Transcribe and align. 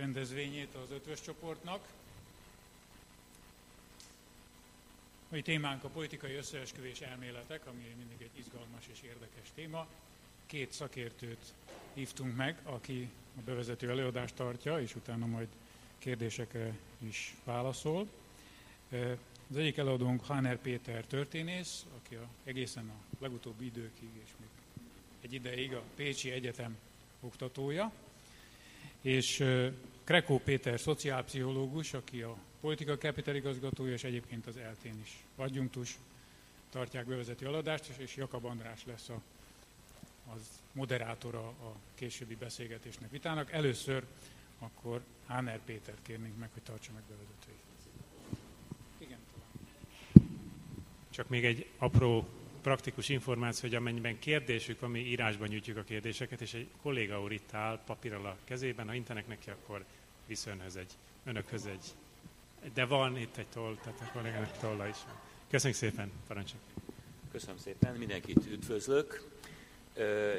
rendezvényét 0.00 0.74
az 0.74 0.90
ötvös 0.90 1.20
csoportnak. 1.20 1.88
Mai 5.28 5.42
témánk 5.42 5.84
a 5.84 5.88
politikai 5.88 6.34
összeesküvés 6.34 7.00
elméletek, 7.00 7.66
ami 7.66 7.94
mindig 7.98 8.20
egy 8.20 8.38
izgalmas 8.38 8.84
és 8.92 9.00
érdekes 9.02 9.48
téma. 9.54 9.86
Két 10.46 10.72
szakértőt 10.72 11.54
hívtunk 11.94 12.36
meg, 12.36 12.58
aki 12.62 13.10
a 13.38 13.40
bevezető 13.44 13.90
előadást 13.90 14.34
tartja, 14.34 14.80
és 14.80 14.94
utána 14.94 15.26
majd 15.26 15.48
kérdésekre 15.98 16.76
is 16.98 17.34
válaszol. 17.44 18.08
Az 19.50 19.56
egyik 19.56 19.76
előadónk 19.76 20.26
Háner 20.26 20.58
Péter 20.58 21.04
történész, 21.04 21.86
aki 21.98 22.14
a, 22.14 22.28
egészen 22.44 22.88
a 22.88 23.22
legutóbbi 23.22 23.64
időkig 23.64 24.08
és 24.24 24.30
még 24.38 24.48
egy 25.20 25.32
ideig 25.32 25.74
a 25.74 25.82
Pécsi 25.94 26.30
Egyetem 26.30 26.76
oktatója, 27.20 27.92
és 29.00 29.44
Krekó 30.04 30.38
Péter 30.38 30.80
szociálpszichológus, 30.80 31.94
aki 31.94 32.22
a 32.22 32.36
politika 32.60 32.98
kapital 32.98 33.34
igazgatója, 33.34 33.92
és 33.92 34.04
egyébként 34.04 34.46
az 34.46 34.56
eltén 34.56 35.00
is 35.02 35.24
adjunktus, 35.36 35.98
tartják 36.70 37.06
bevezető 37.06 37.46
aladást, 37.46 37.92
és 37.96 38.16
Jakab 38.16 38.44
András 38.44 38.84
lesz 38.86 39.08
a, 39.08 39.20
az 40.34 40.40
moderátora 40.72 41.46
a 41.46 41.76
későbbi 41.94 42.36
beszélgetésnek 42.36 43.10
vitának. 43.10 43.52
Először 43.52 44.04
akkor 44.58 45.02
Háner 45.26 45.60
Péter 45.64 45.94
kérnénk 46.02 46.38
meg, 46.38 46.48
hogy 46.52 46.62
tartsa 46.62 46.92
meg 46.92 47.02
bevezetőjét. 47.08 47.60
Igen, 48.98 49.18
Csak 51.10 51.28
még 51.28 51.44
egy 51.44 51.66
apró 51.78 52.28
praktikus 52.62 53.08
információ, 53.08 53.68
hogy 53.68 53.78
amennyiben 53.78 54.18
kérdésük 54.18 54.80
van, 54.80 54.90
mi 54.90 54.98
írásban 54.98 55.48
nyújtjuk 55.48 55.76
a 55.76 55.82
kérdéseket, 55.82 56.40
és 56.40 56.54
egy 56.54 56.68
kolléga 56.82 57.20
úr 57.20 57.32
itt 57.32 57.54
áll 57.54 57.80
papírral 57.86 58.26
a 58.26 58.36
kezében, 58.44 58.86
ha 58.86 58.94
intenek 58.94 59.26
neki, 59.26 59.50
akkor 59.50 59.84
visz 60.26 60.46
önhöz 60.46 60.76
egy, 60.76 60.92
önökhöz 61.24 61.66
egy, 61.66 61.84
de 62.74 62.84
van 62.84 63.16
itt 63.16 63.36
egy 63.36 63.46
toll, 63.46 63.76
tehát 63.82 64.00
a 64.00 64.10
kollégának 64.12 64.58
tolla 64.58 64.88
is 64.88 64.96
van. 65.06 65.20
Köszönjük 65.50 65.78
szépen, 65.78 66.12
parancsolj! 66.26 66.62
Köszönöm 67.32 67.58
szépen, 67.58 67.94
mindenkit 67.94 68.46
üdvözlök. 68.46 69.28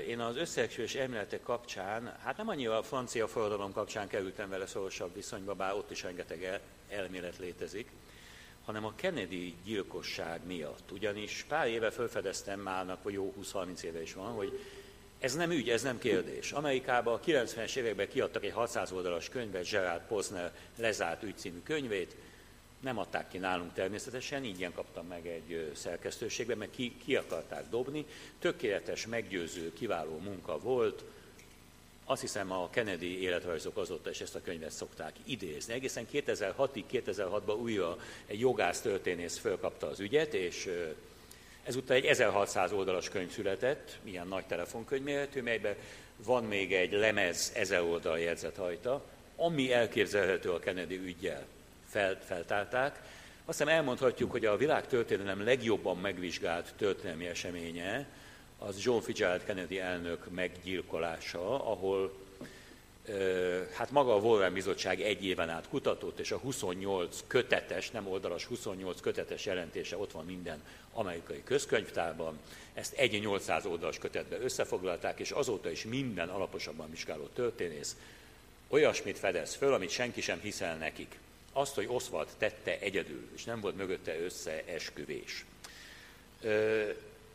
Én 0.07 0.19
az 0.19 0.35
összeesküvés 0.35 0.95
elméletek 0.95 1.41
kapcsán, 1.41 2.15
hát 2.23 2.37
nem 2.37 2.47
annyira 2.47 2.77
a 2.77 2.83
francia 2.83 3.27
forradalom 3.27 3.71
kapcsán 3.71 4.07
kerültem 4.07 4.49
vele 4.49 4.65
szorosabb 4.65 5.13
viszonyba, 5.15 5.53
bár 5.53 5.73
ott 5.73 5.91
is 5.91 6.03
rengeteg 6.03 6.43
el, 6.43 6.59
elmélet 6.89 7.37
létezik, 7.37 7.91
hanem 8.65 8.85
a 8.85 8.95
Kennedy 8.95 9.55
gyilkosság 9.63 10.45
miatt. 10.45 10.91
Ugyanis 10.91 11.45
pár 11.47 11.67
éve 11.67 11.91
felfedeztem 11.91 12.59
már, 12.59 12.97
vagy 13.03 13.13
jó 13.13 13.33
20-30 13.41 13.81
éve 13.81 14.01
is 14.01 14.13
van, 14.13 14.31
hogy 14.31 14.59
ez 15.19 15.35
nem 15.35 15.51
ügy, 15.51 15.69
ez 15.69 15.83
nem 15.83 15.99
kérdés. 15.99 16.51
Amerikában 16.51 17.13
a 17.13 17.19
90-es 17.19 17.75
években 17.75 18.07
kiadtak 18.07 18.43
egy 18.43 18.51
600 18.51 18.91
oldalas 18.91 19.29
könyvet, 19.29 19.69
Gerard 19.69 20.07
Posner 20.07 20.53
lezárt 20.77 21.23
ügy 21.23 21.37
című 21.37 21.61
könyvét, 21.63 22.15
nem 22.81 22.97
adták 22.97 23.27
ki 23.27 23.37
nálunk 23.37 23.73
természetesen, 23.73 24.43
ingyen 24.43 24.73
kaptam 24.73 25.07
meg 25.07 25.27
egy 25.27 25.71
szerkesztőségben, 25.75 26.57
mert 26.57 26.71
ki, 26.71 26.97
ki 27.03 27.15
akarták 27.15 27.69
dobni. 27.69 28.05
Tökéletes, 28.39 29.07
meggyőző, 29.07 29.73
kiváló 29.73 30.17
munka 30.17 30.57
volt. 30.59 31.03
Azt 32.11 32.21
hiszem 32.21 32.51
a 32.51 32.69
Kennedy 32.69 33.21
életrajzok 33.21 33.77
azóta 33.77 34.09
is 34.09 34.21
ezt 34.21 34.35
a 34.35 34.41
könyvet 34.41 34.71
szokták 34.71 35.13
idézni. 35.23 35.73
Egészen 35.73 36.07
2006-ig, 36.13 36.83
2006-ban 36.91 37.61
újra 37.61 37.97
egy 38.25 38.39
jogász 38.39 38.81
történész 38.81 39.37
fölkapta 39.37 39.87
az 39.87 39.99
ügyet, 39.99 40.33
és 40.33 40.69
ezúttal 41.63 41.95
egy 41.95 42.05
1600 42.05 42.71
oldalas 42.71 43.09
könyv 43.09 43.31
született, 43.31 43.97
ilyen 44.03 44.27
nagy 44.27 44.45
telefonkönyv 44.45 45.03
méretű, 45.03 45.41
melyben 45.41 45.75
van 46.25 46.43
még 46.43 46.73
egy 46.73 46.91
lemez 46.91 47.51
ezer 47.55 47.81
oldal 47.81 48.19
jegyzet 48.19 48.55
hajta, 48.55 49.05
ami 49.35 49.73
elképzelhető 49.73 50.51
a 50.51 50.59
Kennedy 50.59 50.97
ügyjel 50.97 51.45
fel, 51.87 52.19
feltárták. 52.23 52.99
Azt 53.45 53.57
hiszem 53.57 53.73
elmondhatjuk, 53.73 54.31
hogy 54.31 54.45
a 54.45 54.57
világ 54.57 54.87
történelem 54.87 55.43
legjobban 55.43 55.97
megvizsgált 55.97 56.73
történelmi 56.77 57.27
eseménye 57.27 58.07
az 58.65 58.83
John 58.83 59.01
Fitzgerald 59.01 59.43
Kennedy 59.43 59.79
elnök 59.79 60.29
meggyilkolása, 60.29 61.65
ahol 61.71 62.13
hát 63.73 63.91
maga 63.91 64.15
a 64.15 64.19
Warren 64.19 64.53
Bizottság 64.53 65.01
egy 65.01 65.25
éven 65.25 65.49
át 65.49 65.67
kutatott, 65.67 66.19
és 66.19 66.31
a 66.31 66.37
28 66.37 67.23
kötetes, 67.27 67.91
nem 67.91 68.07
oldalas, 68.07 68.45
28 68.45 69.01
kötetes 69.01 69.45
jelentése 69.45 69.97
ott 69.97 70.11
van 70.11 70.25
minden 70.25 70.63
amerikai 70.93 71.43
közkönyvtárban. 71.43 72.39
Ezt 72.73 72.93
egy 72.93 73.19
800 73.19 73.65
oldalas 73.65 73.97
kötetbe 73.97 74.39
összefoglalták, 74.39 75.19
és 75.19 75.31
azóta 75.31 75.71
is 75.71 75.85
minden 75.85 76.29
alaposabban 76.29 76.89
vizsgáló 76.89 77.25
történész 77.25 77.95
olyasmit 78.67 79.17
fedez 79.17 79.55
föl, 79.55 79.73
amit 79.73 79.89
senki 79.89 80.21
sem 80.21 80.39
hiszel 80.39 80.75
nekik 80.75 81.19
azt, 81.53 81.75
hogy 81.75 81.87
Oswald 81.87 82.27
tette 82.37 82.79
egyedül, 82.79 83.27
és 83.35 83.43
nem 83.43 83.59
volt 83.59 83.77
mögötte 83.77 84.19
összeesküvés. 84.19 85.45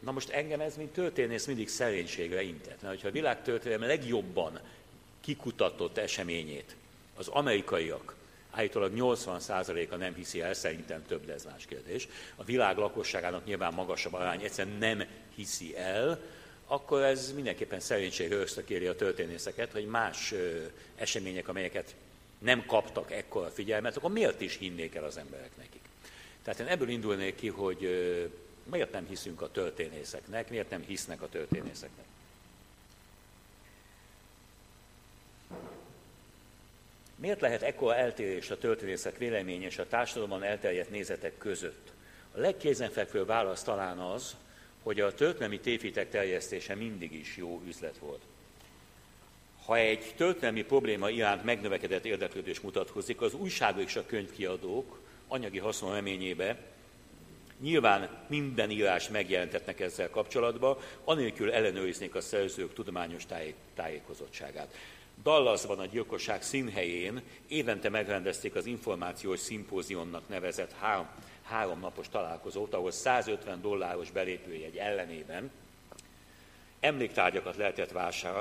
Na 0.06 0.12
most 0.12 0.28
engem 0.28 0.60
ez, 0.60 0.76
mint 0.76 0.92
történész, 0.92 1.46
mindig 1.46 1.68
szerénységre 1.68 2.42
intett. 2.42 2.82
Mert 2.82 2.94
hogyha 2.94 3.08
a 3.08 3.12
világtörténelem 3.12 3.88
legjobban 3.88 4.60
kikutatott 5.20 5.96
eseményét 5.96 6.76
az 7.16 7.28
amerikaiak, 7.28 8.14
állítólag 8.50 8.92
80%-a 8.96 9.96
nem 9.96 10.14
hiszi 10.14 10.40
el, 10.40 10.54
szerintem 10.54 11.06
több, 11.06 11.26
de 11.26 11.32
ez 11.32 11.44
más 11.44 11.66
kérdés, 11.66 12.08
a 12.36 12.44
világ 12.44 12.76
lakosságának 12.76 13.44
nyilván 13.44 13.74
magasabb 13.74 14.12
arány 14.12 14.42
egyszerűen 14.42 14.76
nem 14.76 15.04
hiszi 15.34 15.76
el, 15.76 16.20
akkor 16.66 17.02
ez 17.02 17.32
mindenképpen 17.32 17.80
szerénységre 17.80 18.36
ösztökéri 18.36 18.86
a 18.86 18.96
történészeket, 18.96 19.72
hogy 19.72 19.86
más 19.86 20.34
események, 20.96 21.48
amelyeket 21.48 21.94
nem 22.38 22.66
kaptak 22.66 23.12
ekkora 23.12 23.48
figyelmet, 23.48 23.96
akkor 23.96 24.10
miért 24.10 24.40
is 24.40 24.56
hinnék 24.56 24.94
el 24.94 25.04
az 25.04 25.16
emberek 25.16 25.56
nekik? 25.56 25.82
Tehát 26.42 26.60
én 26.60 26.66
ebből 26.66 26.88
indulnék 26.88 27.34
ki, 27.34 27.48
hogy 27.48 27.88
miért 28.70 28.92
nem 28.92 29.06
hiszünk 29.06 29.42
a 29.42 29.50
történészeknek, 29.50 30.50
miért 30.50 30.70
nem 30.70 30.82
hisznek 30.86 31.22
a 31.22 31.28
történészeknek. 31.28 32.04
Miért 37.16 37.40
lehet 37.40 37.62
ekkora 37.62 37.96
eltérés 37.96 38.50
a 38.50 38.58
történészek 38.58 39.18
vélemény 39.18 39.62
és 39.62 39.78
a 39.78 39.88
társadalomban 39.88 40.42
elterjedt 40.42 40.90
nézetek 40.90 41.38
között? 41.38 41.92
A 42.32 42.38
legkézenfekvő 42.38 43.24
válasz 43.24 43.62
talán 43.62 43.98
az, 43.98 44.36
hogy 44.82 45.00
a 45.00 45.14
történelmi 45.14 45.60
tévhitek 45.60 46.10
terjesztése 46.10 46.74
mindig 46.74 47.12
is 47.12 47.36
jó 47.36 47.62
üzlet 47.66 47.98
volt. 47.98 48.22
Ha 49.64 49.76
egy 49.76 50.14
történelmi 50.16 50.62
probléma 50.62 51.10
iránt 51.10 51.44
megnövekedett 51.44 52.04
érdeklődés 52.04 52.60
mutatkozik, 52.60 53.20
az 53.20 53.34
újságok 53.34 53.82
és 53.82 53.96
a 53.96 54.06
könyvkiadók 54.06 55.00
anyagi 55.28 55.58
haszon 55.58 55.92
reményébe 55.92 56.56
nyilván 57.60 58.08
minden 58.28 58.70
írás 58.70 59.08
megjelentetnek 59.08 59.80
ezzel 59.80 60.10
kapcsolatban, 60.10 60.76
anélkül 61.04 61.52
ellenőriznék 61.52 62.14
a 62.14 62.20
szerzők 62.20 62.72
tudományos 62.72 63.22
tájékozottságát. 63.74 64.74
Dallasban 65.22 65.78
a 65.78 65.86
gyilkosság 65.86 66.42
színhelyén 66.42 67.22
évente 67.48 67.88
megrendezték 67.88 68.54
az 68.54 68.66
információs 68.66 69.40
szimpózionnak 69.40 70.28
nevezett 70.28 70.72
három, 70.72 71.06
három 71.42 71.80
napos 71.80 72.08
találkozót, 72.08 72.74
ahol 72.74 72.90
150 72.90 73.60
dolláros 73.60 74.10
belépőjegy 74.10 74.76
ellenében 74.76 75.50
emléktárgyakat 76.80 77.56
lehetett 77.56 77.92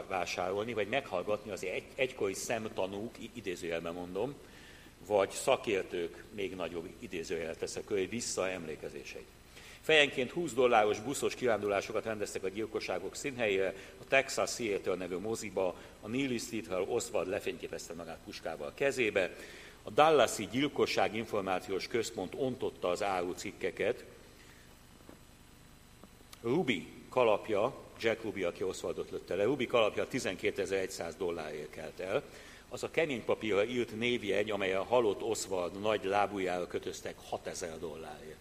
vásárolni, 0.07 0.73
vagy 0.73 0.87
meghallgatni 0.87 1.51
az 1.51 1.63
egy, 1.63 1.83
egykori 1.95 2.33
szemtanúk, 2.33 3.15
idézőjelben 3.33 3.93
mondom, 3.93 4.35
vagy 5.07 5.29
szakértők, 5.29 6.23
még 6.35 6.55
nagyobb 6.55 6.89
idézőjelet 6.99 7.57
teszek 7.57 7.87
hogy 7.87 8.09
visszaemlékezéseit. 8.09 9.27
Fejenként 9.81 10.31
20 10.31 10.53
dolláros 10.53 10.99
buszos 10.99 11.35
kirándulásokat 11.35 12.05
rendeztek 12.05 12.43
a 12.43 12.49
gyilkosságok 12.49 13.15
színhelyére, 13.15 13.73
a 14.01 14.07
Texas 14.07 14.53
Theater 14.53 14.97
nevű 14.97 15.17
moziba, 15.17 15.75
a 16.01 16.07
Neely 16.07 16.37
Street, 16.37 16.67
ahol 16.67 16.95
Oswald 16.95 17.27
lefényképezte 17.27 17.93
magát 17.93 18.19
puskával 18.23 18.71
kezébe, 18.75 19.35
a 19.83 19.89
Dallasi 19.89 20.47
Gyilkosság 20.51 21.15
Információs 21.15 21.87
Központ 21.87 22.33
ontotta 22.37 22.87
az 22.87 23.03
árucikkeket, 23.03 24.03
Ruby 26.41 26.87
kalapja 27.09 27.73
Jack 27.99 28.23
Ruby, 28.23 28.43
aki 28.43 28.63
Oswaldot 28.63 29.11
lőtte 29.11 29.35
le. 29.35 29.43
Ruby 29.43 29.65
kalapja 29.65 30.07
12.100 30.11 31.13
dollárért 31.17 31.69
kelt 31.69 31.99
el. 31.99 32.23
Az 32.75 32.83
a 32.83 32.91
kemény 32.91 33.25
papírra 33.25 33.65
írt 33.65 33.97
névjegy, 33.97 34.51
a 34.51 34.83
halott 34.83 35.21
Oswald 35.21 35.79
nagy 35.79 36.03
lábújára 36.03 36.67
kötöztek 36.67 37.15
6000 37.17 37.79
dollárért. 37.79 38.37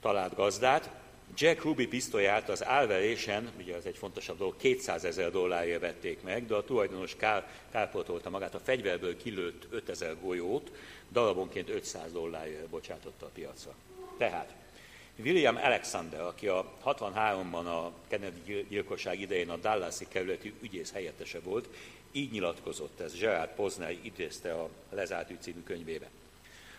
Talált 0.00 0.34
gazdát, 0.34 0.90
Jack 1.36 1.62
Ruby 1.62 1.86
pisztolyát 1.86 2.48
az 2.48 2.64
álverésen, 2.64 3.50
ugye 3.58 3.74
ez 3.74 3.84
egy 3.84 3.96
fontosabb 3.96 4.38
dolog, 4.38 4.56
200 4.56 5.04
ezer 5.04 5.30
dollárért 5.30 5.80
vették 5.80 6.22
meg, 6.22 6.46
de 6.46 6.54
a 6.54 6.64
tulajdonos 6.64 7.16
kár, 7.16 7.50
kárpótolta 7.72 8.30
magát, 8.30 8.54
a 8.54 8.60
fegyverből 8.60 9.16
kilőtt 9.16 9.66
5000 9.70 10.20
golyót, 10.20 10.70
darabonként 11.12 11.68
500 11.68 12.12
dollárért 12.12 12.68
bocsátotta 12.68 13.26
a 13.26 13.30
piacra. 13.34 13.74
Tehát 14.18 14.54
William 15.16 15.56
Alexander, 15.56 16.20
aki 16.20 16.48
a 16.48 16.72
63-ban 16.84 17.64
a 17.64 17.92
Kennedy 18.08 18.66
gyilkosság 18.68 19.20
idején 19.20 19.50
a 19.50 19.56
Dallasi 19.56 20.06
kerületi 20.08 20.52
ügyész 20.60 20.92
helyettese 20.92 21.40
volt, 21.40 21.68
Így 22.12 22.30
nyilatkozott 22.30 23.00
ez, 23.00 23.18
Gerard 23.18 23.50
Posner 23.54 23.96
idézte 24.02 24.52
a 24.54 24.68
Lezárt 24.90 25.42
című 25.42 25.62
könyvébe. 25.62 26.10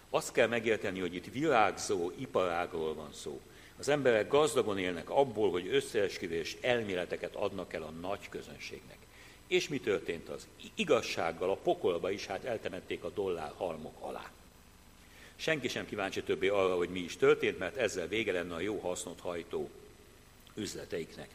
Azt 0.09 0.31
kell 0.31 0.47
megérteni, 0.47 0.99
hogy 0.99 1.15
itt 1.15 1.31
virágzó 1.31 2.11
iparágról 2.17 2.93
van 2.93 3.13
szó. 3.13 3.41
Az 3.77 3.87
emberek 3.87 4.27
gazdagon 4.27 4.77
élnek 4.77 5.09
abból, 5.09 5.51
hogy 5.51 5.67
összeesküvés 5.67 6.57
elméleteket 6.61 7.35
adnak 7.35 7.73
el 7.73 7.81
a 7.81 7.89
nagy 7.89 8.29
közönségnek. 8.29 8.97
És 9.47 9.67
mi 9.67 9.79
történt 9.79 10.29
az? 10.29 10.47
Igazsággal 10.75 11.49
a 11.49 11.55
pokolba 11.55 12.11
is 12.11 12.25
hát 12.25 12.43
eltemették 12.43 13.03
a 13.03 13.09
dollár 13.09 13.51
halmok 13.57 13.95
alá. 13.99 14.31
Senki 15.35 15.67
sem 15.67 15.85
kíváncsi 15.85 16.23
többé 16.23 16.47
arra, 16.47 16.75
hogy 16.75 16.89
mi 16.89 16.99
is 16.99 17.17
történt, 17.17 17.59
mert 17.59 17.75
ezzel 17.75 18.07
vége 18.07 18.31
lenne 18.31 18.53
a 18.53 18.59
jó 18.59 18.77
hasznot 18.77 19.19
hajtó 19.19 19.69
üzleteiknek. 20.55 21.29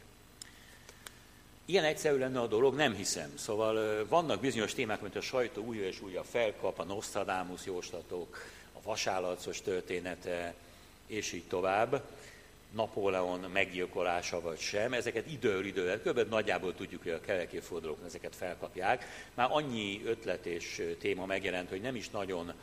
Ilyen 1.69 1.83
egyszerű 1.83 2.17
lenne 2.17 2.39
a 2.39 2.47
dolog, 2.47 2.75
nem 2.75 2.95
hiszem. 2.95 3.31
Szóval 3.37 4.05
vannak 4.07 4.39
bizonyos 4.39 4.73
témák, 4.73 5.01
mint 5.01 5.15
a 5.15 5.21
sajtó 5.21 5.63
újra 5.63 5.85
és 5.85 6.01
újra 6.01 6.23
felkap, 6.23 6.79
a 6.79 6.83
Nostradamus 6.83 7.65
jóslatok, 7.65 8.45
a 8.73 8.79
vasállarcos 8.83 9.61
története, 9.61 10.53
és 11.07 11.31
így 11.31 11.43
tovább. 11.43 12.01
Napóleon 12.71 13.39
meggyilkolása 13.39 14.41
vagy 14.41 14.59
sem, 14.59 14.93
ezeket 14.93 15.31
időről 15.31 15.65
időre, 15.65 15.99
kb. 15.99 16.29
nagyjából 16.29 16.75
tudjuk, 16.75 17.03
hogy 17.03 17.11
a 17.11 17.21
kerekéfordulók 17.21 17.99
ezeket 18.05 18.35
felkapják. 18.35 19.05
Már 19.33 19.47
annyi 19.51 20.01
ötlet 20.05 20.45
és 20.45 20.95
téma 20.99 21.25
megjelent, 21.25 21.69
hogy 21.69 21.81
nem 21.81 21.95
is 21.95 22.09
nagyon 22.09 22.53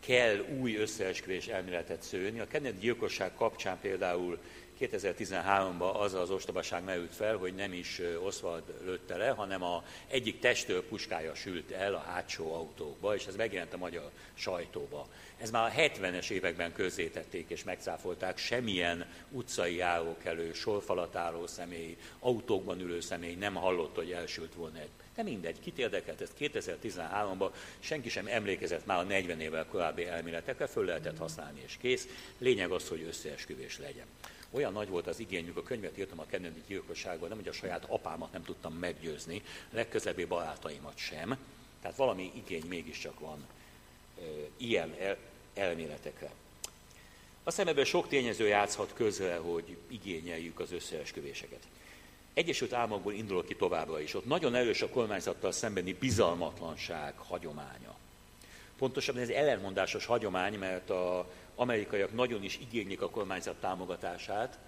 kell 0.00 0.44
új 0.60 0.76
összeesküvés 0.76 1.46
elméletet 1.46 2.02
szőni. 2.02 2.40
A 2.40 2.46
Kennedy 2.46 2.78
gyilkosság 2.78 3.34
kapcsán 3.34 3.78
például 3.80 4.38
2013-ban 4.80 5.92
az 5.92 6.14
az 6.14 6.30
ostobaság 6.30 6.84
merült 6.84 7.14
fel, 7.14 7.36
hogy 7.36 7.54
nem 7.54 7.72
is 7.72 8.00
Oswald 8.24 8.62
lőtte 8.84 9.16
le, 9.16 9.28
hanem 9.28 9.62
a 9.62 9.84
egyik 10.08 10.38
testőr 10.38 10.82
puskája 10.82 11.34
sült 11.34 11.70
el 11.70 11.94
a 11.94 12.04
hátsó 12.06 12.54
autókba, 12.54 13.14
és 13.14 13.26
ez 13.26 13.36
megjelent 13.36 13.72
a 13.72 13.76
magyar 13.76 14.10
sajtóba. 14.34 15.08
Ez 15.38 15.50
már 15.50 15.70
a 15.70 15.80
70-es 15.80 16.30
években 16.30 16.72
közzétették 16.72 17.48
és 17.48 17.64
megcáfolták, 17.64 18.38
semmilyen 18.38 19.06
utcai 19.30 19.76
járókelő, 19.76 20.52
sorfalatáró 20.52 21.46
személy, 21.46 21.96
autókban 22.18 22.80
ülő 22.80 23.00
személy 23.00 23.34
nem 23.34 23.54
hallott, 23.54 23.94
hogy 23.94 24.10
elsült 24.10 24.54
volna 24.54 24.78
egy. 24.78 24.90
De 25.14 25.22
mindegy, 25.22 25.60
kit 25.60 25.78
érdekelt 25.78 26.20
ezt 26.20 26.32
2013-ban, 26.40 27.50
senki 27.78 28.08
sem 28.08 28.26
emlékezett 28.26 28.86
már 28.86 28.98
a 28.98 29.02
40 29.02 29.40
évvel 29.40 29.66
korábbi 29.66 30.06
elméletekre, 30.06 30.66
föl 30.66 30.84
lehetett 30.84 31.18
használni 31.18 31.62
és 31.64 31.76
kész. 31.80 32.08
Lényeg 32.38 32.70
az, 32.70 32.88
hogy 32.88 33.02
összeesküvés 33.08 33.78
legyen. 33.78 34.06
Olyan 34.50 34.72
nagy 34.72 34.88
volt 34.88 35.06
az 35.06 35.20
igényük, 35.20 35.56
a 35.56 35.62
könyvet 35.62 35.98
írtam 35.98 36.20
a 36.20 36.26
Kennedy 36.26 36.62
gyilkosságról, 36.66 37.28
nem, 37.28 37.38
hogy 37.38 37.48
a 37.48 37.52
saját 37.52 37.84
apámat 37.88 38.32
nem 38.32 38.42
tudtam 38.42 38.74
meggyőzni, 38.74 39.42
legközelebbi 39.70 40.24
barátaimat 40.24 40.96
sem. 40.96 41.38
Tehát 41.82 41.96
valami 41.96 42.32
igény 42.34 42.64
mégiscsak 42.68 43.20
van 43.20 43.46
e, 44.18 44.22
ilyen 44.56 44.94
el, 45.00 45.16
elméletekre. 45.54 46.30
Aztán 47.44 47.68
ebben 47.68 47.84
sok 47.84 48.08
tényező 48.08 48.46
játszhat 48.46 48.92
közre, 48.94 49.36
hogy 49.36 49.76
igényeljük 49.88 50.60
az 50.60 50.72
összeesküvéseket. 50.72 51.66
Egyesült 52.34 52.72
Államokból 52.72 53.12
indulok 53.12 53.46
ki 53.46 53.56
továbbra 53.56 54.00
is. 54.00 54.14
Ott 54.14 54.26
nagyon 54.26 54.54
erős 54.54 54.82
a 54.82 54.88
kormányzattal 54.88 55.52
szembeni 55.52 55.92
bizalmatlanság 55.92 57.14
hagyománya. 57.16 57.96
Pontosabban 58.78 59.22
ez 59.22 59.28
ellenmondásos 59.28 60.06
hagyomány, 60.06 60.58
mert 60.58 60.90
a 60.90 61.30
amerikaiak 61.58 62.12
nagyon 62.12 62.42
is 62.42 62.58
igénylik 62.58 63.02
a 63.02 63.10
kormányzat 63.10 63.56
támogatását, 63.60 64.58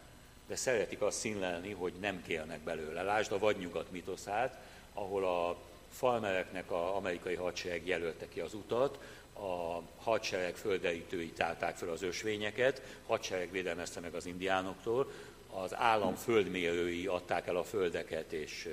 de 0.47 0.57
szeretik 0.57 1.01
azt 1.01 1.19
színlelni, 1.19 1.73
hogy 1.73 1.93
nem 2.01 2.23
kérnek 2.23 2.61
belőle. 2.61 3.03
Lásd 3.03 3.33
a 3.33 3.39
vadnyugat 3.39 3.91
mitoszát, 3.91 4.59
ahol 4.95 5.25
a 5.25 5.57
farmereknek 5.91 6.71
a 6.71 6.97
amerikai 6.97 7.35
hadsereg 7.35 7.87
jelölte 7.87 8.29
ki 8.29 8.41
az 8.41 8.55
utat, 8.55 8.99
a 9.35 9.83
hadsereg 10.03 10.57
földerítői 10.57 11.31
tárták 11.31 11.77
fel 11.77 11.89
az 11.89 12.03
ösvényeket, 12.03 12.83
hadsereg 13.07 13.51
védelmezte 13.51 14.01
meg 14.01 14.15
az 14.15 14.27
indiánoktól, 14.27 15.11
az 15.53 15.75
állam 15.75 16.15
földmérői 16.15 17.07
adták 17.07 17.47
el 17.47 17.57
a 17.57 17.65
földeket 17.65 18.33
és 18.33 18.69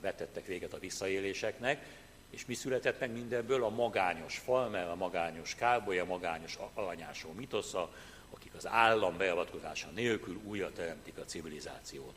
vetettek 0.00 0.46
véget 0.46 0.72
a 0.72 0.78
visszaéléseknek, 0.78 1.99
és 2.30 2.46
mi 2.46 2.54
született 2.54 3.00
meg 3.00 3.12
mindenből? 3.12 3.64
A 3.64 3.68
magányos 3.68 4.38
falmer, 4.38 4.88
a 4.88 4.94
magányos 4.94 5.54
káboly, 5.54 5.98
a 5.98 6.04
magányos 6.04 6.58
alanyásó 6.74 7.32
mitosza, 7.32 7.90
akik 8.30 8.54
az 8.56 8.66
állam 8.66 9.16
beavatkozása 9.16 9.88
nélkül 9.94 10.40
újra 10.44 10.72
teremtik 10.72 11.18
a 11.18 11.24
civilizációt. 11.24 12.14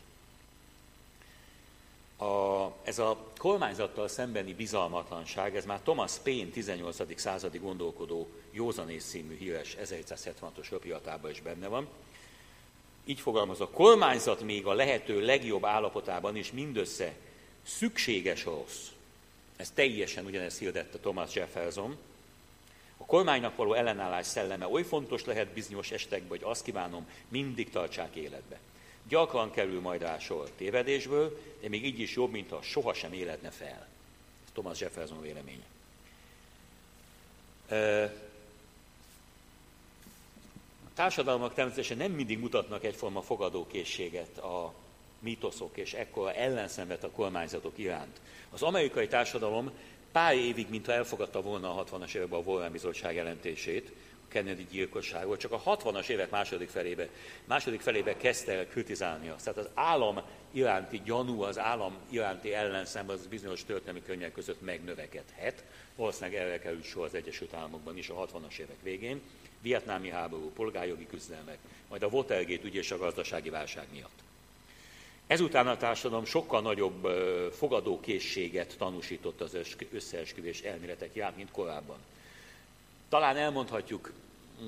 A, 2.17 2.71
ez 2.83 2.99
a 2.99 3.17
kormányzattal 3.37 4.07
szembeni 4.07 4.53
bizalmatlanság, 4.53 5.55
ez 5.55 5.65
már 5.65 5.79
Thomas 5.79 6.17
Paine 6.23 6.49
18. 6.49 7.19
századi 7.19 7.57
gondolkodó 7.57 8.27
józanész 8.51 9.05
című 9.05 9.37
híres 9.37 9.77
1776-os 9.83 10.67
röpiatában 10.69 11.31
is 11.31 11.41
benne 11.41 11.67
van. 11.67 11.87
Így 13.05 13.19
fogalmaz, 13.19 13.61
a 13.61 13.69
kormányzat 13.69 14.41
még 14.41 14.65
a 14.65 14.73
lehető 14.73 15.25
legjobb 15.25 15.65
állapotában 15.65 16.35
is 16.35 16.51
mindössze 16.51 17.13
szükséges 17.63 18.45
rossz, 18.45 18.87
ez 19.55 19.71
teljesen 19.71 20.25
ugyanezt 20.25 20.59
hirdette 20.59 20.97
Thomas 20.97 21.35
Jefferson. 21.35 21.97
A 22.97 23.05
kormánynak 23.05 23.55
való 23.55 23.73
ellenállás 23.73 24.25
szelleme 24.25 24.67
oly 24.67 24.83
fontos 24.83 25.25
lehet 25.25 25.47
bizonyos 25.47 25.91
estekben, 25.91 26.29
hogy 26.29 26.43
azt 26.43 26.63
kívánom, 26.63 27.07
mindig 27.27 27.69
tartsák 27.69 28.15
életbe. 28.15 28.59
Gyakran 29.07 29.51
kerül 29.51 29.81
majd 29.81 30.01
rá 30.01 30.19
sor 30.19 30.49
tévedésből, 30.49 31.39
de 31.61 31.69
még 31.69 31.85
így 31.85 31.99
is 31.99 32.15
jobb, 32.15 32.31
mintha 32.31 32.61
sohasem 32.61 33.13
életne 33.13 33.49
fel. 33.49 33.87
Ez 34.45 34.51
Thomas 34.53 34.79
Jefferson 34.79 35.21
véleménye. 35.21 35.65
A 40.85 40.93
társadalmak 40.93 41.53
természetesen 41.53 41.97
nem 41.97 42.11
mindig 42.11 42.39
mutatnak 42.39 42.83
egyforma 42.83 43.21
fogadókészséget 43.21 44.37
a 44.37 44.73
mítoszok 45.23 45.77
és 45.77 45.93
ekkora 45.93 46.33
ellenszenvet 46.33 47.03
a 47.03 47.11
kormányzatok 47.11 47.77
iránt. 47.77 48.21
Az 48.49 48.61
amerikai 48.61 49.07
társadalom 49.07 49.71
pár 50.11 50.35
évig, 50.35 50.69
mintha 50.69 50.91
elfogadta 50.91 51.41
volna 51.41 51.77
a 51.77 51.83
60-as 51.83 52.15
években 52.15 52.39
a 52.39 52.43
Warren 52.43 52.71
Bizottság 52.71 53.15
jelentését, 53.15 53.91
a 54.23 54.27
Kennedy 54.27 54.67
gyilkosságról, 54.71 55.37
csak 55.37 55.51
a 55.51 55.61
60-as 55.61 56.07
évek 56.07 56.29
második 56.29 56.69
felébe, 56.69 57.09
második 57.45 57.81
felébe 57.81 58.17
kezdte 58.17 58.53
el 58.53 58.67
kritizálni 58.67 59.29
azt. 59.29 59.43
Tehát 59.43 59.59
az 59.59 59.69
állam 59.73 60.21
iránti 60.51 61.01
gyanú, 61.05 61.41
az 61.41 61.59
állam 61.59 61.97
iránti 62.09 62.53
ellenszem 62.53 63.09
az 63.09 63.27
bizonyos 63.27 63.63
történelmi 63.63 64.01
könyvek 64.05 64.31
között 64.31 64.61
megnövekedhet. 64.61 65.63
Valószínűleg 65.95 66.41
erre 66.41 66.59
került 66.59 66.83
sor 66.83 67.05
az 67.05 67.13
Egyesült 67.15 67.53
Államokban 67.53 67.97
is 67.97 68.09
a 68.09 68.27
60-as 68.27 68.57
évek 68.57 68.81
végén. 68.83 69.21
Vietnámi 69.61 70.09
háború, 70.09 70.51
polgárjogi 70.51 71.07
küzdelmek, 71.07 71.57
majd 71.89 72.03
a 72.03 72.07
Watergate 72.07 72.63
ügy 72.63 72.75
és 72.75 72.91
a 72.91 72.97
gazdasági 72.97 73.49
válság 73.49 73.87
miatt. 73.91 74.23
Ezután 75.33 75.67
a 75.67 75.77
társadalom 75.77 76.25
sokkal 76.25 76.61
nagyobb 76.61 77.07
fogadókészséget 77.51 78.75
tanúsított 78.77 79.41
az 79.41 79.57
összeesküvés 79.91 80.61
elméletek 80.61 81.15
iránt, 81.15 81.35
mint 81.35 81.51
korábban. 81.51 81.97
Talán 83.09 83.37
elmondhatjuk, 83.37 84.11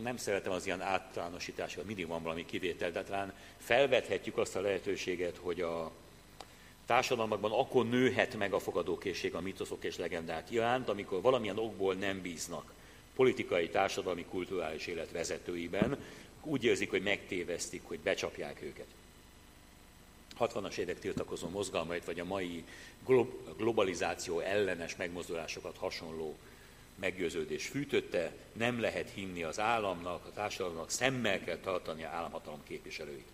nem 0.01 0.17
szeretem 0.17 0.51
az 0.51 0.65
ilyen 0.65 0.81
általánosításokat, 0.81 1.85
mindig 1.85 2.07
van 2.07 2.23
valami 2.23 2.45
kivétel, 2.45 2.91
de 2.91 3.03
talán 3.03 3.33
felvethetjük 3.57 4.37
azt 4.37 4.55
a 4.55 4.61
lehetőséget, 4.61 5.37
hogy 5.37 5.61
a 5.61 5.91
társadalmakban 6.85 7.51
akkor 7.51 7.89
nőhet 7.89 8.37
meg 8.37 8.53
a 8.53 8.59
fogadókészség 8.59 9.35
a 9.35 9.41
mitoszok 9.41 9.83
és 9.83 9.97
legendák 9.97 10.51
iránt, 10.51 10.89
amikor 10.89 11.21
valamilyen 11.21 11.57
okból 11.57 11.93
nem 11.93 12.21
bíznak 12.21 12.73
politikai, 13.15 13.69
társadalmi, 13.69 14.25
kulturális 14.29 14.87
élet 14.87 15.11
vezetőiben, 15.11 15.97
úgy 16.43 16.63
érzik, 16.63 16.89
hogy 16.89 17.03
megtévesztik, 17.03 17.81
hogy 17.83 17.99
becsapják 17.99 18.61
őket. 18.61 18.87
60-as 20.39 20.77
évek 20.77 20.99
tiltakozó 20.99 21.47
mozgalmait, 21.47 22.05
vagy 22.05 22.19
a 22.19 22.25
mai 22.25 22.63
globalizáció 23.57 24.39
ellenes 24.39 24.95
megmozdulásokat 24.95 25.77
hasonló 25.77 26.35
meggyőződés 26.95 27.67
fűtötte, 27.67 28.31
nem 28.53 28.79
lehet 28.79 29.09
hinni 29.09 29.43
az 29.43 29.59
államnak, 29.59 30.25
a 30.25 30.31
társadalomnak, 30.31 30.89
szemmel 30.89 31.43
kell 31.43 31.57
tartani 31.57 32.03
a 32.03 32.09
államhatalom 32.09 32.63
képviselőit. 32.63 33.27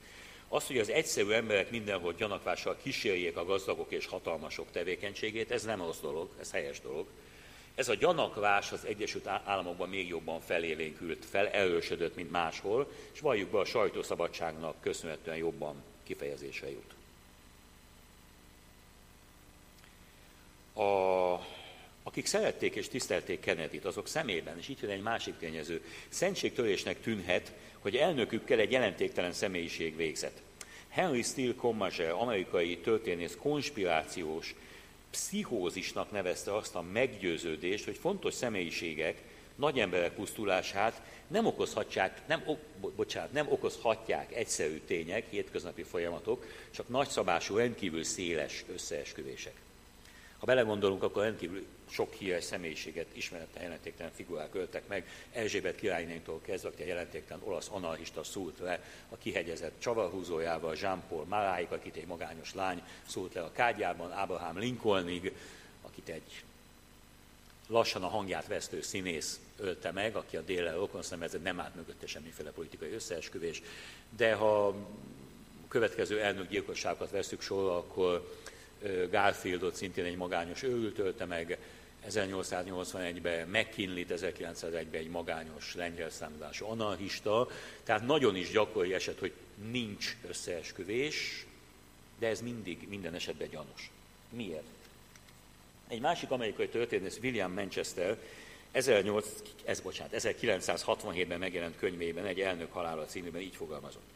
Az, 0.47 0.67
hogy 0.67 0.77
az 0.77 0.89
egyszerű 0.89 1.31
emberek 1.31 1.71
mindenhol 1.71 2.13
gyanakvással 2.13 2.77
kísérjék 2.83 3.37
a 3.37 3.45
gazdagok 3.45 3.91
és 3.91 4.05
hatalmasok 4.05 4.71
tevékenységét, 4.71 5.51
ez 5.51 5.63
nem 5.63 5.81
az 5.81 5.99
dolog, 5.99 6.29
ez 6.39 6.51
helyes 6.51 6.81
dolog. 6.81 7.07
Ez 7.75 7.89
a 7.89 7.95
gyanakvás 7.95 8.71
az 8.71 8.85
Egyesült 8.85 9.27
Államokban 9.27 9.89
még 9.89 10.07
jobban 10.07 10.39
felélénkült, 10.39 11.25
felerősödött, 11.25 12.15
mint 12.15 12.31
máshol, 12.31 12.91
és 13.13 13.19
valljuk 13.19 13.49
be 13.49 13.59
a 13.59 13.65
sajtószabadságnak 13.65 14.81
köszönhetően 14.81 15.37
jobban 15.37 15.83
kifejezésre 16.03 16.69
jut. 16.69 16.93
A, 20.73 21.33
akik 22.03 22.25
szerették 22.25 22.75
és 22.75 22.87
tisztelték 22.87 23.39
Kennedy-t, 23.39 23.85
azok 23.85 24.07
szemében, 24.07 24.57
és 24.57 24.69
itt 24.69 24.79
jön 24.79 24.91
egy 24.91 25.01
másik 25.01 25.37
tényező, 25.37 25.85
szentségtörésnek 26.09 27.01
tűnhet, 27.01 27.51
hogy 27.79 27.95
elnökükkel 27.95 28.59
egy 28.59 28.71
jelentéktelen 28.71 29.33
személyiség 29.33 29.95
végzett. 29.95 30.41
Henry 30.89 31.21
Steele 31.21 31.55
Commager, 31.55 32.11
amerikai 32.11 32.77
történész 32.77 33.35
konspirációs 33.39 34.55
pszichózisnak 35.09 36.11
nevezte 36.11 36.55
azt 36.55 36.75
a 36.75 36.81
meggyőződést, 36.81 37.85
hogy 37.85 37.97
fontos 37.97 38.33
személyiségek 38.33 39.21
nagy 39.61 39.79
emberek 39.79 40.13
pusztulását 40.13 41.01
nem 41.27 41.45
okozhatják, 41.45 42.21
nem, 42.27 42.43
bocsánat, 42.95 43.31
nem 43.31 43.51
okozhatják 43.51 44.35
egyszerű 44.35 44.81
tények, 44.87 45.29
hétköznapi 45.29 45.83
folyamatok, 45.83 46.45
csak 46.71 46.87
nagyszabású, 46.87 47.55
rendkívül 47.55 48.03
széles 48.03 48.63
összeesküvések. 48.73 49.53
Ha 50.37 50.45
belegondolunk, 50.45 51.03
akkor 51.03 51.23
rendkívül 51.23 51.65
sok 51.89 52.13
híres 52.13 52.43
személyiséget, 52.43 53.05
ismeretlen 53.13 53.63
jelentéktelen 53.63 54.11
figurák 54.15 54.55
öltek 54.55 54.87
meg, 54.87 55.09
Erzsébet 55.31 55.75
királynőtől 55.75 56.41
kezdve, 56.41 56.69
aki 56.69 56.81
a 56.81 56.85
jelentéktelen 56.85 57.43
olasz 57.43 57.69
anarchista 57.71 58.23
szúrt 58.23 58.59
le 58.59 58.83
a 59.09 59.17
kihegyezett 59.17 59.79
csavarhúzójával, 59.79 60.75
Jean-Paul 60.81 61.25
Maráik, 61.25 61.71
akit 61.71 61.95
egy 61.95 62.07
magányos 62.07 62.53
lány 62.53 62.83
szúrt 63.07 63.33
le 63.33 63.41
a 63.41 63.51
kágyában, 63.51 64.11
Abraham 64.11 64.57
Lincolnig, 64.57 65.33
akit 65.81 66.09
egy 66.09 66.43
lassan 67.71 68.03
a 68.03 68.07
hangját 68.07 68.47
vesztő 68.47 68.81
színész 68.81 69.39
ölte 69.61 69.91
meg, 69.91 70.15
aki 70.15 70.37
a 70.37 70.41
déllel 70.41 70.75
rokon 70.75 71.01
szemezett, 71.01 71.43
nem 71.43 71.59
állt 71.59 71.75
mögötte 71.75 72.07
semmiféle 72.07 72.51
politikai 72.51 72.91
összeesküvés, 72.91 73.61
de 74.17 74.33
ha 74.33 74.75
következő 75.67 76.21
elnök 76.21 76.49
gyilkosságokat 76.49 77.11
veszük 77.11 77.41
sorra, 77.41 77.77
akkor 77.77 78.39
Garfieldot 79.09 79.75
szintén 79.75 80.05
egy 80.05 80.15
magányos 80.15 80.63
őrült 80.63 80.99
ölte 80.99 81.25
meg, 81.25 81.57
1881-ben 82.09 83.47
McKinley-t, 83.47 84.13
1901-ben 84.15 85.01
egy 85.01 85.09
magányos 85.09 85.75
lengyel 85.75 86.09
számítású 86.09 86.65
anarchista, 86.65 87.47
tehát 87.83 88.05
nagyon 88.05 88.35
is 88.35 88.51
gyakori 88.51 88.93
eset, 88.93 89.19
hogy 89.19 89.33
nincs 89.71 90.15
összeesküvés, 90.27 91.45
de 92.19 92.27
ez 92.27 92.41
mindig, 92.41 92.87
minden 92.89 93.13
esetben 93.13 93.49
gyanús. 93.49 93.91
Miért? 94.29 94.63
Egy 95.87 96.01
másik 96.01 96.31
amerikai 96.31 96.67
történész, 96.67 97.19
William 97.21 97.53
Manchester, 97.53 98.17
18, 98.71 99.27
ez, 99.63 99.79
bocsánat, 99.79 100.13
1967-ben 100.17 101.39
megjelent 101.39 101.77
könyvében 101.77 102.25
egy 102.25 102.39
elnök 102.39 102.73
halála 102.73 103.05
címében 103.05 103.41
így 103.41 103.55
fogalmazott 103.55 104.09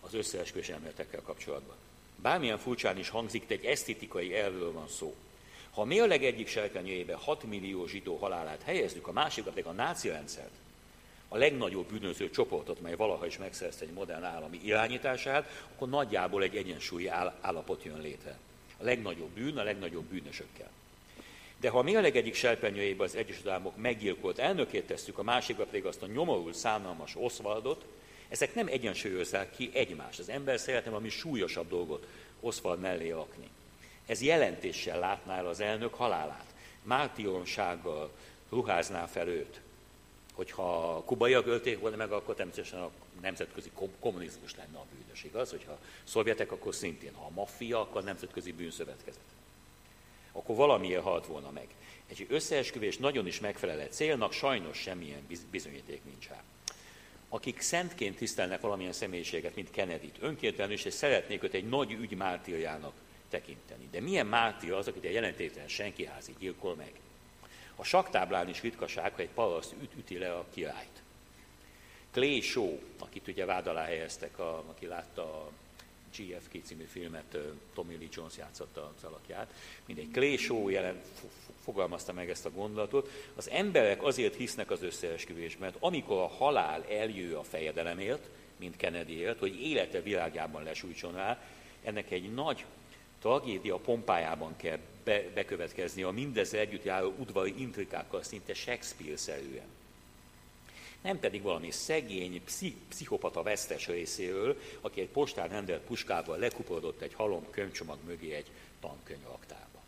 az 0.00 0.14
összeesküvés 0.14 0.68
elméletekkel 0.68 1.22
kapcsolatban. 1.22 1.76
Bármilyen 2.16 2.58
furcsán 2.58 2.98
is 2.98 3.08
hangzik, 3.08 3.46
de 3.46 3.54
egy 3.54 3.64
esztétikai 3.64 4.34
elvről 4.34 4.72
van 4.72 4.88
szó. 4.88 5.14
Ha 5.70 5.82
a 5.82 6.06
legegyik 6.06 6.48
serpenyőjébe 6.48 7.14
6 7.14 7.42
millió 7.42 7.86
zsidó 7.86 8.16
halálát 8.16 8.62
helyezzük, 8.62 9.06
a 9.06 9.12
másikat 9.12 9.52
pedig 9.52 9.66
a 9.66 9.72
náci 9.72 10.08
rendszert, 10.08 10.54
a 11.28 11.36
legnagyobb 11.36 11.86
bűnöző 11.90 12.30
csoportot, 12.30 12.80
mely 12.80 12.94
valaha 12.94 13.26
is 13.26 13.38
megszerezte 13.38 13.84
egy 13.84 13.92
modern 13.92 14.24
állami 14.24 14.60
irányítását, 14.62 15.64
akkor 15.74 15.88
nagyjából 15.88 16.42
egy 16.42 16.56
egyensúlyi 16.56 17.06
állapot 17.40 17.84
jön 17.84 18.00
létre. 18.00 18.38
A 18.78 18.84
legnagyobb 18.84 19.30
bűn 19.30 19.58
a 19.58 19.62
legnagyobb 19.62 20.04
bűnösökkel. 20.04 20.70
De 21.60 21.68
ha 21.68 21.78
a 21.78 22.00
legegyik 22.00 22.34
serpenyőjébe 22.34 23.04
az 23.04 23.14
Egyesült 23.14 23.46
Államok 23.46 23.76
meggyilkolt 23.76 24.38
elnökét 24.38 24.86
tesszük, 24.86 25.18
a 25.18 25.22
másikra 25.22 25.64
pedig 25.64 25.84
azt 25.84 26.02
a 26.02 26.06
nyomorul, 26.06 26.52
szánalmas 26.52 27.16
Oswaldot, 27.16 27.84
ezek 28.28 28.54
nem 28.54 28.66
egyensúlyozzák 28.66 29.56
ki 29.56 29.70
egymást. 29.72 30.18
Az 30.18 30.28
ember 30.28 30.58
szeretne 30.58 30.90
valami 30.90 31.08
súlyosabb 31.08 31.68
dolgot 31.68 32.06
Oswald 32.40 32.80
mellé 32.80 33.10
akni. 33.10 33.48
Ez 34.06 34.22
jelentéssel 34.22 34.98
látná 34.98 35.36
el 35.36 35.46
az 35.46 35.60
elnök 35.60 35.94
halálát. 35.94 36.54
Mártionsággal 36.82 38.10
ruházná 38.50 39.06
fel 39.06 39.28
őt. 39.28 39.60
Hogyha 40.34 41.02
kubaiak 41.04 41.46
ölték 41.46 41.80
volna 41.80 41.96
meg, 41.96 42.12
akkor 42.12 42.34
természetesen 42.34 42.80
a 42.80 42.90
nemzetközi 43.20 43.70
kommunizmus 44.00 44.56
lenne 44.56 44.78
a 44.78 44.86
bűnös, 44.94 45.24
igaz? 45.24 45.50
Hogyha 45.50 45.78
szovjetek, 46.04 46.52
akkor 46.52 46.74
szintén. 46.74 47.14
Ha 47.14 47.24
a 47.24 47.30
maffia, 47.30 47.80
akkor 47.80 48.00
a 48.00 48.04
nemzetközi 48.04 48.52
bűnszövetkezet. 48.52 49.20
Akkor 50.32 50.56
valamiért 50.56 51.02
halt 51.02 51.26
volna 51.26 51.50
meg. 51.50 51.66
Egy 52.06 52.26
összeesküvés 52.28 52.98
nagyon 52.98 53.26
is 53.26 53.40
megfelel 53.40 53.80
egy 53.80 53.92
célnak, 53.92 54.32
sajnos 54.32 54.78
semmilyen 54.78 55.26
bizonyíték 55.50 56.04
nincs 56.04 56.28
rá 56.28 56.42
akik 57.32 57.60
szentként 57.60 58.16
tisztelnek 58.16 58.60
valamilyen 58.60 58.92
személyiséget, 58.92 59.54
mint 59.54 59.70
Kennedy-t, 59.70 60.16
önkéntelenül 60.20 60.74
is, 60.74 60.84
és 60.84 60.94
szeretnék 60.94 61.42
őt 61.42 61.54
egy 61.54 61.68
nagy 61.68 61.92
ügy 61.92 62.16
mártírjának 62.16 62.92
tekinteni. 63.28 63.88
De 63.90 64.00
milyen 64.00 64.26
mártír 64.26 64.72
az, 64.72 64.88
akit 64.88 65.04
a 65.04 65.08
jelentéktelen 65.08 65.68
senkiházi 65.68 66.34
gyilkol 66.38 66.74
meg? 66.74 66.92
A 67.76 67.84
saktáblán 67.84 68.48
is 68.48 68.62
ritkaság, 68.62 69.14
hogy 69.14 69.24
egy 69.24 69.30
paraszt 69.30 69.74
üt, 69.82 69.94
üti 69.98 70.18
le 70.18 70.32
a 70.32 70.46
királyt. 70.54 71.02
Clay 72.10 72.40
Shaw, 72.40 72.78
akit 72.98 73.28
ugye 73.28 73.44
vád 73.44 73.66
alá 73.66 73.84
helyeztek, 73.84 74.38
a, 74.38 74.64
aki 74.68 74.86
látta 74.86 75.22
a 75.22 75.50
GFK 76.16 76.64
című 76.64 76.84
filmet, 76.84 77.38
Tommy 77.74 77.96
Lee 77.96 78.08
Jones 78.10 78.36
játszotta 78.36 78.92
az 78.96 79.04
alakját, 79.04 79.54
mindegy, 79.86 80.10
Clay 80.12 80.36
Shaw 80.36 80.68
jelen, 80.68 81.00
fogalmazta 81.62 82.12
meg 82.12 82.30
ezt 82.30 82.46
a 82.46 82.50
gondolatot. 82.50 83.10
Az 83.34 83.50
emberek 83.50 84.02
azért 84.02 84.34
hisznek 84.34 84.70
az 84.70 84.82
összeesküvésben, 84.82 85.60
mert 85.60 85.76
amikor 85.84 86.18
a 86.18 86.28
halál 86.28 86.84
eljő 86.88 87.36
a 87.36 87.42
fejedelemért, 87.42 88.28
mint 88.56 88.76
Kennedy 88.76 89.18
élt, 89.18 89.38
hogy 89.38 89.60
élete 89.62 90.00
világában 90.00 90.62
lesújtson 90.62 91.12
rá, 91.12 91.42
ennek 91.84 92.10
egy 92.10 92.32
nagy 92.34 92.64
tragédia 93.20 93.76
pompájában 93.76 94.56
kell 94.56 94.78
be, 95.04 95.22
bekövetkezni 95.34 96.02
a 96.02 96.10
mindezzel 96.10 96.60
együtt 96.60 96.84
járó 96.84 97.14
udvari 97.18 97.54
intrikákkal 97.56 98.22
szinte 98.22 98.54
Shakespeare-szerűen. 98.54 99.79
Nem 101.00 101.18
pedig 101.18 101.42
valami 101.42 101.70
szegény, 101.70 102.44
pszich, 102.44 102.76
pszichopata 102.88 103.42
vesztes 103.42 103.86
részéről, 103.86 104.60
aki 104.80 105.00
egy 105.00 105.08
postán 105.08 105.48
rendelt 105.48 105.82
puskával 105.82 106.38
lekuporodott 106.38 107.00
egy 107.00 107.14
halom 107.14 107.50
könyvcsomag 107.50 107.98
mögé 108.06 108.32
egy 108.32 108.50
tankönyv 108.80 109.26
aktába. 109.26 109.82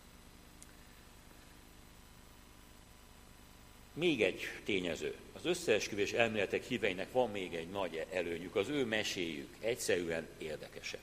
Még 3.95 4.23
egy 4.23 4.41
tényező. 4.65 5.15
Az 5.33 5.45
összeesküvés 5.45 6.13
elméletek 6.13 6.65
híveinek 6.65 7.13
van 7.13 7.31
még 7.31 7.55
egy 7.55 7.71
nagy 7.71 8.07
előnyük. 8.13 8.57
Az 8.57 8.69
ő 8.69 8.85
meséjük 8.85 9.49
egyszerűen 9.61 10.29
érdekesebb, 10.39 11.01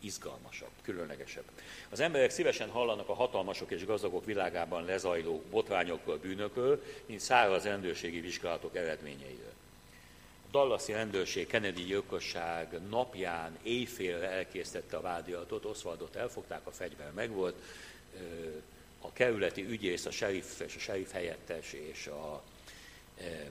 izgalmasabb, 0.00 0.70
különlegesebb. 0.82 1.44
Az 1.88 2.00
emberek 2.00 2.30
szívesen 2.30 2.70
hallanak 2.70 3.08
a 3.08 3.14
hatalmasok 3.14 3.70
és 3.70 3.84
gazdagok 3.84 4.24
világában 4.24 4.84
lezajló 4.84 5.42
botrányokról, 5.50 6.16
bűnökről, 6.16 6.82
mint 7.06 7.20
száraz 7.20 7.64
rendőrségi 7.64 8.20
vizsgálatok 8.20 8.76
eredményeiről. 8.76 9.52
A 10.46 10.50
Dallasi 10.50 10.92
rendőrség 10.92 11.46
Kennedy 11.46 11.82
gyilkosság 11.82 12.80
napján 12.88 13.58
éjfélre 13.62 14.30
elkészítette 14.30 14.96
a 14.96 15.00
vádiatot, 15.00 15.64
Oswaldot 15.64 16.16
elfogták, 16.16 16.66
a 16.66 16.70
fegyver 16.70 17.12
megvolt, 17.12 17.54
a 19.00 19.12
kerületi 19.12 19.64
ügyész, 19.64 20.06
a 20.06 20.10
sheriff 20.10 20.60
és 20.60 20.76
a 20.76 20.78
sheriff 20.78 21.10
helyettes 21.10 21.72
és 21.72 22.06
a 22.06 22.42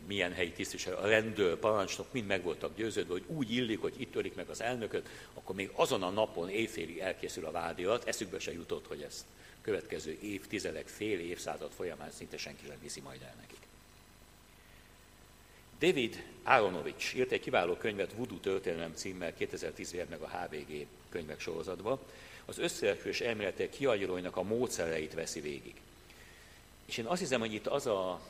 milyen 0.07 0.33
helyi 0.33 0.51
tisztviselő, 0.51 0.95
a 0.95 1.07
rendőr, 1.07 1.57
parancsnok 1.57 2.13
mind 2.13 2.27
meg 2.27 2.43
voltak 2.43 2.75
győződve, 2.75 3.11
hogy 3.11 3.23
úgy 3.27 3.51
illik, 3.51 3.81
hogy 3.81 3.93
itt 3.97 4.15
ölik 4.15 4.35
meg 4.35 4.49
az 4.49 4.61
elnököt, 4.61 5.09
akkor 5.33 5.55
még 5.55 5.69
azon 5.73 6.03
a 6.03 6.09
napon 6.09 6.49
éjfélig 6.49 6.97
elkészül 6.97 7.45
a 7.45 7.51
vádirat, 7.51 8.07
eszükbe 8.07 8.39
se 8.39 8.53
jutott, 8.53 8.87
hogy 8.87 9.01
ezt 9.01 9.25
következő 9.61 10.17
évtizedek, 10.21 10.87
fél 10.87 11.19
évszázad 11.19 11.71
folyamán 11.71 12.11
szinte 12.11 12.37
senki 12.37 12.65
sem 12.65 12.77
viszi 12.81 13.01
majd 13.01 13.21
el 13.21 13.35
nekik. 13.39 13.57
David 15.79 16.23
Aronovich 16.43 17.15
írt 17.15 17.31
egy 17.31 17.39
kiváló 17.39 17.73
könyvet 17.73 18.13
Voodoo 18.13 18.37
történelem 18.37 18.93
címmel 18.95 19.33
2010 19.33 19.95
meg 20.09 20.21
a 20.21 20.29
HVG 20.29 20.85
könyvek 21.09 21.39
sorozatba, 21.39 21.99
az 22.45 22.57
összeesküvés 22.57 23.21
elméletek 23.21 23.69
kiagyróinak 23.69 24.35
a 24.35 24.43
módszereit 24.43 25.13
veszi 25.13 25.39
végig. 25.39 25.75
És 26.85 26.97
én 26.97 27.05
azt 27.05 27.19
hiszem, 27.19 27.39
hogy 27.39 27.53
itt 27.53 27.67
az 27.67 27.85
a, 27.85 28.21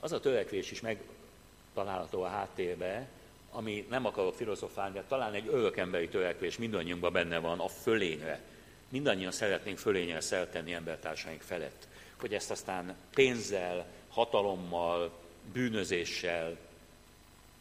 az 0.00 0.12
a 0.12 0.20
törekvés 0.20 0.70
is 0.70 0.80
megtalálható 0.80 2.22
a 2.22 2.28
háttérbe, 2.28 3.08
ami 3.50 3.86
nem 3.90 4.06
akarok 4.06 4.34
filozofálni, 4.34 4.94
de 4.94 5.04
talán 5.08 5.34
egy 5.34 5.48
örökemberi 5.48 6.08
törekvés 6.08 6.58
mindannyiunkban 6.58 7.12
benne 7.12 7.38
van 7.38 7.60
a 7.60 7.68
fölényre. 7.68 8.40
Mindannyian 8.88 9.30
szeretnénk 9.30 9.78
fölényel 9.78 10.20
szeltenni 10.20 10.72
embertársaink 10.72 11.40
felett. 11.40 11.88
Hogy 12.20 12.34
ezt 12.34 12.50
aztán 12.50 12.96
pénzzel, 13.14 13.86
hatalommal, 14.08 15.10
bűnözéssel, 15.52 16.56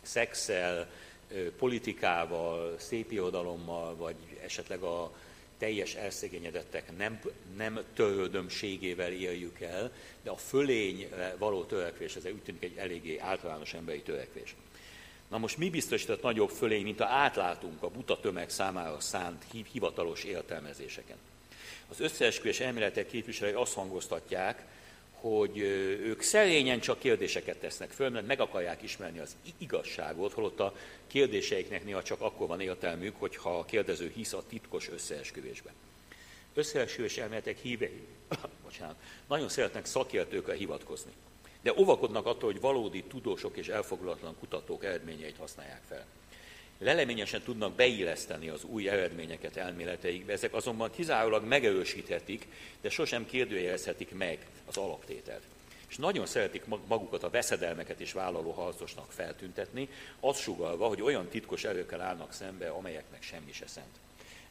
szexel, 0.02 0.88
politikával, 1.58 2.76
szépirodalommal, 2.78 3.96
vagy 3.96 4.16
esetleg 4.44 4.82
a 4.82 5.12
teljes 5.58 5.96
elszegényedettek 5.96 6.98
nem, 6.98 7.20
nem 7.58 7.80
törődömségével 7.94 9.12
éljük 9.12 9.60
el, 9.60 9.92
de 10.24 10.30
a 10.30 10.38
fölényre 10.38 11.36
való 11.38 11.64
törekvés, 11.64 12.16
ez 12.16 12.26
úgy 12.26 12.44
tűnik 12.44 12.64
egy 12.64 12.78
eléggé 12.78 13.18
általános 13.18 13.74
emberi 13.74 14.02
törekvés. 14.02 14.56
Na 15.28 15.38
most 15.38 15.58
mi 15.58 15.70
biztosított 15.70 16.22
nagyobb 16.22 16.50
fölény, 16.50 16.84
mint 16.84 17.00
a 17.00 17.06
átlátunk 17.06 17.84
a 17.84 17.90
buta 17.90 18.20
tömeg 18.20 18.50
számára 18.50 19.00
szánt 19.00 19.46
hivatalos 19.72 20.24
értelmezéseken? 20.24 21.18
Az 21.90 22.00
összeesküvés 22.00 22.60
elméletek 22.60 23.08
képviselői 23.08 23.54
azt 23.54 23.74
hangoztatják, 23.74 24.66
hogy 25.20 25.58
ők 26.02 26.22
szerényen 26.22 26.80
csak 26.80 27.00
kérdéseket 27.00 27.58
tesznek 27.58 27.92
föl, 27.92 28.10
mert 28.10 28.28
meg 28.28 28.40
akarják 28.40 28.82
ismerni 28.82 29.20
az 29.20 29.36
igazságot, 29.58 30.34
holott 30.34 30.60
a 30.60 30.76
kérdéseiknek 31.08 31.86
néha 31.86 32.04
csak 32.04 32.22
akkor 32.22 32.48
van 32.48 32.62
értelmük, 32.62 33.16
hogyha 33.20 33.58
a 33.58 33.66
kérdező 33.66 34.12
hisz 34.16 34.34
a 34.34 34.44
titkos 34.48 34.90
összeesküvésben. 34.90 35.74
összeesküvés 36.54 37.18
elméletek 37.18 37.58
hívei, 37.58 38.08
bocsánat, 38.64 38.96
nagyon 39.28 39.50
szeretnek 39.50 39.86
szakértőkre 39.86 40.54
hivatkozni. 40.54 41.12
De 41.62 41.74
óvakodnak 41.78 42.26
attól, 42.26 42.52
hogy 42.52 42.62
valódi 42.62 43.04
tudósok 43.04 43.58
és 43.58 43.68
elfoglalatlan 43.68 44.36
kutatók 44.40 44.84
eredményeit 44.84 45.38
használják 45.38 45.82
fel. 45.88 46.06
Leleményesen 46.80 47.42
tudnak 47.42 47.76
beilleszteni 47.76 48.50
az 48.50 48.64
új 48.64 48.90
eredményeket 48.90 49.58
elméleteikbe, 49.58 50.34
ezek 50.34 50.54
azonban 50.54 50.92
kizárólag 50.92 51.46
megerősíthetik, 51.46 52.48
de 52.82 52.90
sosem 52.90 53.26
kérdőjelezhetik 53.26 54.16
meg 54.16 54.46
az 54.66 54.78
alaptételt. 54.78 55.44
És 55.90 55.98
nagyon 55.98 56.26
szeretik 56.26 56.66
magukat 56.88 57.24
a 57.24 57.30
veszedelmeket 57.30 58.00
is 58.00 58.12
vállaló 58.14 58.52
harcosnak 58.52 59.12
feltüntetni, 59.12 59.90
azt 60.20 60.42
sugalva, 60.42 60.88
hogy 60.88 61.02
olyan 61.02 61.28
titkos 61.28 61.64
erőkkel 61.64 62.02
állnak 62.02 62.34
szembe, 62.34 62.70
amelyeknek 62.70 63.24
semmi 63.24 63.52
se 63.52 63.68
szent. 63.68 64.00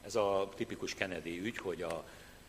Ez 0.05 0.15
a 0.15 0.49
tipikus 0.57 0.95
Kennedy 0.95 1.41
ügy, 1.41 1.59
hogy 1.59 1.83
a, 1.83 2.05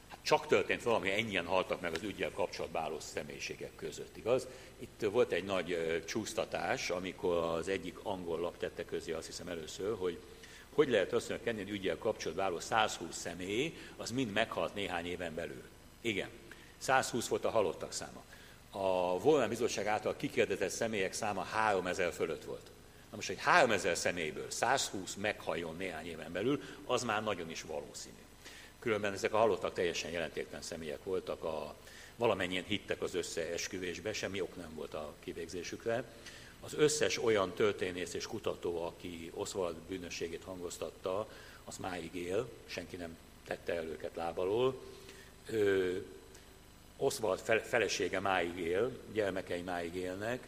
hát 0.09 0.19
csak 0.21 0.47
történt 0.47 0.83
valami, 0.83 1.11
ennyien 1.11 1.45
haltak 1.45 1.81
meg 1.81 1.93
az 1.93 2.03
ügyel 2.03 2.31
kapcsolatban 2.31 2.81
álló 2.81 2.99
személyiségek 2.99 3.75
között, 3.75 4.17
igaz? 4.17 4.47
Itt 4.79 5.07
volt 5.11 5.31
egy 5.31 5.43
nagy 5.43 6.01
csúsztatás, 6.05 6.89
amikor 6.89 7.35
az 7.37 7.67
egyik 7.67 7.97
angol 8.03 8.39
lap 8.39 8.57
tette 8.57 8.85
közé 8.85 9.11
azt 9.11 9.25
hiszem 9.25 9.47
először, 9.47 9.97
hogy 9.97 10.19
hogy 10.77 10.89
lehet 10.89 11.13
azt 11.13 11.29
mondani, 11.29 11.49
hogy 11.49 11.55
Kennedy 11.55 11.79
ügyel 11.79 11.97
kapcsolatban 11.97 12.45
álló 12.45 12.59
120 12.59 13.17
személy, 13.17 13.77
az 13.97 14.11
mind 14.11 14.31
meghalt 14.31 14.75
néhány 14.75 15.05
éven 15.05 15.35
belül. 15.35 15.63
Igen, 16.01 16.29
120 16.77 17.27
volt 17.27 17.45
a 17.45 17.49
halottak 17.49 17.91
száma. 17.91 18.23
A 18.71 19.19
Volán 19.19 19.49
Bizottság 19.49 19.87
által 19.87 20.15
kikérdezett 20.15 20.69
személyek 20.69 21.13
száma 21.13 21.41
3000 21.41 22.13
fölött 22.13 22.43
volt. 22.43 22.71
Na 23.09 23.15
most, 23.15 23.27
hogy 23.27 23.39
3000 23.39 23.97
személyből 23.97 24.51
120 24.51 25.15
meghalljon 25.15 25.75
néhány 25.77 26.05
éven 26.05 26.31
belül, 26.31 26.61
az 26.85 27.03
már 27.03 27.23
nagyon 27.23 27.49
is 27.49 27.61
valószínű. 27.61 28.26
Különben 28.87 29.13
ezek 29.13 29.33
a 29.33 29.37
halottak 29.37 29.73
teljesen 29.73 30.11
jelentéktelen 30.11 30.61
személyek 30.61 31.03
voltak, 31.03 31.43
a, 31.43 31.75
valamennyien 32.15 32.63
hittek 32.63 33.01
az 33.01 33.15
összeesküvésbe, 33.15 34.13
semmi 34.13 34.41
ok 34.41 34.55
nem 34.55 34.75
volt 34.75 34.93
a 34.93 35.13
kivégzésükre. 35.19 36.03
Az 36.61 36.73
összes 36.73 37.23
olyan 37.23 37.53
történész 37.53 38.13
és 38.13 38.27
kutató, 38.27 38.83
aki 38.83 39.31
Oswald 39.33 39.75
bűnösségét 39.75 40.43
hangoztatta, 40.43 41.29
az 41.63 41.77
máig 41.77 42.15
él, 42.15 42.49
senki 42.65 42.95
nem 42.95 43.17
tette 43.47 43.73
el 43.73 43.85
őket 43.85 44.15
lábalól. 44.15 44.81
Oswald 46.97 47.39
felesége 47.63 48.19
máig 48.19 48.57
él, 48.57 48.91
gyermekei 49.13 49.61
máig 49.61 49.95
élnek, 49.95 50.47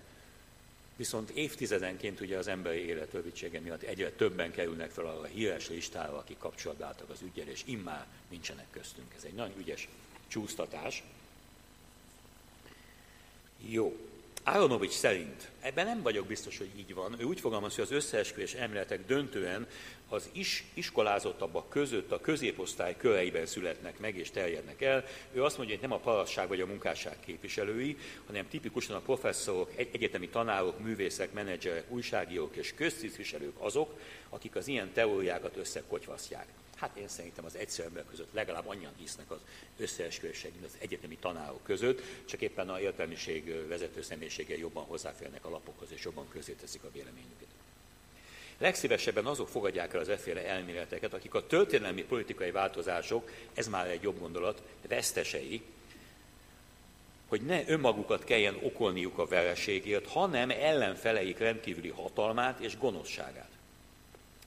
viszont 0.99 1.29
évtizedenként 1.29 2.19
ugye 2.19 2.37
az 2.37 2.47
emberi 2.47 2.79
élet 2.79 3.11
rövidsége 3.11 3.59
miatt 3.59 3.81
egyre 3.81 4.11
többen 4.11 4.51
kerülnek 4.51 4.91
fel 4.91 5.05
a 5.05 5.25
híres 5.25 5.69
listára, 5.69 6.17
akik 6.17 6.37
kapcsolatba 6.37 6.85
álltak 6.85 7.09
az 7.09 7.21
ügyel, 7.21 7.47
és 7.47 7.63
immár 7.65 8.07
nincsenek 8.29 8.65
köztünk. 8.71 9.13
Ez 9.15 9.23
egy 9.23 9.33
nagyon 9.33 9.57
ügyes 9.57 9.87
csúsztatás. 10.27 11.03
Jó. 13.57 14.08
Aronovics 14.51 14.91
szerint, 14.91 15.49
ebben 15.59 15.85
nem 15.85 16.01
vagyok 16.01 16.25
biztos, 16.27 16.57
hogy 16.57 16.69
így 16.77 16.93
van, 16.93 17.15
ő 17.19 17.23
úgy 17.23 17.39
fogalmaz, 17.39 17.75
hogy 17.75 17.83
az 17.83 17.91
összeesküvés 17.91 18.53
elméletek 18.53 19.05
döntően 19.05 19.67
az 20.07 20.29
is, 20.31 20.63
iskolázottabbak 20.73 21.69
között 21.69 22.11
a 22.11 22.19
középosztály 22.19 22.95
köreiben 22.97 23.45
születnek 23.45 23.99
meg 23.99 24.17
és 24.17 24.31
terjednek 24.31 24.81
el. 24.81 25.05
Ő 25.33 25.43
azt 25.43 25.57
mondja, 25.57 25.75
hogy 25.75 25.87
nem 25.89 25.97
a 25.97 26.01
parasság 26.01 26.47
vagy 26.47 26.61
a 26.61 26.65
munkásság 26.65 27.17
képviselői, 27.25 27.97
hanem 28.27 28.47
tipikusan 28.47 28.95
a 28.95 28.99
professzorok, 28.99 29.71
egy- 29.75 29.89
egyetemi 29.91 30.29
tanárok, 30.29 30.79
művészek, 30.79 31.33
menedzserek, 31.33 31.91
újságírók 31.91 32.55
és 32.55 32.73
köztisztviselők 32.73 33.55
azok, 33.57 33.99
akik 34.29 34.55
az 34.55 34.67
ilyen 34.67 34.93
teóriákat 34.93 35.57
összekotyvasztják. 35.57 36.45
Hát 36.79 36.97
én 36.97 37.07
szerintem 37.07 37.45
az 37.45 37.55
egyszerű 37.55 37.87
ember 37.87 38.05
között 38.09 38.33
legalább 38.33 38.67
annyian 38.67 38.93
hisznek 38.97 39.31
az 39.31 39.39
összeesküvések, 39.77 40.51
mint 40.51 40.65
az 40.65 40.77
egyetemi 40.79 41.17
tanárok 41.17 41.63
között, 41.63 42.01
csak 42.25 42.41
éppen 42.41 42.69
a 42.69 42.79
értelmiség 42.79 43.67
vezető 43.67 44.01
személyiségei 44.01 44.59
jobban 44.59 44.83
hozzáférnek 44.83 45.45
a 45.45 45.49
lapokhoz, 45.49 45.87
és 45.91 46.03
jobban 46.03 46.27
közé 46.29 46.53
teszik 46.53 46.83
a 46.83 46.91
véleményüket. 46.91 47.47
Legszívesebben 48.57 49.25
azok 49.25 49.47
fogadják 49.47 49.93
el 49.93 49.99
az 49.99 50.09
efféle 50.09 50.45
elméleteket, 50.45 51.13
akik 51.13 51.33
a 51.33 51.47
történelmi 51.47 52.03
politikai 52.03 52.51
változások, 52.51 53.31
ez 53.53 53.67
már 53.67 53.87
egy 53.87 54.01
jobb 54.01 54.19
gondolat, 54.19 54.61
vesztesei, 54.87 55.61
hogy 57.27 57.41
ne 57.41 57.67
önmagukat 57.67 58.23
kelljen 58.23 58.57
okolniuk 58.61 59.17
a 59.17 59.25
vereségért, 59.25 60.07
hanem 60.07 60.49
ellenfeleik 60.49 61.37
rendkívüli 61.37 61.89
hatalmát 61.89 62.59
és 62.59 62.77
gonoszságát. 62.77 63.48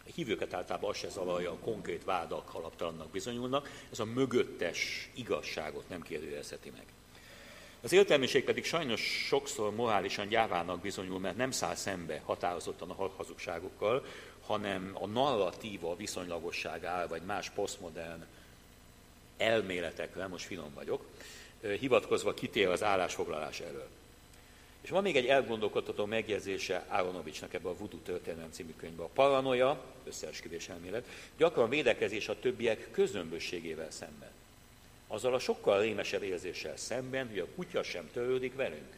A 0.07 0.11
hívőket 0.15 0.55
általában 0.55 0.91
az 0.91 0.97
se 0.97 1.09
zavarja, 1.09 1.51
a 1.51 1.59
konkrét 1.59 2.05
vádak 2.05 2.55
alaptalannak 2.55 3.11
bizonyulnak, 3.11 3.71
ez 3.93 3.99
a 3.99 4.05
mögöttes 4.05 5.11
igazságot 5.15 5.89
nem 5.89 6.03
kérdőjelezheti 6.03 6.71
meg. 6.71 6.85
Az 7.83 7.93
értelmiség 7.93 8.45
pedig 8.45 8.65
sajnos 8.65 9.01
sokszor 9.01 9.75
morálisan 9.75 10.29
gyávának 10.29 10.81
bizonyul, 10.81 11.19
mert 11.19 11.37
nem 11.37 11.51
száll 11.51 11.75
szembe 11.75 12.23
határozottan 12.25 12.91
a 12.91 13.11
hazugságokkal, 13.17 14.05
hanem 14.47 14.91
a 14.93 15.07
narratíva 15.07 15.97
viszonylagosságá, 15.97 17.07
vagy 17.07 17.23
más 17.23 17.51
posztmodern 17.51 18.27
elméletekre, 19.37 20.27
most 20.27 20.47
finom 20.47 20.75
vagyok, 20.75 21.05
hivatkozva 21.61 22.35
kitér 22.35 22.69
az 22.69 22.83
állásfoglalás 22.83 23.61
elől. 23.61 23.89
És 24.83 24.91
van 24.91 25.03
még 25.03 25.17
egy 25.17 25.27
elgondolkodható 25.27 26.05
megjegyzése 26.05 26.85
Áronovicsnak 26.89 27.55
ebbe 27.55 27.69
a 27.69 27.77
Voodoo 27.77 28.01
történelem 28.01 28.53
című 28.53 28.75
könyvbe. 28.77 29.03
A 29.03 29.11
paranoia, 29.15 29.85
összeesküvés 30.05 30.69
elmélet, 30.69 31.07
gyakran 31.37 31.69
védekezés 31.69 32.29
a 32.29 32.39
többiek 32.39 32.91
közömbösségével 32.91 33.91
szemben. 33.91 34.31
Azzal 35.07 35.35
a 35.35 35.39
sokkal 35.39 35.81
rémesebb 35.81 36.23
érzéssel 36.23 36.77
szemben, 36.77 37.29
hogy 37.29 37.39
a 37.39 37.47
kutya 37.55 37.83
sem 37.83 38.11
törődik 38.13 38.55
velünk. 38.55 38.93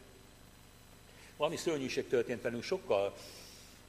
Valami 1.37 1.57
szörnyűség 1.57 2.07
történt 2.07 2.41
velünk, 2.41 2.63
sokkal 2.63 3.15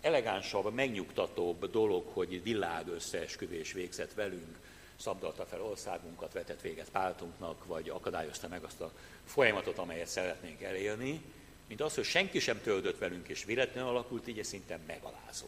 elegánsabb, 0.00 0.74
megnyugtatóbb 0.74 1.70
dolog, 1.70 2.04
hogy 2.12 2.42
világ 2.42 2.88
összeesküvés 2.88 3.72
végzett 3.72 4.14
velünk, 4.14 4.56
szabdalta 4.96 5.44
fel 5.44 5.62
országunkat, 5.62 6.32
vetett 6.32 6.60
véget 6.60 6.90
pártunknak, 6.90 7.64
vagy 7.64 7.88
akadályozta 7.88 8.48
meg 8.48 8.62
azt 8.62 8.80
a 8.80 8.92
folyamatot, 9.24 9.78
amelyet 9.78 10.08
szeretnénk 10.08 10.62
elérni, 10.62 11.20
mint 11.66 11.80
az, 11.80 11.94
hogy 11.94 12.04
senki 12.04 12.38
sem 12.38 12.60
töldött 12.60 12.98
velünk, 12.98 13.28
és 13.28 13.44
véletlenül 13.44 13.90
alakult, 13.90 14.28
így 14.28 14.44
szinte 14.44 14.78
megalázó. 14.86 15.46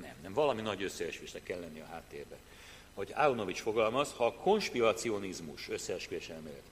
Nem, 0.00 0.14
nem, 0.22 0.32
valami 0.32 0.62
nagy 0.62 0.82
összeesküvésnek 0.82 1.42
kell 1.42 1.60
lenni 1.60 1.80
a 1.80 1.86
háttérben. 1.90 2.38
Hogy 2.94 3.12
Aronovics 3.14 3.60
fogalmaz, 3.60 4.12
ha 4.12 4.26
a 4.26 4.32
konspiracionizmus 4.32 5.68
összeesküvés 5.68 6.28
elmélet, 6.28 6.62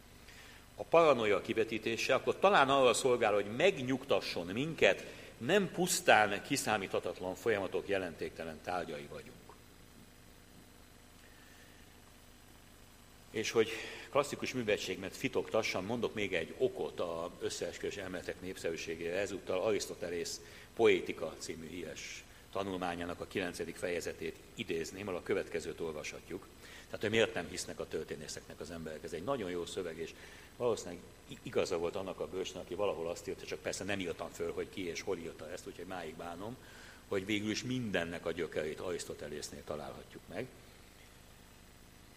a 0.77 0.83
paranoia 0.83 1.41
kivetítése, 1.41 2.15
akkor 2.15 2.39
talán 2.39 2.71
arra 2.71 2.95
szolgál, 2.95 3.33
hogy 3.33 3.57
megnyugtasson 3.57 4.47
minket, 4.47 5.05
nem 5.39 5.71
pusztán 5.71 6.43
kiszámíthatatlan 6.43 7.35
folyamatok 7.35 7.89
jelentéktelen 7.89 8.61
tárgyai 8.65 9.09
vagyunk. 9.11 9.35
És 13.31 13.51
hogy 13.51 13.71
klasszikus 14.15 14.53
művetségmet 14.53 15.17
fitoktassan, 15.17 15.85
mondok 15.85 16.15
még 16.15 16.35
egy 16.35 16.55
okot 16.59 17.01
a 17.01 17.31
összeesküvés 17.41 17.97
elméletek 17.97 18.41
népszerűségére, 18.41 19.19
ezúttal 19.19 19.61
Arisztotelész 19.61 20.41
Poétika 20.77 21.35
című 21.39 21.69
híres 21.69 22.25
tanulmányának 22.53 23.21
a 23.21 23.27
9. 23.27 23.79
fejezetét 23.79 24.37
idézném, 24.55 25.07
ahol 25.07 25.19
a 25.19 25.23
következőt 25.23 25.81
olvashatjuk. 25.81 26.47
Tehát, 26.85 27.01
hogy 27.01 27.11
miért 27.11 27.35
nem 27.35 27.47
hisznek 27.51 27.81
a 27.81 27.89
történészeknek 27.89 28.61
az 28.61 28.71
emberek. 28.71 29.05
Ez 29.05 29.13
egy 29.13 29.25
nagyon 29.25 29.51
jó 29.51 29.67
szöveg, 29.67 29.99
és 29.99 30.11
valószínűleg 30.57 30.99
igaza 31.43 31.79
volt 31.79 31.97
annak 31.97 32.21
a 32.21 32.29
bősnek, 32.29 32.63
aki 32.63 32.75
valahol 32.75 33.09
azt 33.11 33.29
írta, 33.29 33.45
csak 33.45 33.59
persze 33.59 33.85
nem 33.85 34.01
írtam 34.01 34.29
föl, 34.31 34.53
hogy 34.53 34.69
ki 34.69 34.87
és 34.87 35.01
hol 35.01 35.19
írta 35.19 35.51
ezt, 35.51 35.67
úgyhogy 35.67 35.87
máig 35.87 36.15
bánom, 36.15 36.57
hogy 37.09 37.27
végül 37.27 37.51
is 37.51 37.63
mindennek 37.63 38.27
a 38.27 38.33
gyökerét 38.33 38.81
Arisztotelésznél 38.81 39.65
találhatjuk 39.65 40.23
meg 40.29 40.47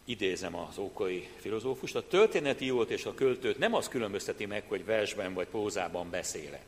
idézem 0.08 0.56
az 0.56 0.78
ókori 0.78 1.28
filozófust, 1.36 1.96
a 1.96 2.08
történeti 2.08 2.66
jót 2.66 2.90
és 2.90 3.06
a 3.06 3.14
költőt 3.14 3.58
nem 3.58 3.74
az 3.74 3.88
különbözteti 3.88 4.46
meg, 4.46 4.64
hogy 4.68 4.86
versben 4.86 5.34
vagy 5.34 5.48
prózában 5.48 6.10
beszéle, 6.10 6.60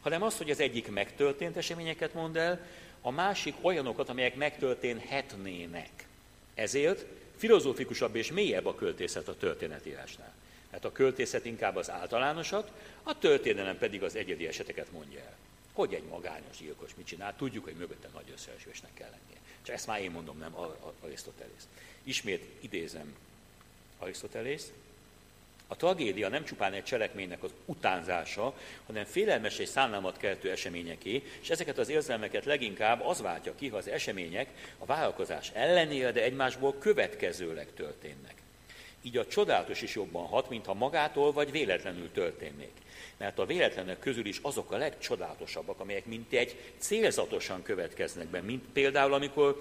hanem 0.00 0.22
az, 0.22 0.36
hogy 0.36 0.50
az 0.50 0.60
egyik 0.60 0.90
megtörtént 0.90 1.56
eseményeket 1.56 2.14
mond 2.14 2.36
el, 2.36 2.66
a 3.00 3.10
másik 3.10 3.54
olyanokat, 3.60 4.08
amelyek 4.08 4.34
megtörténhetnének. 4.34 6.06
Ezért 6.54 7.06
filozófikusabb 7.36 8.16
és 8.16 8.32
mélyebb 8.32 8.66
a 8.66 8.74
költészet 8.74 9.28
a 9.28 9.36
történetírásnál. 9.36 10.34
Hát 10.72 10.84
a 10.84 10.92
költészet 10.92 11.44
inkább 11.44 11.76
az 11.76 11.90
általánosat, 11.90 12.72
a 13.02 13.18
történelem 13.18 13.78
pedig 13.78 14.02
az 14.02 14.16
egyedi 14.16 14.46
eseteket 14.46 14.92
mondja 14.92 15.20
el. 15.20 15.36
Hogy 15.72 15.94
egy 15.94 16.04
magányos 16.10 16.58
gyilkos 16.58 16.94
mit 16.96 17.06
csinál, 17.06 17.36
tudjuk, 17.36 17.64
hogy 17.64 17.74
mögötte 17.74 18.08
nagy 18.12 18.30
összeesésnek 18.34 18.94
kell 18.94 19.10
lennie. 19.10 19.35
Csak 19.66 19.74
ezt 19.74 19.86
már 19.86 20.00
én 20.00 20.10
mondom, 20.10 20.38
nem 20.38 20.54
Arisztotelész. 21.00 21.68
Ismét 22.02 22.44
idézem 22.60 23.14
Arisztotelész. 23.98 24.72
A 25.66 25.76
tragédia 25.76 26.28
nem 26.28 26.44
csupán 26.44 26.72
egy 26.72 26.84
cselekménynek 26.84 27.42
az 27.42 27.50
utánzása, 27.64 28.54
hanem 28.86 29.04
félelmes 29.04 29.58
és 29.58 29.68
szánalmat 29.68 30.16
keltő 30.16 30.50
eseményeké, 30.50 31.22
és 31.40 31.50
ezeket 31.50 31.78
az 31.78 31.88
érzelmeket 31.88 32.44
leginkább 32.44 33.04
az 33.04 33.20
váltja 33.20 33.54
ki, 33.54 33.68
ha 33.68 33.76
az 33.76 33.88
események 33.88 34.48
a 34.78 34.84
vállalkozás 34.84 35.50
ellenére, 35.54 36.12
de 36.12 36.22
egymásból 36.22 36.78
következőleg 36.78 37.74
történnek. 37.74 38.35
Így 39.06 39.16
a 39.16 39.26
csodálatos 39.26 39.82
is 39.82 39.94
jobban 39.94 40.26
hat, 40.26 40.48
mintha 40.48 40.74
magától 40.74 41.32
vagy 41.32 41.50
véletlenül 41.50 42.12
történnék. 42.12 42.72
Mert 43.16 43.38
a 43.38 43.46
véletlenek 43.46 43.98
közül 43.98 44.26
is 44.26 44.38
azok 44.42 44.72
a 44.72 44.76
legcsodálatosabbak, 44.76 45.80
amelyek 45.80 46.06
mint 46.06 46.32
egy 46.32 46.72
célzatosan 46.78 47.62
következnek 47.62 48.26
be, 48.26 48.40
mint 48.40 48.64
például 48.72 49.12
amikor 49.12 49.58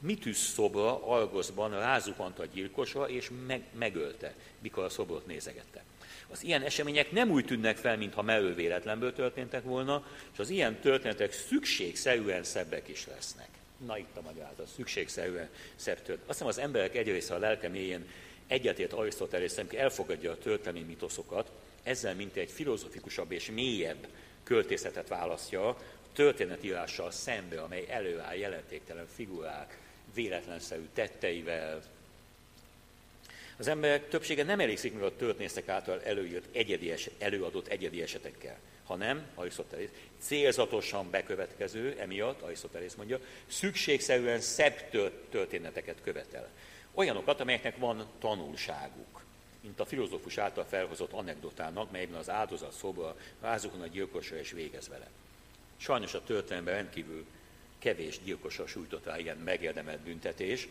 Mitűs 0.00 0.36
szobra 0.36 1.06
Algoszban 1.06 1.70
rázuhant 1.70 2.38
a 2.38 2.44
gyilkosa, 2.44 3.08
és 3.08 3.30
meg, 3.46 3.62
megölte, 3.78 4.34
mikor 4.60 4.84
a 4.84 4.88
szobrot 4.88 5.26
nézegette. 5.26 5.84
Az 6.28 6.44
ilyen 6.44 6.62
események 6.62 7.10
nem 7.10 7.30
úgy 7.30 7.44
tűnnek 7.44 7.76
fel, 7.76 7.96
mintha 7.96 8.22
merő 8.22 8.54
véletlenből 8.54 9.12
történtek 9.12 9.64
volna, 9.64 10.06
és 10.32 10.38
az 10.38 10.50
ilyen 10.50 10.80
történetek 10.80 11.32
szükségszerűen 11.32 12.42
szebbek 12.42 12.88
is 12.88 13.06
lesznek. 13.06 13.48
Na 13.86 13.98
itt 13.98 14.16
a 14.16 14.20
magyarázat, 14.20 14.66
szükségszerűen 14.76 15.48
szebb 15.76 15.96
történet. 15.96 16.28
Azt 16.28 16.38
hiszem 16.38 16.46
az 16.46 16.58
emberek 16.58 16.96
egy 16.96 17.08
része 17.08 17.34
a 17.34 17.38
lelke 17.38 17.68
mélyén 17.68 18.06
egyetért 18.48 18.92
Arisztotelész, 18.92 19.58
amikor 19.58 19.78
elfogadja 19.78 20.30
a 20.30 20.38
történelmi 20.38 20.86
mitoszokat, 20.86 21.50
ezzel 21.82 22.14
mint 22.14 22.36
egy 22.36 22.50
filozofikusabb 22.50 23.32
és 23.32 23.50
mélyebb 23.50 24.06
költészetet 24.42 25.08
választja, 25.08 25.76
történetírással 26.12 27.10
szembe, 27.10 27.60
amely 27.60 27.84
előáll 27.88 28.36
jelentéktelen 28.36 29.06
figurák, 29.14 29.78
véletlenszerű 30.14 30.86
tetteivel. 30.94 31.82
Az 33.56 33.68
emberek 33.68 34.08
többsége 34.08 34.42
nem 34.42 34.60
elégszik 34.60 34.92
meg 34.92 35.02
a 35.02 35.16
történészek 35.16 35.68
által 35.68 36.02
előírt 36.02 36.44
egyedi 36.52 36.90
eset, 36.90 37.12
előadott 37.18 37.66
egyedi 37.66 38.02
esetekkel, 38.02 38.58
hanem, 38.84 39.26
Arisztotelész, 39.34 39.88
célzatosan 40.20 41.10
bekövetkező, 41.10 41.96
emiatt, 41.98 42.42
Arisztotelész 42.42 42.94
mondja, 42.94 43.20
szükségszerűen 43.46 44.40
szebb 44.40 44.90
történeteket 45.30 45.96
követel. 46.02 46.50
Olyanokat, 46.98 47.40
amelyeknek 47.40 47.76
van 47.76 48.06
tanulságuk, 48.18 49.22
mint 49.60 49.80
a 49.80 49.84
filozófus 49.84 50.38
által 50.38 50.64
felhozott 50.64 51.12
anekdotának, 51.12 51.90
melyben 51.90 52.18
az 52.18 52.30
áldozat 52.30 52.72
szóba 52.72 53.16
rázukon 53.40 53.80
a 53.80 53.86
gyilkosra 53.86 54.36
és 54.36 54.50
végez 54.50 54.88
vele. 54.88 55.08
Sajnos 55.76 56.14
a 56.14 56.22
történelemben 56.24 56.74
rendkívül 56.74 57.26
kevés 57.78 58.20
gyilkosra 58.22 58.66
sújtott 58.66 59.04
rá 59.04 59.18
ilyen 59.18 59.36
megérdemelt 59.36 60.00
büntetés. 60.00 60.68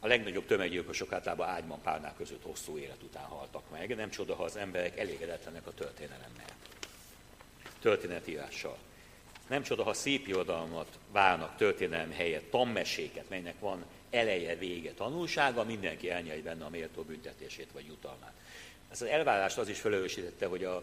A 0.00 0.06
legnagyobb 0.06 0.46
tömeggyilkosok 0.46 1.12
általában 1.12 1.48
ágyban 1.48 1.80
pálnák 1.82 2.16
között 2.16 2.42
hosszú 2.42 2.78
élet 2.78 3.02
után 3.02 3.24
haltak 3.24 3.70
meg. 3.70 3.96
Nem 3.96 4.10
csoda, 4.10 4.34
ha 4.34 4.44
az 4.44 4.56
emberek 4.56 4.98
elégedetlenek 4.98 5.66
a 5.66 5.74
történelemmel, 5.74 6.56
történetírással. 7.80 8.78
Nem 9.48 9.62
csoda, 9.62 9.82
ha 9.82 9.92
szép 9.92 10.26
irodalmat 10.26 10.98
várnak 11.12 11.56
történelem 11.56 12.12
helyett, 12.12 12.50
tanmeséket, 12.50 13.28
melynek 13.28 13.60
van 13.60 13.84
eleje, 14.14 14.56
vége, 14.56 14.92
tanulsága, 14.92 15.64
mindenki 15.64 16.10
elnyeli 16.10 16.40
benne 16.40 16.64
a 16.64 16.68
méltó 16.68 17.02
büntetését 17.02 17.68
vagy 17.72 17.86
jutalmát. 17.86 18.32
Ez 18.90 19.02
az 19.02 19.08
elvárást 19.08 19.58
az 19.58 19.68
is 19.68 19.80
felelősítette, 19.80 20.46
hogy 20.46 20.64
a 20.64 20.82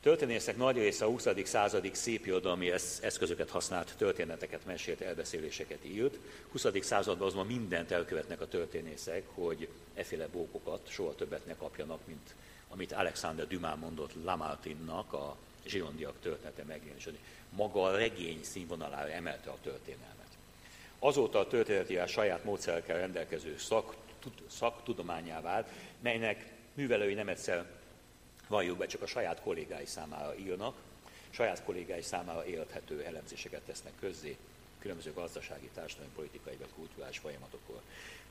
történészek 0.00 0.56
nagy 0.56 0.76
része 0.76 1.04
a 1.04 1.08
20. 1.08 1.28
századig 1.44 1.94
szép 1.94 2.26
irodalmi 2.26 2.70
eszközöket 3.00 3.50
használt, 3.50 3.94
történeteket 3.98 4.64
mesélt, 4.64 5.00
elbeszéléseket 5.00 5.84
írt. 5.84 6.18
20. 6.52 6.66
században 6.80 7.26
azonban 7.26 7.46
mindent 7.46 7.90
elkövetnek 7.90 8.40
a 8.40 8.48
történészek, 8.48 9.22
hogy 9.34 9.68
eféle 9.94 10.26
bókokat 10.26 10.88
soha 10.88 11.14
többet 11.14 11.46
ne 11.46 11.56
kapjanak, 11.56 12.00
mint 12.06 12.34
amit 12.68 12.92
Alexander 12.92 13.46
Dumas 13.46 13.78
mondott 13.80 14.12
Lamartinnak, 14.24 15.12
a 15.12 15.36
zsirondiak 15.66 16.14
története 16.20 16.62
megjelenéseni. 16.64 17.18
Maga 17.50 17.82
a 17.82 17.96
regény 17.96 18.40
színvonalára 18.42 19.10
emelte 19.10 19.50
a 19.50 19.58
történelmet. 19.62 20.13
Azóta 21.04 21.38
a 21.38 21.46
történetírás 21.46 22.10
saját 22.10 22.44
módszerekkel 22.44 22.98
rendelkező 22.98 23.56
szak, 23.58 23.94
szaktudományá 24.48 25.40
vált, 25.40 25.68
melynek 26.00 26.52
művelői 26.74 27.14
nem 27.14 27.28
egyszer 27.28 27.64
valljuk 28.48 28.78
be, 28.78 28.86
csak 28.86 29.02
a 29.02 29.06
saját 29.06 29.40
kollégái 29.40 29.86
számára 29.86 30.36
írnak, 30.36 30.76
saját 31.30 31.64
kollégái 31.64 32.02
számára 32.02 32.46
érthető 32.46 33.02
elemzéseket 33.02 33.60
tesznek 33.60 33.92
közzé 34.00 34.36
különböző 34.78 35.12
gazdasági, 35.12 35.70
társadalmi, 35.74 36.12
politikai 36.14 36.56
vagy 36.56 36.72
kulturális 36.74 37.18
folyamatokról. 37.18 37.82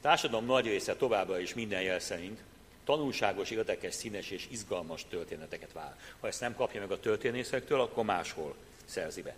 Társadalom 0.01 0.45
nagy 0.45 0.65
része 0.65 0.95
továbbra 0.95 1.39
is 1.39 1.53
minden 1.53 1.81
jel 1.81 1.99
szerint 1.99 2.39
tanulságos, 2.83 3.49
érdekes, 3.49 3.93
színes 3.93 4.31
és 4.31 4.47
izgalmas 4.51 5.05
történeteket 5.09 5.73
vár. 5.73 5.95
Ha 6.19 6.27
ezt 6.27 6.41
nem 6.41 6.55
kapja 6.55 6.79
meg 6.79 6.91
a 6.91 6.99
történészektől, 6.99 7.81
akkor 7.81 8.03
máshol 8.03 8.55
szerzi 8.85 9.21
be. 9.21 9.35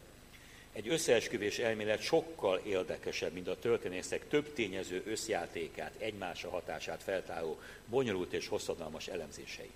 Egy 0.76 0.90
összeesküvés 0.90 1.60
elmélet 1.60 2.02
sokkal 2.02 2.62
érdekesebb, 2.66 3.34
mint 3.34 3.48
a 3.48 3.60
történészek 3.60 4.28
több 4.28 4.54
tényező 4.54 5.04
összjátékát, 5.06 5.92
egymásra 5.98 6.50
hatását 6.50 7.04
feltáró, 7.04 7.60
bonyolult 7.90 8.34
és 8.34 8.48
hosszadalmas 8.48 9.08
elemzései. 9.08 9.70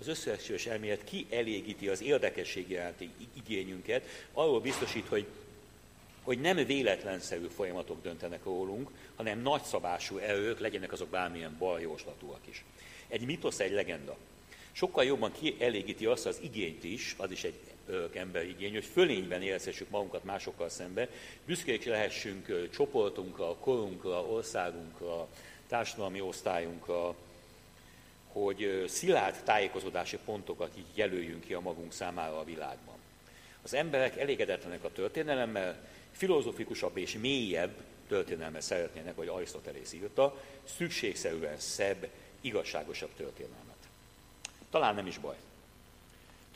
Az 0.00 0.08
összeesküvés 0.08 0.66
elmélet 0.66 1.04
kielégíti 1.04 1.88
az 1.88 2.02
érdekesség 2.02 2.70
iránti 2.70 3.10
igényünket, 3.32 4.06
arról 4.32 4.60
biztosít, 4.60 5.06
hogy, 5.06 5.26
hogy 6.22 6.40
nem 6.40 6.56
véletlenszerű 6.56 7.46
folyamatok 7.46 8.02
döntenek 8.02 8.44
rólunk, 8.44 8.90
hanem 9.14 9.40
nagyszabású 9.40 10.16
erők, 10.16 10.60
legyenek 10.60 10.92
azok 10.92 11.08
bármilyen 11.08 11.56
baljóslatúak 11.58 12.40
is. 12.48 12.64
Egy 13.08 13.26
mitosz, 13.26 13.60
egy 13.60 13.72
legenda. 13.72 14.16
Sokkal 14.72 15.04
jobban 15.04 15.32
kielégíti 15.32 16.06
azt 16.06 16.26
az 16.26 16.38
igényt 16.42 16.84
is, 16.84 17.14
az 17.18 17.30
is 17.30 17.44
egy 17.44 17.54
emberi 18.14 18.48
igény, 18.48 18.72
hogy 18.72 18.84
fölényben 18.84 19.42
érezhessük 19.42 19.90
magunkat 19.90 20.24
másokkal 20.24 20.68
szembe, 20.68 21.08
büszkék 21.44 21.84
lehessünk 21.84 22.70
csoportunkra, 22.70 23.54
korunkra, 23.54 24.20
országunkra, 24.22 25.28
társadalmi 25.68 26.20
osztályunkra, 26.20 27.14
hogy 28.32 28.84
szilárd 28.88 29.42
tájékozódási 29.44 30.18
pontokat 30.24 30.72
így 30.78 30.86
jelöljünk 30.94 31.44
ki 31.44 31.54
a 31.54 31.60
magunk 31.60 31.92
számára 31.92 32.38
a 32.38 32.44
világban. 32.44 32.94
Az 33.62 33.74
emberek 33.74 34.16
elégedetlenek 34.16 34.84
a 34.84 34.92
történelemmel, 34.92 35.88
filozofikusabb 36.12 36.96
és 36.96 37.18
mélyebb 37.18 37.74
történelmet 38.08 38.62
szeretnének, 38.62 39.16
hogy 39.16 39.28
Arisztotelész 39.28 39.92
írta, 39.92 40.42
szükségszerűen 40.64 41.58
szebb, 41.58 42.08
igazságosabb 42.40 43.10
történelmet. 43.16 43.76
Talán 44.70 44.94
nem 44.94 45.06
is 45.06 45.18
baj. 45.18 45.36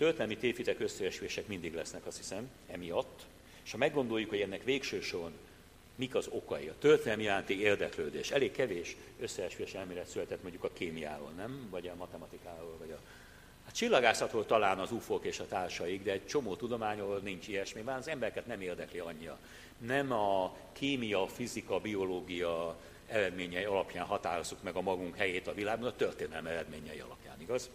Történelmi 0.00 0.36
tévhitek 0.36 0.80
összeesküvések 0.80 1.46
mindig 1.46 1.74
lesznek, 1.74 2.06
azt 2.06 2.16
hiszem, 2.16 2.50
emiatt. 2.68 3.26
És 3.64 3.70
ha 3.70 3.76
meggondoljuk, 3.76 4.28
hogy 4.28 4.40
ennek 4.40 4.64
végső 4.64 5.00
soron 5.00 5.32
mik 5.94 6.14
az 6.14 6.28
okai, 6.30 6.68
a 6.68 6.78
történelmi 6.78 7.22
iránti 7.22 7.60
érdeklődés. 7.60 8.30
Elég 8.30 8.52
kevés 8.52 8.96
összeesküvés 9.18 9.74
elmélet 9.74 10.06
született 10.06 10.42
mondjuk 10.42 10.64
a 10.64 10.72
kémiáról, 10.72 11.30
nem? 11.30 11.68
Vagy 11.70 11.88
a 11.88 11.94
matematikáról, 11.94 12.76
vagy 12.78 12.90
a 12.90 12.98
a 13.68 13.72
csillagászatról 13.72 14.46
talán 14.46 14.78
az 14.78 14.92
ufók 14.92 15.24
és 15.24 15.40
a 15.40 15.46
társaik, 15.46 16.02
de 16.02 16.12
egy 16.12 16.26
csomó 16.26 16.56
tudományról 16.56 17.18
nincs 17.18 17.48
ilyesmi, 17.48 17.80
mert 17.80 17.98
az 17.98 18.08
embereket 18.08 18.46
nem 18.46 18.60
érdekli 18.60 18.98
annyira. 18.98 19.38
Nem 19.78 20.12
a 20.12 20.56
kémia, 20.72 21.26
fizika, 21.26 21.80
biológia 21.80 22.76
eredményei 23.06 23.64
alapján 23.64 24.06
határozzuk 24.06 24.62
meg 24.62 24.76
a 24.76 24.80
magunk 24.80 25.16
helyét 25.16 25.46
a 25.46 25.54
világban, 25.54 25.88
a 25.88 25.96
történelmi 25.96 26.48
eredményei 26.48 27.00
alapján, 27.00 27.40
igaz? 27.40 27.70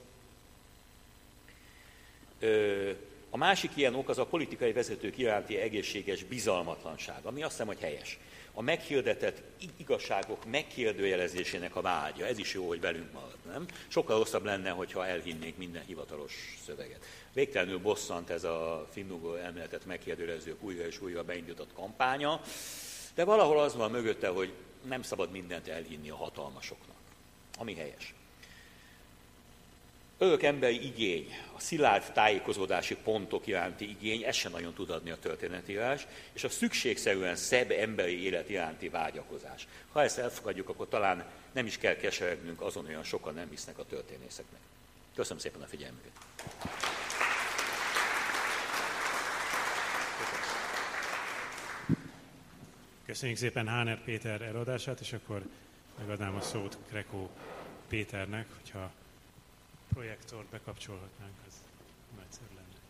A 3.30 3.38
másik 3.38 3.71
ilyen 3.76 3.95
ok 3.95 4.10
az 4.10 4.17
a 4.17 4.26
politikai 4.26 4.71
vezetők 4.71 5.17
iránti 5.17 5.58
egészséges 5.58 6.24
bizalmatlanság, 6.24 7.19
ami 7.24 7.41
azt 7.41 7.52
hiszem, 7.52 7.67
hogy 7.67 7.80
helyes. 7.80 8.19
A 8.54 8.62
meghirdetett 8.62 9.41
igazságok 9.78 10.45
megkérdőjelezésének 10.45 11.76
a 11.76 11.82
vágya, 11.82 12.26
ez 12.26 12.38
is 12.38 12.54
jó, 12.54 12.67
hogy 12.67 12.80
velünk 12.80 13.13
marad, 13.13 13.38
nem? 13.45 13.65
Sokkal 13.88 14.17
rosszabb 14.17 14.43
lenne, 14.43 14.69
hogyha 14.69 15.08
elhinnénk 15.08 15.58
minden 15.58 15.84
hivatalos 15.86 16.58
szöveget. 16.65 17.06
Végtelenül 17.34 17.80
bosszant 17.80 18.30
ez 18.30 18.43
a 18.43 18.88
finnugó 18.91 19.34
elméletet 19.34 19.86
megkérdőjelezők 19.86 20.63
újra 20.63 20.86
és 20.86 21.02
újra 21.02 21.24
beindított 21.24 21.74
kampánya, 21.74 22.41
de 23.15 23.24
valahol 23.24 23.60
az 23.60 23.76
van 23.76 23.91
mögötte, 23.91 24.28
hogy 24.28 24.54
nem 24.84 25.02
szabad 25.02 25.32
mindent 25.32 25.67
elhinni 25.67 26.10
a 26.10 26.15
hatalmasoknak, 26.15 26.98
ami 27.58 27.76
helyes 27.76 28.13
örök 30.17 30.43
emberi 30.43 30.86
igény, 30.86 31.30
a 31.56 31.60
szilárd 31.60 32.12
tájékozódási 32.13 32.95
pontok 32.95 33.47
iránti 33.47 33.89
igény, 33.89 34.23
ez 34.23 34.36
sem 34.36 34.51
nagyon 34.51 34.73
tud 34.73 34.89
adni 34.89 35.10
a 35.10 35.19
történetírás, 35.19 36.08
és 36.34 36.43
a 36.43 36.49
szükségszerűen 36.49 37.36
szebb 37.36 37.71
emberi 37.71 38.23
élet 38.23 38.49
iránti 38.49 38.89
vágyakozás. 38.89 39.67
Ha 39.91 40.04
ezt 40.04 40.17
elfogadjuk, 40.17 40.69
akkor 40.69 40.88
talán 40.88 41.25
nem 41.51 41.65
is 41.65 41.78
kell 41.78 41.95
keseregnünk, 41.95 42.62
azon 42.62 42.86
olyan 42.86 43.04
sokan 43.04 43.34
nem 43.34 43.49
hisznek 43.49 43.78
a 43.78 43.86
történészeknek. 43.86 44.60
Köszönöm 45.15 45.38
szépen 45.39 45.62
a 45.62 45.65
figyelmüket! 45.65 46.12
Köszönjük 53.06 53.38
szépen 53.38 53.67
Háner 53.67 54.04
Péter 54.04 54.41
eladását, 54.41 54.99
és 54.99 55.13
akkor 55.13 55.41
megadnám 55.99 56.36
a 56.36 56.41
szót 56.41 56.78
Krekó 56.89 57.30
Péternek, 57.88 58.47
hogyha 58.62 58.91
projektort 59.93 60.45
bekapcsolhatnánk, 60.48 61.34
az 61.48 61.54
nagyszerű 62.17 62.45
lenne. 62.56 62.84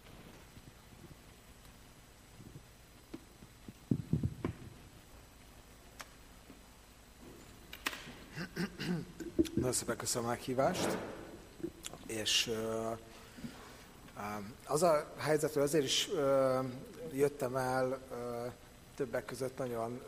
Nagyon 9.56 9.74
szépen 9.74 9.98
köszönöm 9.98 10.28
a 10.28 10.32
meghívást. 10.32 10.98
És 12.08 12.52
az 14.66 14.84
a 14.84 15.14
helyzet, 15.18 15.54
hogy 15.54 15.62
azért 15.62 15.84
is 15.84 16.10
jöttem 17.14 17.56
el, 17.56 18.00
többek 18.96 19.26
között 19.26 19.58
nagyon 19.58 20.02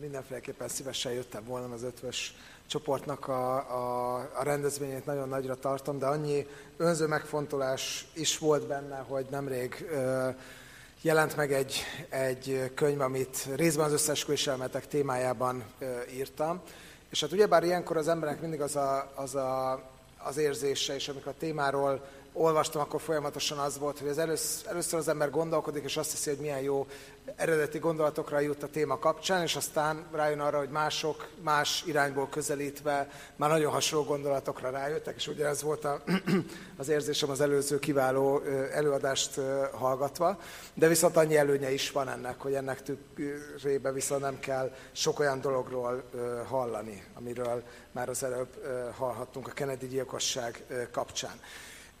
mindenféleképpen 0.00 0.68
szívesen 0.68 1.12
jöttem 1.12 1.44
volna 1.44 1.74
az 1.74 1.82
ötvös 1.82 2.34
csoportnak 2.72 3.28
a, 3.28 3.54
a, 3.54 4.14
a 4.34 4.42
rendezvényét 4.42 5.06
nagyon 5.06 5.28
nagyra 5.28 5.54
tartom, 5.54 5.98
de 5.98 6.06
annyi 6.06 6.46
önző 6.76 7.06
megfontolás 7.06 8.06
is 8.12 8.38
volt 8.38 8.66
benne, 8.66 9.04
hogy 9.08 9.26
nemrég 9.30 9.86
ö, 9.90 10.28
jelent 11.00 11.36
meg 11.36 11.52
egy, 11.52 11.82
egy 12.08 12.70
könyv, 12.74 13.00
amit 13.00 13.48
részben 13.54 13.86
az 13.86 13.92
összes 13.92 14.46
elmetek 14.46 14.86
témájában 14.86 15.64
ö, 15.78 15.86
írtam. 16.14 16.60
És 17.10 17.20
hát 17.20 17.32
ugyebár 17.32 17.64
ilyenkor 17.64 17.96
az 17.96 18.08
emberek 18.08 18.40
mindig 18.40 18.60
az 18.60 18.76
a, 18.76 19.12
az, 19.14 19.34
a, 19.34 19.82
az 20.18 20.36
érzése, 20.36 20.94
és 20.94 21.08
amikor 21.08 21.32
a 21.32 21.38
témáról 21.38 22.04
olvastam, 22.32 22.80
akkor 22.80 23.00
folyamatosan 23.00 23.58
az 23.58 23.78
volt, 23.78 23.98
hogy 23.98 24.08
az 24.08 24.18
először, 24.18 24.70
először 24.70 24.98
az 24.98 25.08
ember 25.08 25.30
gondolkodik, 25.30 25.84
és 25.84 25.96
azt 25.96 26.10
hiszi, 26.10 26.30
hogy 26.30 26.38
milyen 26.38 26.60
jó 26.60 26.86
eredeti 27.36 27.78
gondolatokra 27.78 28.40
jut 28.40 28.62
a 28.62 28.68
téma 28.68 28.98
kapcsán, 28.98 29.42
és 29.42 29.56
aztán 29.56 30.06
rájön 30.12 30.40
arra, 30.40 30.58
hogy 30.58 30.68
mások 30.68 31.28
más 31.42 31.82
irányból 31.86 32.28
közelítve 32.28 33.08
már 33.36 33.50
nagyon 33.50 33.72
hasonló 33.72 34.04
gondolatokra 34.04 34.70
rájöttek, 34.70 35.14
és 35.16 35.28
ugye 35.28 35.46
ez 35.46 35.62
volt 35.62 35.84
a, 35.84 36.02
az 36.76 36.88
érzésem 36.88 37.30
az 37.30 37.40
előző 37.40 37.78
kiváló 37.78 38.42
előadást 38.72 39.40
hallgatva, 39.72 40.38
de 40.74 40.88
viszont 40.88 41.16
annyi 41.16 41.36
előnye 41.36 41.72
is 41.72 41.90
van 41.90 42.08
ennek, 42.08 42.40
hogy 42.40 42.54
ennek 42.54 42.82
tükrébe 42.82 43.92
viszont 43.92 44.20
nem 44.20 44.40
kell 44.40 44.74
sok 44.92 45.18
olyan 45.18 45.40
dologról 45.40 46.02
hallani, 46.48 47.04
amiről 47.14 47.62
már 47.92 48.08
az 48.08 48.22
előbb 48.22 48.48
hallhattunk 48.96 49.48
a 49.48 49.52
Kennedy 49.52 49.86
gyilkosság 49.86 50.64
kapcsán. 50.92 51.40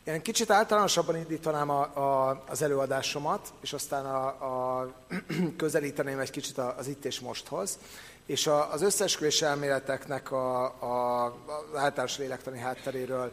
Én 0.04 0.22
kicsit 0.22 0.50
általánosabban 0.50 1.16
indítanám 1.16 1.70
a, 1.70 1.80
a, 1.80 2.42
az 2.48 2.62
előadásomat, 2.62 3.52
és 3.60 3.72
aztán 3.72 4.06
a, 4.06 4.26
a, 4.26 4.92
közelíteném 5.56 6.18
egy 6.18 6.30
kicsit 6.30 6.58
az 6.58 6.86
itt 6.86 7.04
és 7.04 7.20
mosthoz. 7.20 7.78
És 8.26 8.46
a, 8.46 8.72
az 8.72 8.82
összeesküvés 8.82 9.42
elméleteknek 9.42 10.32
a, 10.32 10.64
a, 10.64 11.24
az 11.24 11.78
általános 11.78 12.18
lélektani 12.18 12.58
hátteréről 12.58 13.32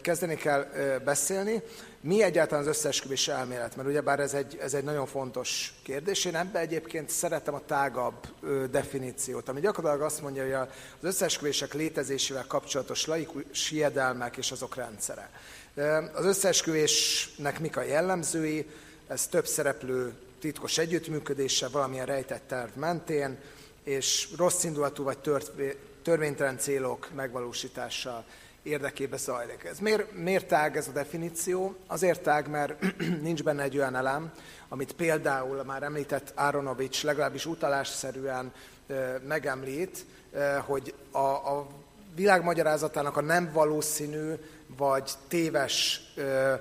kezdeni 0.00 0.34
kell 0.34 0.66
beszélni. 1.04 1.62
Mi 2.00 2.22
egyáltalán 2.22 2.62
az 2.62 2.68
összeesküvés 2.70 3.28
elmélet? 3.28 3.76
Mert 3.76 3.88
ugyebár 3.88 4.20
ez 4.20 4.34
egy, 4.34 4.58
ez 4.60 4.74
egy 4.74 4.84
nagyon 4.84 5.06
fontos 5.06 5.74
kérdés. 5.82 6.24
Én 6.24 6.36
ebbe 6.36 6.58
egyébként 6.58 7.10
szeretem 7.10 7.54
a 7.54 7.64
tágabb 7.66 8.26
definíciót, 8.70 9.48
ami 9.48 9.60
gyakorlatilag 9.60 10.06
azt 10.06 10.22
mondja, 10.22 10.42
hogy 10.42 10.52
az 10.52 10.68
összeesküvések 11.00 11.72
létezésével 11.74 12.44
kapcsolatos 12.46 13.06
laikus 13.06 13.68
hiedelmek 13.68 14.36
és 14.36 14.50
azok 14.50 14.74
rendszere. 14.74 15.30
Az 16.12 16.24
összeesküvésnek 16.24 17.60
mik 17.60 17.76
a 17.76 17.82
jellemzői? 17.82 18.70
Ez 19.06 19.26
több 19.26 19.46
szereplő 19.46 20.14
titkos 20.40 20.78
együttműködése, 20.78 21.68
valamilyen 21.68 22.06
rejtett 22.06 22.42
terv 22.48 22.76
mentén, 22.76 23.38
és 23.82 24.28
rossz 24.36 24.64
indulatú 24.64 25.04
vagy 25.04 25.18
törvénytelen 26.02 26.58
célok 26.58 27.08
megvalósítása 27.14 28.24
érdekébe 28.62 29.16
zajlik. 29.16 29.64
Ez 29.64 29.78
miért, 29.78 30.12
miért 30.12 30.46
tág 30.46 30.76
ez 30.76 30.88
a 30.88 30.92
definíció? 30.92 31.76
Azért 31.86 32.22
tág, 32.22 32.48
mert 32.48 32.82
nincs 33.22 33.42
benne 33.42 33.62
egy 33.62 33.76
olyan 33.76 33.96
elem, 33.96 34.32
amit 34.68 34.92
például 34.92 35.62
már 35.62 35.82
említett 35.82 36.32
Áronovics 36.34 37.02
legalábbis 37.02 37.46
utalásszerűen 37.46 38.52
megemlít, 39.26 40.06
hogy 40.66 40.94
a, 41.10 41.18
a 41.18 41.66
világ 42.14 42.42
magyarázatának 42.42 43.16
a 43.16 43.20
nem 43.20 43.50
valószínű 43.52 44.32
vagy 44.76 45.10
téves, 45.28 46.00
ö, 46.16 46.54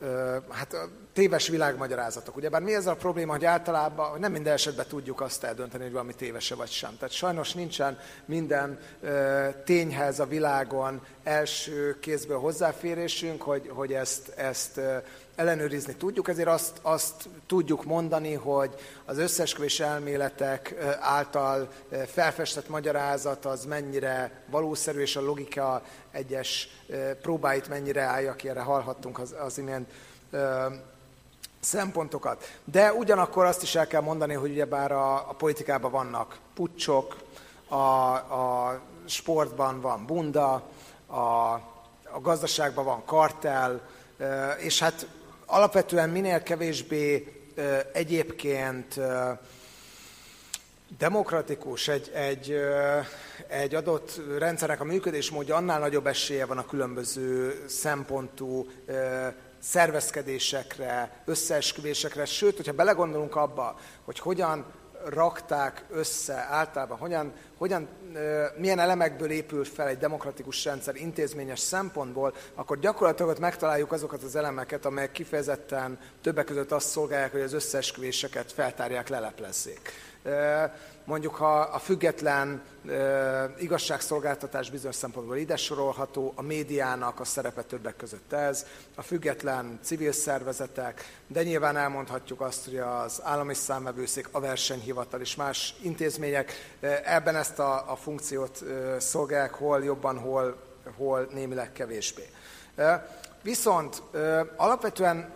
ö, 0.00 0.36
hát 0.50 0.76
téves 1.12 1.48
világmagyarázatok. 1.48 2.36
Ugyebár 2.36 2.62
mi 2.62 2.74
ez 2.74 2.86
a 2.86 2.94
probléma, 2.94 3.32
hogy 3.32 3.44
általában 3.44 4.20
nem 4.20 4.32
minden 4.32 4.52
esetben 4.52 4.86
tudjuk 4.86 5.20
azt 5.20 5.44
eldönteni, 5.44 5.82
hogy 5.82 5.92
valami 5.92 6.14
tévese 6.14 6.54
vagy 6.54 6.70
sem. 6.70 6.96
Tehát 6.96 7.14
sajnos 7.14 7.52
nincsen 7.52 7.98
minden 8.24 8.78
ö, 9.00 9.46
tényhez 9.64 10.20
a 10.20 10.26
világon 10.26 11.00
első 11.22 11.98
kézből 12.00 12.38
hozzáférésünk, 12.38 13.42
hogy, 13.42 13.70
hogy 13.74 13.92
ezt, 13.92 14.28
ezt 14.28 14.80
ellenőrizni 15.40 15.94
tudjuk, 15.94 16.28
ezért 16.28 16.48
azt, 16.48 16.78
azt 16.82 17.28
tudjuk 17.46 17.84
mondani, 17.84 18.34
hogy 18.34 18.74
az 19.04 19.18
összesküvés 19.18 19.80
elméletek 19.80 20.74
által 21.00 21.68
felfestett 22.06 22.68
magyarázat 22.68 23.44
az 23.44 23.64
mennyire 23.64 24.44
valószerű, 24.50 25.00
és 25.00 25.16
a 25.16 25.20
logika 25.20 25.82
egyes 26.10 26.68
próbáit 27.22 27.68
mennyire 27.68 28.02
állja 28.02 28.34
ki, 28.34 28.48
erre 28.48 28.60
hallhattunk 28.60 29.18
az, 29.18 29.34
az 29.44 29.58
imént 29.58 29.88
szempontokat. 31.60 32.58
De 32.64 32.92
ugyanakkor 32.92 33.44
azt 33.44 33.62
is 33.62 33.74
el 33.74 33.86
kell 33.86 34.02
mondani, 34.02 34.34
hogy 34.34 34.50
ugyebár 34.50 34.92
a, 34.92 35.14
a 35.14 35.34
politikában 35.38 35.90
vannak 35.90 36.38
pucsok, 36.54 37.16
a, 37.68 37.76
a 38.14 38.80
sportban 39.06 39.80
van 39.80 40.06
bunda, 40.06 40.62
a, 41.06 41.18
a 42.12 42.20
gazdaságban 42.20 42.84
van 42.84 43.04
kartel, 43.04 43.80
és 44.58 44.78
hát 44.78 45.06
alapvetően 45.50 46.10
minél 46.10 46.42
kevésbé 46.42 47.32
egyébként 47.92 49.00
demokratikus 50.98 51.88
egy, 51.88 52.10
egy, 52.14 52.56
egy 53.48 53.74
adott 53.74 54.20
rendszernek 54.38 54.80
a 54.80 54.84
működésmódja, 54.84 55.56
annál 55.56 55.78
nagyobb 55.78 56.06
esélye 56.06 56.46
van 56.46 56.58
a 56.58 56.66
különböző 56.66 57.64
szempontú 57.68 58.66
szervezkedésekre, 59.58 61.22
összeesküvésekre. 61.24 62.24
Sőt, 62.24 62.56
hogyha 62.56 62.72
belegondolunk 62.72 63.36
abba, 63.36 63.78
hogy 64.04 64.18
hogyan 64.18 64.66
rakták 65.04 65.84
össze 65.90 66.46
általában, 66.50 66.98
hogyan, 66.98 67.32
hogyan, 67.58 67.88
milyen 68.56 68.78
elemekből 68.78 69.30
épül 69.30 69.64
fel 69.64 69.88
egy 69.88 69.98
demokratikus 69.98 70.64
rendszer 70.64 70.96
intézményes 70.96 71.60
szempontból, 71.60 72.34
akkor 72.54 72.78
gyakorlatilag 72.78 73.30
ott 73.30 73.38
megtaláljuk 73.38 73.92
azokat 73.92 74.22
az 74.22 74.36
elemeket, 74.36 74.84
amelyek 74.84 75.12
kifejezetten 75.12 75.98
többek 76.22 76.44
között 76.44 76.72
azt 76.72 76.88
szolgálják, 76.88 77.32
hogy 77.32 77.40
az 77.40 77.52
összeesküvéseket 77.52 78.52
feltárják, 78.52 79.08
leleplezzék 79.08 79.92
mondjuk 81.10 81.34
ha 81.34 81.60
a 81.60 81.78
független 81.78 82.62
igazságszolgáltatás 83.58 84.70
bizonyos 84.70 84.94
szempontból 84.94 85.36
ide 85.36 85.56
sorolható, 85.56 86.32
a 86.36 86.42
médiának 86.42 87.20
a 87.20 87.24
szerepe 87.24 87.62
többek 87.62 87.96
között 87.96 88.32
ez, 88.32 88.66
a 88.94 89.02
független 89.02 89.78
civil 89.82 90.12
szervezetek, 90.12 91.20
de 91.26 91.42
nyilván 91.42 91.76
elmondhatjuk 91.76 92.40
azt, 92.40 92.64
hogy 92.64 92.78
az 92.78 93.20
állami 93.22 93.54
számvevőszék, 93.54 94.28
a 94.30 94.40
versenyhivatal 94.40 95.20
és 95.20 95.36
más 95.36 95.74
intézmények 95.82 96.52
ebben 97.04 97.36
ezt 97.36 97.58
a, 97.58 97.90
a 97.90 97.96
funkciót 97.96 98.64
szolgálják, 98.98 99.54
hol 99.54 99.84
jobban, 99.84 100.18
hol, 100.18 100.56
hol 100.96 101.28
némileg 101.32 101.72
kevésbé. 101.72 102.30
Viszont 103.42 104.02
alapvetően 104.56 105.32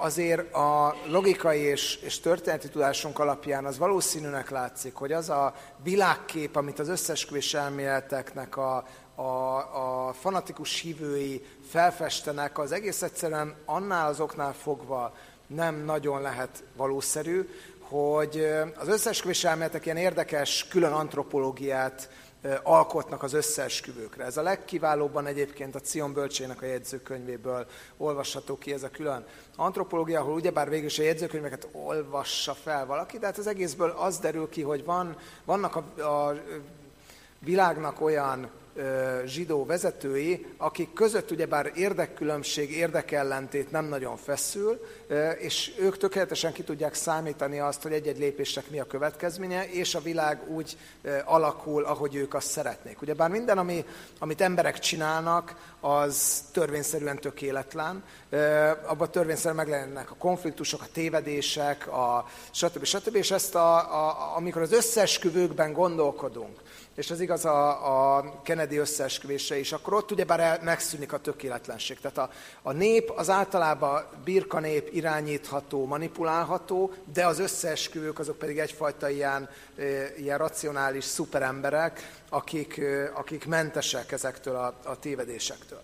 azért 0.00 0.54
a 0.54 0.96
logikai 1.06 1.60
és, 1.60 1.96
és 1.96 2.20
történeti 2.20 2.68
tudásunk 2.68 3.18
alapján 3.18 3.64
az 3.64 3.78
valószínűnek 3.78 4.50
látszik, 4.50 4.94
hogy 4.94 5.12
az 5.12 5.28
a 5.28 5.54
világkép, 5.82 6.56
amit 6.56 6.78
az 6.78 6.88
összesküvés 6.88 7.54
elméleteknek 7.54 8.56
a, 8.56 8.84
a, 9.14 9.22
a 10.08 10.12
fanatikus 10.12 10.80
hívői 10.80 11.44
felfestenek, 11.70 12.58
az 12.58 12.72
egész 12.72 13.02
egyszerűen 13.02 13.54
annál 13.64 14.08
azoknál 14.08 14.52
fogva 14.52 15.14
nem 15.46 15.84
nagyon 15.84 16.22
lehet 16.22 16.64
valószerű, 16.76 17.48
hogy 17.80 18.48
az 18.76 18.88
összesküvés 18.88 19.44
elméletek 19.44 19.84
ilyen 19.84 19.96
érdekes 19.96 20.66
külön 20.68 20.92
antropológiát 20.92 22.10
alkotnak 22.62 23.22
az 23.22 23.32
összeesküvőkre. 23.32 24.24
Ez 24.24 24.36
a 24.36 24.42
legkiválóbban 24.42 25.26
egyébként 25.26 25.74
a 25.74 25.80
Cion 25.80 26.12
bölcsének 26.12 26.62
a 26.62 26.66
jegyzőkönyvéből 26.66 27.66
olvasható 27.96 28.58
ki 28.58 28.72
ez 28.72 28.82
a 28.82 28.90
külön 28.90 29.26
antropológia, 29.56 30.20
ahol 30.20 30.34
ugyebár 30.34 30.68
végül 30.68 30.86
is 30.86 30.98
a 30.98 31.02
jegyzőkönyveket 31.02 31.68
olvassa 31.72 32.54
fel 32.54 32.86
valaki, 32.86 33.18
de 33.18 33.26
hát 33.26 33.38
az 33.38 33.46
egészből 33.46 33.90
az 33.90 34.18
derül 34.18 34.48
ki, 34.48 34.62
hogy 34.62 34.84
van, 34.84 35.16
vannak 35.44 35.76
a, 35.76 36.02
a 36.02 36.34
világnak 37.38 38.00
olyan 38.00 38.50
zsidó 39.26 39.64
vezetői, 39.64 40.46
akik 40.56 40.92
között 40.92 41.30
ugyebár 41.30 41.72
érdekkülönbség, 41.74 42.70
érdekellentét 42.70 43.70
nem 43.70 43.84
nagyon 43.84 44.16
feszül, 44.16 44.80
és 45.38 45.72
ők 45.78 45.96
tökéletesen 45.96 46.52
ki 46.52 46.62
tudják 46.62 46.94
számítani 46.94 47.58
azt, 47.58 47.82
hogy 47.82 47.92
egy-egy 47.92 48.18
lépésnek 48.18 48.70
mi 48.70 48.80
a 48.80 48.86
következménye, 48.86 49.70
és 49.70 49.94
a 49.94 50.00
világ 50.00 50.50
úgy 50.50 50.76
alakul, 51.24 51.84
ahogy 51.84 52.14
ők 52.14 52.34
azt 52.34 52.50
szeretnék. 52.50 53.02
Ugyebár 53.02 53.30
minden, 53.30 53.58
ami, 53.58 53.84
amit 54.18 54.40
emberek 54.40 54.78
csinálnak, 54.78 55.54
az 55.80 56.44
törvényszerűen 56.52 57.18
tökéletlen. 57.18 58.04
Abban 58.86 59.10
törvényszerűen 59.10 59.54
megjelennek 59.54 60.10
a 60.10 60.14
konfliktusok, 60.18 60.80
a 60.82 60.88
tévedések, 60.92 61.86
a 61.86 62.28
stb. 62.50 62.84
stb. 62.84 63.14
És 63.14 63.30
ezt, 63.30 63.54
a, 63.54 63.76
a, 63.76 64.36
amikor 64.36 64.62
az 64.62 64.72
összesküvőkben 64.72 65.72
gondolkodunk, 65.72 66.60
és 66.98 67.10
az 67.10 67.20
igaz 67.20 67.44
a, 67.44 68.16
a 68.16 68.40
Kennedy 68.42 68.76
összeesküvése 68.76 69.58
is, 69.58 69.72
akkor 69.72 69.92
ott 69.92 70.10
ugyebár 70.10 70.60
megszűnik 70.62 71.12
a 71.12 71.18
tökéletlenség. 71.18 72.00
Tehát 72.00 72.18
a, 72.18 72.30
a 72.62 72.72
nép 72.72 73.10
az 73.10 73.30
általában 73.30 74.04
birka 74.24 74.60
nép 74.60 74.88
irányítható, 74.92 75.86
manipulálható, 75.86 76.92
de 77.12 77.26
az 77.26 77.38
összeesküvők 77.38 78.18
azok 78.18 78.38
pedig 78.38 78.58
egyfajta 78.58 79.08
ilyen, 79.08 79.48
ilyen 80.16 80.38
racionális 80.38 81.04
szuperemberek, 81.04 82.20
akik, 82.28 82.80
akik 83.14 83.46
mentesek 83.46 84.12
ezektől 84.12 84.56
a, 84.56 84.74
a 84.84 84.98
tévedésektől. 84.98 85.82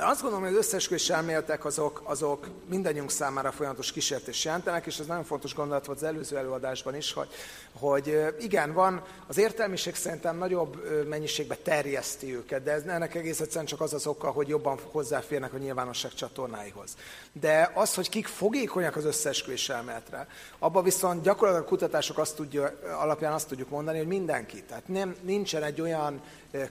Azt 0.00 0.20
gondolom, 0.20 0.44
hogy 0.44 0.54
az 0.54 0.64
összeesküvés 0.64 1.10
elméletek 1.10 1.64
azok, 1.64 2.02
azok 2.04 2.48
mindannyiunk 2.68 3.10
számára 3.10 3.52
folyamatos 3.52 3.92
kísértés 3.92 4.44
jelentenek, 4.44 4.86
és 4.86 4.98
ez 4.98 5.06
nagyon 5.06 5.24
fontos 5.24 5.54
gondolat 5.54 5.86
volt 5.86 5.98
az 5.98 6.04
előző 6.04 6.36
előadásban 6.36 6.96
is, 6.96 7.12
hogy, 7.12 7.28
hogy 7.72 8.34
igen, 8.40 8.72
van, 8.72 9.02
az 9.26 9.38
értelmiség 9.38 9.94
szerintem 9.94 10.36
nagyobb 10.36 11.04
mennyiségbe 11.08 11.54
terjeszti 11.54 12.34
őket, 12.34 12.62
de 12.62 12.72
ez 12.72 12.82
ennek 12.82 13.14
egész 13.14 13.40
egyszerűen 13.40 13.66
csak 13.66 13.80
az 13.80 13.92
az 13.92 14.06
oka, 14.06 14.30
hogy 14.30 14.48
jobban 14.48 14.78
hozzáférnek 14.90 15.52
a 15.52 15.58
nyilvánosság 15.58 16.14
csatornáihoz. 16.14 16.96
De 17.32 17.70
az, 17.74 17.94
hogy 17.94 18.08
kik 18.08 18.26
fogékonyak 18.26 18.96
az 18.96 19.04
összeesküvés 19.04 19.68
elméletre, 19.68 20.26
abban 20.58 20.84
viszont 20.84 21.22
gyakorlatilag 21.22 21.66
a 21.66 21.68
kutatások 21.68 22.18
azt 22.18 22.36
tudja, 22.36 22.78
alapján 23.00 23.32
azt 23.32 23.48
tudjuk 23.48 23.70
mondani, 23.70 23.98
hogy 23.98 24.06
mindenki. 24.06 24.62
Tehát 24.62 24.88
nem, 24.88 25.16
nincsen 25.22 25.62
egy 25.62 25.80
olyan 25.80 26.20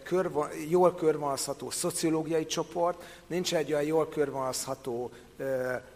körvon, 0.03 0.47
jól 0.69 0.95
körvonalazható 0.95 1.69
szociológiai 1.69 2.45
csoport, 2.45 3.03
nincs 3.27 3.55
egy 3.55 3.73
olyan 3.73 3.83
jól 3.83 4.09
körvonalazható 4.09 5.11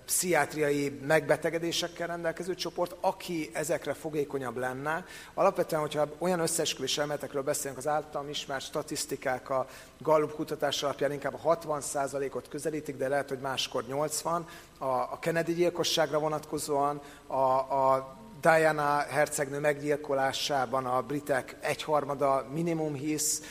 pszichiátriai 0.06 1.00
megbetegedésekkel 1.08 2.08
rendelkező 2.08 2.56
csoport, 2.56 2.96
aki 3.00 3.50
ezekre 3.54 3.94
fogékonyabb 3.94 4.58
lenne. 4.58 5.06
Alapvetően, 5.34 5.82
hogyha 5.82 6.08
olyan 6.18 6.40
összeesküvés 6.40 6.98
elméletekről 6.98 7.44
beszélünk, 7.44 7.78
az 7.78 7.88
általam 7.88 8.30
ismert 8.30 8.64
statisztikák 8.64 9.50
a 9.50 9.68
Gallup 10.00 10.36
kutatás 10.36 10.84
alapján 10.84 11.12
inkább 11.12 11.34
a 11.44 11.58
60%-ot 11.58 12.48
közelítik, 12.48 12.98
de 12.98 13.08
lehet, 13.08 13.30
hogy 13.30 13.40
máskor 13.40 13.84
80. 13.88 14.46
A, 14.78 15.20
Kennedy 15.20 15.54
gyilkosságra 15.54 16.20
vonatkozóan, 16.20 17.02
a, 17.28 17.36
a 17.36 18.16
Diana 18.42 19.06
hercegnő 19.10 19.60
meggyilkolásában 19.60 20.86
a 20.86 21.02
britek 21.02 21.56
egyharmada 21.60 22.48
minimum 22.54 22.94
hisz, 22.94 23.42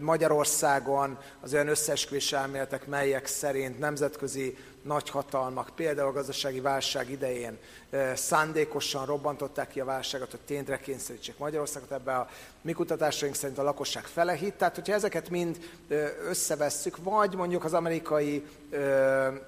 Magyarországon 0.00 1.18
az 1.40 1.54
olyan 1.54 1.68
összeesküvés 1.68 2.32
elméletek, 2.32 2.86
melyek 2.86 3.26
szerint 3.26 3.78
nemzetközi 3.78 4.56
nagyhatalmak, 4.84 5.70
például 5.76 6.08
a 6.08 6.12
gazdasági 6.12 6.60
válság 6.60 7.10
idején 7.10 7.58
szándékosan 8.14 9.06
robbantották 9.06 9.68
ki 9.68 9.80
a 9.80 9.84
válságot, 9.84 10.30
hogy 10.30 10.40
tényre 10.40 10.78
kényszerítsék 10.78 11.38
Magyarországot. 11.38 11.92
Ebbe 11.92 12.14
a 12.16 12.28
mi 12.62 12.72
kutatásaink 12.72 13.34
szerint 13.34 13.58
a 13.58 13.62
lakosság 13.62 14.04
fele 14.04 14.32
hit. 14.32 14.54
Tehát, 14.54 14.74
hogyha 14.74 14.94
ezeket 14.94 15.30
mind 15.30 15.58
összevesszük, 16.28 16.96
vagy 17.02 17.34
mondjuk 17.34 17.64
az 17.64 17.74
amerikai 17.74 18.46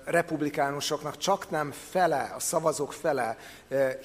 republikánusoknak 0.04 1.16
csak 1.16 1.50
nem 1.50 1.72
fele, 1.90 2.32
a 2.36 2.40
szavazók 2.40 2.92
fele 2.92 3.36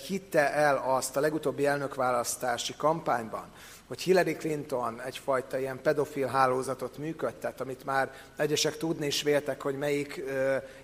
hitte 0.08 0.54
el 0.54 0.84
azt 0.86 1.17
a 1.17 1.20
legutóbbi 1.20 1.65
elnökválasztási 1.65 2.76
kampányban, 2.78 3.46
hogy 3.88 4.02
Hillary 4.02 4.36
Clinton 4.36 5.02
egyfajta 5.02 5.58
ilyen 5.58 5.82
pedofil 5.82 6.28
hálózatot 6.28 6.98
működtet, 6.98 7.62
amit 7.62 7.86
már 7.86 8.13
egyesek 8.38 8.78
tudni 8.78 9.06
is 9.06 9.22
véltek, 9.22 9.62
hogy 9.62 9.78
melyik 9.78 10.24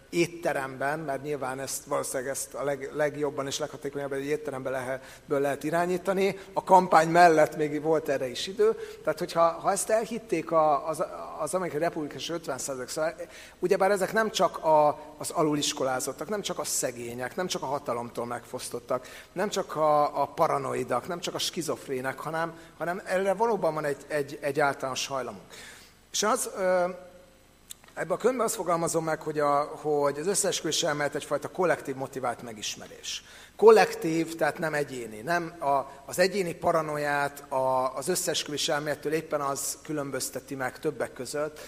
étteremben, 0.10 1.00
mert 1.00 1.24
nyilván 1.24 1.60
ezt 1.60 1.86
valószínűleg 1.86 2.32
ezt 2.32 2.54
a 2.54 2.64
leg, 2.64 2.90
legjobban 2.94 3.48
és 3.48 3.60
leghatékonyabban 3.60 4.18
egy 4.18 4.26
étteremben 4.26 4.72
lehet, 4.72 5.04
lehet 5.28 5.64
irányítani. 5.64 6.40
A 6.54 6.64
kampány 6.64 7.10
mellett 7.10 7.56
még 7.56 7.82
volt 7.82 8.10
erre 8.10 8.30
is 8.30 8.48
idő. 8.48 8.76
Tehát, 9.04 9.20
hogyha 9.20 9.42
ha 9.42 9.72
ezt 9.72 9.90
elhitték 9.90 10.52
a, 10.52 10.88
az, 10.88 11.04
az 11.40 11.54
amerikai 11.54 11.80
republikás 11.80 12.30
50 12.30 12.58
szóval, 12.58 13.16
ugyebár 13.60 13.92
ezek 13.92 14.14
nem 14.14 14.32
csak 14.32 14.58
a, 14.58 15.00
az 15.18 15.30
aluliskolázottak, 15.30 16.30
nem 16.30 16.42
csak 16.42 16.60
a 16.60 16.64
szegények, 16.64 17.36
nem 17.36 17.48
csak 17.48 17.62
a 17.62 17.66
hatalomtól 17.66 18.26
megfosztottak, 18.26 19.08
nem 19.32 19.50
csak 19.50 19.76
a, 19.76 20.22
a 20.22 20.26
paranoidak, 20.26 21.08
nem 21.08 21.20
csak 21.20 21.36
a 21.36 21.40
skizofrének, 21.40 22.20
hanem, 22.20 22.54
hanem 22.78 23.02
erre 23.06 23.34
valóban 23.34 23.74
van 23.74 23.86
egy, 23.86 24.06
egy, 24.08 24.40
egy 24.42 24.60
általános 24.60 25.08
hajlamunk. 25.08 25.44
És 26.12 26.24
az, 26.24 26.50
Ebben 27.98 28.18
a 28.18 28.20
könyvben 28.20 28.46
azt 28.46 28.56
fogalmazom 28.56 29.04
meg, 29.04 29.22
hogy, 29.22 29.40
a, 29.40 29.62
hogy 29.64 30.20
az 30.20 30.28
összeesküvés 30.28 30.84
elmélet 30.84 31.16
egyfajta 31.16 31.48
kollektív 31.48 31.96
motivált 31.96 32.42
megismerés. 32.42 33.24
Kollektív, 33.56 34.36
tehát 34.36 34.60
nem 34.60 34.74
egyéni. 34.74 35.22
Nem 35.22 35.56
a, 35.60 35.90
az 36.06 36.20
egyéni 36.20 36.54
paranoiát 36.56 37.52
a, 37.52 37.96
az 37.96 38.08
összeesküvés 38.08 38.70
elmélettől 38.70 39.14
éppen 39.14 39.42
az 39.42 39.78
különbözteti 39.84 40.56
meg 40.56 40.80
többek 40.80 41.14
között, 41.14 41.60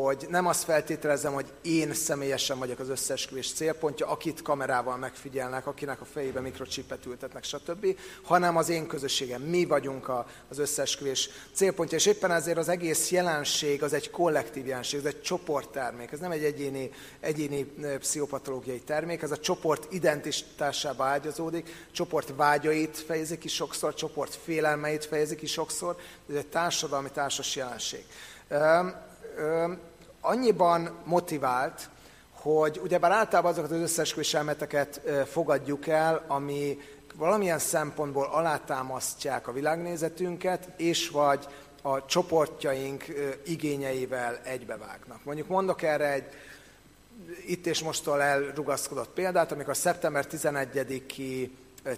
hogy 0.00 0.26
nem 0.28 0.46
azt 0.46 0.64
feltételezem, 0.64 1.32
hogy 1.32 1.52
én 1.62 1.94
személyesen 1.94 2.58
vagyok 2.58 2.78
az 2.78 2.88
összeesküvés 2.88 3.52
célpontja, 3.52 4.06
akit 4.06 4.42
kamerával 4.42 4.96
megfigyelnek, 4.96 5.66
akinek 5.66 6.00
a 6.00 6.04
fejébe 6.04 6.40
mikrocsipet 6.40 7.06
ültetnek, 7.06 7.44
stb., 7.44 7.96
hanem 8.22 8.56
az 8.56 8.68
én 8.68 8.86
közösségem. 8.86 9.42
Mi 9.42 9.64
vagyunk 9.64 10.08
a, 10.08 10.26
az 10.48 10.58
összeesküvés 10.58 11.28
célpontja, 11.52 11.96
és 11.96 12.06
éppen 12.06 12.30
ezért 12.30 12.58
az 12.58 12.68
egész 12.68 13.10
jelenség 13.10 13.82
az 13.82 13.92
egy 13.92 14.10
kollektív 14.10 14.66
jelenség, 14.66 14.98
ez 14.98 15.06
egy 15.06 15.20
csoporttermék, 15.20 16.12
ez 16.12 16.18
nem 16.18 16.30
egy 16.30 16.44
egyéni, 16.44 16.90
egyéni 17.20 17.64
pszichopatológiai 17.98 18.80
termék, 18.80 19.22
ez 19.22 19.30
a 19.30 19.38
csoport 19.38 19.92
identitásába 19.92 21.04
ágyazódik, 21.04 21.86
csoport 21.92 22.32
vágyait 22.36 22.98
fejezi 22.98 23.38
ki 23.38 23.48
sokszor, 23.48 23.94
csoport 23.94 24.38
félelmeit 24.44 25.04
fejezi 25.04 25.34
ki 25.34 25.46
sokszor, 25.46 25.96
ez 26.30 26.36
egy 26.36 26.46
társadalmi 26.46 27.10
társas 27.10 27.56
jelenség 27.56 28.04
annyiban 30.20 30.98
motivált, 31.04 31.90
hogy 32.32 32.80
ugyebár 32.82 33.10
általában 33.10 33.50
azokat 33.50 33.70
az 33.70 33.80
összeesküvés 33.80 34.34
elmeteket 34.34 35.00
fogadjuk 35.30 35.86
el, 35.86 36.24
ami 36.26 36.78
valamilyen 37.14 37.58
szempontból 37.58 38.24
alátámasztják 38.24 39.48
a 39.48 39.52
világnézetünket, 39.52 40.68
és 40.76 41.08
vagy 41.08 41.46
a 41.82 42.04
csoportjaink 42.04 43.04
igényeivel 43.44 44.40
egybevágnak. 44.44 45.24
Mondjuk 45.24 45.48
mondok 45.48 45.82
erre 45.82 46.12
egy 46.12 46.24
itt 47.46 47.66
és 47.66 47.82
mostól 47.82 48.22
elrugaszkodott 48.22 49.08
példát, 49.08 49.52
amikor 49.52 49.76
szeptember 49.76 50.26
11-i 50.30 51.50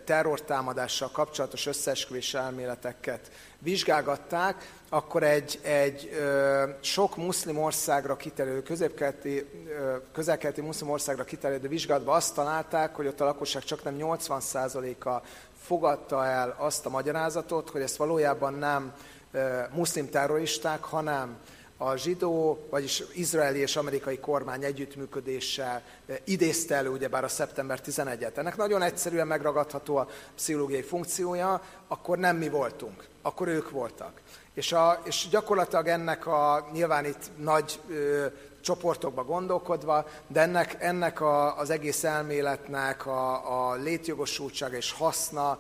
terrortámadással 0.05 1.11
kapcsolatos 1.11 1.67
összeesküvés 1.67 2.35
elméleteket 2.35 3.31
vizsgálgatták, 3.59 4.69
akkor 4.89 5.23
egy, 5.23 5.59
egy 5.63 6.11
ö, 6.19 6.63
sok 6.81 7.17
muszlim 7.17 7.59
országra 7.59 8.17
kiterjedő, 8.17 8.63
középkeleti, 8.63 9.47
közelkeleti 10.13 10.61
muszlim 10.61 10.91
országra 10.91 11.25
kiterjedő 11.25 11.69
vizsgálatban 11.69 12.15
azt 12.15 12.35
találták, 12.35 12.95
hogy 12.95 13.07
ott 13.07 13.21
a 13.21 13.25
lakosság 13.25 13.63
csak 13.63 13.85
nem 13.85 13.97
80%-a 13.99 15.27
fogadta 15.63 16.27
el 16.27 16.55
azt 16.59 16.87
a 16.87 16.91
magyarázatot, 16.91 17.71
hogy 17.71 17.81
ezt 17.81 17.97
valójában 17.97 18.55
nem 18.55 18.93
ö, 19.33 19.61
muszlim 19.73 20.09
terroristák, 20.09 20.85
hanem 20.85 21.39
a 21.77 21.97
zsidó, 21.97 22.67
vagyis 22.71 23.03
izraeli 23.13 23.59
és 23.59 23.77
amerikai 23.77 24.19
kormány 24.19 24.65
együttműködéssel 24.65 25.83
idézte 26.25 26.75
elő 26.75 26.89
ugyebár 26.89 27.25
a 27.25 27.29
szeptember 27.29 27.81
11-et. 27.85 28.37
Ennek 28.37 28.57
nagyon 28.57 28.83
egyszerűen 28.83 29.27
megragadható 29.27 29.97
a 29.97 30.09
pszichológiai 30.35 30.83
funkciója, 30.83 31.63
akkor 31.89 32.19
nem 32.19 32.37
mi 32.37 32.49
voltunk, 32.49 33.05
akkor 33.23 33.49
ők 33.49 33.71
voltak. 33.71 34.21
És, 34.55 34.73
a, 34.73 35.01
és 35.05 35.29
gyakorlatilag 35.31 35.87
ennek 35.87 36.27
a, 36.27 36.69
nyilván 36.73 37.05
itt 37.05 37.31
nagy 37.37 37.81
ö, 37.89 38.27
csoportokba 38.65 39.25
gondolkodva, 39.25 40.07
de 40.27 40.41
ennek, 40.41 40.77
ennek 40.79 41.21
a, 41.21 41.59
az 41.59 41.71
egész 41.71 42.05
elméletnek 42.05 43.07
a, 43.07 43.71
a 43.71 43.75
létjogosultsága 43.75 44.77
és 44.77 44.93
haszna 44.93 45.59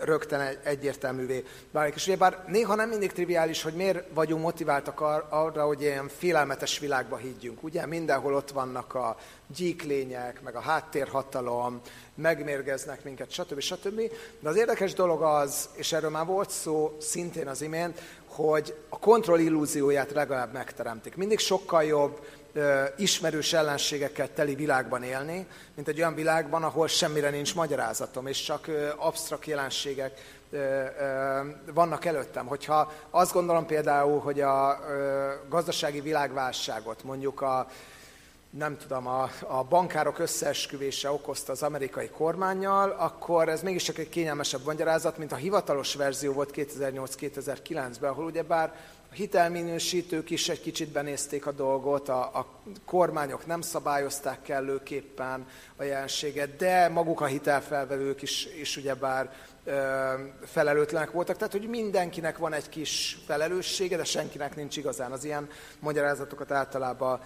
rögtön 0.00 0.40
egy, 0.40 0.58
egyértelművé 0.62 1.44
válik. 1.70 1.94
És 1.94 2.16
bár 2.18 2.44
néha 2.46 2.74
nem 2.74 2.88
mindig 2.88 3.12
triviális, 3.12 3.62
hogy 3.62 3.74
miért 3.74 4.04
vagyunk 4.14 4.42
motiváltak 4.42 5.00
ar, 5.00 5.26
arra, 5.28 5.66
hogy 5.66 5.80
ilyen 5.80 6.08
félelmetes 6.08 6.78
világba 6.78 7.16
higgyünk. 7.16 7.62
Ugye 7.62 7.86
mindenhol 7.86 8.34
ott 8.34 8.50
vannak 8.50 8.94
a 8.94 9.16
gyíklények, 9.56 10.42
meg 10.42 10.54
a 10.56 10.60
háttérhatalom, 10.60 11.80
megmérgeznek 12.14 13.04
minket, 13.04 13.30
stb. 13.30 13.60
stb. 13.60 14.00
De 14.40 14.48
az 14.48 14.56
érdekes 14.56 14.92
dolog 14.92 15.22
az, 15.22 15.68
és 15.72 15.92
erről 15.92 16.10
már 16.10 16.26
volt 16.26 16.50
szó 16.50 16.96
szintén 17.00 17.48
az 17.48 17.62
imént, 17.62 18.00
hogy 18.26 18.74
a 18.88 18.98
kontroll 18.98 19.38
illúzióját 19.38 20.10
legalább 20.12 20.52
megteremtik. 20.52 21.16
Mindig 21.16 21.38
sokkal 21.38 21.84
jobb 21.84 22.20
ismerős 22.96 23.52
ellenségekkel 23.52 24.32
teli 24.32 24.54
világban 24.54 25.02
élni, 25.02 25.46
mint 25.74 25.88
egy 25.88 25.98
olyan 25.98 26.14
világban, 26.14 26.62
ahol 26.62 26.88
semmire 26.88 27.30
nincs 27.30 27.54
magyarázatom, 27.54 28.26
és 28.26 28.42
csak 28.42 28.70
absztrakt 28.96 29.46
jelenségek 29.46 30.20
vannak 31.72 32.04
előttem. 32.04 32.46
Hogyha 32.46 32.92
azt 33.10 33.32
gondolom 33.32 33.66
például, 33.66 34.20
hogy 34.20 34.40
a 34.40 34.80
gazdasági 35.48 36.00
világválságot 36.00 37.04
mondjuk 37.04 37.40
a 37.40 37.66
nem 38.50 38.76
tudom, 38.76 39.06
a, 39.06 39.30
a 39.46 39.64
bankárok 39.64 40.18
összeesküvése 40.18 41.10
okozta 41.10 41.52
az 41.52 41.62
amerikai 41.62 42.08
kormányjal, 42.08 42.90
akkor 42.90 43.48
ez 43.48 43.62
mégiscsak 43.62 43.98
egy 43.98 44.08
kényelmesebb 44.08 44.64
magyarázat, 44.64 45.18
mint 45.18 45.32
a 45.32 45.36
hivatalos 45.36 45.94
verzió 45.94 46.32
volt 46.32 46.50
2008-2009-ben, 46.54 48.10
ahol 48.10 48.24
ugyebár 48.24 48.74
A 49.10 49.14
hitelminősítők 49.14 50.30
is 50.30 50.48
egy 50.48 50.60
kicsit 50.60 50.88
benézték 50.88 51.46
a 51.46 51.52
dolgot, 51.52 52.08
a, 52.08 52.20
a 52.20 52.46
kormányok 52.84 53.46
nem 53.46 53.60
szabályozták 53.60 54.42
kellőképpen 54.42 55.46
a 55.76 55.82
jelenséget, 55.82 56.56
de 56.56 56.88
maguk 56.88 57.20
a 57.20 57.24
hitelfelvevők 57.24 58.22
is, 58.22 58.46
is 58.60 58.76
ugyebár 58.76 59.32
felelőtlenek 60.44 61.10
voltak, 61.10 61.36
tehát 61.36 61.52
hogy 61.52 61.68
mindenkinek 61.68 62.38
van 62.38 62.52
egy 62.52 62.68
kis 62.68 63.18
felelőssége, 63.26 63.96
de 63.96 64.04
senkinek 64.04 64.56
nincs 64.56 64.76
igazán. 64.76 65.12
Az 65.12 65.24
ilyen 65.24 65.48
magyarázatokat 65.78 66.50
általában 66.50 67.20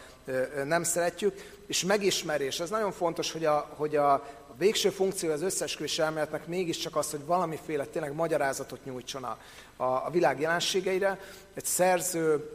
nem 0.65 0.83
szeretjük. 0.83 1.35
És 1.67 1.85
megismerés, 1.85 2.61
ez 2.61 2.71
nagyon 2.71 2.93
fontos, 2.93 3.33
hogy 3.33 3.45
a, 3.45 3.69
hogy 3.77 3.97
a, 3.97 4.13
a 4.55 4.57
végső 4.59 4.91
funkció 4.91 5.31
az 5.31 5.43
összesküvés 5.43 5.99
elméletnek 5.99 6.47
mégiscsak 6.47 6.97
az, 6.97 7.11
hogy 7.11 7.25
valamiféle 7.25 7.85
tényleg 7.85 8.15
magyarázatot 8.15 8.85
nyújtson 8.85 9.25
a, 9.25 9.39
a, 9.77 9.85
a 9.85 10.11
világ 10.11 10.41
jelenségeire. 10.41 11.21
Egy 11.55 11.65
szerző 11.65 12.51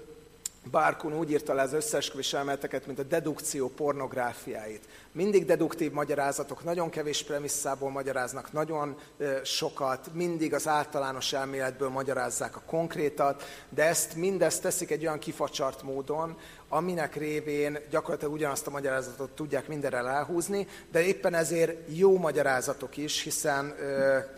Bárkun 0.72 1.18
úgy 1.18 1.32
írta 1.32 1.54
le 1.54 1.62
az 1.62 1.74
összeesküvés 1.74 2.34
elméleteket, 2.34 2.86
mint 2.86 3.00
a 3.00 3.04
dedukció 3.04 3.70
pornográfiáit. 3.70 4.88
Mindig 5.12 5.46
deduktív 5.46 5.92
magyarázatok, 5.92 6.64
nagyon 6.64 6.90
kevés 6.90 7.24
premisszából 7.24 7.90
magyaráznak, 7.90 8.52
nagyon 8.52 8.98
sokat, 9.44 10.10
mindig 10.14 10.54
az 10.54 10.68
általános 10.68 11.34
elméletből 11.34 11.90
magyarázzák 11.90 12.56
a 12.56 12.62
konkrétat, 12.66 13.44
de 13.70 13.84
ezt 13.84 14.16
mindezt 14.16 14.62
teszik 14.62 14.92
egy 14.92 15.06
olyan 15.06 15.20
kifacsart 15.20 15.84
módon, 15.84 16.38
aminek 16.70 17.16
révén 17.16 17.80
gyakorlatilag 17.90 18.34
ugyanazt 18.34 18.68
a 18.68 18.72
magyarázatot 18.72 19.30
tudják 19.30 19.68
mindenre 19.68 19.98
elhúzni, 19.98 20.68
de 20.92 21.02
éppen 21.02 21.34
ezért 21.34 21.78
jó 21.98 22.18
magyarázatok 22.18 22.98
is, 22.98 23.24
hiszen 23.24 23.76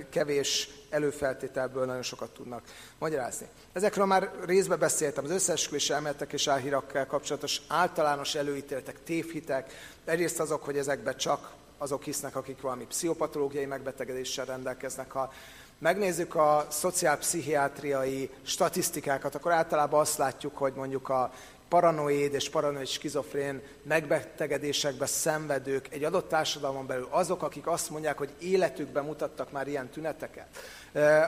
kevés 0.10 0.70
előfeltételből 0.90 1.86
nagyon 1.86 2.02
sokat 2.02 2.30
tudnak 2.30 2.64
magyarázni. 3.00 3.48
Ezekről 3.74 4.06
már 4.06 4.32
részben 4.46 4.80
beszéltem, 4.80 5.24
az 5.24 5.32
összeesküvés 5.32 5.90
elméletek 5.90 6.34
és 6.34 6.48
álhírakkal 6.48 7.06
kapcsolatos 7.06 7.62
általános 7.68 8.36
előítéletek, 8.36 9.04
tévhitek, 9.04 9.74
egyrészt 10.06 10.40
azok, 10.40 10.61
hogy 10.64 10.78
ezekben 10.78 11.18
csak 11.18 11.52
azok 11.78 12.04
hisznek, 12.04 12.36
akik 12.36 12.62
valami 12.62 12.86
pszichopatológiai 12.86 13.66
megbetegedéssel 13.66 14.46
rendelkeznek. 14.46 15.12
Ha 15.12 15.34
megnézzük 15.78 16.36
a 16.36 16.68
szociálpszichiátriai 16.70 18.30
statisztikákat, 18.42 19.36
akkor 19.36 19.52
általában 19.52 20.00
azt 20.00 20.18
látjuk, 20.18 20.58
hogy 20.58 20.74
mondjuk 20.74 21.10
a 21.10 21.32
paranoid 21.70 22.34
és 22.34 22.50
paranoid 22.50 22.88
skizofrén 22.88 23.62
megbetegedésekbe 23.84 25.06
szenvedők 25.06 25.88
egy 25.94 26.04
adott 26.04 26.30
társadalmon 26.30 26.88
belül 26.88 27.08
azok, 27.10 27.44
akik 27.44 27.68
azt 27.68 27.90
mondják, 27.90 28.18
hogy 28.18 28.30
életükben 28.40 29.06
mutattak 29.06 29.52
már 29.52 29.68
ilyen 29.68 29.90
tüneteket, 29.90 30.48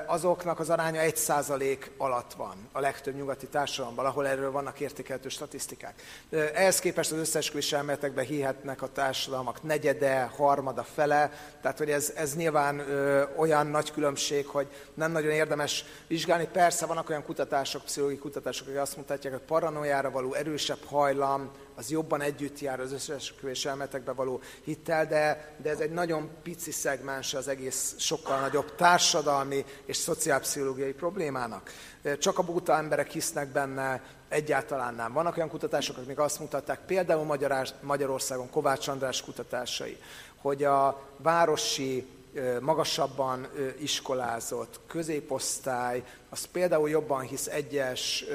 azoknak 0.05 0.59
az 0.59 0.70
aránya 0.70 1.01
1% 1.03 1.78
alatt 1.97 2.34
van 2.34 2.55
a 2.72 2.80
legtöbb 2.80 3.16
nyugati 3.16 3.47
társadalomban, 3.47 4.05
ahol 4.05 4.28
erről 4.28 4.51
vannak 4.51 4.80
értékelhető 4.80 5.30
statisztikák. 5.30 6.01
Ehhez 6.53 6.80
képest 6.80 7.11
az 7.11 7.18
összeesküvés 7.18 7.74
elméletekben 7.74 8.26
hihetnek 8.26 8.82
a 8.82 8.91
társadalmak 8.91 9.64
negyede, 9.64 10.32
harmada, 10.38 10.84
fele, 10.84 11.32
tehát 11.61 11.78
hogy 11.78 11.89
ez, 11.89 12.14
ez 12.16 12.36
nyilván 12.36 12.80
ö, 12.80 13.24
olyan 13.36 13.68
nagy 13.68 13.91
különbség, 13.91 14.47
hogy 14.47 14.68
nem 14.93 15.11
nagyon 15.11 15.32
érdemes 15.32 15.86
vizsgálni. 16.07 16.47
Persze 16.51 16.86
vannak 16.86 17.09
olyan 17.09 17.24
kutatások, 17.24 17.84
pszichológiai 17.84 18.20
kutatások, 18.22 18.68
akik 18.68 18.80
azt 18.80 18.97
mutatják, 18.97 19.34
hogy 19.34 19.43
paranoiára 19.43 20.11
való 20.11 20.34
erősebb 20.34 20.84
hajlam, 20.86 21.51
az 21.76 21.89
jobban 21.89 22.21
együtt 22.21 22.59
jár 22.59 22.80
az 22.80 22.91
összeesküvés 22.91 23.65
elméletekbe 23.65 24.11
való 24.11 24.41
hittel, 24.63 25.05
de, 25.05 25.55
de 25.61 25.69
ez 25.69 25.80
egy 25.80 25.91
nagyon 25.91 26.30
pici 26.43 26.71
szegmens 26.71 27.34
az 27.34 27.47
egész 27.47 27.95
sokkal 27.97 28.39
nagyobb 28.39 28.76
társadalmi 28.76 29.65
és 29.86 29.97
szociálpszichológiai 29.97 30.93
problémának. 30.93 31.71
Csak 32.19 32.38
a 32.38 32.43
buta 32.43 32.78
emberek 32.78 33.09
hisznek 33.09 33.47
benne, 33.47 34.01
egyáltalán 34.30 34.95
nem. 34.95 35.13
Vannak 35.13 35.38
olyan 35.38 35.49
kutatások, 35.49 35.97
amik 35.97 36.19
azt 36.19 36.39
mutatták, 36.39 36.80
például 36.86 37.38
Magyarországon 37.82 38.49
Kovács 38.49 38.88
András 38.88 39.21
kutatásai, 39.21 39.97
hogy 40.41 40.63
a 40.63 41.01
városi 41.17 42.07
magasabban 42.61 43.47
iskolázott 43.80 44.80
középosztály, 44.88 46.03
az 46.30 46.45
például 46.45 46.89
jobban 46.89 47.21
hisz 47.21 47.47
egyes 47.47 48.26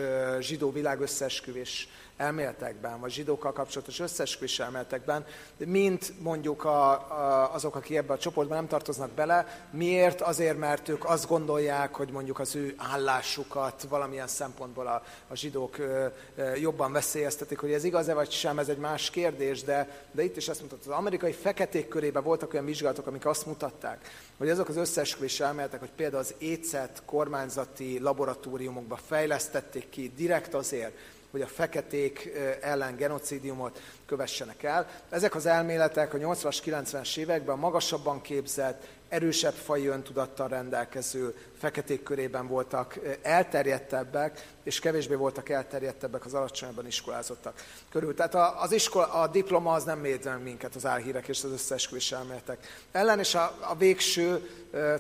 zsidó 0.41 0.73
világösszeesküvés 0.73 1.89
elméletekben, 2.19 3.01
vagy 3.01 3.11
zsidókkal 3.11 3.53
kapcsolatos 3.53 4.01
összesküvés 4.01 4.59
elméletekben, 4.59 5.25
mint 5.57 6.13
mondjuk 6.21 6.65
a, 6.65 6.91
a, 6.91 7.55
azok, 7.55 7.77
akik 7.77 7.97
ebbe 7.97 8.13
a 8.13 8.19
csoportban 8.19 8.57
nem 8.57 8.67
tartoznak 8.67 9.11
bele. 9.11 9.67
Miért? 9.71 10.21
Azért, 10.21 10.59
mert 10.59 10.89
ők 10.89 11.05
azt 11.05 11.29
gondolják, 11.29 11.95
hogy 11.95 12.11
mondjuk 12.11 12.39
az 12.39 12.55
ő 12.55 12.75
állásukat 12.77 13.83
valamilyen 13.89 14.27
szempontból 14.27 14.87
a, 14.87 15.03
a 15.29 15.37
zsidók 15.37 15.79
ö, 15.79 16.07
ö, 16.37 16.55
jobban 16.55 16.93
veszélyeztetik, 16.93 17.59
hogy 17.59 17.73
ez 17.73 17.85
igaz-e 17.85 18.15
vagy 18.15 18.31
sem, 18.31 18.59
ez 18.59 18.69
egy 18.69 18.79
más 18.79 19.11
kérdés, 19.11 19.63
de, 19.63 20.07
de 20.13 20.23
itt 20.23 20.37
is 20.37 20.49
ezt 20.49 20.63
mutatta. 20.63 20.91
Az 20.91 20.99
amerikai 20.99 21.33
feketék 21.33 21.89
körében 21.89 22.23
voltak 22.23 22.53
olyan 22.53 22.65
vizsgálatok, 22.65 23.07
amik 23.07 23.27
azt 23.27 23.47
mutatták, 23.47 24.11
hogy 24.39 24.51
azok 24.51 24.69
az 24.69 24.77
összeesküvés 24.77 25.41
elméletek, 25.41 25.81
hogy 25.81 25.93
például 25.97 26.23
az 26.23 26.35
écet 26.39 27.03
kormányzati 27.05 27.99
laboratóriumokba 27.99 28.97
fejlesztették 29.07 29.89
ki 29.89 30.13
direkt 30.17 30.55
azért, 30.55 30.93
hogy 31.31 31.43
a 31.43 31.47
feketék 31.47 32.33
ellen 32.61 32.97
genocidiumot 32.97 33.83
kövessenek 34.07 34.63
el. 34.63 34.89
Ezek 35.11 35.35
az 35.35 35.47
elméletek 35.47 36.15
a 36.15 36.19
80-as, 36.19 36.59
90-es 36.65 37.17
években 37.17 37.59
magasabban 37.59 38.21
képzett, 38.21 38.87
erősebb 39.09 39.53
fai 39.53 39.87
öntudattal 39.87 40.49
rendelkező 40.49 41.37
feketék 41.59 42.03
körében 42.03 42.47
voltak 42.47 42.99
elterjedtebbek, 43.23 44.47
és 44.63 44.81
kevésbé 44.81 45.15
voltak 45.15 45.49
elterjedtebbek 45.49 46.25
az 46.25 46.35
alacsonyabban 46.35 46.87
iskolázottak 46.87 47.65
körül. 47.91 48.15
Tehát 48.15 48.35
az 48.63 48.73
iskola, 48.73 49.13
a 49.13 49.27
diploma 49.27 49.73
az 49.73 49.85
nem 49.85 50.03
véd 50.03 50.43
minket 50.43 50.75
az 50.75 50.87
álhírek 50.87 51.29
és 51.29 51.45
az 51.45 51.53
összeesküvés 51.53 52.13
elméletek 52.13 52.67
ellen, 52.93 53.19
és 53.19 53.35
a, 53.35 53.57
a 53.61 53.77
végső 53.77 54.51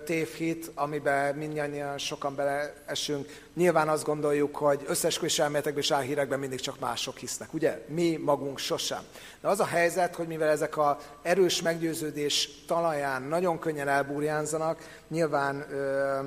tévhit, 0.04 0.70
amiben 0.74 1.34
mindannyian 1.34 1.98
sokan 1.98 2.34
beleesünk, 2.34 3.28
nyilván 3.54 3.88
azt 3.88 4.04
gondoljuk, 4.04 4.56
hogy 4.56 4.84
összeesküvés 4.86 5.38
elméletekben 5.38 5.82
és 5.82 5.90
álhírekben 5.90 6.38
mindig 6.38 6.60
csak 6.60 6.78
mások 6.78 7.16
hisznek, 7.16 7.54
ugye? 7.54 7.84
Mi 7.86 8.16
magunk 8.24 8.58
sosem. 8.58 9.02
De 9.40 9.48
az 9.48 9.60
a 9.60 9.64
helyzet, 9.64 10.14
hogy 10.14 10.26
mivel 10.26 10.48
ezek 10.48 10.76
a 10.76 10.98
erős 11.22 11.62
meggyőződés 11.62 12.50
talaján 12.66 13.22
nagyon 13.22 13.58
könnyen 13.58 13.88
elbúrjánzanak, 13.88 14.78
nyilván 15.08 15.66
ö, 15.70 16.18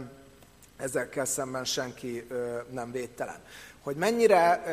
ezekkel 0.78 1.26
szemben 1.26 1.66
senki 1.66 2.26
ö, 2.30 2.58
nem 2.72 2.92
védtelen. 2.92 3.40
Hogy 3.84 3.96
mennyire, 3.96 4.64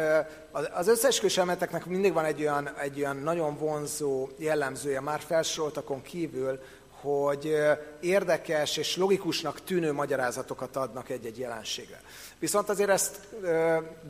az 0.72 0.88
összeesküvés 0.88 1.38
elméleteknek 1.38 1.86
mindig 1.86 2.12
van 2.12 2.24
egy 2.24 2.40
olyan, 2.40 2.70
egy 2.78 2.98
olyan 2.98 3.16
nagyon 3.16 3.56
vonzó 3.56 4.28
jellemzője, 4.36 5.00
már 5.00 5.20
felsoroltakon 5.20 6.02
kívül, 6.02 6.60
hogy 7.00 7.56
érdekes 8.00 8.76
és 8.76 8.96
logikusnak 8.96 9.64
tűnő 9.64 9.92
magyarázatokat 9.92 10.76
adnak 10.76 11.08
egy-egy 11.08 11.38
jelenségre. 11.38 12.00
Viszont 12.38 12.68
azért 12.68 12.90
ezt 12.90 13.20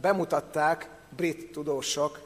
bemutatták 0.00 0.90
brit 1.16 1.52
tudósok 1.52 2.20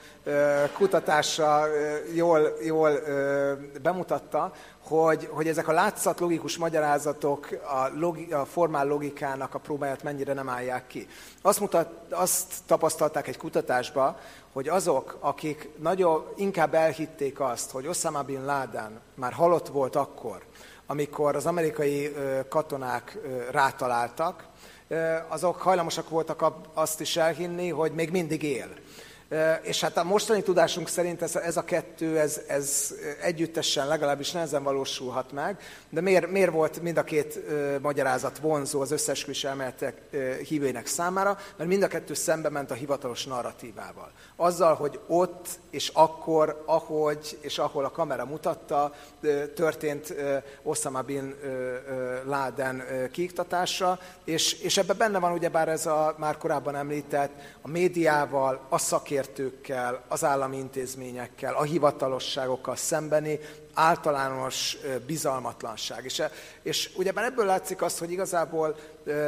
kutatása 0.72 1.66
jól, 2.14 2.56
jól 2.62 3.00
bemutatta, 3.82 4.52
hogy, 4.82 5.28
hogy 5.30 5.48
ezek 5.48 5.68
a 5.68 5.72
látszat 5.72 6.20
logikus 6.20 6.56
magyarázatok 6.56 7.48
a, 7.50 7.88
logi, 7.98 8.32
a 8.32 8.44
formál 8.44 8.86
logikának 8.86 9.54
a 9.54 9.58
próbáját 9.58 10.02
mennyire 10.02 10.32
nem 10.32 10.48
állják 10.48 10.86
ki. 10.86 11.08
Azt, 11.42 11.60
mutat, 11.60 11.88
azt 12.10 12.52
tapasztalták 12.66 13.28
egy 13.28 13.36
kutatásba, 13.36 14.18
hogy 14.52 14.68
azok, 14.68 15.16
akik 15.20 15.68
nagyon 15.78 16.26
inkább 16.36 16.74
elhitték 16.74 17.40
azt, 17.40 17.70
hogy 17.70 17.86
Osama 17.86 18.22
Bin 18.22 18.44
Laden 18.44 19.00
már 19.14 19.32
halott 19.32 19.68
volt 19.68 19.96
akkor, 19.96 20.42
amikor 20.86 21.36
az 21.36 21.46
amerikai 21.46 22.14
katonák 22.48 23.18
rátaláltak, 23.50 24.44
azok 25.28 25.56
hajlamosak 25.56 26.08
voltak 26.08 26.44
azt 26.74 27.00
is 27.00 27.16
elhinni, 27.16 27.68
hogy 27.68 27.92
még 27.92 28.10
mindig 28.10 28.42
él. 28.42 28.68
És 29.62 29.80
hát 29.80 29.96
a 29.96 30.04
mostani 30.04 30.42
tudásunk 30.42 30.88
szerint 30.88 31.22
ez, 31.22 31.36
ez 31.36 31.56
a 31.56 31.64
kettő, 31.64 32.18
ez, 32.18 32.40
ez 32.46 32.94
együttesen 33.22 33.86
legalábbis 33.86 34.30
nehezen 34.30 34.62
valósulhat 34.62 35.32
meg, 35.32 35.60
de 35.90 36.00
miért, 36.00 36.30
miért 36.30 36.50
volt 36.50 36.82
mind 36.82 36.96
a 36.96 37.02
két 37.02 37.40
ö, 37.48 37.76
magyarázat 37.78 38.38
vonzó 38.38 38.80
az 38.80 38.90
összes 38.90 39.44
elméletek 39.44 40.00
hívőinek 40.48 40.86
számára? 40.86 41.38
Mert 41.56 41.70
mind 41.70 41.82
a 41.82 41.86
kettő 41.86 42.14
szembe 42.14 42.48
ment 42.48 42.70
a 42.70 42.74
hivatalos 42.74 43.24
narratívával. 43.26 44.10
Azzal, 44.36 44.74
hogy 44.74 45.00
ott 45.06 45.48
és 45.70 45.90
akkor, 45.94 46.62
ahogy 46.66 47.38
és 47.40 47.58
ahol 47.58 47.84
a 47.84 47.90
kamera 47.90 48.24
mutatta, 48.24 48.94
ö, 49.20 49.46
történt 49.46 50.10
ö, 50.10 50.36
Osama 50.62 51.02
Bin 51.02 51.34
Laden 52.24 52.82
kiiktatása, 53.12 53.98
és, 54.24 54.52
és 54.52 54.78
ebben 54.78 54.96
benne 54.96 55.18
van 55.18 55.32
ugyebár 55.32 55.68
ez 55.68 55.86
a 55.86 56.14
már 56.18 56.36
korábban 56.36 56.76
említett 56.76 57.30
a 57.62 57.68
médiával, 57.68 58.60
a 58.68 58.78
szakértőkkel, 58.78 59.20
szakértőkkel, 59.22 60.04
az 60.08 60.24
állami 60.24 60.56
intézményekkel, 60.56 61.54
a 61.54 61.62
hivatalosságokkal 61.62 62.76
szembeni 62.76 63.38
általános 63.74 64.76
bizalmatlanság. 65.06 66.04
És, 66.04 66.22
és 66.62 66.90
ugyebár 66.96 67.24
ebből 67.24 67.46
látszik 67.46 67.82
az, 67.82 67.98
hogy 67.98 68.10
igazából 68.10 68.76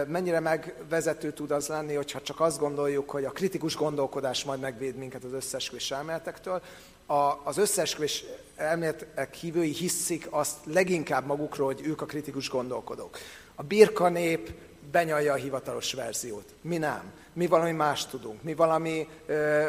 mennyire 0.07 0.41
megvezető 0.41 1.33
tud 1.33 1.51
az 1.51 1.67
lenni, 1.67 1.95
hogyha 1.95 2.23
csak 2.23 2.41
azt 2.41 2.59
gondoljuk, 2.59 3.11
hogy 3.11 3.25
a 3.25 3.31
kritikus 3.31 3.77
gondolkodás 3.77 4.45
majd 4.45 4.61
megvéd 4.61 4.97
minket 4.97 5.25
az 5.25 5.33
összesküvés 5.33 5.91
elméletektől. 5.91 6.63
A, 7.07 7.41
az 7.45 7.59
összesküvés 7.59 8.25
elméletek 8.57 9.35
hívői 9.35 9.73
hiszik 9.73 10.27
azt 10.31 10.57
leginkább 10.65 11.27
magukról, 11.27 11.67
hogy 11.67 11.87
ők 11.87 12.01
a 12.01 12.07
kritikus 12.07 12.49
gondolkodók. 12.49 13.19
A 13.55 13.63
birka 13.63 14.09
nép 14.09 14.53
benyalja 14.91 15.33
a 15.33 15.37
hivatalos 15.37 15.93
verziót. 15.93 16.55
Mi 16.61 16.77
nem. 16.77 17.13
Mi 17.35 17.47
valami 17.47 17.73
más 17.73 18.07
tudunk. 18.07 18.43
Mi 18.43 18.55
valami, 18.55 19.09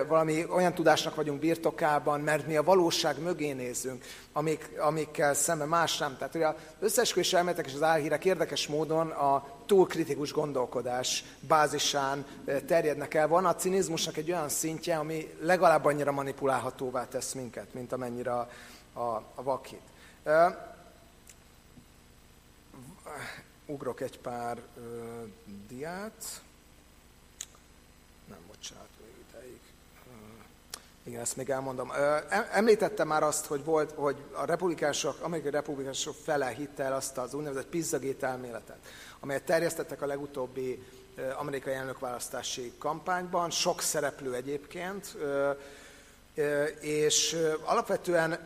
valami 0.08 0.46
olyan 0.50 0.74
tudásnak 0.74 1.16
vagyunk 1.16 1.40
birtokában, 1.40 2.20
mert 2.20 2.48
mi 2.48 2.56
a 2.56 2.64
valóság 2.64 3.20
mögé 3.22 3.52
nézünk, 3.52 4.04
amik, 4.34 4.70
amikkel 4.80 5.34
szemben 5.34 5.68
más 5.68 5.98
nem. 5.98 6.18
Tehát 6.18 6.36
ugye 6.36 6.48
az 6.48 6.56
összesküvés 6.80 7.34
elméletek 7.34 7.66
és 7.66 7.74
az 7.74 7.84
álhírek 7.84 8.26
érdekes 8.26 8.68
módon 8.68 9.10
a 9.10 9.48
túl 9.66 9.88
kritikus 9.88 10.32
gondolkodás 10.32 11.24
bázisán 11.40 12.26
terjednek 12.68 13.14
el. 13.14 13.28
Van 13.28 13.46
a 13.46 13.56
cinizmusnak 13.56 14.18
egy 14.18 14.32
olyan 14.32 14.50
szintje, 14.50 14.98
ami 14.98 15.34
legalább 15.42 15.86
annyira 15.86 16.12
manipulálhatóvá 16.12 17.08
tesz 17.08 17.34
minket, 17.34 17.74
mint 17.74 17.92
amennyire 17.92 18.32
a, 18.34 18.50
a, 18.94 19.24
a 19.36 19.44
vakit 19.44 19.82
ugrok 23.66 24.02
egy 24.02 24.20
pár 24.20 24.62
ö, 24.78 25.24
diát. 25.68 26.42
Nem, 28.28 28.40
bocsánat, 28.48 28.90
még 29.02 29.26
ideig. 29.30 29.60
Igen, 31.08 31.22
ezt 31.22 31.36
még 31.36 31.50
elmondom. 31.50 31.92
Említettem 32.52 33.08
már 33.08 33.24
azt, 33.24 33.46
hogy 33.46 33.64
volt, 33.64 33.92
hogy 33.92 34.18
a 34.32 34.46
republikánusok, 34.46 35.22
amerikai 35.22 35.52
republikánusok 35.52 36.16
fele 36.24 36.48
hitte 36.48 36.84
el 36.84 36.94
azt 36.94 37.18
az 37.18 37.34
úgynevezett 37.34 37.68
pizzagét 37.68 38.24
elméletet, 38.24 38.78
amelyet 39.20 39.44
terjesztettek 39.44 40.02
a 40.02 40.06
legutóbbi 40.06 40.84
amerikai 41.38 41.74
elnökválasztási 41.74 42.74
kampányban, 42.78 43.50
sok 43.50 43.82
szereplő 43.82 44.34
egyébként, 44.34 45.18
és 46.80 47.38
alapvetően 47.64 48.40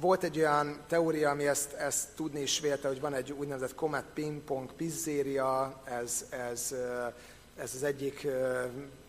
volt 0.00 0.22
egy 0.22 0.38
olyan 0.38 0.80
teória, 0.88 1.30
ami 1.30 1.46
ezt, 1.46 1.72
ezt 1.72 2.08
tudni 2.14 2.40
is 2.40 2.60
vélte, 2.60 2.88
hogy 2.88 3.00
van 3.00 3.14
egy 3.14 3.32
úgynevezett 3.32 3.74
Comet 3.74 4.04
Ping-Pong 4.14 4.72
pizzéria, 4.72 5.80
ez, 5.84 6.24
ez, 6.30 6.74
ez 7.56 7.74
az 7.74 7.82
egyik 7.82 8.26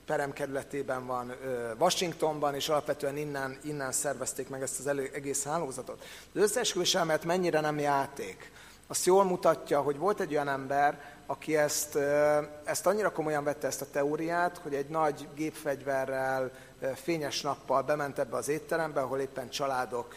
peremkerületében 0.07 1.05
van 1.05 1.35
Washingtonban, 1.79 2.55
és 2.55 2.69
alapvetően 2.69 3.17
innen, 3.17 3.57
innen 3.63 3.91
szervezték 3.91 4.49
meg 4.49 4.61
ezt 4.61 4.79
az 4.79 4.87
elő, 4.87 5.09
egész 5.13 5.43
hálózatot. 5.43 6.03
Az 6.33 6.41
összeesküvés 6.41 6.95
elmélet 6.95 7.25
mennyire 7.25 7.59
nem 7.59 7.79
játék? 7.79 8.51
Azt 8.87 9.05
jól 9.05 9.23
mutatja, 9.23 9.81
hogy 9.81 9.97
volt 9.97 10.19
egy 10.19 10.31
olyan 10.31 10.47
ember, 10.47 11.15
aki 11.25 11.57
ezt, 11.57 11.95
ezt 12.63 12.85
annyira 12.85 13.11
komolyan 13.11 13.43
vette 13.43 13.67
ezt 13.67 13.81
a 13.81 13.89
teóriát, 13.91 14.57
hogy 14.57 14.73
egy 14.73 14.89
nagy 14.89 15.27
gépfegyverrel, 15.35 16.51
fényes 16.95 17.41
nappal 17.41 17.81
bement 17.81 18.19
ebbe 18.19 18.35
az 18.35 18.47
étterembe, 18.47 19.01
ahol 19.01 19.19
éppen 19.19 19.49
családok 19.49 20.15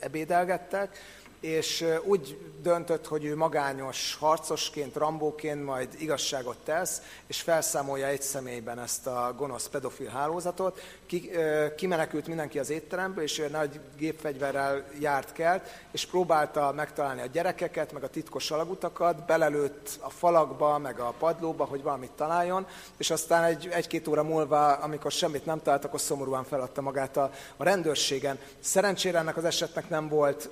ebédelgettek, 0.00 0.98
és 1.40 1.84
úgy 2.04 2.38
döntött, 2.62 3.06
hogy 3.06 3.24
ő 3.24 3.36
magányos 3.36 4.16
harcosként, 4.20 4.96
rambóként 4.96 5.64
majd 5.64 5.88
igazságot 5.98 6.56
tesz, 6.64 7.02
és 7.26 7.40
felszámolja 7.40 8.06
egy 8.06 8.22
személyben 8.22 8.78
ezt 8.78 9.06
a 9.06 9.34
gonosz 9.36 9.68
pedofil 9.68 10.08
hálózatot. 10.08 10.80
Ki, 11.06 11.30
kimenekült 11.76 12.26
mindenki 12.26 12.58
az 12.58 12.70
étteremből, 12.70 13.24
és 13.24 13.38
ő 13.38 13.48
nagy 13.48 13.80
gépfegyverrel 13.96 14.84
járt 15.00 15.32
kelt, 15.32 15.68
és 15.90 16.06
próbálta 16.06 16.72
megtalálni 16.72 17.20
a 17.20 17.26
gyerekeket, 17.26 17.92
meg 17.92 18.02
a 18.02 18.10
titkos 18.10 18.50
alagutakat, 18.50 19.26
belelőtt 19.26 19.88
a 20.00 20.10
falakba, 20.10 20.78
meg 20.78 20.98
a 21.00 21.14
padlóba, 21.18 21.64
hogy 21.64 21.82
valamit 21.82 22.10
találjon, 22.10 22.66
és 22.96 23.10
aztán 23.10 23.44
egy, 23.44 23.68
egy-két 23.72 24.08
óra 24.08 24.22
múlva, 24.22 24.72
amikor 24.72 25.12
semmit 25.12 25.46
nem 25.46 25.62
talált, 25.62 25.84
akkor 25.84 26.00
szomorúan 26.00 26.44
feladta 26.44 26.80
magát 26.80 27.16
a, 27.16 27.30
a 27.56 27.64
rendőrségen. 27.64 28.38
Szerencsére 28.60 29.18
ennek 29.18 29.36
az 29.36 29.44
esetnek 29.44 29.88
nem 29.88 30.08
volt 30.08 30.50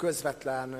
közvetlen 0.00 0.76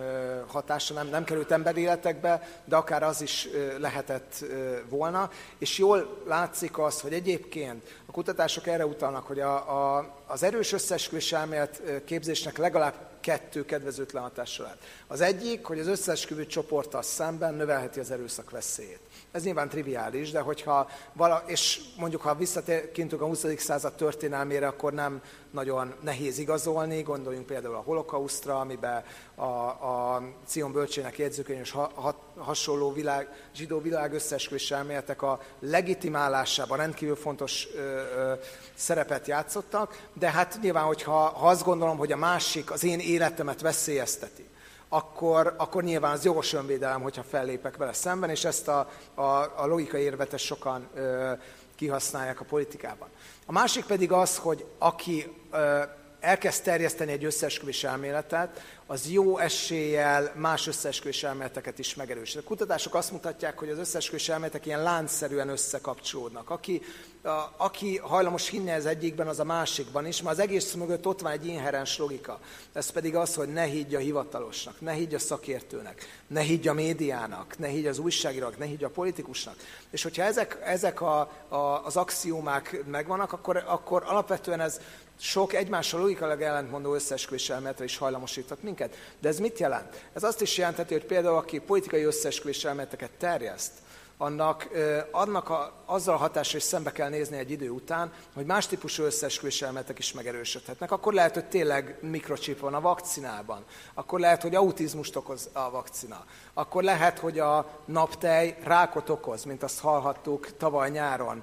hatása 0.47 0.95
nem, 0.95 1.09
nem 1.09 1.25
került 1.25 1.51
emberéletekbe, 1.51 2.49
de 2.65 2.77
akár 2.77 3.03
az 3.03 3.23
is 3.23 3.49
lehetett 3.79 4.45
volna. 4.89 5.31
És 5.59 5.79
jól 5.79 6.23
látszik 6.27 6.79
az, 6.79 7.01
hogy 7.01 7.13
egyébként 7.13 7.83
a 8.07 8.13
kutatások 8.13 8.67
erre 8.67 8.87
utalnak, 8.87 9.27
hogy 9.27 9.41
a, 9.41 9.55
a, 9.97 10.20
az 10.31 10.43
erős 10.43 10.73
összesküvés 10.73 11.33
elmélet 11.33 11.83
képzésnek 12.05 12.59
legalább 12.59 12.95
kettő 13.21 13.65
kedvezőtlen 13.65 14.23
hatása 14.23 14.63
lehet. 14.63 14.79
Az 15.07 15.21
egyik, 15.21 15.65
hogy 15.65 15.79
az 15.79 15.87
összesküvő 15.87 16.47
csoporttal 16.47 17.03
szemben 17.03 17.55
növelheti 17.55 18.01
az 18.01 18.11
erőszak 18.11 18.51
veszélyét. 18.51 19.01
Ez 19.33 19.43
nyilván 19.43 19.69
triviális, 19.69 20.31
de 20.31 20.41
hogyha 20.41 20.91
vala, 21.13 21.43
és 21.47 21.81
mondjuk 21.97 22.23
ha 22.23 22.35
visszatérkintünk 22.35 23.23
a 23.23 23.27
20. 23.27 23.45
század 23.57 23.95
történelmére, 23.95 24.67
akkor 24.67 24.93
nem 24.93 25.23
nagyon 25.51 25.95
nehéz 26.01 26.39
igazolni, 26.39 27.03
gondoljunk 27.03 27.47
például 27.47 27.75
a 27.75 27.83
holokausztra, 27.85 28.61
amiben 28.61 29.05
a, 29.41 30.15
a 30.15 30.23
Cion 30.47 30.73
bölcsének 30.73 31.19
jegyzőkönyv 31.19 31.61
és 31.61 31.71
ha, 31.71 31.91
ha, 31.95 32.15
hasonló 32.37 32.93
világ, 32.93 33.29
zsidó 33.55 33.81
világ 33.81 34.13
összeesküvés 34.13 34.71
elméletek 34.71 35.23
a 35.23 35.41
legitimálásában 35.61 36.79
rendkívül 36.79 37.17
fontos 37.17 37.69
ö, 37.75 37.81
ö, 37.81 38.33
szerepet 38.75 39.27
játszottak, 39.27 40.07
de 40.13 40.31
hát 40.31 40.59
nyilván, 40.63 40.85
hogyha 40.85 41.13
ha 41.13 41.49
azt 41.49 41.65
gondolom, 41.65 41.97
hogy 41.97 42.13
a 42.13 42.17
másik 42.17 42.71
az 42.71 42.85
én 42.85 42.99
életemet 42.99 43.61
veszélyezteti, 43.61 44.49
akkor, 44.89 45.55
akkor 45.57 45.83
nyilván 45.83 46.13
az 46.13 46.25
jogos 46.25 46.53
önvédelem, 46.53 47.03
hogyha 47.03 47.23
fellépek 47.23 47.77
vele 47.77 47.93
szemben, 47.93 48.31
és 48.31 48.45
ezt 48.45 48.69
a, 48.69 48.91
a, 49.15 49.23
a 49.57 49.67
logikai 49.67 50.03
érvetes 50.03 50.43
sokan 50.43 50.89
ö, 50.95 51.33
kihasználják 51.77 52.41
a 52.41 52.45
politikában. 52.45 53.09
A 53.47 53.53
másik 53.53 53.85
pedig 53.85 54.13
az, 54.13 54.37
hogy 54.37 54.67
aki 54.79 55.37
ö, 55.51 55.83
elkezd 56.21 56.63
terjeszteni 56.63 57.13
egy 57.13 57.25
összeesküvés 57.25 57.85
elméletet, 57.85 58.61
az 58.87 59.11
jó 59.11 59.39
eséllyel 59.39 60.33
más 60.37 60.67
összeesküvés 60.67 61.23
elméleteket 61.23 61.79
is 61.79 61.95
megerősít. 61.95 62.41
A 62.41 62.45
kutatások 62.45 62.95
azt 62.95 63.13
mutatják, 63.13 63.59
hogy 63.59 63.69
az 63.69 63.79
összeesküvés 63.79 64.29
elméletek 64.29 64.67
ilyen 64.67 64.83
láncszerűen 64.83 65.49
összekapcsolódnak. 65.49 66.51
Aki, 66.51 66.83
a, 67.23 67.29
aki 67.57 67.97
hajlamos 67.97 68.49
hinni 68.49 68.71
az 68.71 68.87
egyikben, 68.87 69.27
az 69.27 69.41
a 69.41 69.45
másikban 69.45 70.07
is, 70.07 70.23
mert 70.23 70.37
az 70.37 70.43
egész 70.43 70.73
mögött 70.73 71.07
ott 71.07 71.21
van 71.21 71.33
egy 71.33 71.47
inherens 71.47 71.99
logika. 71.99 72.41
Ez 72.73 72.91
pedig 72.91 73.17
az, 73.17 73.35
hogy 73.35 73.49
ne 73.49 73.63
higgy 73.63 73.95
a 73.95 73.99
hivatalosnak, 73.99 74.81
ne 74.81 74.93
higgy 74.93 75.15
a 75.15 75.19
szakértőnek, 75.19 76.23
ne 76.27 76.41
higgy 76.41 76.69
a 76.69 76.75
médiának, 76.75 77.59
ne 77.59 77.67
higgy 77.67 77.87
az 77.87 77.99
újságírónak, 77.99 78.59
ne 78.59 78.65
higgy 78.65 78.85
a 78.85 78.91
politikusnak. 78.91 79.57
És 79.91 80.03
hogyha 80.03 80.23
ezek, 80.23 80.59
ezek 80.65 81.01
a, 81.01 81.21
a, 81.49 81.85
az 81.85 81.97
axiómák 81.97 82.85
megvannak, 82.87 83.33
akkor, 83.33 83.65
akkor 83.67 84.03
alapvetően 84.07 84.61
ez 84.61 84.81
sok 85.21 85.53
egymással 85.53 86.01
logikailag 86.01 86.43
ellentmondó 86.43 86.95
összeesküvés 86.95 87.51
elméletre 87.51 87.85
is 87.85 87.97
hajlamosíthat 87.97 88.63
minket. 88.63 88.97
De 89.21 89.29
ez 89.29 89.39
mit 89.39 89.59
jelent? 89.59 90.05
Ez 90.13 90.23
azt 90.23 90.41
is 90.41 90.57
jelenteti, 90.57 90.93
hogy 90.93 91.05
például 91.05 91.37
aki 91.37 91.59
politikai 91.59 92.03
összeesküvés 92.03 92.65
elméleteket 92.65 93.11
terjeszt, 93.11 93.73
annak, 94.21 94.69
annak 95.11 95.49
a, 95.49 95.73
azzal 95.85 96.15
a 96.15 96.19
hatásra 96.19 96.59
is 96.59 96.63
szembe 96.63 96.93
kell 96.93 97.09
nézni 97.09 97.39
egy 97.39 97.51
idő 97.51 97.71
után, 97.71 98.13
hogy 98.35 98.47
más 98.47 98.67
típusú 98.67 99.03
összeesküvés 99.03 99.63
elméletek 99.63 99.99
is 99.99 100.13
megerősödhetnek. 100.13 100.91
Akkor 100.91 101.13
lehet, 101.13 101.35
hogy 101.35 101.45
tényleg 101.45 101.99
mikrocsip 102.01 102.59
van 102.59 102.75
a 102.75 102.81
vakcinában. 102.81 103.65
Akkor 103.95 104.21
lehet, 104.21 104.43
hogy 104.43 104.55
autizmust 104.55 105.17
okoz 105.17 105.49
a 105.53 105.71
vakcina. 105.71 106.25
Akkor 106.55 106.83
lehet, 106.83 107.19
hogy 107.19 107.39
a 107.39 107.81
naptej 107.85 108.59
rákot 108.63 109.09
okoz, 109.09 109.45
mint 109.45 109.63
azt 109.63 109.81
hallhattuk 109.81 110.57
tavaly 110.57 110.91
nyáron 110.91 111.43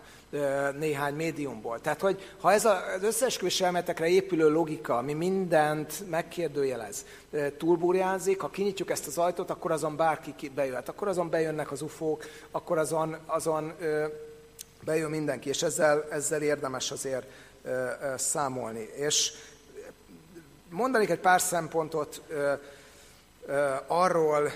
néhány 0.78 1.14
médiumból. 1.14 1.82
Tehát, 1.82 2.02
hogy 2.02 2.34
ha 2.42 2.52
ez 2.52 2.66
az 2.66 3.04
összeesküvés 3.04 3.62
elméletekre 3.62 4.08
épülő 4.08 4.50
logika, 4.50 4.98
ami 4.98 5.14
mindent 5.14 6.10
megkérdőjelez, 6.10 7.06
túlburjázik, 7.58 8.42
ha 8.42 8.50
kinyitjuk 8.50 8.90
ezt 8.90 9.08
az 9.08 9.18
ajtót, 9.18 9.50
akkor 9.50 9.72
azon 9.72 9.96
bárki 9.96 10.50
bejöhet. 10.50 10.90
Akkor 10.90 11.08
azon 11.08 11.30
bejönnek 11.30 11.72
az 11.72 11.82
ufók, 11.82 12.24
akkor 12.52 12.78
azon, 12.78 13.18
azon 13.26 13.74
bejön 14.84 15.10
mindenki, 15.10 15.50
és 15.50 15.64
ezzel, 15.64 16.06
ezzel 16.10 16.42
érdemes 16.42 16.92
azért 16.92 17.26
számolni. 18.16 18.90
És 18.96 19.32
mondanék 20.70 21.10
egy 21.10 21.20
pár 21.20 21.42
szempontot 21.42 22.22
arról 23.88 24.52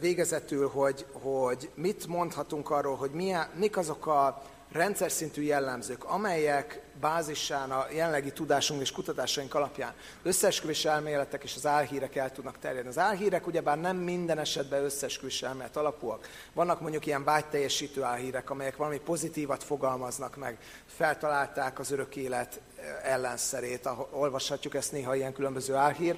végezetül, 0.00 0.68
hogy, 0.68 1.06
hogy 1.12 1.70
mit 1.74 2.06
mondhatunk 2.06 2.70
arról, 2.70 2.96
hogy 2.96 3.10
milyen, 3.10 3.48
mik 3.54 3.76
azok 3.76 4.06
a 4.06 4.42
rendszer 4.72 5.10
szintű 5.10 5.42
jellemzők, 5.42 6.04
amelyek 6.04 6.80
bázisán 7.00 7.70
a 7.70 7.86
jelenlegi 7.92 8.32
tudásunk 8.32 8.80
és 8.80 8.92
kutatásaink 8.92 9.54
alapján 9.54 9.92
összeesküvés 10.22 10.84
elméletek 10.84 11.42
és 11.42 11.54
az 11.56 11.66
álhírek 11.66 12.16
el 12.16 12.32
tudnak 12.32 12.58
terjedni. 12.58 12.88
Az 12.88 12.98
álhírek 12.98 13.46
ugyebár 13.46 13.80
nem 13.80 13.96
minden 13.96 14.38
esetben 14.38 14.84
összeesküvés 14.84 15.42
elmélet 15.42 15.76
alapúak. 15.76 16.28
Vannak 16.52 16.80
mondjuk 16.80 17.06
ilyen 17.06 17.24
vágyteljesítő 17.24 18.02
álhírek, 18.02 18.50
amelyek 18.50 18.76
valami 18.76 18.98
pozitívat 18.98 19.64
fogalmaznak 19.64 20.36
meg, 20.36 20.58
feltalálták 20.86 21.78
az 21.78 21.90
örök 21.90 22.16
élet 22.16 22.60
ellenszerét, 23.02 23.86
ahol 23.86 24.08
olvashatjuk 24.12 24.74
ezt 24.74 24.92
néha 24.92 25.14
ilyen 25.14 25.32
különböző 25.32 25.74
álhír 25.74 26.16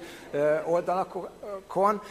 oldalakon, 0.64 2.02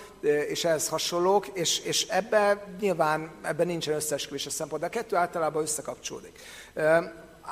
és 0.47 0.65
ehhez 0.65 0.87
hasonlók, 0.87 1.47
és, 1.47 1.79
és 1.79 2.07
ebben 2.07 2.59
nyilván 2.79 3.31
ebben 3.41 3.67
nincsen 3.67 3.95
összeesküvés 3.95 4.45
a 4.45 4.49
szempont, 4.49 4.81
de 4.81 4.87
a 4.87 4.89
kettő 4.89 5.15
általában 5.15 5.61
összekapcsolódik. 5.61 6.39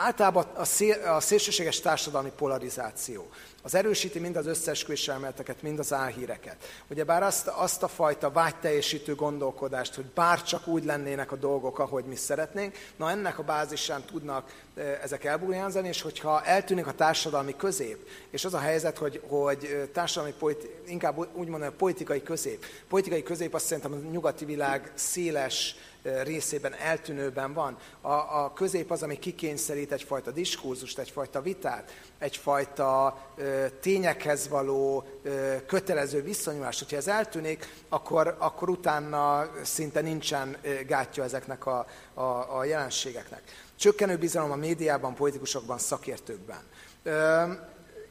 Általában 0.02 0.46
a, 0.56 0.66
szél, 0.66 1.08
a 1.08 1.20
szélsőséges 1.20 1.80
társadalmi 1.80 2.32
polarizáció 2.36 3.30
az 3.62 3.76
erősíti 3.76 4.20
mind 4.20 4.36
az 4.36 4.46
összeesküvés 4.46 5.08
elméleteket, 5.08 5.62
mind 5.62 5.80
az 5.80 5.94
álhíreket. 5.94 6.56
Ugyebár 6.90 7.24
azt, 7.24 7.48
azt 7.48 7.84
a 7.84 7.88
fajta 7.88 8.32
vágyteljesítő 8.32 9.16
gondolkodást, 9.16 9.96
hogy 9.96 10.06
bár 10.06 10.44
csak 10.44 10.68
úgy 10.68 10.86
lennének 10.86 11.32
a 11.32 11.36
dolgok, 11.36 11.80
ahogy 11.80 12.04
mi 12.06 12.16
szeretnénk, 12.16 12.76
na 12.96 13.10
ennek 13.10 13.40
a 13.40 13.44
bázisán 13.44 14.04
tudnak 14.06 14.54
ezek 15.02 15.24
elbújánzani, 15.24 15.88
és 15.88 16.02
hogyha 16.02 16.44
eltűnik 16.44 16.88
a 16.88 16.94
társadalmi 16.94 17.56
közép, 17.56 18.08
és 18.30 18.46
az 18.46 18.54
a 18.54 18.60
helyzet, 18.60 18.98
hogy, 18.98 19.22
hogy 19.28 19.90
társadalmi, 19.94 20.36
politi, 20.40 20.70
inkább 20.88 21.28
úgy 21.34 21.48
mondom, 21.48 21.76
politikai 21.78 22.24
közép. 22.24 22.66
Politikai 22.88 23.24
közép 23.24 23.54
azt 23.54 23.66
szerintem 23.66 23.92
a 23.94 24.12
nyugati 24.12 24.46
világ 24.46 24.92
széles, 24.96 25.76
részében 26.02 26.74
eltűnőben 26.74 27.54
van. 27.54 27.78
A, 28.02 28.12
a 28.12 28.52
közép 28.56 28.92
az, 28.92 29.04
ami 29.04 29.20
kikényszerít 29.20 29.92
egyfajta 29.92 30.32
diskurzust, 30.32 31.00
egyfajta 31.00 31.42
vitát, 31.42 31.92
egyfajta 32.18 33.18
ö, 33.36 33.66
tényekhez 33.82 34.48
való 34.48 35.04
ö, 35.24 35.56
kötelező 35.66 36.22
viszonyulást. 36.22 36.80
Hogyha 36.80 36.98
ez 36.98 37.08
eltűnik, 37.08 37.74
akkor, 37.90 38.36
akkor 38.40 38.70
utána 38.70 39.50
szinte 39.64 40.02
nincsen 40.02 40.58
gátja 40.88 41.24
ezeknek 41.24 41.66
a, 41.66 41.86
a, 42.14 42.58
a 42.58 42.64
jelenségeknek. 42.64 43.42
Csökkenő 43.76 44.18
bizalom 44.18 44.52
a 44.52 44.56
médiában, 44.56 45.14
politikusokban, 45.14 45.78
szakértőkben. 45.78 46.62
Ö, 47.04 47.44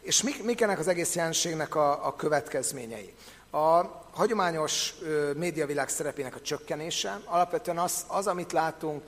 és 0.02 0.22
mik, 0.22 0.44
mik 0.44 0.60
ennek 0.60 0.78
az 0.78 0.88
egész 0.88 1.14
jelenségnek 1.14 1.74
a, 1.74 2.06
a 2.06 2.16
következményei? 2.16 3.14
A 3.50 3.84
hagyományos 4.10 4.94
médiavilág 5.36 5.88
szerepének 5.88 6.34
a 6.34 6.40
csökkenése, 6.40 7.20
alapvetően 7.24 7.78
az, 7.78 8.04
az 8.06 8.26
amit 8.26 8.52
látunk 8.52 9.02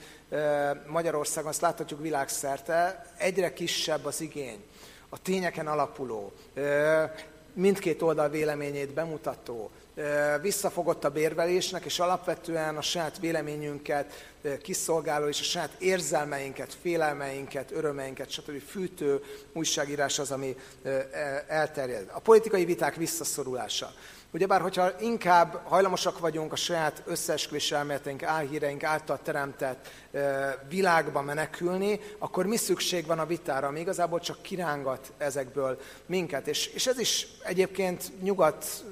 Magyarországon, 0.87 1.51
azt 1.51 1.61
láthatjuk 1.61 2.01
világszerte, 2.01 3.07
egyre 3.17 3.53
kisebb 3.53 4.05
az 4.05 4.21
igény, 4.21 4.65
a 5.09 5.23
tényeken 5.23 5.67
alapuló, 5.67 6.33
mindkét 7.53 8.03
oldal 8.03 8.29
véleményét 8.29 8.95
bemutató, 8.95 9.71
visszafogottabb 10.41 11.17
érvelésnek, 11.17 11.85
és 11.85 11.99
alapvetően 11.99 12.77
a 12.77 12.83
saját 12.83 13.19
véleményünket 13.19 14.27
kiszolgáló, 14.63 15.29
és 15.29 15.41
a 15.41 15.45
saját 15.45 15.75
érzelmeinket, 15.79 16.77
félelmeinket, 16.83 17.71
örömeinket, 17.71 18.31
stb. 18.31 18.63
fűtő 18.63 19.25
újságírás 19.53 20.19
az, 20.19 20.31
ami 20.31 20.57
elterjed. 21.47 22.11
A 22.13 22.21
politikai 22.21 22.65
viták 22.65 22.95
visszaszorulása. 22.95 23.93
Ugyebár, 24.33 24.61
hogyha 24.61 25.01
inkább 25.01 25.61
hajlamosak 25.65 26.19
vagyunk 26.19 26.53
a 26.53 26.57
saját 26.57 27.03
összeesküvés 27.07 27.73
elméleteink, 27.73 28.23
álhíreink 28.23 28.83
által 28.83 29.19
teremtett 29.23 29.89
világba 30.69 31.23
menekülni, 31.23 32.01
akkor 32.19 32.47
mi 32.47 32.57
szükség 32.57 33.07
van 33.07 33.19
a 33.19 33.27
vitára, 33.27 33.67
ami 33.67 33.81
igazából 33.81 34.21
csak 34.21 34.43
kirángat 34.43 35.13
ezekből 35.19 35.81
minket. 36.07 36.49
És, 36.49 36.67
és 36.67 36.87
ez 36.87 36.99
is 36.99 37.27
egyébként 37.43 38.23
nyugat 38.23 38.85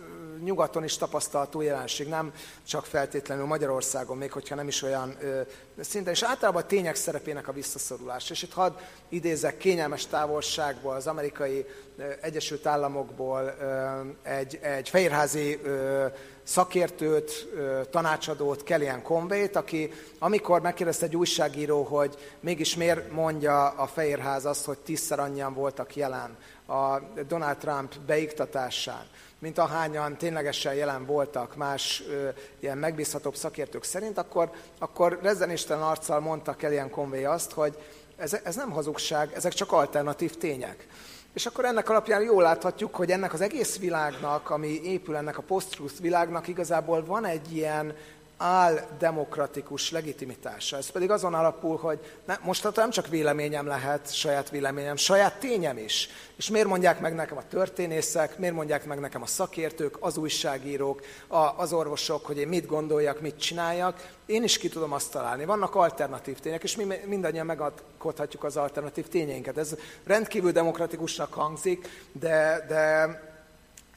nyugaton 0.45 0.85
is 0.85 0.97
tapasztalható 0.97 1.61
jelenség, 1.61 2.09
nem 2.09 2.33
csak 2.67 2.85
feltétlenül 2.85 3.47
Magyarországon, 3.47 4.17
még 4.17 4.33
hogyha 4.33 4.55
nem 4.55 4.69
is 4.69 4.83
olyan 4.83 5.17
ö, 5.21 5.41
szinten, 5.81 6.13
és 6.13 6.23
általában 6.23 6.63
a 6.63 6.67
tények 6.67 6.95
szerepének 6.95 7.49
a 7.49 7.53
visszaszorulás. 7.53 8.31
És 8.31 8.43
itt 8.43 8.53
hadd 8.53 8.73
idézek 9.09 9.57
kényelmes 9.57 10.07
távolságból 10.07 10.95
az 10.95 11.07
amerikai 11.07 11.67
ö, 11.97 12.03
Egyesült 12.21 12.67
Államokból 12.67 13.55
ö, 13.61 14.01
egy, 14.23 14.59
egy 14.63 14.89
fehérházi 14.89 15.61
ö, 15.63 16.07
szakértőt, 16.49 17.49
tanácsadót, 17.91 18.63
Kellyanne 18.63 19.03
Conway-t, 19.03 19.57
aki 19.57 19.93
amikor 20.19 20.61
megkérdezte 20.61 21.07
egy 21.07 21.17
újságíró, 21.17 21.83
hogy 21.83 22.15
mégis 22.41 22.77
miért 22.77 23.13
mondja 23.13 23.69
a 23.69 23.87
Fehérház 23.87 24.45
azt, 24.45 24.65
hogy 24.65 24.79
tízszer 24.79 25.19
annyian 25.21 25.55
voltak 25.55 25.97
jelen 25.97 26.37
a 26.67 26.99
Donald 27.29 27.57
Trump 27.57 27.99
beiktatásán, 28.07 29.07
mint 29.39 29.59
ahányan 29.59 30.17
ténylegesen 30.17 30.75
jelen 30.75 31.07
voltak 31.07 31.57
más 31.57 32.03
ö, 32.09 32.29
ilyen 32.61 32.79
megbízhatóbb 32.79 33.37
szakértők 33.37 33.85
szerint, 33.85 34.19
akkor, 34.19 34.51
akkor 34.79 35.19
rezzenéstelen 35.23 35.83
arccal 35.83 36.21
mondta 36.21 36.57
Kellyanne 36.57 36.91
Conway 36.91 37.25
azt, 37.25 37.53
hogy 37.53 37.79
ez, 38.17 38.37
ez 38.45 38.57
nem 38.57 38.71
hazugság, 38.71 39.33
ezek 39.35 39.53
csak 39.53 39.73
alternatív 39.73 40.37
tények. 40.37 40.87
És 41.33 41.47
akkor 41.47 41.65
ennek 41.65 41.89
alapján 41.89 42.23
jól 42.23 42.43
láthatjuk, 42.43 42.95
hogy 42.95 43.11
ennek 43.11 43.33
az 43.33 43.41
egész 43.41 43.79
világnak, 43.79 44.51
ami 44.51 44.81
épül 44.83 45.17
ennek 45.17 45.39
a 45.39 45.43
post 45.43 45.99
világnak, 46.01 46.49
igazából 46.49 47.05
van 47.05 47.25
egy 47.25 47.57
ilyen 47.57 47.95
áldemokratikus 48.39 49.91
legitimitása. 49.91 50.77
Ez 50.77 50.91
pedig 50.91 51.11
azon 51.11 51.35
alapul, 51.35 51.77
hogy 51.77 51.99
ne, 52.27 52.37
most 52.43 52.77
nem 52.77 52.91
csak 52.91 53.09
véleményem 53.09 53.67
lehet, 53.67 54.15
saját 54.15 54.51
véleményem, 54.51 54.97
saját 54.97 55.39
tényem 55.39 55.79
is. 55.79 56.09
És 56.37 56.51
miért 56.51 56.67
mondják 56.67 57.01
meg 57.01 57.15
nekem 57.15 57.37
a 57.37 57.49
történészek, 57.49 58.39
miért 58.39 58.55
mondják 58.55 58.85
meg 58.85 59.01
nekem 59.01 59.23
a 59.23 59.27
szakértők, 59.27 59.97
az 60.01 60.17
újságírók, 60.17 61.03
a, 61.27 61.37
az 61.37 61.73
orvosok, 61.73 62.27
hogy 62.27 62.39
én 62.39 62.49
mit 62.49 62.67
gondoljak, 62.67 63.21
mit 63.21 63.39
csináljak. 63.39 64.11
Én 64.27 64.43
is 64.43 64.59
ki 64.59 64.69
tudom 64.69 64.93
azt 64.93 65.11
találni. 65.11 65.45
Vannak 65.45 65.75
alternatív 65.75 66.39
tények, 66.39 66.63
és 66.63 66.77
mi 66.77 66.85
mindannyian 67.07 67.47
megadkodhatjuk 67.47 68.45
az 68.45 68.57
alternatív 68.57 69.09
tényeinket. 69.09 69.59
Ez 69.59 69.75
rendkívül 70.05 70.53
demokratikusnak 70.53 71.33
hangzik, 71.33 71.89
de, 72.13 72.65
de 72.69 73.28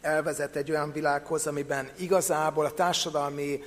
elvezet 0.02 0.56
egy 0.56 0.72
olyan 0.72 0.91
világhoz, 0.91 1.47
amiben 1.47 1.89
igazából 1.97 2.66
a 2.66 2.74
társadalmi 2.74 3.64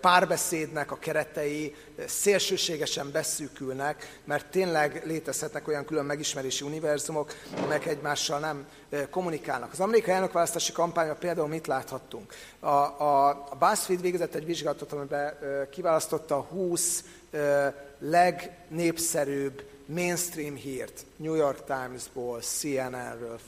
párbeszédnek 0.00 0.90
a 0.90 0.98
keretei 0.98 1.74
szélsőségesen 2.06 3.10
beszűkülnek, 3.12 4.20
mert 4.24 4.46
tényleg 4.50 5.02
létezhetnek 5.04 5.68
olyan 5.68 5.84
külön 5.84 6.04
megismerési 6.04 6.64
univerzumok, 6.64 7.32
amelyek 7.62 7.86
egymással 7.86 8.38
nem 8.38 8.66
kommunikálnak. 9.10 9.72
Az 9.72 9.80
amerikai 9.80 10.14
elnökválasztási 10.14 10.72
kampányban 10.72 11.18
például 11.18 11.48
mit 11.48 11.66
láthattunk? 11.66 12.34
A, 12.60 12.68
a, 12.68 13.28
a 13.28 13.56
BuzzFeed 13.58 14.00
végezett 14.00 14.34
egy 14.34 14.44
vizsgálatot, 14.44 14.92
amiben 14.92 15.38
kiválasztotta 15.70 16.36
a 16.36 16.40
20 16.40 17.04
legnépszerűbb 17.98 19.62
mainstream 19.86 20.54
hírt, 20.54 21.04
New 21.16 21.34
York 21.34 21.64
Times-ból, 21.64 22.40
CNN-ről, 22.40 23.38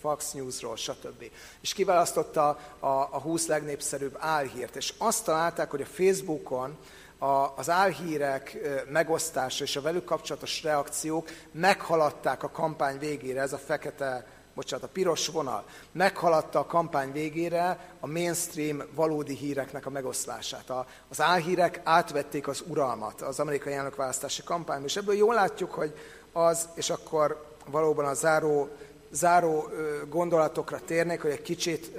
Fox 0.00 0.32
News-ról, 0.32 0.76
stb. 0.76 1.30
És 1.60 1.72
kiválasztotta 1.72 2.48
a, 2.78 2.86
a 2.88 3.20
20 3.20 3.46
legnépszerűbb 3.46 4.16
álhírt, 4.18 4.76
és 4.76 4.94
azt 4.98 5.24
találták, 5.24 5.70
hogy 5.70 5.80
a 5.80 5.86
Facebookon 5.86 6.76
a, 7.18 7.52
az 7.56 7.70
álhírek 7.70 8.58
megosztása 8.88 9.64
és 9.64 9.76
a 9.76 9.80
velük 9.80 10.04
kapcsolatos 10.04 10.62
reakciók 10.62 11.28
meghaladták 11.50 12.42
a 12.42 12.50
kampány 12.50 12.98
végére, 12.98 13.40
ez 13.40 13.52
a 13.52 13.58
fekete 13.58 14.26
bocsánat, 14.56 14.84
a 14.84 14.92
piros 14.92 15.28
vonal 15.28 15.64
meghaladta 15.92 16.58
a 16.58 16.66
kampány 16.66 17.12
végére 17.12 17.94
a 18.00 18.06
mainstream 18.06 18.82
valódi 18.94 19.34
híreknek 19.34 19.86
a 19.86 19.90
megoszlását. 19.90 20.70
A, 20.70 20.86
az 21.08 21.20
álhírek 21.20 21.80
átvették 21.84 22.48
az 22.48 22.62
uralmat 22.66 23.20
az 23.20 23.40
amerikai 23.40 23.72
elnökválasztási 23.72 24.42
kampányban, 24.42 24.86
és 24.86 24.96
ebből 24.96 25.14
jól 25.14 25.34
látjuk, 25.34 25.72
hogy 25.72 25.94
az, 26.32 26.68
és 26.74 26.90
akkor 26.90 27.54
valóban 27.66 28.04
a 28.04 28.14
záró, 28.14 28.68
záró 29.10 29.68
gondolatokra 30.08 30.80
térnék, 30.86 31.20
hogy 31.20 31.30
egy 31.30 31.42
kicsit 31.42 31.92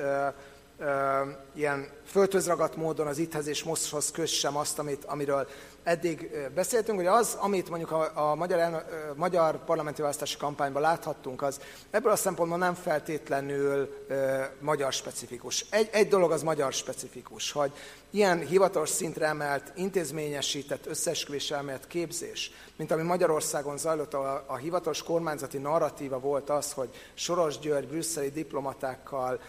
ilyen 1.54 1.88
földhözragadt 2.06 2.76
módon 2.76 3.08
az 3.08 3.18
itthez 3.18 3.48
és 3.48 3.64
mosthoz 3.64 4.12
kössem 4.12 4.58
azt, 4.58 4.80
amit, 4.80 5.06
amiről 5.06 5.48
eddig 5.84 6.30
beszéltünk, 6.56 6.98
hogy 6.98 7.08
az, 7.08 7.38
amit 7.40 7.70
mondjuk 7.70 7.92
a, 7.92 8.12
a 8.32 8.36
magyar, 8.36 8.60
elnö, 8.60 8.78
magyar 9.16 9.64
parlamenti 9.64 10.02
választási 10.02 10.38
kampányban 10.38 10.82
láthattunk, 10.82 11.42
az 11.42 11.60
ebből 11.90 12.12
a 12.12 12.16
szempontból 12.16 12.58
nem 12.58 12.74
feltétlenül 12.74 14.06
e, 14.10 14.52
magyar 14.60 14.94
specifikus. 14.94 15.66
Egy, 15.70 15.90
egy 15.92 16.08
dolog 16.08 16.32
az 16.32 16.44
magyar 16.44 16.74
specifikus, 16.74 17.52
hogy 17.52 17.72
ilyen 18.10 18.40
hivatalos 18.40 18.90
szintre 18.90 19.26
emelt, 19.26 19.72
intézményesített 19.76 20.86
összeesküvés 20.86 21.52
elmélet 21.52 21.88
képzés, 21.88 22.52
mint 22.76 22.92
ami 22.92 23.02
Magyarországon 23.02 23.78
zajlott, 23.78 24.14
a, 24.14 24.44
a 24.48 24.56
hivatalos 24.56 25.04
kormányzati 25.04 25.58
narratíva 25.58 26.20
volt 26.20 26.50
az, 26.50 26.72
hogy 26.72 26.90
Soros 27.14 27.60
György 27.60 27.88
brüsszeli 27.88 28.30
diplomatákkal 28.30 29.40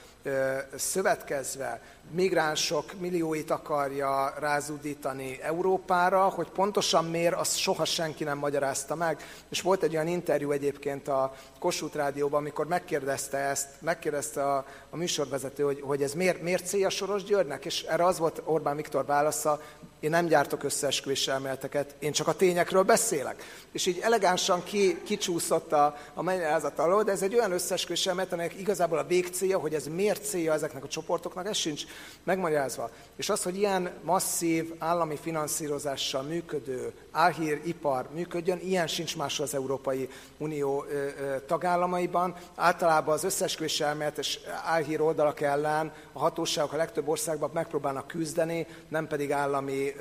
szövetkezve 0.76 1.80
migránsok 2.10 2.92
millióit 3.00 3.50
akarja 3.50 4.34
rázudítani 4.38 5.38
Európára, 5.42 6.28
hogy 6.28 6.48
pontosan 6.48 7.04
miért, 7.04 7.34
azt 7.34 7.56
soha 7.56 7.84
senki 7.84 8.24
nem 8.24 8.38
magyarázta 8.38 8.94
meg. 8.94 9.22
És 9.48 9.60
volt 9.60 9.82
egy 9.82 9.94
olyan 9.94 10.06
interjú 10.06 10.50
egyébként 10.50 11.08
a 11.08 11.34
Kossuth 11.58 11.96
Rádióban, 11.96 12.40
amikor 12.40 12.66
megkérdezte 12.66 13.38
ezt, 13.38 13.68
megkérdezte 13.80 14.44
a, 14.52 14.64
a 14.90 14.96
műsorvezető, 14.96 15.62
hogy, 15.62 15.80
hogy 15.80 16.02
ez 16.02 16.14
miért, 16.14 16.42
miért 16.42 16.66
célja 16.66 16.90
Soros 16.90 17.24
Györgynek, 17.24 17.64
és 17.64 17.82
erre 17.82 18.04
az 18.04 18.18
volt 18.18 18.42
Orbán 18.44 18.76
Viktor 18.76 19.06
válasza, 19.06 19.60
én 20.00 20.10
nem 20.10 20.26
gyártok 20.26 20.62
összeesküvés 20.62 21.28
elméleteket, 21.28 21.94
én 21.98 22.12
csak 22.12 22.26
a 22.26 22.32
tényekről 22.32 22.82
beszélek. 22.82 23.42
És 23.72 23.86
így 23.86 23.98
elegánsan 23.98 24.64
ki, 24.64 25.02
kicsúszott 25.04 25.72
a, 25.72 25.96
a 26.14 26.22
mennyelázat 26.22 26.78
alól, 26.78 27.02
de 27.02 27.12
ez 27.12 27.22
egy 27.22 27.34
olyan 27.34 27.52
összeesküvés 27.52 28.06
elmélet, 28.06 28.32
amelyek 28.32 28.58
igazából 28.58 28.98
a 28.98 29.06
végcélja, 29.06 29.58
hogy 29.58 29.74
ez 29.74 29.86
miért 29.86 30.24
célja 30.24 30.52
ezeknek 30.52 30.84
a 30.84 30.88
csoportoknak, 30.88 31.46
ez 31.46 31.56
sincs 31.56 31.84
megmagyarázva. 32.24 32.90
És 33.16 33.28
az, 33.28 33.42
hogy 33.42 33.56
ilyen 33.56 33.90
masszív 34.02 34.74
állami 34.78 35.16
finanszírozással 35.16 36.22
működő 36.22 36.92
álhíripar 37.10 38.08
működjön, 38.14 38.58
ilyen 38.62 38.86
sincs 38.86 39.16
máshol 39.16 39.46
az 39.46 39.54
Európai 39.54 40.08
Unió 40.38 40.84
ö, 40.88 40.94
ö, 40.94 41.40
tagállamaiban. 41.46 42.34
Általában 42.54 43.14
az 43.14 43.24
összeesküvés 43.24 43.80
elméletes 43.80 44.40
álhír 44.64 45.00
oldalak 45.00 45.40
ellen 45.40 45.92
a 46.12 46.18
hatóságok 46.18 46.72
a 46.72 46.76
legtöbb 46.76 47.08
országban 47.08 47.50
megpróbálnak 47.52 48.06
küzdeni, 48.06 48.66
nem 48.88 49.06
pedig 49.06 49.32
állami, 49.32 49.92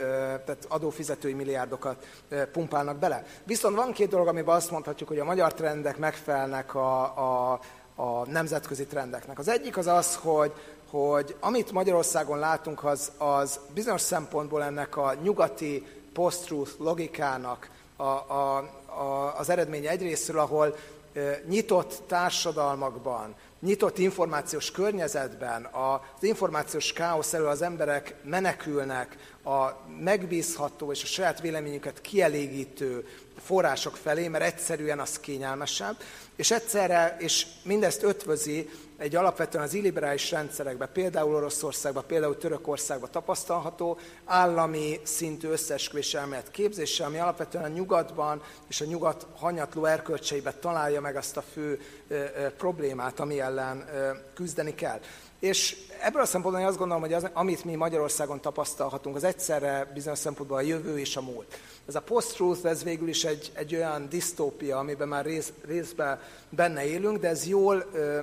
tehát 0.45 0.66
adófizetői 0.68 1.34
milliárdokat 1.34 2.08
pumpálnak 2.52 2.98
bele. 2.98 3.26
Viszont 3.43 3.76
van 3.76 3.91
két 3.91 4.10
dolog, 4.10 4.28
amiben 4.28 4.56
azt 4.56 4.72
mondhatjuk, 4.72 5.10
hogy 5.10 5.20
a 5.20 5.24
magyar 5.24 5.54
trendek 5.54 5.98
megfelelnek 5.98 6.76
a, 6.76 7.02
a, 7.04 7.60
a 7.95 8.26
nemzetközi 8.26 8.86
trendeknek. 8.86 9.39
Az 9.39 9.48
egyik 9.48 9.78
az 9.78 9.88
az, 9.88 10.16
hogy, 10.16 10.54
hogy 10.89 11.35
amit 11.39 11.71
Magyarországon 11.71 12.39
látunk, 12.39 12.83
az, 12.83 13.11
az 13.17 13.59
bizonyos 13.73 14.01
szempontból 14.01 14.63
ennek 14.63 14.97
a 14.97 15.15
nyugati 15.21 15.85
post-truth 16.13 16.71
logikának 16.77 17.69
a, 17.95 18.03
a, 18.03 18.57
a, 18.85 19.35
az 19.38 19.49
eredménye 19.49 19.89
egyrésztről, 19.89 20.39
ahol 20.39 20.75
e, 21.13 21.41
nyitott 21.47 22.01
társadalmakban, 22.07 23.35
nyitott 23.59 23.97
információs 23.97 24.71
környezetben, 24.71 25.65
az 25.65 26.23
információs 26.23 26.93
káosz 26.93 27.33
elől 27.33 27.47
az 27.47 27.61
emberek 27.61 28.15
menekülnek 28.23 29.17
a 29.43 29.67
megbízható 29.99 30.91
és 30.91 31.03
a 31.03 31.07
saját 31.07 31.41
véleményüket 31.41 32.01
kielégítő 32.01 33.07
források 33.43 33.95
felé, 33.95 34.27
mert 34.27 34.43
egyszerűen 34.43 34.99
az 34.99 35.19
kényelmesebb, 35.19 35.95
és 36.35 36.51
egyszerre, 36.51 37.15
és 37.19 37.45
mindezt 37.63 38.03
ötvözi 38.03 38.69
egy 38.98 39.16
alapvetően 39.16 39.64
az 39.64 39.74
illiberális 39.74 40.32
rendszerekben, 40.32 40.89
például 40.93 41.36
Oroszországban, 41.36 42.04
például 42.08 42.38
Törökországban 42.38 43.12
tapasztalható 43.12 43.98
állami 44.26 45.00
szintű 45.04 45.48
összeesküvés 45.48 46.14
elmélet 46.14 46.52
képzése, 46.52 47.06
ami 47.06 47.18
alapvetően 47.18 47.64
a 47.64 47.68
nyugatban 47.68 48.41
és 48.68 48.82
a 48.82 48.86
nyugat 48.86 49.28
hanyatló 49.36 49.86
erkölcseiben 49.86 50.54
találja 50.60 51.02
meg 51.02 51.16
azt 51.16 51.38
a 51.38 51.41
fő 51.41 51.82
ö, 52.08 52.16
ö, 52.16 52.50
problémát, 52.50 53.20
ami 53.20 53.39
ellen 53.39 53.89
ö, 53.93 54.10
küzdeni 54.34 54.76
kell. 54.76 55.00
És 55.39 55.78
ebből 56.02 56.22
a 56.22 56.26
szempontból 56.26 56.64
én 56.64 56.70
azt 56.70 56.78
gondolom, 56.78 57.04
hogy 57.04 57.14
az, 57.14 57.30
amit 57.34 57.66
mi 57.66 57.76
Magyarországon 57.76 58.41
tapasztalhatunk, 58.41 59.16
az 59.16 59.24
egyszerre 59.24 59.91
bizonyos 59.93 60.20
szempontból 60.20 60.58
a 60.58 60.62
jövő 60.62 61.00
és 61.00 61.16
a 61.16 61.22
múlt. 61.22 61.60
Ez 61.88 61.95
a 61.95 62.02
post-truth, 62.02 62.66
ez 62.66 62.84
végül 62.84 63.08
is 63.08 63.24
egy, 63.24 63.52
egy 63.54 63.76
olyan 63.76 64.10
disztópia, 64.10 64.78
amiben 64.78 65.08
már 65.08 65.26
rész, 65.26 65.54
részben 65.66 66.22
benne 66.50 66.86
élünk, 66.86 67.18
de 67.18 67.28
ez 67.28 67.48
jól 67.48 67.86
ö, 67.93 68.20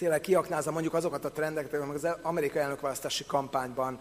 tényleg 0.00 0.20
kiaknázza 0.20 0.70
mondjuk 0.70 0.94
azokat 0.94 1.24
a 1.24 1.30
trendeket, 1.30 1.80
amik 1.80 1.94
az 1.94 2.08
amerikai 2.22 2.62
elnökválasztási 2.62 3.24
kampányban 3.24 3.98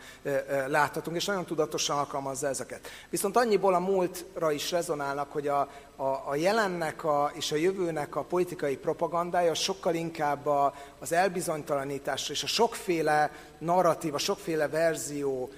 láthatunk, 0.68 1.16
és 1.16 1.26
nagyon 1.26 1.46
tudatosan 1.46 1.98
alkalmazza 1.98 2.48
ezeket. 2.48 2.88
Viszont 3.10 3.38
annyiból 3.38 3.74
a 3.74 3.80
múltra 3.80 4.52
is 4.52 4.72
rezonálnak, 4.72 5.32
hogy 5.32 5.48
a, 5.48 5.70
a, 6.00 6.24
a 6.26 6.36
jelennek 6.36 7.04
a, 7.04 7.32
és 7.34 7.52
a 7.52 7.56
jövőnek 7.56 8.16
a 8.16 8.24
politikai 8.24 8.78
propagandája 8.78 9.54
sokkal 9.54 9.94
inkább 9.96 10.46
a, 10.46 10.74
az 11.00 11.12
elbizonytalanításra 11.12 12.34
és 12.34 12.44
a 12.44 12.48
sokféle 12.48 13.32
narratív, 13.58 14.16
sokféle 14.18 14.68
verzió 14.68 15.50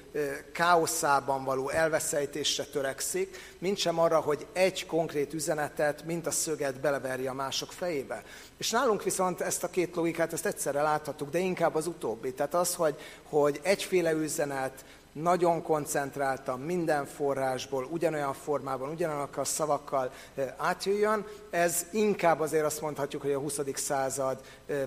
káoszában 0.53 1.43
való 1.43 1.69
elveszejtésre 1.69 2.63
törekszik, 2.63 3.37
mint 3.57 3.77
sem 3.77 3.99
arra, 3.99 4.19
hogy 4.19 4.47
egy 4.53 4.85
konkrét 4.85 5.33
üzenetet, 5.33 6.05
mint 6.05 6.27
a 6.27 6.31
szöget 6.31 6.79
beleverje 6.79 7.29
a 7.29 7.33
mások 7.33 7.71
fejébe. 7.71 8.23
És 8.57 8.69
nálunk 8.69 9.03
viszont 9.03 9.41
ezt 9.41 9.63
a 9.63 9.69
két 9.69 9.95
logikát, 9.95 10.33
ezt 10.33 10.45
egyszerre 10.45 10.81
láthatjuk, 10.81 11.29
de 11.29 11.39
inkább 11.39 11.75
az 11.75 11.87
utóbbi. 11.87 12.33
Tehát 12.33 12.53
az, 12.53 12.75
hogy, 12.75 12.95
hogy 13.29 13.59
egyféle 13.63 14.11
üzenet, 14.11 14.85
nagyon 15.11 15.61
koncentráltan 15.61 16.59
minden 16.59 17.05
forrásból, 17.05 17.87
ugyanolyan 17.89 18.33
formában, 18.33 18.89
ugyanolyan 18.89 19.29
a 19.35 19.43
szavakkal 19.43 20.11
átjöjjön. 20.57 21.25
Ez 21.49 21.85
inkább 21.91 22.39
azért 22.39 22.65
azt 22.65 22.81
mondhatjuk, 22.81 23.21
hogy 23.21 23.31
a 23.31 23.39
20. 23.39 23.59
század 23.73 24.41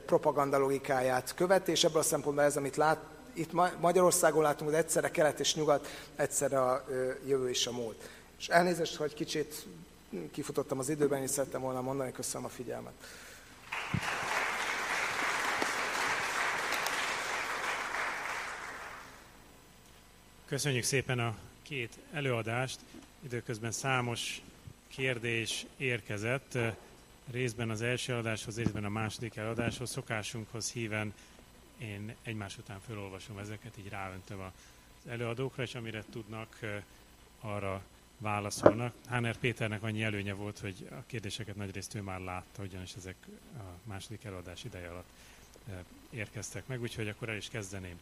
propaganda 0.06 0.58
logikáját 0.58 1.34
követi, 1.34 1.70
és 1.70 1.84
ebből 1.84 2.00
a 2.00 2.04
szempontból 2.04 2.44
ez, 2.44 2.56
amit 2.56 2.76
lát, 2.76 2.98
itt 3.32 3.50
Magyarországon 3.80 4.42
látunk, 4.42 4.70
hogy 4.70 4.78
egyszerre 4.78 5.10
kelet 5.10 5.40
és 5.40 5.54
nyugat, 5.54 5.86
egyszerre 6.16 6.60
a 6.60 6.84
jövő 7.26 7.48
és 7.48 7.66
a 7.66 7.72
múlt. 7.72 8.08
És 8.38 8.48
elnézést, 8.48 8.96
hogy 8.96 9.14
kicsit 9.14 9.66
kifutottam 10.32 10.78
az 10.78 10.88
időben, 10.88 11.22
és 11.22 11.30
szerettem 11.30 11.60
volna 11.60 11.80
mondani, 11.80 12.12
köszönöm 12.12 12.46
a 12.46 12.48
figyelmet. 12.48 12.92
Köszönjük 20.46 20.84
szépen 20.84 21.18
a 21.18 21.36
két 21.62 21.98
előadást. 22.12 22.80
Időközben 23.24 23.72
számos 23.72 24.40
kérdés 24.88 25.66
érkezett, 25.76 26.58
részben 27.30 27.70
az 27.70 27.82
első 27.82 28.12
előadáshoz, 28.12 28.56
részben 28.56 28.84
a 28.84 28.88
második 28.88 29.36
előadáshoz. 29.36 29.90
Szokásunkhoz 29.90 30.72
híven 30.72 31.14
én 31.78 32.14
egymás 32.22 32.58
után 32.58 32.80
felolvasom 32.86 33.38
ezeket, 33.38 33.78
így 33.78 33.88
ráöntöm 33.88 34.40
az 34.40 35.10
előadókra, 35.10 35.62
és 35.62 35.74
amire 35.74 36.04
tudnak, 36.10 36.58
arra 37.40 37.82
válaszolnak. 38.18 38.94
Háner 39.06 39.36
Péternek 39.36 39.82
annyi 39.82 40.02
előnye 40.02 40.32
volt, 40.32 40.58
hogy 40.58 40.88
a 40.90 41.04
kérdéseket 41.06 41.56
nagyrészt 41.56 41.94
ő 41.94 42.00
már 42.00 42.20
látta, 42.20 42.62
ugyanis 42.62 42.92
ezek 42.96 43.16
a 43.56 43.62
második 43.82 44.24
előadás 44.24 44.64
ideje 44.64 44.88
alatt 44.88 45.08
érkeztek 46.10 46.66
meg, 46.66 46.80
úgyhogy 46.80 47.08
akkor 47.08 47.28
el 47.28 47.36
is 47.36 47.48
kezdeném. 47.48 47.98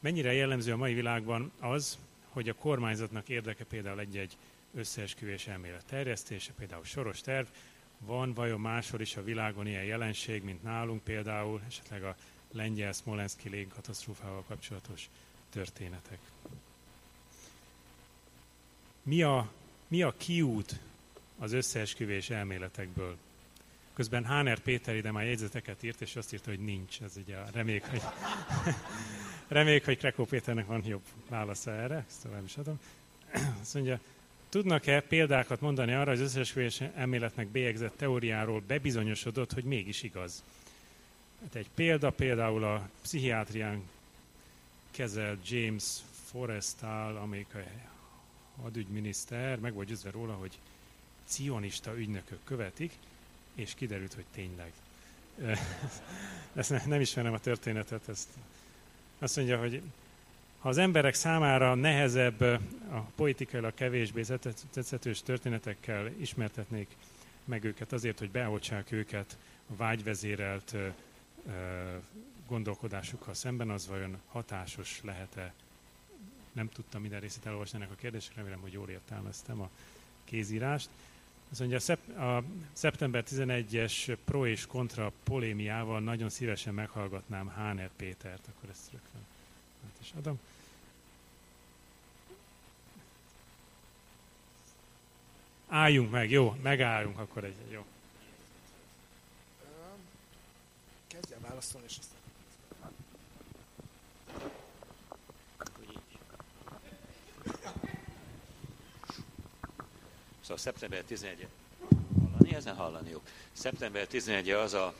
Mennyire 0.00 0.32
jellemző 0.32 0.72
a 0.72 0.76
mai 0.76 0.94
világban 0.94 1.52
az, 1.60 1.98
hogy 2.28 2.48
a 2.48 2.54
kormányzatnak 2.54 3.28
érdeke 3.28 3.64
például 3.64 4.00
egy-egy 4.00 4.36
összeesküvés 4.74 5.46
elmélet 5.46 5.84
terjesztése, 5.86 6.52
például 6.52 6.84
soros 6.84 7.20
terv, 7.20 7.46
van 7.98 8.34
vajon 8.34 8.60
máshol 8.60 9.00
is 9.00 9.16
a 9.16 9.24
világon 9.24 9.66
ilyen 9.66 9.84
jelenség, 9.84 10.42
mint 10.42 10.62
nálunk 10.62 11.02
például, 11.02 11.60
esetleg 11.66 12.04
a 12.04 12.16
lengyel 12.52 12.92
Smolenski 12.92 13.48
légkatasztrófával 13.48 14.44
kapcsolatos 14.48 15.08
történetek. 15.50 16.18
Mi 19.02 19.22
a, 19.22 19.50
mi 19.88 20.02
a 20.02 20.14
kiút 20.16 20.80
az 21.38 21.52
összeesküvés 21.52 22.30
elméletekből? 22.30 23.16
Közben 23.98 24.24
Háner 24.24 24.58
Péter 24.58 24.96
ide 24.96 25.10
már 25.10 25.24
jegyzeteket 25.24 25.82
írt, 25.82 26.00
és 26.00 26.16
azt 26.16 26.32
írta, 26.32 26.50
hogy 26.50 26.58
nincs. 26.58 27.00
Ez 27.02 27.16
ugye 27.16 27.36
remék, 27.52 27.84
hogy, 27.84 28.02
remék, 29.48 29.84
hogy 29.84 29.98
Krekó 29.98 30.24
Péternek 30.24 30.66
van 30.66 30.82
jobb 30.86 31.02
válasza 31.28 31.70
erre, 31.70 32.04
ezt 32.08 32.22
tovább 32.22 32.44
is 32.44 32.56
adom. 32.56 32.80
Azt 33.60 33.74
mondja, 33.74 34.00
tudnak-e 34.48 35.00
példákat 35.00 35.60
mondani 35.60 35.92
arra, 35.92 36.10
hogy 36.10 36.20
az 36.20 36.26
összeesküvés 36.26 36.80
elméletnek 36.80 37.46
bélyegzett 37.46 37.96
teóriáról 37.96 38.62
bebizonyosodott, 38.66 39.52
hogy 39.52 39.64
mégis 39.64 40.02
igaz? 40.02 40.42
Hát 41.42 41.54
egy 41.54 41.68
példa 41.74 42.10
például 42.10 42.64
a 42.64 42.88
pszichiátrián 43.02 43.82
kezelt 44.90 45.48
James 45.48 45.84
Forrestal, 46.30 47.16
amerikai 47.16 47.62
hadügyminiszter, 48.62 49.58
meg 49.58 49.72
volt 49.72 49.88
győzve 49.88 50.10
róla, 50.10 50.32
hogy 50.32 50.58
cionista 51.24 51.98
ügynökök 51.98 52.38
követik, 52.44 52.92
és 53.58 53.74
kiderült, 53.74 54.14
hogy 54.14 54.24
tényleg. 54.32 54.72
Ezt 56.54 56.86
nem 56.86 57.00
ismerem 57.00 57.32
a 57.32 57.38
történetet, 57.38 58.08
ezt 58.08 58.28
azt 59.18 59.36
mondja, 59.36 59.58
hogy 59.58 59.82
ha 60.58 60.68
az 60.68 60.78
emberek 60.78 61.14
számára 61.14 61.74
nehezebb 61.74 62.40
a 62.90 63.00
politikailag 63.16 63.74
kevésbé 63.74 64.22
tetszetős 64.72 65.22
történetekkel 65.22 66.10
ismertetnék 66.20 66.88
meg 67.44 67.64
őket 67.64 67.92
azért, 67.92 68.18
hogy 68.18 68.30
beoltsák 68.30 68.92
őket 68.92 69.36
a 69.70 69.76
vágyvezérelt 69.76 70.74
gondolkodásukkal 72.46 73.34
szemben, 73.34 73.70
az 73.70 73.88
vajon 73.88 74.18
hatásos 74.26 75.00
lehet-e? 75.02 75.52
Nem 76.52 76.68
tudtam 76.68 77.00
minden 77.00 77.20
részét 77.20 77.46
elolvasni 77.46 77.78
ennek 77.78 77.90
a 77.90 77.94
kérdésnek, 77.94 78.36
remélem, 78.36 78.60
hogy 78.60 78.72
jól 78.72 78.88
értelmeztem 78.88 79.60
a 79.60 79.70
kézírást. 80.24 80.88
Azt 81.50 81.60
mondja, 81.60 81.76
a, 81.76 81.80
szep- 81.80 82.16
a 82.16 82.42
szeptember 82.72 83.24
11-es 83.30 84.16
pro 84.24 84.46
és 84.46 84.66
kontra 84.66 85.12
polémiával 85.24 86.00
nagyon 86.00 86.28
szívesen 86.28 86.74
meghallgatnám 86.74 87.48
Háner 87.48 87.90
Pétert, 87.96 88.48
akkor 88.48 88.68
ezt 88.70 88.90
rögtön 88.90 89.20
át 89.86 89.96
is 90.00 90.12
adom. 90.16 90.40
Álljunk 95.68 96.10
meg, 96.10 96.30
jó, 96.30 96.56
megállunk 96.62 97.18
akkor 97.18 97.44
egy, 97.44 97.54
jó. 97.70 97.84
Kezdjen 101.06 101.40
válaszolni, 101.40 101.86
és 101.88 101.96
aztán... 101.98 102.17
Szóval 110.48 110.62
szeptember 110.62 111.02
11 111.02 111.46
hallani, 112.20 112.54
ezen 112.54 112.74
hallani 112.74 113.10
jó. 113.10 113.22
Szeptember 113.52 114.06
11 114.06 114.50
az 114.50 114.74
a 114.74 114.94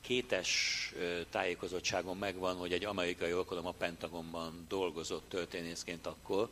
kétes 0.00 0.92
tájékozottságon 1.30 2.16
megvan, 2.16 2.56
hogy 2.56 2.72
egy 2.72 2.84
amerikai 2.84 3.30
alkalom 3.30 3.66
a 3.66 3.72
Pentagonban 3.72 4.64
dolgozott 4.68 5.28
történészként 5.28 6.06
akkor, 6.06 6.48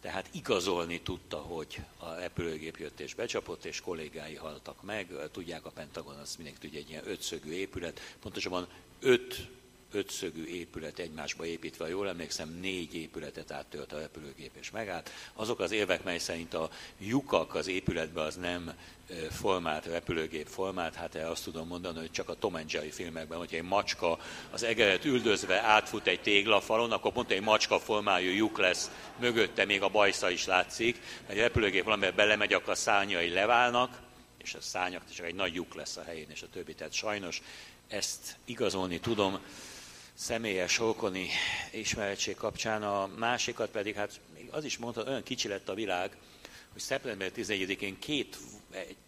tehát 0.00 0.28
igazolni 0.32 1.00
tudta, 1.00 1.36
hogy 1.36 1.80
a 1.98 2.14
repülőgép 2.14 2.76
jött 2.76 3.00
és 3.00 3.14
becsapott, 3.14 3.64
és 3.64 3.80
kollégái 3.80 4.34
haltak 4.34 4.82
meg. 4.82 5.08
Tudják, 5.32 5.64
a 5.64 5.70
Pentagon 5.70 6.16
az 6.16 6.36
mindig 6.36 6.58
tudja, 6.58 6.78
egy 6.78 6.90
ilyen 6.90 7.08
ötszögű 7.08 7.52
épület, 7.52 8.00
pontosabban 8.20 8.66
öt 9.00 9.48
ötszögű 9.92 10.44
épület 10.44 10.98
egymásba 10.98 11.46
építve, 11.46 11.88
jól 11.88 12.08
emlékszem, 12.08 12.58
négy 12.60 12.94
épületet 12.94 13.50
áttört 13.50 13.92
a 13.92 13.98
repülőgép 13.98 14.50
és 14.60 14.70
megállt. 14.70 15.10
Azok 15.32 15.60
az 15.60 15.70
érvek, 15.70 16.02
mely 16.02 16.18
szerint 16.18 16.54
a 16.54 16.70
lyukak 16.98 17.54
az 17.54 17.66
épületbe 17.66 18.20
az 18.20 18.36
nem 18.36 18.72
formát, 19.30 19.86
repülőgép 19.86 20.46
formát, 20.46 20.94
hát 20.94 21.14
el 21.14 21.30
azt 21.30 21.44
tudom 21.44 21.68
mondani, 21.68 21.98
hogy 21.98 22.10
csak 22.10 22.28
a 22.28 22.34
Tom 22.34 22.54
and 22.54 22.72
Jerry 22.72 22.90
filmekben, 22.90 23.38
hogyha 23.38 23.56
egy 23.56 23.62
macska 23.62 24.18
az 24.50 24.62
egeret 24.62 25.04
üldözve 25.04 25.60
átfut 25.60 26.06
egy 26.06 26.20
téglafalon, 26.20 26.92
akkor 26.92 27.12
pont 27.12 27.30
egy 27.30 27.42
macska 27.42 27.78
formájú 27.78 28.30
lyuk 28.30 28.58
lesz, 28.58 28.90
mögötte 29.18 29.64
még 29.64 29.82
a 29.82 29.88
bajsza 29.88 30.30
is 30.30 30.46
látszik, 30.46 31.00
egy 31.26 31.36
repülőgép 31.36 31.84
valamivel 31.84 32.12
belemegy, 32.12 32.52
akkor 32.52 32.72
a 32.72 32.74
szárnyai 32.74 33.28
leválnak, 33.28 34.00
és 34.42 34.54
a 34.54 34.60
szárnyak 34.60 35.02
csak 35.14 35.26
egy 35.26 35.34
nagy 35.34 35.54
lyuk 35.54 35.74
lesz 35.74 35.96
a 35.96 36.02
helyén, 36.02 36.30
és 36.30 36.42
a 36.42 36.48
többi. 36.52 36.74
Tehát 36.74 36.92
sajnos 36.92 37.42
ezt 37.88 38.36
igazolni 38.44 39.00
tudom 39.00 39.38
személyes 40.22 40.78
rokoni 40.78 41.28
ismeretség 41.70 42.36
kapcsán, 42.36 42.82
a 42.82 43.10
másikat 43.16 43.70
pedig, 43.70 43.94
hát 43.94 44.20
az 44.50 44.64
is 44.64 44.78
mondta, 44.78 45.04
olyan 45.06 45.22
kicsi 45.22 45.48
lett 45.48 45.68
a 45.68 45.74
világ, 45.74 46.16
hogy 46.72 46.80
szeptember 46.80 47.30
11-én 47.36 47.98
két, 47.98 48.38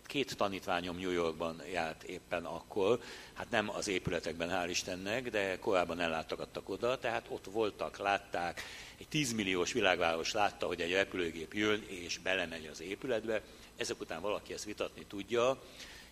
két 0.06 0.36
tanítványom 0.36 0.96
New 0.98 1.10
Yorkban 1.10 1.62
járt 1.72 2.02
éppen 2.02 2.44
akkor, 2.44 3.00
hát 3.34 3.50
nem 3.50 3.70
az 3.70 3.88
épületekben, 3.88 4.48
hál' 4.52 4.70
Istennek, 4.70 5.30
de 5.30 5.58
korábban 5.58 6.00
ellátogattak 6.00 6.68
oda, 6.68 6.98
tehát 6.98 7.26
ott 7.28 7.44
voltak, 7.50 7.98
látták, 7.98 8.62
egy 8.98 9.08
10 9.08 9.32
milliós 9.32 9.72
világváros 9.72 10.32
látta, 10.32 10.66
hogy 10.66 10.80
egy 10.80 10.92
repülőgép 10.92 11.54
jön 11.54 11.84
és 11.86 12.18
belemegy 12.18 12.68
az 12.72 12.80
épületbe, 12.80 13.42
ezek 13.76 14.00
után 14.00 14.20
valaki 14.20 14.52
ezt 14.52 14.64
vitatni 14.64 15.04
tudja, 15.04 15.62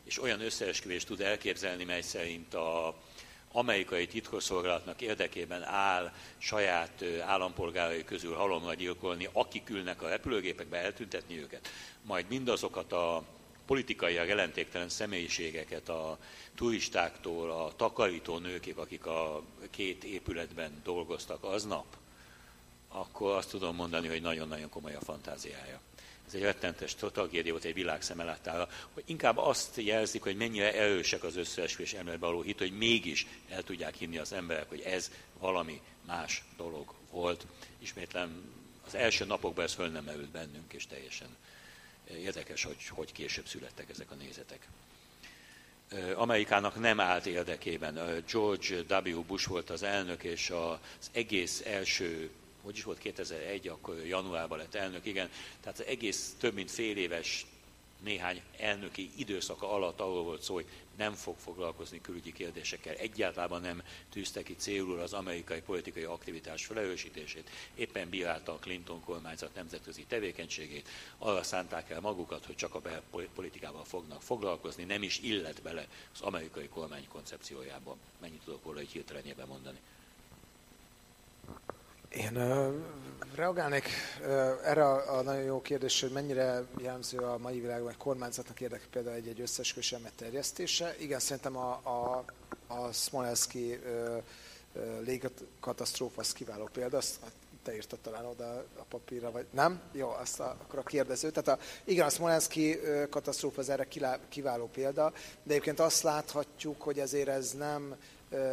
és 0.04 0.22
olyan 0.22 0.40
összeesküvést 0.40 1.06
tud 1.06 1.20
elképzelni, 1.20 1.84
mely 1.84 2.02
szerint 2.02 2.54
a, 2.54 2.96
amerikai 3.52 4.06
titkosszolgálatnak 4.06 5.00
érdekében 5.00 5.62
áll 5.62 6.12
saját 6.38 7.04
állampolgárai 7.26 8.04
közül 8.04 8.34
halomra 8.34 8.74
gyilkolni, 8.74 9.28
akik 9.32 9.70
ülnek 9.70 10.02
a 10.02 10.08
repülőgépekbe, 10.08 10.76
eltüntetni 10.78 11.38
őket. 11.38 11.68
Majd 12.02 12.26
mindazokat 12.28 12.92
a 12.92 13.22
politikai 13.66 14.14
jelentéktelen 14.14 14.88
személyiségeket 14.88 15.88
a 15.88 16.18
turistáktól, 16.54 17.50
a 17.50 17.72
takarító 17.76 18.38
nőkig, 18.38 18.76
akik 18.76 19.06
a 19.06 19.42
két 19.70 20.04
épületben 20.04 20.80
dolgoztak 20.84 21.44
aznap, 21.44 21.86
akkor 22.88 23.36
azt 23.36 23.50
tudom 23.50 23.74
mondani, 23.74 24.08
hogy 24.08 24.20
nagyon-nagyon 24.22 24.68
komoly 24.68 24.94
a 24.94 25.00
fantáziája 25.00 25.80
ez 26.32 26.38
egy 26.38 26.44
rettentes 26.44 26.94
tragédia 26.94 27.52
volt 27.52 27.64
egy 27.64 27.74
világ 27.74 28.02
szemelátára, 28.02 28.68
hogy 28.92 29.02
inkább 29.06 29.38
azt 29.38 29.76
jelzik, 29.76 30.22
hogy 30.22 30.36
mennyire 30.36 30.74
erősek 30.74 31.24
az 31.24 31.36
összeesküvés 31.36 31.92
emberbe 31.92 32.26
való 32.26 32.42
hit, 32.42 32.58
hogy 32.58 32.76
mégis 32.76 33.26
el 33.48 33.62
tudják 33.62 33.94
hinni 33.94 34.18
az 34.18 34.32
emberek, 34.32 34.68
hogy 34.68 34.80
ez 34.80 35.10
valami 35.38 35.80
más 36.06 36.44
dolog 36.56 36.94
volt. 37.10 37.46
Ismétlem, 37.78 38.52
az 38.86 38.94
első 38.94 39.24
napokban 39.24 39.64
ez 39.64 39.72
föl 39.72 39.88
nem 39.88 40.04
merült 40.04 40.30
bennünk, 40.30 40.72
és 40.72 40.86
teljesen 40.86 41.36
érdekes, 42.10 42.64
hogy, 42.64 42.86
hogy 42.88 43.12
később 43.12 43.46
születtek 43.46 43.90
ezek 43.90 44.10
a 44.10 44.14
nézetek. 44.14 44.68
Amerikának 46.14 46.80
nem 46.80 47.00
állt 47.00 47.26
érdekében. 47.26 48.24
George 48.32 49.00
W. 49.10 49.22
Bush 49.22 49.48
volt 49.48 49.70
az 49.70 49.82
elnök, 49.82 50.24
és 50.24 50.50
az 50.50 51.10
egész 51.12 51.62
első 51.66 52.30
hogy 52.62 52.76
is 52.76 52.84
volt 52.84 52.98
2001, 52.98 53.68
akkor 53.68 54.06
januárban 54.06 54.58
lett 54.58 54.74
elnök, 54.74 55.06
igen, 55.06 55.30
tehát 55.60 55.78
az 55.78 55.86
egész 55.86 56.34
több 56.38 56.54
mint 56.54 56.70
fél 56.70 56.96
éves 56.96 57.46
néhány 58.02 58.42
elnöki 58.58 59.10
időszaka 59.16 59.72
alatt 59.72 60.00
arról 60.00 60.22
volt 60.22 60.42
szó, 60.42 60.54
hogy 60.54 60.66
nem 60.96 61.12
fog 61.12 61.36
foglalkozni 61.38 62.00
külügyi 62.00 62.32
kérdésekkel. 62.32 62.94
Egyáltalán 62.94 63.60
nem 63.60 63.82
tűzte 64.10 64.42
ki 64.42 64.54
célul 64.56 65.00
az 65.00 65.12
amerikai 65.12 65.60
politikai 65.60 66.02
aktivitás 66.02 66.66
felerősítését. 66.66 67.50
Éppen 67.74 68.08
bírálta 68.08 68.52
a 68.52 68.58
Clinton 68.58 69.04
kormányzat 69.04 69.54
nemzetközi 69.54 70.04
tevékenységét. 70.04 70.88
Arra 71.18 71.42
szánták 71.42 71.90
el 71.90 72.00
magukat, 72.00 72.46
hogy 72.46 72.56
csak 72.56 72.74
a 72.74 72.80
belpolitikával 72.80 73.84
fognak 73.84 74.22
foglalkozni, 74.22 74.84
nem 74.84 75.02
is 75.02 75.20
illet 75.20 75.62
bele 75.62 75.86
az 76.14 76.20
amerikai 76.20 76.68
kormány 76.68 77.08
koncepciójába. 77.08 77.96
Mennyit 78.20 78.42
tudok 78.44 78.64
volna 78.64 78.80
egy 78.80 78.92
hirtelenjében 78.92 79.46
mondani? 79.46 79.78
Én 82.16 82.36
uh, 82.36 82.74
reagálnék 83.34 83.88
uh, 84.20 84.28
erre 84.64 84.84
a, 84.84 85.18
a 85.18 85.22
nagyon 85.22 85.42
jó 85.42 85.60
kérdés, 85.60 86.00
hogy 86.00 86.10
mennyire 86.10 86.62
jellemző 86.78 87.18
a 87.18 87.38
mai 87.38 87.60
világban 87.60 87.90
egy 87.90 87.96
kormányzatnak 87.96 88.60
érdeke 88.60 88.84
például 88.90 89.16
egy-egy 89.16 89.40
összes 89.40 89.92
elme 89.92 90.10
terjesztése. 90.16 90.94
Igen, 90.98 91.18
szerintem 91.18 91.56
a, 91.56 91.70
a, 91.82 92.24
a 92.66 92.92
Smolenski 92.92 93.78
uh, 93.84 94.22
légkatasztrófa 95.04 96.20
az 96.20 96.32
kiváló 96.32 96.68
példa, 96.72 96.96
azt 96.96 97.18
te 97.62 97.74
írtad 97.74 97.98
talán 97.98 98.24
oda 98.24 98.64
a 98.78 98.84
papírra, 98.88 99.30
vagy 99.30 99.46
nem? 99.50 99.80
Jó, 99.92 100.08
azt 100.08 100.40
a, 100.40 100.56
akkor 100.62 100.78
a 100.78 100.82
kérdező. 100.82 101.30
Tehát 101.30 101.60
a, 101.60 101.64
igen, 101.84 102.06
a 102.06 102.10
Smolenski 102.10 102.78
katasztrófa 103.10 103.60
az 103.60 103.68
erre 103.68 103.88
kiváló 104.28 104.66
példa, 104.66 105.12
de 105.42 105.52
egyébként 105.52 105.80
azt 105.80 106.02
láthatjuk, 106.02 106.82
hogy 106.82 106.98
ezért 106.98 107.28
ez 107.28 107.52
nem 107.52 107.96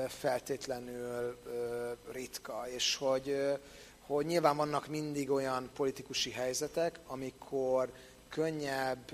feltétlenül 0.08 1.38
ritka, 2.12 2.66
és 2.68 2.96
hogy, 2.96 3.58
hogy 4.00 4.26
nyilván 4.26 4.58
vannak 4.58 4.88
mindig 4.88 5.32
olyan 5.32 5.70
politikusi 5.76 6.32
helyzetek, 6.32 7.00
amikor 7.08 7.92
könnyebb 8.30 9.12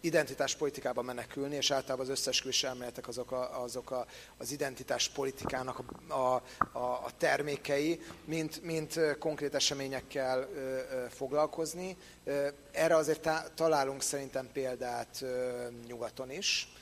identitáspolitikába 0.00 1.02
menekülni, 1.02 1.54
és 1.54 1.70
általában 1.70 2.10
az 2.10 2.26
összes 2.26 2.62
elméletek 2.62 3.08
azok, 3.08 3.32
a, 3.32 3.62
azok 3.62 3.90
a, 3.90 4.06
az 4.36 4.52
identitáspolitikának 4.52 5.82
a, 6.08 6.14
a, 6.14 6.42
a 6.78 7.10
termékei, 7.18 8.00
mint, 8.24 8.62
mint 8.62 9.00
konkrét 9.18 9.54
eseményekkel 9.54 10.48
foglalkozni. 11.10 11.96
Erre 12.72 12.96
azért 12.96 13.28
találunk 13.54 14.02
szerintem 14.02 14.48
példát 14.52 15.24
nyugaton 15.86 16.30
is. 16.30 16.72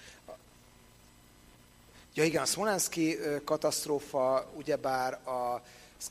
Ja 2.18 2.24
igen, 2.24 2.42
a 2.42 2.46
Smolenski 2.46 3.18
katasztrófa 3.44 4.50
ugyebár 4.56 5.12
a 5.12 5.62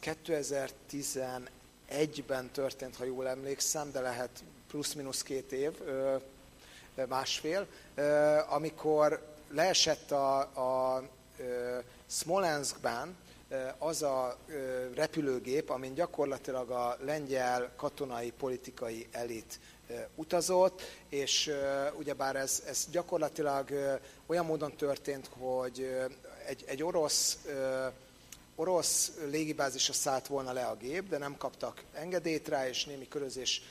2011-ben 0.01 2.49
történt, 2.51 2.95
ha 2.95 3.03
jól 3.03 3.27
emlékszem, 3.27 3.91
de 3.91 3.99
lehet 3.99 4.43
plusz-minusz 4.67 5.21
két 5.21 5.51
év, 5.51 5.71
másfél, 7.07 7.67
amikor 8.49 9.21
leesett 9.51 10.11
a, 10.11 10.39
a 10.39 11.03
Smolenskben 12.05 13.15
az 13.77 14.01
a 14.01 14.37
repülőgép, 14.95 15.69
amin 15.69 15.93
gyakorlatilag 15.93 16.69
a 16.69 16.97
lengyel 17.05 17.71
katonai 17.75 18.31
politikai 18.31 19.07
elit 19.11 19.59
utazott, 20.15 20.81
és 21.09 21.51
ugyebár 21.97 22.35
ez, 22.35 22.63
ez 22.67 22.87
gyakorlatilag 22.91 23.99
olyan 24.25 24.45
módon 24.45 24.75
történt, 24.75 25.29
hogy 25.39 26.07
egy, 26.45 26.63
egy 26.67 26.83
orosz 26.83 27.37
orosz 28.59 29.11
légibázisra 29.29 29.93
szállt 29.93 30.27
volna 30.27 30.51
le 30.51 30.65
a 30.65 30.75
gép, 30.75 31.09
de 31.09 31.17
nem 31.17 31.37
kaptak 31.37 31.83
engedélyt 31.93 32.47
rá, 32.47 32.67
és 32.67 32.85
némi 32.85 33.07
körözés 33.07 33.61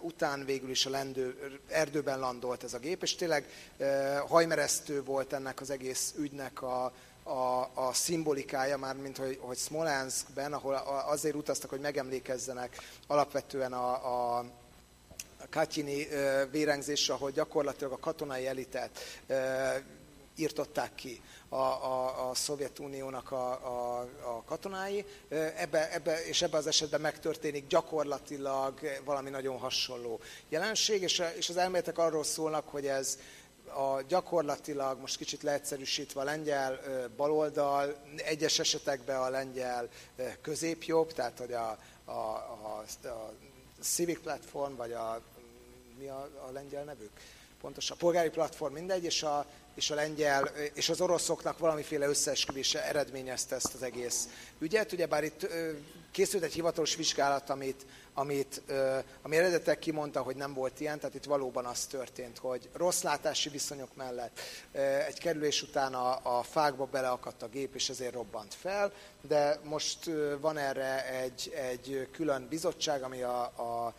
után 0.00 0.44
végül 0.44 0.70
is 0.70 0.86
a 0.86 0.90
lendő, 0.90 1.58
erdőben 1.68 2.18
landolt 2.18 2.64
ez 2.64 2.74
a 2.74 2.78
gép, 2.78 3.02
és 3.02 3.14
tényleg 3.14 3.48
hajmeresztő 4.28 5.02
volt 5.02 5.32
ennek 5.32 5.60
az 5.60 5.70
egész 5.70 6.14
ügynek 6.18 6.62
a, 6.62 6.92
a, 7.22 7.70
a 7.74 7.92
szimbolikája, 7.92 8.76
már 8.76 8.96
mint 8.96 9.16
hogy, 9.16 9.38
hogy 9.40 9.58
Smolenskben, 9.58 10.52
ahol 10.52 10.74
azért 11.06 11.34
utaztak, 11.34 11.70
hogy 11.70 11.80
megemlékezzenek 11.80 12.76
alapvetően 13.06 13.72
a, 13.72 13.92
a 14.38 14.44
Katyini 15.50 16.06
vérengzés, 16.50 17.08
ahol 17.08 17.30
gyakorlatilag 17.30 17.92
a 17.92 17.98
katonai 17.98 18.46
elitet 18.46 18.98
írtották 20.40 20.94
ki 20.94 21.22
a, 21.48 21.56
a, 21.56 22.28
a 22.28 22.34
Szovjetuniónak 22.34 23.30
a, 23.30 23.50
a, 23.50 24.00
a 24.22 24.42
katonái, 24.44 25.04
ebbe, 25.56 25.92
ebbe, 25.92 26.26
és 26.26 26.42
ebben 26.42 26.60
az 26.60 26.66
esetben 26.66 27.00
megtörténik 27.00 27.66
gyakorlatilag 27.66 28.80
valami 29.04 29.30
nagyon 29.30 29.58
hasonló 29.58 30.20
jelenség, 30.48 31.02
és, 31.02 31.22
és 31.36 31.48
az 31.48 31.56
elméletek 31.56 31.98
arról 31.98 32.24
szólnak, 32.24 32.68
hogy 32.68 32.86
ez 32.86 33.18
a 33.66 34.02
gyakorlatilag, 34.08 35.00
most 35.00 35.16
kicsit 35.16 35.42
leegyszerűsítve 35.42 36.20
a 36.20 36.24
lengyel 36.24 36.80
baloldal, 37.16 37.96
egyes 38.16 38.58
esetekben 38.58 39.20
a 39.20 39.28
lengyel 39.28 39.88
középjobb, 40.42 41.12
tehát 41.12 41.38
hogy 41.38 41.52
a, 41.52 41.78
a, 42.04 42.10
a, 42.10 42.84
a 43.02 43.32
Civic 43.80 44.20
Platform, 44.20 44.76
vagy 44.76 44.92
a, 44.92 45.20
mi 45.98 46.08
a, 46.08 46.30
a 46.48 46.50
lengyel 46.52 46.84
nevük? 46.84 47.10
Pontosan, 47.60 47.96
a 47.96 48.00
polgári 48.00 48.28
platform, 48.28 48.72
mindegy, 48.72 49.04
és 49.04 49.22
a, 49.22 49.46
és 49.74 49.90
a 49.90 49.94
lengyel, 49.94 50.44
és 50.74 50.88
az 50.88 51.00
oroszoknak 51.00 51.58
valamiféle 51.58 52.06
összeesküvése 52.06 52.84
eredményezte 52.84 53.54
ezt 53.54 53.74
az 53.74 53.82
egész 53.82 54.28
ügyet. 54.58 54.92
Ugyebár 54.92 55.24
itt 55.24 55.46
készült 56.10 56.42
egy 56.42 56.52
hivatalos 56.52 56.96
vizsgálat, 56.96 57.50
amit, 57.50 57.86
amit, 58.14 58.62
ami 59.22 59.36
eredetek 59.36 59.78
kimondta, 59.78 60.22
hogy 60.22 60.36
nem 60.36 60.54
volt 60.54 60.80
ilyen, 60.80 60.98
tehát 60.98 61.14
itt 61.14 61.24
valóban 61.24 61.64
az 61.64 61.86
történt, 61.86 62.38
hogy 62.38 62.68
rossz 62.72 63.02
látási 63.02 63.48
viszonyok 63.48 63.96
mellett 63.96 64.40
egy 65.06 65.18
kerülés 65.18 65.62
után 65.62 65.94
a, 65.94 66.38
a 66.38 66.42
fákba 66.42 66.84
beleakadt 66.84 67.42
a 67.42 67.48
gép, 67.48 67.74
és 67.74 67.88
ezért 67.88 68.12
robbant 68.12 68.54
fel, 68.54 68.92
de 69.28 69.60
most 69.64 70.10
van 70.40 70.56
erre 70.56 71.08
egy, 71.08 71.52
egy 71.54 72.08
külön 72.12 72.46
bizottság, 72.48 73.02
ami 73.02 73.22
a, 73.22 73.42
a 73.42 73.94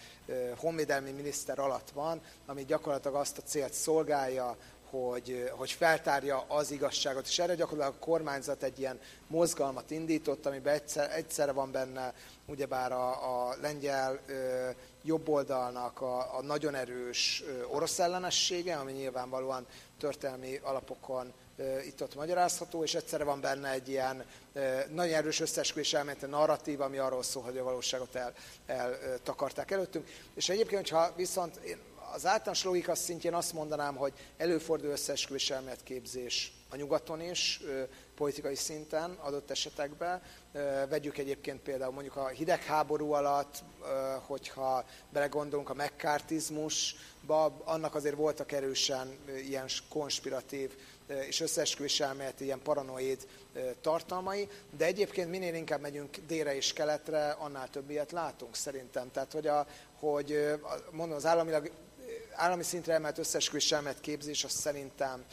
honvédelmi 0.57 1.12
miniszter 1.12 1.59
alatt 1.59 1.89
van, 1.89 2.22
ami 2.45 2.66
gyakorlatilag 2.66 3.16
azt 3.16 3.38
a 3.38 3.41
célt 3.41 3.74
szolgálja, 3.74 4.57
hogy, 4.92 5.52
hogy 5.56 5.72
feltárja 5.72 6.46
az 6.48 6.72
igazságot. 6.72 7.28
És 7.28 7.39
erre 7.39 7.56
gyakorlatilag 7.56 7.98
a 8.02 8.06
kormányzat 8.06 8.64
egy 8.64 8.80
ilyen 8.80 9.00
mozgalmat 9.28 9.92
indított, 9.92 10.46
amiben 10.46 10.74
egyszer, 10.74 11.12
egyszerre 11.16 11.52
van 11.52 11.72
benne 11.72 12.14
ugyebár 12.46 12.92
a, 12.92 13.10
a 13.48 13.56
lengyel 13.62 14.20
ö, 14.26 14.70
jobboldalnak 15.04 16.02
a, 16.02 16.38
a 16.38 16.42
nagyon 16.42 16.76
erős 16.76 17.44
ö, 17.48 17.64
orosz 17.64 18.00
ellenessége, 18.00 18.76
ami 18.76 18.92
nyilvánvalóan 18.92 19.66
történelmi 20.00 20.60
alapokon 20.64 21.34
itt-ott 21.86 22.16
magyarázható, 22.16 22.84
és 22.84 22.96
egyszerre 22.96 23.24
van 23.24 23.42
benne 23.42 23.70
egy 23.70 23.89
ilyen 23.89 24.26
nagyon 24.89 25.16
erős 25.16 25.39
összeesküvés 25.39 25.94
elmélet, 25.94 26.30
narratív, 26.30 26.82
ami 26.82 26.98
arról 26.98 27.24
szól, 27.24 27.44
hogy 27.44 27.58
a 27.58 27.64
valóságot 27.64 28.16
el, 28.16 28.34
eltakarták 28.66 29.72
előttünk. 29.72 30.08
És 30.34 30.50
egyébként, 30.50 30.89
ha 30.89 31.12
viszont 31.16 31.56
én 31.56 31.78
az 32.14 32.26
általános 32.26 32.64
logika 32.64 32.95
szintjén 32.95 33.34
azt 33.34 33.53
mondanám, 33.53 33.95
hogy 33.95 34.14
előfordul 34.38 34.89
összeesküvés 34.89 35.49
elméletképzés 35.49 36.53
a 36.70 36.76
nyugaton 36.76 37.22
is, 37.22 37.62
politikai 38.16 38.55
szinten 38.55 39.12
adott 39.12 39.51
esetekben. 39.51 40.22
Vegyük 40.89 41.18
egyébként 41.18 41.59
például 41.59 41.91
mondjuk 41.91 42.16
a 42.16 42.28
hidegháború 42.28 43.12
alatt, 43.12 43.64
hogyha 44.26 44.86
belegondolunk 45.09 45.70
a 45.70 45.74
megkártizmusba, 45.74 47.62
annak 47.64 47.95
azért 47.95 48.16
voltak 48.16 48.51
erősen 48.51 49.18
ilyen 49.45 49.68
konspiratív 49.89 50.72
és 51.28 51.39
összeesküvés 51.39 51.99
elméleti, 51.99 52.43
ilyen 52.43 52.62
paranoid 52.62 53.28
tartalmai, 53.82 54.49
de 54.78 54.86
egyébként 54.86 55.30
minél 55.30 55.53
inkább 55.53 55.82
megyünk 55.82 56.18
délre 56.28 56.55
és 56.55 56.74
keletre, 56.74 57.30
annál 57.30 57.70
több 57.70 57.89
ilyet 57.89 58.12
látunk 58.12 58.55
szerintem. 58.55 59.12
Tehát, 59.12 59.32
hogy, 59.32 59.47
a, 59.47 59.68
hogy 59.99 60.59
mondom, 60.91 61.18
az 61.18 61.26
államilag 61.26 61.72
állami 62.42 62.64
szintre 62.64 62.94
emelt 62.94 63.18
összesküvés 63.18 63.72
elmélet 63.72 64.00
képzés 64.02 64.44
az 64.44 64.52
szerintem 64.52 65.26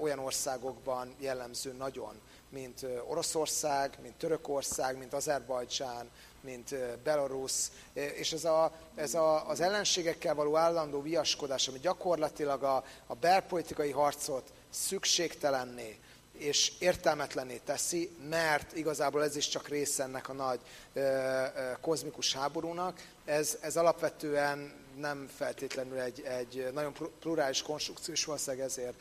olyan 0.00 0.18
országokban 0.18 1.14
jellemző 1.18 1.72
nagyon, 1.72 2.20
mint 2.48 2.86
Oroszország, 3.08 3.98
mint 4.02 4.14
Törökország, 4.14 4.98
mint 4.98 5.12
Azerbajdzsán, 5.12 6.10
mint 6.40 6.76
Belarus, 7.02 7.70
és 7.92 8.32
ez, 8.32 8.44
a, 8.44 8.72
ez 8.94 9.14
a, 9.14 9.48
az 9.48 9.60
ellenségekkel 9.60 10.34
való 10.34 10.56
állandó 10.56 11.02
viaskodás, 11.02 11.68
ami 11.68 11.78
gyakorlatilag 11.78 12.62
a, 12.62 12.84
a 13.06 13.14
belpolitikai 13.14 13.90
harcot 13.90 14.52
szükségtelenné 14.70 15.98
és 16.38 16.72
értelmetlenné 16.78 17.60
teszi, 17.64 18.16
mert 18.28 18.76
igazából 18.76 19.24
ez 19.24 19.36
is 19.36 19.48
csak 19.48 19.68
része 19.68 20.02
ennek 20.02 20.28
a 20.28 20.32
nagy 20.32 20.60
ö, 20.92 21.00
ö, 21.00 21.46
kozmikus 21.80 22.34
háborúnak. 22.34 23.00
Ez, 23.24 23.58
ez 23.60 23.76
alapvetően 23.76 24.83
nem 24.96 25.30
feltétlenül 25.36 25.98
egy, 25.98 26.20
egy 26.20 26.70
nagyon 26.72 26.94
plurális 27.20 27.62
konstrukció, 27.62 28.14
és 28.14 28.24
valószínűleg 28.24 28.66
ezért 28.66 28.94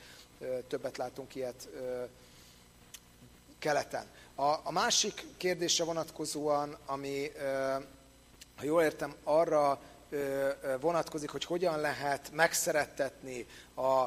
többet 0.68 0.98
látunk 0.98 1.36
ilyet 1.36 1.70
keleten. 3.60 4.06
A, 4.36 4.44
a 4.44 4.72
másik 4.72 5.26
kérdésre 5.38 5.84
vonatkozóan, 5.84 6.78
ami, 6.86 7.32
ha 8.58 8.64
jól 8.64 8.84
értem, 8.84 9.16
arra 9.24 9.82
vonatkozik, 10.80 11.30
hogy 11.30 11.46
hogyan 11.46 11.80
lehet 11.80 12.32
megszerettetni 12.32 13.48
a 13.76 14.06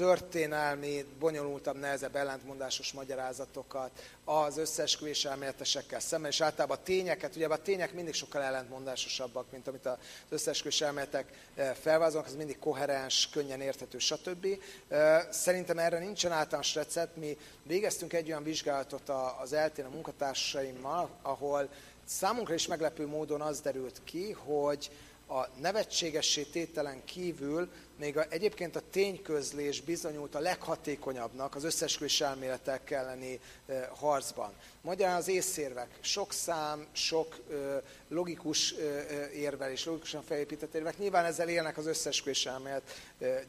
történelmi, 0.00 1.04
bonyolultabb, 1.18 1.78
nehezebb, 1.78 2.16
ellentmondásos 2.16 2.92
magyarázatokat 2.92 3.90
az 4.24 4.58
összeesküvés 4.58 5.24
elméletesekkel 5.24 6.00
szemben, 6.00 6.30
és 6.30 6.40
általában 6.40 6.76
a 6.76 6.82
tényeket, 6.82 7.36
ugye 7.36 7.46
a 7.46 7.62
tények 7.62 7.92
mindig 7.92 8.14
sokkal 8.14 8.42
ellentmondásosabbak, 8.42 9.50
mint 9.50 9.68
amit 9.68 9.86
az 9.86 9.96
összeesküvés 10.28 10.80
elméletek 10.80 11.48
eh, 11.54 11.74
felvázolnak, 11.80 12.28
az 12.28 12.36
mindig 12.36 12.58
koherens, 12.58 13.28
könnyen 13.32 13.60
érthető, 13.60 13.98
stb. 13.98 14.46
Eh, 14.88 15.26
szerintem 15.30 15.78
erre 15.78 15.98
nincsen 15.98 16.32
általános 16.32 16.74
recept, 16.74 17.16
mi 17.16 17.36
végeztünk 17.62 18.12
egy 18.12 18.28
olyan 18.28 18.42
vizsgálatot 18.42 19.10
az 19.42 19.52
eltén 19.52 19.84
a 19.84 19.90
munkatársaimmal, 19.90 21.10
ahol 21.22 21.68
számunkra 22.04 22.54
is 22.54 22.66
meglepő 22.66 23.06
módon 23.06 23.40
az 23.40 23.60
derült 23.60 24.00
ki, 24.04 24.32
hogy 24.32 24.90
a 25.28 25.46
nevetségessé 25.60 26.42
tételen 26.42 27.04
kívül 27.04 27.70
még 28.00 28.16
a, 28.16 28.24
egyébként 28.28 28.76
a 28.76 28.82
tényközlés 28.90 29.80
bizonyult 29.80 30.34
a 30.34 30.40
leghatékonyabbnak 30.40 31.54
az 31.54 31.64
összesküvés 31.64 32.20
elméletek 32.20 32.90
elleni 32.90 33.40
e, 33.66 33.90
harcban. 33.94 34.52
Magyarán 34.82 35.16
az 35.16 35.28
észérvek, 35.28 35.98
sok 36.00 36.32
szám, 36.32 36.86
sok 36.92 37.36
e, 37.50 37.82
logikus 38.08 38.72
e, 38.72 39.30
érvel 39.30 39.70
és 39.70 39.84
logikusan 39.84 40.22
felépített 40.22 40.74
érvek, 40.74 40.98
nyilván 40.98 41.24
ezzel 41.24 41.48
élnek 41.48 41.76
az 41.78 41.86
összesküvés 41.86 42.46
elmélet 42.46 42.82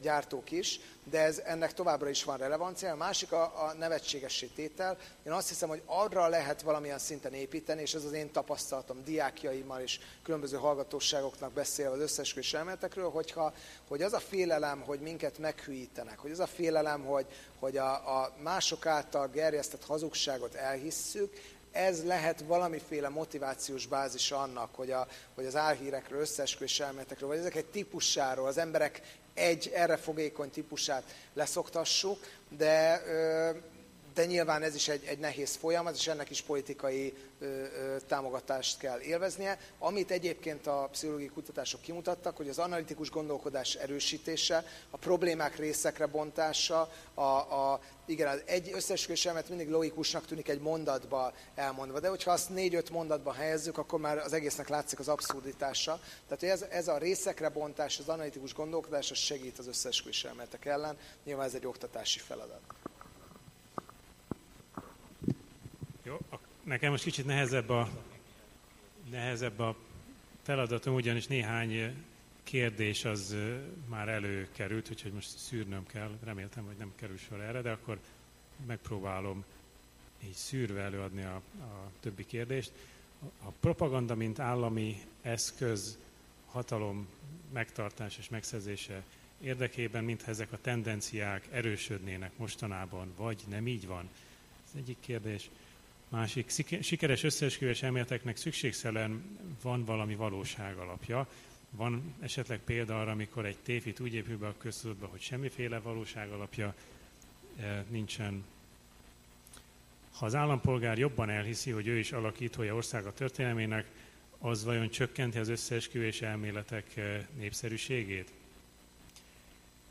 gyártók 0.00 0.50
is, 0.50 0.80
de 1.10 1.20
ez, 1.20 1.38
ennek 1.44 1.74
továbbra 1.74 2.08
is 2.08 2.24
van 2.24 2.36
relevancia. 2.36 2.92
A 2.92 2.96
másik 2.96 3.32
a, 3.32 3.42
a 3.42 3.74
nevetségessé 3.78 4.46
tétel. 4.46 4.98
Én 5.26 5.32
azt 5.32 5.48
hiszem, 5.48 5.68
hogy 5.68 5.82
arra 5.86 6.28
lehet 6.28 6.62
valamilyen 6.62 6.98
szinten 6.98 7.32
építeni, 7.32 7.80
és 7.80 7.94
ez 7.94 8.04
az 8.04 8.12
én 8.12 8.32
tapasztalatom 8.32 9.04
diákjaimmal 9.04 9.80
és 9.80 10.00
különböző 10.22 10.56
hallgatóságoknak 10.56 11.52
beszélve 11.52 11.94
az 11.94 12.00
összesküvés 12.00 12.54
elméletekről, 12.54 13.10
hogyha, 13.10 13.54
hogy 13.88 14.02
az 14.02 14.12
a 14.12 14.20
fél 14.20 14.42
félelem, 14.42 14.80
hogy 14.80 15.00
minket 15.00 15.38
meghűítenek, 15.38 16.18
hogy 16.18 16.30
az 16.30 16.40
a 16.40 16.46
félelem, 16.46 17.04
hogy, 17.04 17.26
hogy 17.58 17.76
a, 17.76 18.20
a 18.20 18.32
mások 18.42 18.86
által 18.86 19.28
gerjesztett 19.28 19.84
hazugságot 19.84 20.54
elhisszük, 20.54 21.21
ez 21.72 22.04
lehet 22.04 22.40
valamiféle 22.46 23.08
motivációs 23.08 23.86
bázis 23.86 24.30
annak, 24.30 24.74
hogy, 24.74 24.90
a, 24.90 25.06
hogy 25.34 25.46
az 25.46 25.56
álhírekről, 25.56 26.20
összeesküvés 26.20 26.80
elméletekről, 26.80 27.28
vagy 27.28 27.38
ezek 27.38 27.54
egy 27.54 27.66
típussáról, 27.66 28.46
az 28.46 28.58
emberek 28.58 29.00
egy 29.34 29.70
erre 29.74 29.96
fogékony 29.96 30.50
típusát 30.50 31.02
leszoktassuk, 31.34 32.18
de 32.48 33.02
ö, 33.06 33.50
de 34.14 34.24
nyilván 34.24 34.62
ez 34.62 34.74
is 34.74 34.88
egy, 34.88 35.04
egy 35.04 35.18
nehéz 35.18 35.54
folyamat, 35.54 35.94
és 35.94 36.06
ennek 36.06 36.30
is 36.30 36.42
politikai 36.42 37.14
ö, 37.38 37.44
ö, 37.46 37.96
támogatást 38.06 38.78
kell 38.78 39.00
élveznie. 39.00 39.58
Amit 39.78 40.10
egyébként 40.10 40.66
a 40.66 40.88
pszichológiai 40.92 41.28
kutatások 41.28 41.80
kimutattak, 41.80 42.36
hogy 42.36 42.48
az 42.48 42.58
analitikus 42.58 43.10
gondolkodás 43.10 43.74
erősítése, 43.74 44.64
a 44.90 44.96
problémák 44.96 45.56
részekre 45.56 46.06
bontása, 46.06 46.90
a, 47.14 47.22
a, 47.22 47.80
igen, 48.06 48.40
egy 48.44 48.70
összeesküvés 48.74 49.28
mindig 49.48 49.68
logikusnak 49.68 50.26
tűnik 50.26 50.48
egy 50.48 50.60
mondatba 50.60 51.32
elmondva, 51.54 52.00
de 52.00 52.08
hogyha 52.08 52.30
azt 52.30 52.48
négy-öt 52.48 52.90
mondatba 52.90 53.32
helyezzük, 53.32 53.78
akkor 53.78 54.00
már 54.00 54.18
az 54.18 54.32
egésznek 54.32 54.68
látszik 54.68 54.98
az 54.98 55.08
abszurditása. 55.08 56.00
Tehát 56.28 56.54
ez, 56.56 56.66
ez 56.70 56.88
a 56.88 56.98
részekre 56.98 57.48
bontás, 57.48 57.98
az 57.98 58.08
analitikus 58.08 58.54
gondolkodás, 58.54 59.10
az 59.10 59.18
segít 59.18 59.58
az 59.58 59.66
összeesküvés 59.66 60.26
ellen. 60.60 60.96
Nyilván 61.24 61.46
ez 61.46 61.54
egy 61.54 61.66
oktatási 61.66 62.18
feladat. 62.18 62.60
Jó, 66.04 66.18
nekem 66.62 66.90
most 66.90 67.04
kicsit 67.04 67.26
nehezebb 67.26 67.68
a, 67.68 67.88
nehezebb 69.10 69.58
a 69.58 69.76
feladatom, 70.42 70.94
ugyanis 70.94 71.26
néhány 71.26 72.04
kérdés 72.42 73.04
az 73.04 73.36
már 73.88 74.08
előkerült, 74.08 74.90
úgyhogy 74.90 75.12
most 75.12 75.38
szűrnöm 75.38 75.86
kell, 75.86 76.10
reméltem, 76.24 76.64
hogy 76.64 76.76
nem 76.78 76.92
kerül 76.96 77.16
sor 77.18 77.40
erre, 77.40 77.60
de 77.60 77.70
akkor 77.70 77.98
megpróbálom 78.66 79.44
így 80.24 80.32
szűrve 80.34 80.80
előadni 80.82 81.22
a, 81.22 81.34
a 81.60 81.90
többi 82.00 82.26
kérdést. 82.26 82.72
A 83.44 83.50
propaganda, 83.60 84.14
mint 84.14 84.38
állami 84.38 85.02
eszköz 85.22 85.98
hatalom 86.46 87.08
megtartás 87.52 88.18
és 88.18 88.28
megszerzése 88.28 89.02
érdekében, 89.40 90.04
mintha 90.04 90.30
ezek 90.30 90.52
a 90.52 90.60
tendenciák 90.60 91.48
erősödnének 91.50 92.30
mostanában, 92.36 93.12
vagy 93.16 93.42
nem 93.48 93.66
így 93.66 93.86
van? 93.86 94.08
Ez 94.64 94.70
egyik 94.76 94.96
kérdés. 95.00 95.50
Másik, 96.12 96.50
sikeres 96.80 97.22
összeesküvés 97.22 97.82
elméleteknek 97.82 98.36
szükségszerűen 98.36 99.38
van 99.62 99.84
valami 99.84 100.14
valóság 100.14 100.76
alapja. 100.76 101.28
Van 101.70 102.14
esetleg 102.20 102.58
példa 102.58 103.00
arra, 103.00 103.10
amikor 103.10 103.46
egy 103.46 103.56
tévhit 103.62 104.00
úgy 104.00 104.14
épül 104.14 104.38
be 104.38 104.46
a 104.46 104.54
köztudatba, 104.58 105.06
hogy 105.06 105.20
semmiféle 105.20 105.78
valóság 105.78 106.30
alapja 106.30 106.74
eh, 107.60 107.84
nincsen. 107.88 108.44
Ha 110.12 110.26
az 110.26 110.34
állampolgár 110.34 110.98
jobban 110.98 111.30
elhiszi, 111.30 111.70
hogy 111.70 111.86
ő 111.86 111.98
is 111.98 112.12
alakítója 112.12 112.74
országa 112.74 113.12
történelmének, 113.12 113.86
az 114.38 114.64
vajon 114.64 114.90
csökkenti 114.90 115.38
az 115.38 115.48
összeesküvés 115.48 116.22
elméletek 116.22 116.96
eh, 116.96 117.26
népszerűségét? 117.38 118.32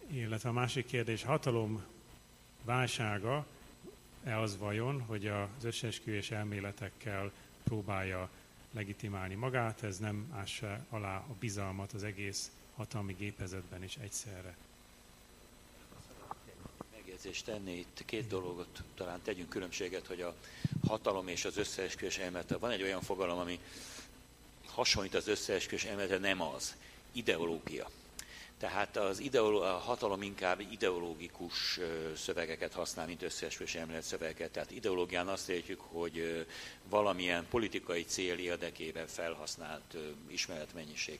Illetve 0.08 0.50
a 0.50 0.54
másik 0.54 0.86
kérdés, 0.86 1.24
hatalom 1.24 1.84
válsága 2.64 3.46
e 4.24 4.40
az 4.40 4.58
vajon, 4.58 5.02
hogy 5.02 5.28
az 5.28 5.64
összeesküvés 5.64 6.32
elméletekkel 6.32 7.32
próbálja 7.64 8.30
legitimálni 8.72 9.36
magát, 9.36 9.84
ez 9.84 9.98
nem 9.98 10.32
ássa 10.34 10.86
alá 10.90 11.16
a 11.16 11.36
bizalmat 11.40 11.94
az 11.94 12.04
egész 12.04 12.52
hatalmi 12.76 13.14
gépezetben 13.14 13.84
is 13.84 13.96
egyszerre. 13.96 14.56
Megjegyzést 16.92 17.46
tenni, 17.46 17.72
itt 17.72 18.04
két 18.06 18.28
dologot 18.28 18.84
talán 18.96 19.22
tegyünk 19.22 19.50
különbséget, 19.50 20.08
hogy 20.08 20.22
a 20.22 20.36
hatalom 20.88 21.28
és 21.28 21.46
az 21.46 21.58
összeesküvés 21.58 22.18
elmélete. 22.18 22.58
Van 22.58 22.72
egy 22.72 22.82
olyan 22.82 23.02
fogalom, 23.02 23.38
ami 23.38 23.60
hasonlít 24.66 25.16
az 25.16 25.28
összeesküvés 25.28 25.84
elmélete, 25.84 26.18
nem 26.18 26.42
az. 26.42 26.76
Ideológia. 27.12 27.90
Tehát 28.62 28.97
az 28.97 29.20
ideoló, 29.20 29.62
a 29.62 29.78
hatalom 29.78 30.22
inkább 30.22 30.59
ideológikus 30.72 31.80
szövegeket 32.16 32.74
használ, 32.74 33.05
mint 33.05 33.22
összeesküvés 33.22 33.76
elmélet 33.76 34.03
szövegeket. 34.03 34.51
Tehát 34.51 34.72
ideológián 34.72 35.28
azt 35.28 35.49
értjük, 35.49 35.80
hogy 35.82 36.45
valamilyen 36.89 37.47
politikai 37.49 38.03
cél 38.03 38.38
érdekében 38.38 39.07
felhasznált 39.07 39.97
ismeretmennyiség. 40.28 41.20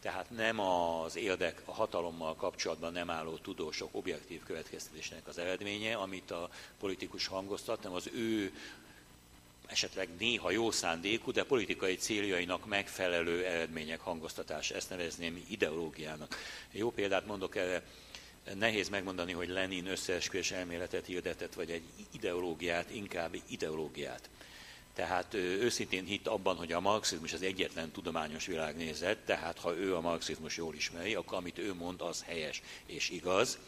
Tehát 0.00 0.30
nem 0.30 0.60
az 0.60 1.16
érdek, 1.16 1.62
a 1.64 1.72
hatalommal 1.72 2.34
kapcsolatban 2.34 2.92
nem 2.92 3.10
álló 3.10 3.36
tudósok 3.36 3.88
objektív 3.92 4.42
következtetésnek 4.42 5.26
az 5.28 5.38
eredménye, 5.38 5.94
amit 5.94 6.30
a 6.30 6.48
politikus 6.78 7.26
hangoztat, 7.26 7.76
hanem 7.76 7.96
az 7.96 8.10
ő 8.14 8.52
esetleg 9.66 10.08
néha 10.18 10.50
jó 10.50 10.70
szándékú, 10.70 11.32
de 11.32 11.44
politikai 11.44 11.96
céljainak 11.96 12.66
megfelelő 12.66 13.44
eredmények 13.44 14.00
hangoztatása. 14.00 14.74
Ezt 14.74 14.90
nevezném 14.90 15.44
ideológiának. 15.48 16.36
Jó 16.70 16.90
példát 16.90 17.26
mondok 17.26 17.56
erre, 17.56 17.82
nehéz 18.54 18.88
megmondani, 18.88 19.32
hogy 19.32 19.48
Lenin 19.48 19.86
összeesküvés 19.86 20.50
elméletet 20.50 21.06
hirdetett, 21.06 21.54
vagy 21.54 21.70
egy 21.70 21.82
ideológiát, 22.12 22.90
inkább 22.90 23.34
ideológiát. 23.48 24.28
Tehát 24.94 25.34
ő 25.34 25.62
őszintén 25.62 26.04
hitt 26.04 26.26
abban, 26.26 26.56
hogy 26.56 26.72
a 26.72 26.80
marxizmus 26.80 27.32
az 27.32 27.42
egyetlen 27.42 27.90
tudományos 27.90 28.46
világnézet, 28.46 29.18
tehát 29.18 29.58
ha 29.58 29.76
ő 29.76 29.96
a 29.96 30.00
marxizmus 30.00 30.56
jól 30.56 30.74
ismeri, 30.74 31.14
akkor 31.14 31.38
amit 31.38 31.58
ő 31.58 31.74
mond, 31.74 32.00
az 32.00 32.22
helyes 32.22 32.62
és 32.86 33.10
igaz 33.10 33.58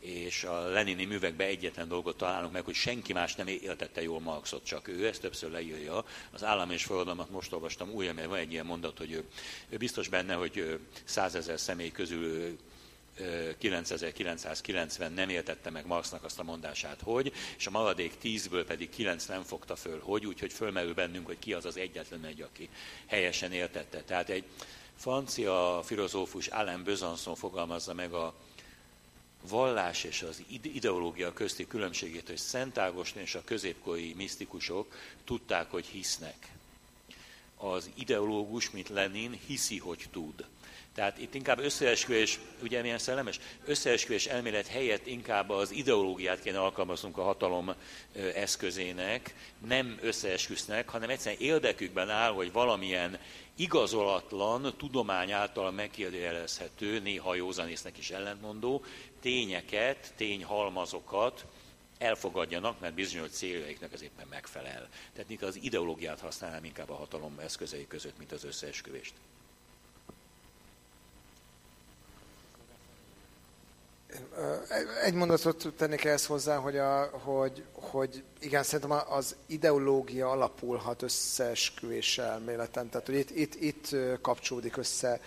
és 0.00 0.44
a 0.44 0.68
Lenini 0.68 1.04
művekben 1.04 1.46
egyetlen 1.46 1.88
dolgot 1.88 2.16
találunk 2.16 2.52
meg, 2.52 2.64
hogy 2.64 2.74
senki 2.74 3.12
más 3.12 3.34
nem 3.34 3.46
értette 3.46 4.02
jól 4.02 4.20
Marxot, 4.20 4.64
csak 4.64 4.88
ő, 4.88 5.06
ezt 5.06 5.20
többször 5.20 5.50
leírja. 5.50 6.04
Az 6.30 6.44
állam 6.44 6.70
és 6.70 6.84
forradalmat 6.84 7.30
most 7.30 7.52
olvastam 7.52 7.90
újra, 7.90 8.12
mert 8.12 8.28
van 8.28 8.38
egy 8.38 8.52
ilyen 8.52 8.66
mondat, 8.66 8.98
hogy 8.98 9.12
ő, 9.12 9.24
ő 9.68 9.76
biztos 9.76 10.08
benne, 10.08 10.34
hogy 10.34 10.80
százezer 11.04 11.60
személy 11.60 11.90
közül 11.90 12.58
9990 13.58 15.12
nem 15.12 15.28
értette 15.28 15.70
meg 15.70 15.86
Marxnak 15.86 16.24
azt 16.24 16.38
a 16.38 16.42
mondását, 16.42 17.00
hogy, 17.02 17.32
és 17.58 17.66
a 17.66 17.70
maradék 17.70 18.12
10-ből 18.22 18.64
pedig 18.66 18.88
9 18.88 19.26
nem 19.26 19.42
fogta 19.42 19.76
föl, 19.76 20.00
hogy, 20.00 20.26
úgyhogy 20.26 20.52
fölmerül 20.52 20.94
bennünk, 20.94 21.26
hogy 21.26 21.38
ki 21.38 21.52
az 21.52 21.64
az 21.64 21.76
egyetlen 21.76 22.24
egy, 22.24 22.40
aki 22.40 22.68
helyesen 23.06 23.52
értette. 23.52 24.02
Tehát 24.02 24.28
egy 24.28 24.44
francia 24.96 25.82
filozófus 25.84 26.46
Alain 26.46 26.84
Besançon 26.84 27.34
fogalmazza 27.34 27.94
meg 27.94 28.12
a 28.12 28.34
vallás 29.42 30.04
és 30.04 30.22
az 30.22 30.42
ideológia 30.62 31.32
közti 31.32 31.66
különbségét, 31.66 32.26
hogy 32.26 32.36
Szent 32.36 32.78
Ágoston 32.78 33.22
és 33.22 33.34
a 33.34 33.44
középkori 33.44 34.14
misztikusok 34.16 34.94
tudták, 35.24 35.70
hogy 35.70 35.86
hisznek. 35.86 36.48
Az 37.56 37.90
ideológus, 37.94 38.70
mint 38.70 38.88
Lenin, 38.88 39.38
hiszi, 39.46 39.78
hogy 39.78 40.04
tud. 40.10 40.44
Tehát 40.98 41.18
itt 41.18 41.34
inkább 41.34 41.58
összeesküvés, 41.58 42.40
ugye 42.62 42.82
milyen 42.82 42.98
szellemes? 42.98 43.40
Összeesküvés 43.64 44.26
elmélet 44.26 44.66
helyett 44.66 45.06
inkább 45.06 45.50
az 45.50 45.70
ideológiát 45.70 46.40
kéne 46.40 46.60
alkalmaznunk 46.60 47.18
a 47.18 47.22
hatalom 47.22 47.74
eszközének, 48.34 49.34
nem 49.66 49.98
összeesküsznek, 50.00 50.88
hanem 50.88 51.10
egyszerűen 51.10 51.40
érdekükben 51.40 52.10
áll, 52.10 52.32
hogy 52.32 52.52
valamilyen 52.52 53.18
igazolatlan, 53.56 54.74
tudomány 54.76 55.32
által 55.32 55.70
megkérdőjelezhető, 55.70 56.98
néha 56.98 57.34
józanésznek 57.34 57.98
is 57.98 58.10
ellentmondó 58.10 58.84
tényeket, 59.20 60.12
tényhalmazokat 60.16 61.46
elfogadjanak, 61.98 62.80
mert 62.80 62.94
bizonyos 62.94 63.30
céljaiknak 63.30 63.92
ez 63.92 64.02
éppen 64.02 64.26
megfelel. 64.30 64.88
Tehát 65.12 65.42
az 65.42 65.58
ideológiát 65.62 66.20
használnám 66.20 66.64
inkább 66.64 66.90
a 66.90 66.94
hatalom 66.94 67.38
eszközei 67.38 67.86
között, 67.86 68.18
mint 68.18 68.32
az 68.32 68.44
összeesküvést. 68.44 69.14
Egy 75.04 75.14
mondatot 75.14 75.72
tennék 75.76 76.04
ehhez 76.04 76.26
hozzá, 76.26 76.56
hogy, 76.56 76.76
a, 76.76 77.04
hogy, 77.04 77.64
hogy 77.72 78.22
igen, 78.40 78.62
szerintem 78.62 78.98
az 79.08 79.36
ideológia 79.46 80.30
alapulhat 80.30 81.02
összeesküvés 81.02 82.18
elméleten. 82.18 82.88
Tehát, 82.88 83.06
hogy 83.06 83.16
itt, 83.16 83.30
itt, 83.30 83.54
itt 83.54 83.96
kapcsolódik 84.20 84.76
össze 84.76 85.20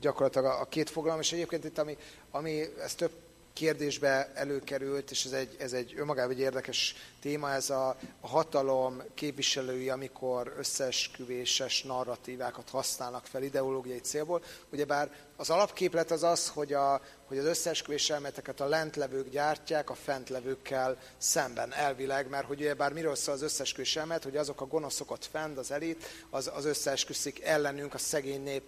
gyakorlatilag 0.00 0.60
a 0.60 0.68
két 0.68 0.90
fogalom, 0.90 1.20
és 1.20 1.32
egyébként 1.32 1.64
itt, 1.64 1.78
ami, 1.78 1.96
ami 2.30 2.62
ez 2.82 2.94
több 2.94 3.10
kérdésbe 3.56 4.30
előkerült, 4.34 5.10
és 5.10 5.24
ez 5.24 5.32
egy, 5.32 5.56
ez 5.58 5.72
egy 5.72 5.94
önmagában 5.96 6.30
egy 6.30 6.38
érdekes 6.38 6.94
téma, 7.20 7.50
ez 7.52 7.70
a, 7.70 7.96
hatalom 8.20 9.02
képviselői, 9.14 9.88
amikor 9.88 10.54
összeesküvéses 10.58 11.82
narratívákat 11.82 12.70
használnak 12.70 13.26
fel 13.26 13.42
ideológiai 13.42 13.98
célból. 13.98 14.42
Ugyebár 14.72 15.10
az 15.36 15.50
alapképlet 15.50 16.10
az 16.10 16.22
az, 16.22 16.48
hogy, 16.48 16.72
a, 16.72 17.00
hogy 17.26 17.38
az 17.38 17.44
összeesküvés 17.44 18.10
elméleteket 18.10 18.60
a 18.60 18.66
lentlevők 18.66 19.28
gyártják 19.28 19.90
a 19.90 19.94
fentlevőkkel 19.94 20.96
szemben 21.18 21.72
elvileg, 21.72 22.28
mert 22.28 22.46
hogy 22.46 22.76
bár 22.76 22.92
miről 22.92 23.14
szól 23.14 23.34
az 23.34 23.42
összeesküvés 23.42 23.96
elmélet, 23.96 24.24
hogy 24.24 24.36
azok 24.36 24.60
a 24.60 24.66
gonoszok 24.66 25.10
ott 25.10 25.28
fent, 25.30 25.58
az 25.58 25.70
elit, 25.70 26.04
az, 26.30 26.50
az 26.54 26.64
összeesküszik 26.64 27.44
ellenünk, 27.44 27.94
a 27.94 27.98
szegény 27.98 28.42
nép 28.42 28.62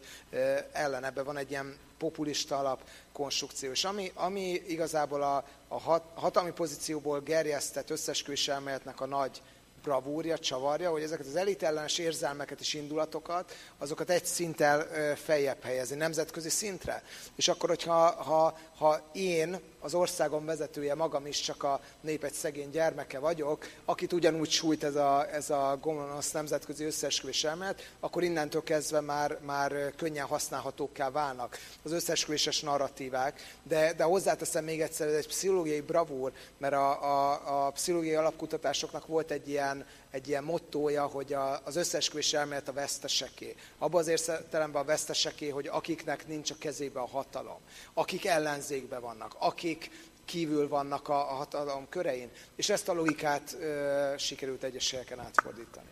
ellen. 0.73 1.05
Ebben 1.05 1.25
van 1.25 1.37
egy 1.37 1.51
ilyen 1.51 1.77
populista 1.99 2.59
alap 2.59 2.83
konstrukció. 3.13 3.71
És 3.71 3.85
ami, 3.85 4.13
ami 4.15 4.63
igazából 4.67 5.23
a, 5.23 5.45
a 5.69 5.81
hat, 5.81 6.05
hatalmi 6.15 6.53
pozícióból 6.53 7.21
gerjesztett 7.21 7.91
összesküvés 7.91 8.49
elméletnek 8.49 9.01
a 9.01 9.07
nagy 9.07 9.43
bravúrja, 9.83 10.39
csavarja, 10.39 10.91
hogy 10.91 11.03
ezeket 11.03 11.27
az 11.27 11.37
elitellenes 11.37 11.99
érzelmeket 11.99 12.61
és 12.61 12.75
indulatokat, 12.75 13.55
azokat 13.79 14.11
egy 14.11 14.25
szinttel 14.25 14.87
feljebb 15.17 15.63
helyezni, 15.63 15.97
nemzetközi 15.97 16.49
szintre. 16.49 17.03
És 17.37 17.49
akkor, 17.49 17.69
hogyha 17.69 18.23
ha, 18.23 18.59
ha 18.79 19.01
én, 19.13 19.59
az 19.81 19.95
országom 19.95 20.45
vezetője 20.45 20.95
magam 20.95 21.27
is 21.27 21.41
csak 21.41 21.63
a 21.63 21.81
nép 22.01 22.25
egy 22.25 22.33
szegény 22.33 22.71
gyermeke 22.71 23.19
vagyok, 23.19 23.67
akit 23.85 24.13
ugyanúgy 24.13 24.51
sújt 24.51 24.85
ez 24.85 24.95
a, 24.95 25.33
ez 25.33 25.51
a 25.51 25.79
gonosz 25.81 26.31
nemzetközi 26.31 26.85
összeesküvés 26.85 27.45
elmélet, 27.45 27.93
akkor 28.01 28.23
innentől 28.23 28.63
kezdve 28.63 29.01
már, 29.01 29.39
már 29.47 29.93
könnyen 29.97 30.27
használhatókká 30.27 31.11
válnak 31.11 31.59
az 31.83 31.93
összeesküvéses 31.93 32.61
narratívák. 32.61 33.57
De, 33.63 33.93
de 33.93 34.05
hozzáteszem 34.05 34.65
még 34.65 34.81
egyszer, 34.81 35.09
ez 35.09 35.15
egy 35.15 35.29
pszichológiai 35.29 35.81
bravúr, 35.81 36.33
mert 36.59 36.75
a, 36.75 37.03
a, 37.03 37.67
a 37.67 37.71
pszichológiai 37.71 38.17
alapkutatásoknak 38.17 39.07
volt 39.07 39.31
egy 39.31 39.49
ilyen 39.49 39.87
egy 40.19 40.29
ilyen 40.29 40.45
mottója, 40.45 41.07
hogy 41.07 41.33
a, 41.33 41.61
az 41.65 41.77
összeesküvés 41.77 42.33
elmélet 42.33 42.69
a 42.69 42.73
veszteseké. 42.73 43.55
Abban 43.79 44.01
az 44.01 44.09
értelemben 44.09 44.83
a 44.83 44.85
veszteseké, 44.85 45.49
hogy 45.49 45.67
akiknek 45.67 46.27
nincs 46.27 46.51
a 46.51 46.55
kezébe 46.59 47.01
a 47.01 47.07
hatalom, 47.07 47.61
akik 47.95 48.25
ellenzékbe 48.25 48.99
vannak, 48.99 49.35
akik 49.39 49.91
kívül 50.25 50.69
vannak 50.69 51.09
a, 51.09 51.31
a 51.31 51.35
hatalom 51.35 51.89
körein. 51.89 52.31
És 52.57 52.69
ezt 52.69 52.89
a 52.89 52.93
logikát 52.93 53.57
ö, 53.61 54.15
sikerült 54.19 54.63
egyes 54.63 54.91
helyeken 54.91 55.21
átfordítani. 55.21 55.89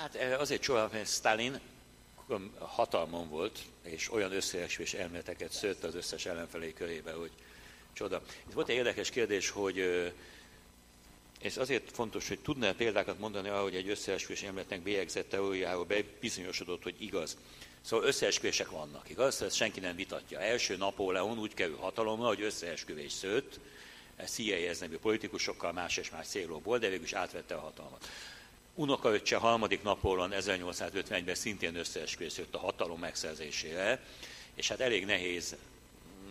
Hát 0.00 0.16
azért 0.38 0.62
csodálom, 0.62 0.90
hogy 0.90 1.06
Stalin 1.06 1.60
hatalmon 2.58 3.28
volt, 3.28 3.58
és 3.82 4.12
olyan 4.12 4.32
összeesküvés 4.32 4.94
elméleteket 4.94 5.52
szőtt 5.52 5.84
az 5.84 5.94
összes 5.94 6.26
ellenfelé 6.26 6.72
körébe, 6.72 7.12
hogy 7.12 7.30
csoda. 7.92 8.22
Itt 8.46 8.52
volt 8.52 8.68
egy 8.68 8.76
érdekes 8.76 9.10
kérdés, 9.10 9.50
hogy 9.50 10.12
és 11.46 11.56
azért 11.56 11.90
fontos, 11.92 12.28
hogy 12.28 12.38
tudná 12.38 12.72
példákat 12.72 13.18
mondani 13.18 13.48
arra, 13.48 13.62
hogy 13.62 13.74
egy 13.74 13.88
összeesküvés 13.88 14.42
emletnek 14.42 14.80
bélyegzett 14.80 15.28
teóriáról 15.28 15.84
bebizonyosodott, 15.84 16.82
hogy 16.82 16.94
igaz. 16.98 17.36
Szóval 17.80 18.06
összeesküvések 18.06 18.70
vannak, 18.70 19.10
igaz? 19.10 19.42
Ezt 19.42 19.56
senki 19.56 19.80
nem 19.80 19.96
vitatja. 19.96 20.40
Első 20.40 20.76
Napóleon 20.76 21.38
úgy 21.38 21.54
kerül 21.54 21.76
hatalomra, 21.76 22.26
hogy 22.26 22.42
összeesküvés 22.42 23.12
szőtt, 23.12 23.60
CIA 24.24 24.74
nevű 24.80 24.96
politikusokkal 24.96 25.72
más 25.72 25.96
és 25.96 26.10
más 26.10 26.26
célokból, 26.26 26.78
de 26.78 26.88
végül 26.88 27.04
is 27.04 27.12
átvette 27.12 27.54
a 27.54 27.60
hatalmat. 27.60 28.08
Unokaöccse 28.74 29.36
harmadik 29.36 29.82
Napóleon 29.82 30.32
1851-ben 30.34 31.34
szintén 31.34 31.76
összeesküvés 31.76 32.40
a 32.50 32.58
hatalom 32.58 32.98
megszerzésére, 32.98 34.04
és 34.54 34.68
hát 34.68 34.80
elég 34.80 35.04
nehéz 35.04 35.56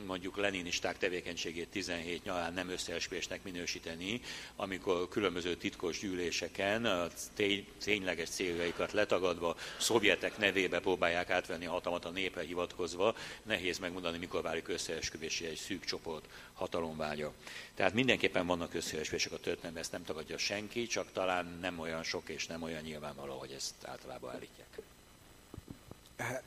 mondjuk 0.05 0.38
leninisták 0.38 0.97
tevékenységét 0.97 1.69
17 1.69 2.23
nyarán 2.23 2.53
nem 2.53 2.69
összeesküvésnek 2.69 3.43
minősíteni, 3.43 4.22
amikor 4.55 5.07
különböző 5.07 5.55
titkos 5.55 5.99
gyűléseken 5.99 6.85
a 6.85 7.07
tény, 7.34 7.67
tényleges 7.84 8.30
céljaikat 8.30 8.91
letagadva, 8.91 9.57
szovjetek 9.80 10.38
nevébe 10.38 10.80
próbálják 10.80 11.30
átvenni 11.30 11.65
a 11.65 11.72
hatalmat 11.72 12.05
a 12.05 12.09
népre 12.09 12.41
hivatkozva, 12.41 13.15
nehéz 13.43 13.77
megmondani, 13.77 14.17
mikor 14.17 14.41
válik 14.41 14.67
összeesküvési 14.67 15.45
egy 15.45 15.57
szűk 15.57 15.85
csoport 15.85 16.26
hatalomvágya. 16.53 17.34
Tehát 17.73 17.93
mindenképpen 17.93 18.47
vannak 18.47 18.73
összeesküvések 18.73 19.31
a 19.31 19.38
történelemben, 19.38 19.84
ezt 19.84 19.91
nem 19.91 20.03
tagadja 20.03 20.38
senki, 20.38 20.88
csak 20.88 21.11
talán 21.11 21.57
nem 21.61 21.80
olyan 21.80 22.03
sok 22.03 22.30
és 22.30 22.47
nem 22.47 22.63
olyan 22.63 22.81
nyilvánvaló, 22.81 23.38
hogy 23.38 23.51
ezt 23.51 23.73
általában 23.84 24.34
állítják 24.34 24.67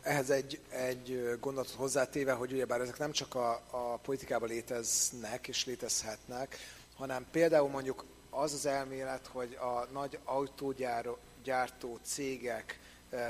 ehhez 0.03 0.31
egy, 0.31 0.61
egy 0.69 1.37
gondolatot 1.41 1.75
hozzátéve, 1.77 2.33
hogy 2.33 2.53
ugyebár 2.53 2.81
ezek 2.81 2.99
nem 2.99 3.13
csak 3.13 3.35
a, 3.35 3.63
a 3.71 3.97
politikában 4.03 4.49
léteznek 4.49 5.49
és 5.49 5.65
létezhetnek, 5.65 6.57
hanem 6.97 7.27
például 7.31 7.69
mondjuk 7.69 8.05
az 8.31 8.53
az 8.53 8.67
elmélet, 8.67 9.27
hogy 9.27 9.55
a 9.61 9.87
nagy 9.93 10.19
autógyártó 10.25 11.99
cégek 12.03 12.79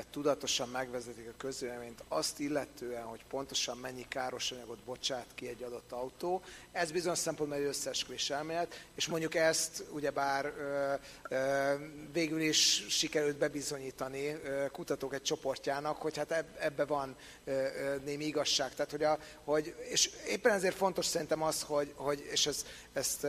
tudatosan 0.09 0.69
megvezetik 0.69 1.27
a 1.27 1.37
közvéleményt 1.37 2.03
azt 2.07 2.39
illetően, 2.39 3.03
hogy 3.03 3.25
pontosan 3.29 3.77
mennyi 3.77 4.05
káros 4.07 4.51
anyagot 4.51 4.77
bocsát 4.79 5.25
ki 5.35 5.47
egy 5.47 5.63
adott 5.63 5.91
autó. 5.91 6.41
Ez 6.71 6.91
bizonyos 6.91 7.17
szempontból 7.17 7.59
egy 7.59 7.65
összeesküvés 7.65 8.29
elmélet, 8.29 8.85
és 8.95 9.07
mondjuk 9.07 9.35
ezt 9.35 9.83
ugyebár 9.91 10.45
ö, 10.45 10.93
ö, 11.29 11.73
végül 12.11 12.41
is 12.41 12.85
sikerült 12.89 13.37
bebizonyítani 13.37 14.39
kutatók 14.71 15.13
egy 15.13 15.21
csoportjának, 15.21 16.01
hogy 16.01 16.17
hát 16.17 16.45
ebbe 16.59 16.85
van 16.85 17.15
némi 18.03 18.25
igazság. 18.25 18.73
Tehát, 18.75 18.91
hogy, 18.91 19.03
a, 19.03 19.19
hogy, 19.43 19.75
és 19.89 20.09
éppen 20.27 20.53
ezért 20.53 20.75
fontos 20.75 21.05
szerintem 21.05 21.41
az, 21.41 21.61
hogy, 21.61 21.93
hogy 21.95 22.27
és 22.31 22.45
ez, 22.45 22.65
ezt 22.93 23.27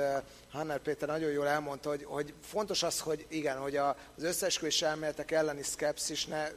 Hanner 0.52 0.78
Péter 0.78 1.08
nagyon 1.08 1.30
jól 1.30 1.46
elmondta, 1.46 1.88
hogy, 1.88 2.04
hogy 2.04 2.34
fontos 2.42 2.82
az, 2.82 3.00
hogy 3.00 3.26
igen, 3.28 3.58
hogy 3.58 3.76
a, 3.76 3.96
az 4.16 4.22
összeesküvés 4.22 4.82
elméletek 4.82 5.30
elleni 5.30 5.62
szkepszis 5.62 6.26
ne 6.26 6.48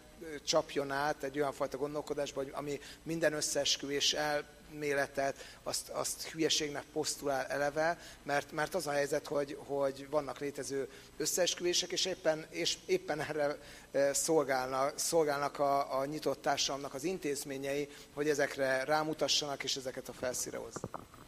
csapjon 0.44 0.92
át 0.92 1.24
egy 1.24 1.40
olyan 1.40 1.54
fajta 1.54 1.78
gondolkodásba, 1.78 2.44
hogy 2.44 2.52
ami 2.54 2.80
minden 3.04 3.34
összeesküvés 3.34 4.14
elméletet, 4.14 5.36
azt, 5.64 5.90
azt 5.90 6.28
hülyeségnek 6.28 6.84
posztulál 6.94 7.46
eleve, 7.46 7.98
mert, 8.24 8.52
mert 8.52 8.76
az 8.76 8.88
a 8.88 8.92
helyzet, 8.92 9.28
hogy, 9.28 9.58
hogy 9.66 10.08
vannak 10.10 10.40
létező 10.40 10.90
összeesküvések, 11.18 11.92
és 11.92 12.06
éppen, 12.06 12.46
és 12.50 12.78
éppen 12.86 13.22
erre 13.22 13.58
szolgálnak, 14.14 15.00
szolgálnak 15.00 15.60
a, 15.60 16.00
a 16.00 16.06
nyitott 16.06 16.42
társadalomnak 16.42 16.94
az 16.94 17.04
intézményei, 17.04 17.90
hogy 18.14 18.30
ezekre 18.30 18.84
rámutassanak, 18.84 19.64
és 19.64 19.76
ezeket 19.76 20.10
a 20.10 20.14
felszíre 20.14 20.58
hozzanak. 20.58 21.23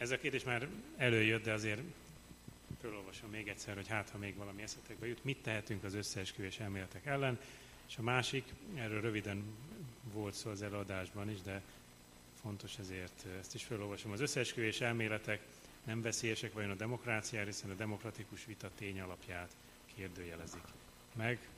Ez 0.00 0.10
a 0.10 0.18
kérdés 0.18 0.44
már 0.44 0.68
előjött, 0.96 1.44
de 1.44 1.52
azért 1.52 1.80
felolvasom 2.80 3.30
még 3.30 3.48
egyszer, 3.48 3.74
hogy 3.74 3.88
hát, 3.88 4.10
ha 4.10 4.18
még 4.18 4.36
valami 4.36 4.62
eszetekbe 4.62 5.06
jut, 5.06 5.24
mit 5.24 5.42
tehetünk 5.42 5.84
az 5.84 5.94
összeesküvés 5.94 6.58
elméletek 6.58 7.06
ellen, 7.06 7.38
és 7.88 7.96
a 7.96 8.02
másik, 8.02 8.44
erről 8.74 9.00
röviden 9.00 9.44
volt 10.12 10.34
szó 10.34 10.50
az 10.50 10.62
előadásban 10.62 11.30
is, 11.30 11.42
de 11.42 11.62
fontos 12.42 12.78
ezért 12.78 13.26
ezt 13.40 13.54
is 13.54 13.64
felolvasom. 13.64 14.12
Az 14.12 14.20
összeesküvés 14.20 14.80
elméletek 14.80 15.40
nem 15.84 16.02
veszélyesek 16.02 16.52
vajon 16.52 16.70
a 16.70 16.74
demokráciára, 16.74 17.46
hiszen 17.46 17.70
a 17.70 17.74
demokratikus 17.74 18.44
vita 18.44 18.70
tény 18.78 19.00
alapját 19.00 19.50
kérdőjelezik 19.94 20.64
meg. 21.12 21.48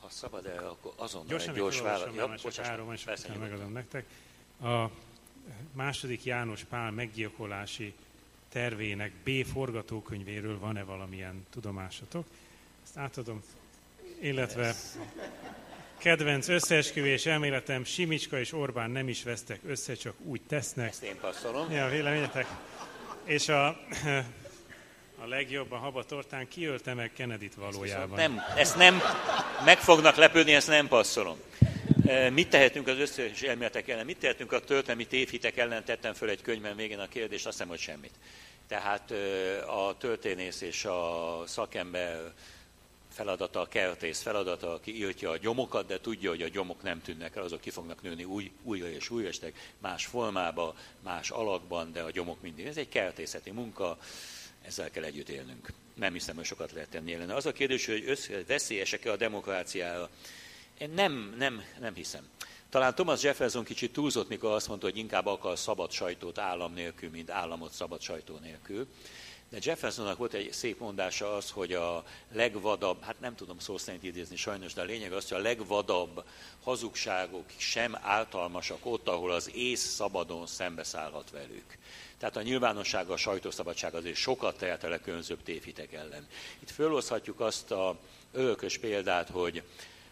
Ha 0.00 0.08
szabad 0.08 0.46
el, 0.46 0.68
akkor 0.68 0.92
azonnal 0.96 1.28
Gyorsan 1.28 1.54
egy 1.54 1.56
gyors 1.56 1.80
válasz. 1.80 2.14
Ja, 2.14 2.38
csak 2.38 2.64
három, 2.64 2.92
és 2.92 3.04
megadom 3.38 3.72
nektek. 3.72 4.04
A 4.60 4.90
második 5.72 6.24
János 6.24 6.64
Pál 6.64 6.90
meggyilkolási 6.90 7.94
tervének 8.48 9.12
B 9.24 9.30
forgatókönyvéről 9.52 10.58
van-e 10.58 10.82
valamilyen 10.82 11.46
tudomásatok? 11.50 12.26
Ezt 12.84 12.96
átadom. 12.96 13.42
Illetve 14.20 14.74
kedvenc 15.98 16.48
összeesküvés 16.48 17.26
elméletem, 17.26 17.84
Simicska 17.84 18.38
és 18.38 18.52
Orbán 18.52 18.90
nem 18.90 19.08
is 19.08 19.22
vesztek 19.22 19.60
össze, 19.66 19.94
csak 19.94 20.14
úgy 20.24 20.40
tesznek. 20.48 20.88
Ezt 20.88 21.02
én 21.02 21.18
passzolom. 21.20 21.70
Ja, 21.70 21.88
véleményetek. 21.88 22.46
És 23.24 23.48
a, 23.48 23.66
a 25.18 25.26
legjobb 25.26 25.72
a 25.72 25.76
habatortán 25.76 26.48
kiölte 26.48 26.94
meg 26.94 27.12
Kennedy-t 27.12 27.54
valójában. 27.54 28.16
Nem, 28.18 28.40
ezt 28.56 28.76
nem, 28.76 29.00
meg 29.64 29.78
fognak 29.78 30.16
lepődni, 30.16 30.54
ezt 30.54 30.68
nem 30.68 30.88
passzolom. 30.88 31.36
Mit 32.32 32.50
tehetünk 32.50 32.88
az 32.88 32.98
összes 32.98 33.42
elméletek 33.42 33.88
ellen? 33.88 34.04
Mit 34.04 34.18
tehetünk 34.18 34.52
a 34.52 34.60
történelmi 34.60 35.06
tévhitek 35.06 35.56
ellen? 35.56 35.84
Tettem 35.84 36.14
föl 36.14 36.28
egy 36.28 36.42
könyvben 36.42 36.76
végén 36.76 36.98
a 36.98 37.08
kérdést, 37.08 37.46
azt 37.46 37.56
hiszem, 37.56 37.68
hogy 37.68 37.78
semmit. 37.78 38.14
Tehát 38.68 39.10
a 39.66 39.96
történész 39.98 40.60
és 40.60 40.84
a 40.84 41.42
szakember 41.46 42.32
feladata, 43.12 43.60
a 43.60 43.66
kertész 43.66 44.22
feladata, 44.22 44.72
aki 44.72 44.96
írtja 44.96 45.30
a 45.30 45.36
gyomokat, 45.36 45.86
de 45.86 46.00
tudja, 46.00 46.30
hogy 46.30 46.42
a 46.42 46.48
gyomok 46.48 46.82
nem 46.82 47.02
tűnnek 47.02 47.36
el, 47.36 47.42
azok 47.42 47.60
ki 47.60 47.70
fognak 47.70 48.02
nőni 48.02 48.24
új, 48.24 48.50
újra 48.62 48.88
és 48.88 49.10
újra, 49.10 49.28
estek 49.28 49.72
más 49.78 50.06
formába, 50.06 50.76
más 51.02 51.30
alakban, 51.30 51.92
de 51.92 52.02
a 52.02 52.10
gyomok 52.10 52.42
mindig. 52.42 52.66
Ez 52.66 52.76
egy 52.76 52.88
kertészeti 52.88 53.50
munka, 53.50 53.98
ezzel 54.62 54.90
kell 54.90 55.04
együtt 55.04 55.28
élnünk. 55.28 55.72
Nem 55.94 56.12
hiszem, 56.12 56.36
hogy 56.36 56.44
sokat 56.44 56.72
lehet 56.72 56.88
tenni 56.88 57.14
ellene. 57.14 57.34
Az 57.34 57.46
a 57.46 57.52
kérdés, 57.52 57.86
hogy 57.86 58.04
össze, 58.06 58.44
veszélyesek-e 58.46 59.10
a 59.10 59.16
demokráciára. 59.16 60.10
Én 60.78 60.90
nem, 60.90 61.34
nem, 61.38 61.62
nem 61.80 61.94
hiszem. 61.94 62.28
Talán 62.68 62.94
Thomas 62.94 63.22
Jefferson 63.22 63.64
kicsit 63.64 63.92
túlzott, 63.92 64.28
mikor 64.28 64.52
azt 64.52 64.68
mondta, 64.68 64.86
hogy 64.86 64.96
inkább 64.96 65.26
akar 65.26 65.58
szabad 65.58 65.90
sajtót 65.90 66.38
állam 66.38 66.72
nélkül, 66.72 67.10
mint 67.10 67.30
államot 67.30 67.72
szabad 67.72 68.00
sajtó 68.00 68.38
nélkül. 68.38 68.86
De 69.48 69.58
Jeffersonnak 69.60 70.18
volt 70.18 70.34
egy 70.34 70.52
szép 70.52 70.78
mondása 70.78 71.36
az, 71.36 71.50
hogy 71.50 71.72
a 71.72 72.04
legvadabb, 72.32 73.02
hát 73.02 73.20
nem 73.20 73.34
tudom 73.34 73.58
szó 73.58 73.78
szerint 73.78 74.02
idézni 74.02 74.36
sajnos, 74.36 74.72
de 74.72 74.80
a 74.80 74.84
lényeg 74.84 75.12
az, 75.12 75.28
hogy 75.28 75.38
a 75.38 75.42
legvadabb 75.42 76.24
hazugságok 76.62 77.44
sem 77.56 77.96
általmasak 78.00 78.86
ott, 78.86 79.08
ahol 79.08 79.32
az 79.32 79.50
ész 79.54 79.84
szabadon 79.84 80.46
szembeszállhat 80.46 81.30
velük. 81.30 81.78
Tehát 82.18 82.36
a 82.36 82.42
nyilvánossága, 82.42 83.12
a 83.12 83.16
sajtószabadság 83.16 83.94
azért 83.94 84.16
sokat 84.16 84.58
tehet 84.58 84.84
a 84.84 84.88
legkönzőbb 84.88 85.42
tévhitek 85.42 85.92
ellen. 85.92 86.26
Itt 86.58 86.70
fölhozhatjuk 86.70 87.40
azt 87.40 87.70
a 87.70 87.98
örökös 88.32 88.78
példát, 88.78 89.28
hogy 89.28 89.62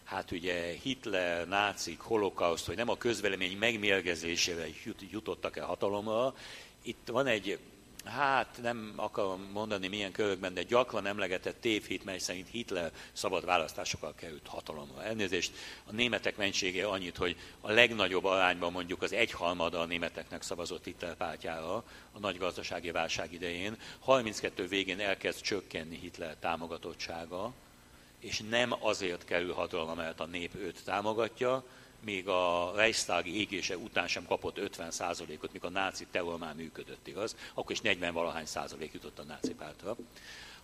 hát 0.05 0.31
ugye 0.31 0.73
Hitler, 0.83 1.49
nácik, 1.49 2.01
holokauszt, 2.01 2.67
hogy 2.67 2.77
nem 2.77 2.89
a 2.89 2.97
közvelemény 2.97 3.57
megmérgezésével 3.59 4.67
jutottak 5.11 5.57
el 5.57 5.67
hatalomra. 5.67 6.35
Itt 6.83 7.09
van 7.11 7.27
egy, 7.27 7.59
hát 8.05 8.59
nem 8.63 8.93
akarom 8.97 9.51
mondani 9.53 9.89
milyen 9.89 10.13
körökben, 10.13 10.55
de 10.55 10.63
gyakran 10.63 11.07
emlegetett 11.07 11.61
tévhit, 11.61 12.05
mely 12.05 12.19
szerint 12.19 12.49
Hitler 12.49 12.93
szabad 13.13 13.45
választásokkal 13.45 14.15
került 14.15 14.47
hatalomra. 14.47 15.03
Elnézést, 15.03 15.53
a 15.87 15.93
németek 15.93 16.37
mentsége 16.37 16.87
annyit, 16.87 17.17
hogy 17.17 17.37
a 17.61 17.73
legnagyobb 17.73 18.25
arányban 18.25 18.73
mondjuk 18.73 19.03
az 19.03 19.13
egyharmada 19.13 19.81
a 19.81 19.87
németeknek 19.87 20.43
szavazott 20.43 20.85
Hitler 20.85 21.15
pártjára 21.15 21.75
a 22.13 22.19
nagy 22.19 22.39
gazdasági 22.39 22.91
válság 22.91 23.33
idején. 23.33 23.77
32 23.99 24.67
végén 24.67 25.01
elkezd 25.01 25.41
csökkenni 25.41 25.99
Hitler 25.99 26.37
támogatottsága, 26.37 27.53
és 28.25 28.43
nem 28.51 28.75
azért 28.81 29.25
kerül 29.25 29.53
hatalomra, 29.53 29.95
mert 29.95 30.21
a 30.21 30.27
nép 30.27 30.55
őt 30.55 30.85
támogatja, 30.85 31.65
még 32.05 32.29
a 32.29 32.73
Reichstag 32.75 33.27
égése 33.27 33.77
után 33.77 34.09
sem 34.09 34.27
kapott 34.27 34.59
50 34.59 34.91
százalékot, 34.91 35.53
mikor 35.53 35.69
a 35.69 35.73
náci 35.73 36.07
terror 36.11 36.39
már 36.39 36.55
működött, 36.55 37.07
igaz? 37.07 37.37
Akkor 37.55 37.71
is 37.71 37.81
40 37.81 38.13
valahány 38.13 38.47
százalék 38.47 38.93
jutott 38.93 39.19
a 39.19 39.23
náci 39.23 39.55
pártra. 39.55 39.97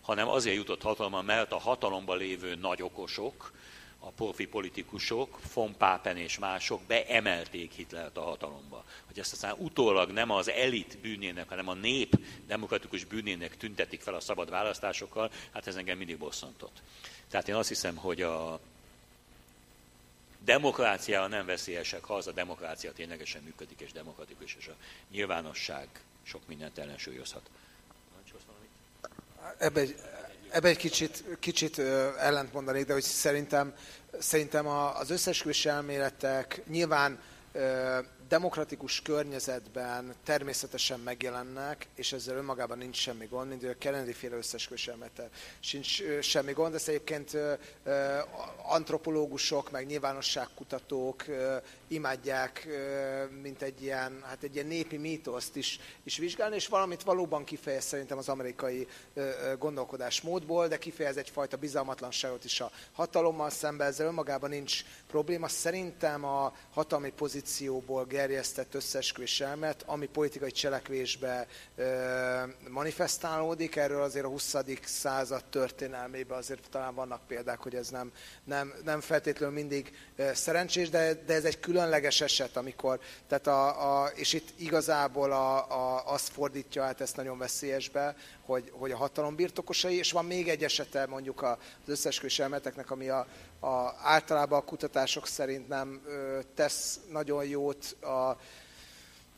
Hanem 0.01 0.27
azért 0.27 0.55
jutott 0.55 0.81
hatalomra, 0.81 1.21
mert 1.21 1.51
a 1.51 1.59
hatalomban 1.59 2.17
lévő 2.17 2.55
nagy 2.55 2.81
okosok, 2.81 3.51
a 4.03 4.09
profi 4.09 4.47
politikusok, 4.47 5.39
von 5.53 5.77
Papen 5.77 6.17
és 6.17 6.39
mások 6.39 6.81
beemelték 6.81 7.71
Hitlert 7.71 8.17
a 8.17 8.21
hatalomba. 8.21 8.85
Hogy 9.07 9.19
ezt 9.19 9.33
aztán 9.33 9.55
utólag 9.57 10.11
nem 10.11 10.29
az 10.29 10.49
elit 10.49 10.97
bűnének, 11.01 11.49
hanem 11.49 11.67
a 11.67 11.73
nép 11.73 12.19
demokratikus 12.47 13.03
bűnének 13.03 13.57
tüntetik 13.57 14.01
fel 14.01 14.13
a 14.13 14.19
szabad 14.19 14.49
választásokkal, 14.49 15.31
hát 15.53 15.67
ez 15.67 15.75
engem 15.75 15.97
mindig 15.97 16.17
bosszantott. 16.17 16.81
Tehát 17.31 17.47
én 17.47 17.55
azt 17.55 17.69
hiszem, 17.69 17.95
hogy 17.95 18.21
a, 18.21 18.59
demokrácia 20.43 21.27
nem 21.27 21.45
veszélyesek, 21.45 22.03
ha 22.03 22.13
az 22.13 22.27
a 22.27 22.31
demokrácia 22.31 22.93
ténylegesen 22.93 23.41
működik 23.41 23.79
és 23.79 23.91
demokratikus, 23.91 24.55
és 24.59 24.67
a 24.67 24.75
nyilvánosság 25.11 25.87
sok 26.23 26.41
mindent 26.47 26.77
ellensúlyozhat. 26.77 27.41
Ebbe 29.57 29.79
egy, 29.79 29.95
ebbe 30.49 30.67
egy 30.67 30.77
kicsit, 30.77 31.23
kicsit 31.39 31.79
ellent 32.19 32.53
mondanék, 32.53 32.85
de 32.85 32.93
hogy 32.93 33.03
szerintem, 33.03 33.75
szerintem 34.19 34.67
az 34.67 35.09
összesküvés 35.09 35.65
elméletek 35.65 36.61
nyilván 36.67 37.19
demokratikus 38.31 39.01
környezetben 39.01 40.15
természetesen 40.23 40.99
megjelennek, 40.99 41.87
és 41.95 42.13
ezzel 42.13 42.35
önmagában 42.35 42.77
nincs 42.77 42.97
semmi 42.97 43.25
gond, 43.25 43.49
mint 43.49 43.63
a 43.63 43.77
Kennedy 43.77 44.13
féle 44.13 44.35
összesküvés 44.35 44.89
sincs 45.59 46.01
semmi 46.21 46.51
gond, 46.51 46.73
ezt 46.73 46.87
egyébként 46.87 47.37
antropológusok, 48.63 49.71
meg 49.71 49.85
nyilvánosságkutatók 49.85 51.25
imádják, 51.87 52.67
mint 53.41 53.61
egy 53.61 53.81
ilyen, 53.81 54.23
hát 54.25 54.43
egy 54.43 54.55
ilyen 54.55 54.67
népi 54.67 54.97
mítoszt 54.97 55.55
is, 55.55 55.79
is 56.03 56.17
vizsgálni, 56.17 56.55
és 56.55 56.67
valamit 56.67 57.03
valóban 57.03 57.43
kifejez 57.43 57.83
szerintem 57.83 58.17
az 58.17 58.29
amerikai 58.29 58.87
gondolkodásmódból, 59.57 60.67
de 60.67 60.77
kifejez 60.77 61.17
egyfajta 61.17 61.57
bizalmatlanságot 61.57 62.43
is 62.45 62.61
a 62.61 62.71
hatalommal 62.91 63.49
szemben, 63.49 63.87
ezzel 63.87 64.07
önmagában 64.07 64.49
nincs 64.49 64.83
probléma. 65.07 65.47
Szerintem 65.47 66.25
a 66.25 66.55
hatalmi 66.73 67.11
pozícióból 67.11 68.05
gerjesztett 68.21 68.73
összesküvés 68.73 69.41
elmet, 69.41 69.83
ami 69.85 70.05
politikai 70.05 70.51
cselekvésbe 70.51 71.47
manifestálódik, 72.69 73.75
erről 73.75 74.01
azért 74.01 74.25
a 74.25 74.29
20. 74.29 74.55
század 74.83 75.43
történelmében 75.43 76.37
azért 76.37 76.69
talán 76.69 76.95
vannak 76.95 77.27
példák, 77.27 77.59
hogy 77.59 77.75
ez 77.75 77.89
nem, 77.89 78.11
nem, 78.43 78.73
nem 78.83 79.01
feltétlenül 79.01 79.55
mindig 79.55 79.91
szerencsés, 80.33 80.89
de, 80.89 81.13
de 81.13 81.33
ez 81.33 81.45
egy 81.45 81.59
különleges 81.59 82.21
eset, 82.21 82.57
amikor, 82.57 82.99
tehát 83.27 83.47
a, 83.47 84.03
a, 84.03 84.07
és 84.07 84.33
itt 84.33 84.49
igazából 84.59 85.31
a, 85.31 85.57
a, 85.57 86.13
azt 86.13 86.29
fordítja 86.29 86.83
át 86.83 87.01
ezt 87.01 87.15
nagyon 87.15 87.37
veszélyesbe, 87.37 88.15
hogy, 88.45 88.71
hogy 88.71 88.91
a 88.91 88.97
hatalom 88.97 89.35
birtokosai, 89.35 89.97
és 89.97 90.11
van 90.11 90.25
még 90.25 90.49
egy 90.49 90.63
esete 90.63 91.05
mondjuk 91.05 91.41
az 91.41 91.57
összesküvés 91.85 92.39
elmeteknek, 92.39 92.91
ami 92.91 93.09
a, 93.09 93.27
a, 93.61 93.93
általában 94.03 94.59
a 94.59 94.63
kutatások 94.63 95.27
szerint 95.27 95.67
nem 95.67 96.01
ö, 96.05 96.39
tesz 96.55 96.99
nagyon 97.11 97.45
jót 97.45 97.95
a, 98.01 98.37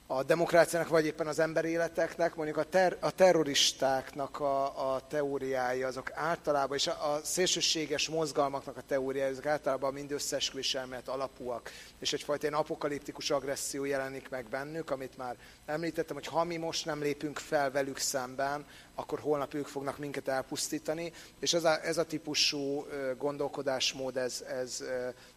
a 0.08 0.24
demokráciának, 0.24 0.90
vagy 0.90 1.06
éppen 1.06 1.28
az 1.28 1.40
emberéleteknek, 1.40 2.36
mondjuk 2.36 2.58
a, 2.58 2.64
ter, 2.64 2.98
a 3.00 3.12
terroristáknak 3.12 4.40
a, 4.40 4.94
a 4.94 5.08
teóriái, 5.08 5.84
azok 5.84 6.12
általában, 6.14 6.78
és 6.78 6.88
a, 6.88 7.14
a 7.14 7.20
szélsőséges 7.24 8.10
mozgalmaknak 8.10 8.78
a 8.78 8.82
teóriái, 8.88 9.32
azok 9.32 9.46
általában 9.46 9.94
mind 9.94 10.12
összeesküvés 10.12 10.76
elmélet 10.76 11.08
alapúak, 11.08 11.72
és 12.00 12.14
egyfajta 12.14 12.48
ilyen 12.48 12.60
apokaliptikus 12.60 13.30
agresszió 13.30 13.86
jelenik 13.86 14.30
meg 14.30 14.46
bennük, 14.50 14.90
amit 14.90 15.18
már 15.18 15.36
említettem, 15.66 16.16
hogy 16.16 16.28
ha 16.28 16.44
mi 16.44 16.58
most 16.58 16.86
nem 16.86 17.02
lépünk 17.02 17.38
fel 17.38 17.72
velük 17.72 17.98
szemben, 17.98 18.66
akkor 18.96 19.20
holnap 19.20 19.54
ők 19.54 19.68
fognak 19.68 19.98
minket 19.98 20.28
elpusztítani, 20.28 21.12
és 21.40 21.54
ez 21.54 21.64
a, 21.64 21.86
ez 21.86 21.98
a 21.98 22.06
típusú 22.06 22.86
gondolkodásmód, 23.18 24.18
ez, 24.18 24.44
ez, 24.48 24.84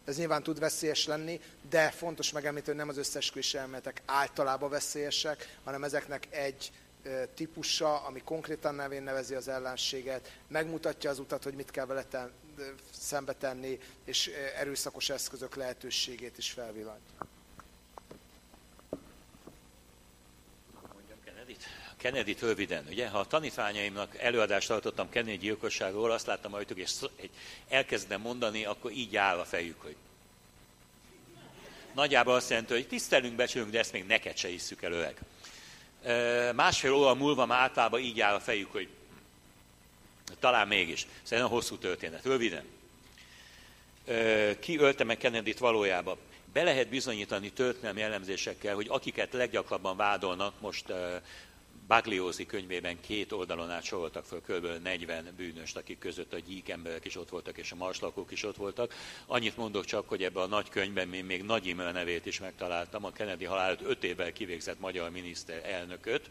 ez 0.04 0.16
nyilván 0.16 0.42
tud 0.42 0.58
veszélyes 0.58 1.06
lenni, 1.06 1.40
de 1.70 1.90
fontos 1.90 2.32
megemlíteni, 2.32 2.76
hogy 2.76 2.86
nem 2.86 2.96
az 2.96 2.98
összes 2.98 3.54
elméletek 3.54 4.02
általában 4.04 4.70
veszélyesek, 4.70 5.58
hanem 5.64 5.84
ezeknek 5.84 6.26
egy 6.30 6.72
típusa, 7.34 8.04
ami 8.04 8.22
konkrétan 8.24 8.74
nevén 8.74 9.02
nevezi 9.02 9.34
az 9.34 9.48
ellenséget, 9.48 10.32
megmutatja 10.48 11.10
az 11.10 11.18
utat, 11.18 11.42
hogy 11.42 11.54
mit 11.54 11.70
kell 11.70 11.86
vele 11.86 12.04
ten, 12.04 12.32
szembe 12.90 13.32
tenni, 13.32 13.78
és 14.04 14.30
erőszakos 14.58 15.10
eszközök 15.10 15.54
lehetőségét 15.54 16.38
is 16.38 16.50
felvillantja. 16.50 17.25
Kennedy 21.97 22.36
röviden, 22.40 22.86
ugye, 22.90 23.09
ha 23.09 23.18
a 23.18 23.27
tanítványaimnak 23.27 24.18
előadást 24.18 24.68
tartottam 24.68 25.09
Kennedy 25.09 25.39
gyilkosságról, 25.39 26.10
azt 26.10 26.27
láttam 26.27 26.52
rajtuk, 26.52 26.78
és 26.78 26.90
elkezdem 27.68 28.20
mondani, 28.20 28.64
akkor 28.64 28.90
így 28.90 29.16
áll 29.16 29.39
a 29.39 29.44
fejük, 29.44 29.82
hogy 29.82 29.97
nagyjából 31.94 32.35
azt 32.35 32.51
jelenti, 32.51 32.73
hogy 32.73 32.89
tisztelünk, 32.89 33.36
becsülünk, 33.36 33.70
de 33.70 33.78
ezt 33.78 33.93
még 33.93 34.06
neked 34.06 34.36
se 34.36 34.48
hisszük 34.48 34.82
el, 34.82 34.93
öreg. 34.93 35.16
Másfél 36.55 36.93
óra 36.93 37.14
múlva 37.14 37.47
már 37.47 37.60
általában 37.60 38.01
így 38.01 38.20
áll 38.20 38.35
a 38.35 38.40
fejük, 38.40 38.73
hogy 38.73 38.89
talán 40.39 40.68
mégis. 40.68 41.06
Szerintem 41.23 41.52
hosszú 41.52 41.77
történet. 41.78 42.24
Röviden. 42.24 42.64
Ki 44.60 44.78
ölte 44.78 45.05
meg 45.05 45.16
Kennedy-t 45.16 45.59
valójában? 45.59 46.18
Be 46.52 46.62
lehet 46.62 46.89
bizonyítani 46.89 47.52
történelmi 47.52 48.02
elemzésekkel, 48.02 48.74
hogy 48.74 48.86
akiket 48.89 49.32
leggyakrabban 49.32 49.97
vádolnak, 49.97 50.60
most 50.60 50.93
Bagliózi 51.86 52.46
könyvében 52.46 53.00
két 53.00 53.32
oldalon 53.32 53.70
át 53.70 53.84
soroltak 53.84 54.24
föl 54.24 54.40
kb. 54.40 54.82
40 54.82 55.32
bűnöst, 55.36 55.76
akik 55.76 55.98
között 55.98 56.32
a 56.32 56.38
gyík 56.38 56.68
emberek 56.68 57.04
is 57.04 57.16
ott 57.16 57.28
voltak, 57.28 57.58
és 57.58 57.72
a 57.72 57.76
marslakók 57.76 58.30
is 58.30 58.42
ott 58.42 58.56
voltak. 58.56 58.94
Annyit 59.26 59.56
mondok 59.56 59.84
csak, 59.84 60.08
hogy 60.08 60.22
ebben 60.22 60.42
a 60.42 60.46
nagy 60.46 60.68
könyvben 60.68 61.14
én 61.14 61.24
még 61.24 61.42
Nagy 61.42 61.66
Imre 61.66 61.92
nevét 61.92 62.26
is 62.26 62.40
megtaláltam, 62.40 63.04
a 63.04 63.12
Kennedy 63.12 63.44
halált 63.44 63.80
5 63.82 64.04
évvel 64.04 64.32
kivégzett 64.32 64.80
magyar 64.80 65.10
miniszter 65.10 65.64
elnököt, 65.64 66.30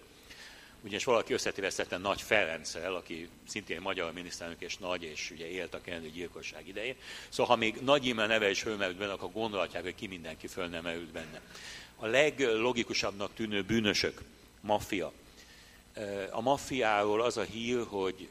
ugyanis 0.82 1.04
valaki 1.04 1.34
összetévesztette 1.34 1.98
Nagy 1.98 2.22
Ferenccel, 2.22 2.96
aki 2.96 3.30
szintén 3.48 3.82
magyar 3.82 4.14
miniszterelnök 4.14 4.62
és 4.62 4.78
nagy, 4.78 5.04
és 5.04 5.32
ugye 5.32 5.50
élt 5.50 5.74
a 5.74 5.82
Kennedy 5.82 6.12
gyilkosság 6.12 6.68
idején. 6.68 6.96
Szóval 7.30 7.56
ha 7.56 7.62
még 7.62 7.76
Nagy 7.82 8.06
Imre 8.06 8.26
neve 8.26 8.50
is 8.50 8.62
fölmerült 8.62 8.98
benne, 8.98 9.12
akkor 9.12 9.32
gondolhatják, 9.32 9.84
hogy 9.84 9.96
ki 9.96 10.08
mindenki 10.08 10.48
föl 10.48 10.68
nem 10.68 10.84
benne. 11.14 11.42
A 11.96 12.06
leglogikusabbnak 12.06 13.34
tűnő 13.34 13.64
bűnösök, 13.64 14.22
maffia, 14.62 15.12
a 16.32 16.42
maffiáról 16.42 17.22
az 17.22 17.38
a 17.38 17.42
hír, 17.42 17.86
hogy 17.88 18.30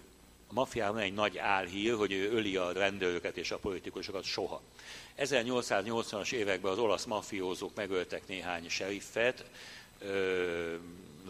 a 0.48 0.52
maffiáról 0.52 1.00
egy 1.00 1.14
nagy 1.14 1.38
álhír, 1.38 1.94
hogy 1.94 2.12
ő 2.12 2.32
öli 2.32 2.56
a 2.56 2.72
rendőröket 2.72 3.36
és 3.36 3.50
a 3.50 3.58
politikusokat 3.58 4.24
soha. 4.24 4.60
1880-as 5.18 6.32
években 6.32 6.72
az 6.72 6.78
olasz 6.78 7.04
mafiózók 7.04 7.74
megöltek 7.74 8.26
néhány 8.26 8.68
seriffet, 8.68 9.44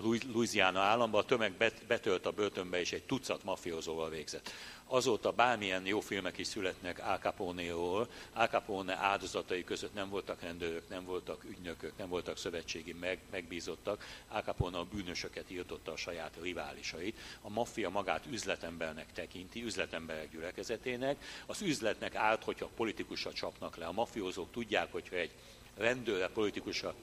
Louisiana 0.03 0.81
államban, 0.81 1.23
a 1.23 1.25
tömeg 1.25 1.73
betölt 1.87 2.27
a 2.27 2.31
börtönbe, 2.31 2.81
és 2.81 2.93
egy 2.93 3.03
tucat 3.03 3.45
mafiózóval 3.45 4.09
végzett. 4.09 4.51
Azóta 4.87 5.33
bármilyen 5.33 5.87
jó 5.87 6.01
filmek 6.01 6.39
is 6.39 6.47
születnek 6.47 7.07
Al 7.07 7.19
Capone-ról, 7.19 8.09
Al 8.33 8.47
Capone 8.47 8.97
áldozatai 8.97 9.65
között 9.65 9.95
nem 9.95 10.09
voltak 10.09 10.43
rendőrök, 10.43 10.89
nem 10.89 11.05
voltak 11.05 11.45
ügynökök, 11.45 11.93
nem 11.97 12.09
voltak 12.09 12.37
szövetségi 12.37 12.93
meg, 12.93 13.19
megbízottak. 13.31 14.05
Al 14.29 14.43
Capone 14.43 14.79
a 14.79 14.85
bűnösöket 14.85 15.51
írtotta 15.51 15.93
a 15.93 15.97
saját 15.97 16.39
riválisait. 16.43 17.19
A 17.41 17.49
maffia 17.49 17.89
magát 17.89 18.27
üzletembernek 18.31 19.13
tekinti, 19.13 19.65
üzletemberek 19.65 20.31
gyülekezetének. 20.31 21.25
Az 21.47 21.63
üzletnek 21.63 22.15
árt, 22.15 22.45
hogyha 22.45 22.71
politikusra 22.77 23.33
csapnak 23.33 23.77
le. 23.77 23.87
A 23.87 23.93
mafiózók 23.93 24.51
tudják, 24.51 24.93
hogyha 24.93 25.17
egy 25.17 25.31
rendőre 25.77 26.29
politikusra 26.29 26.95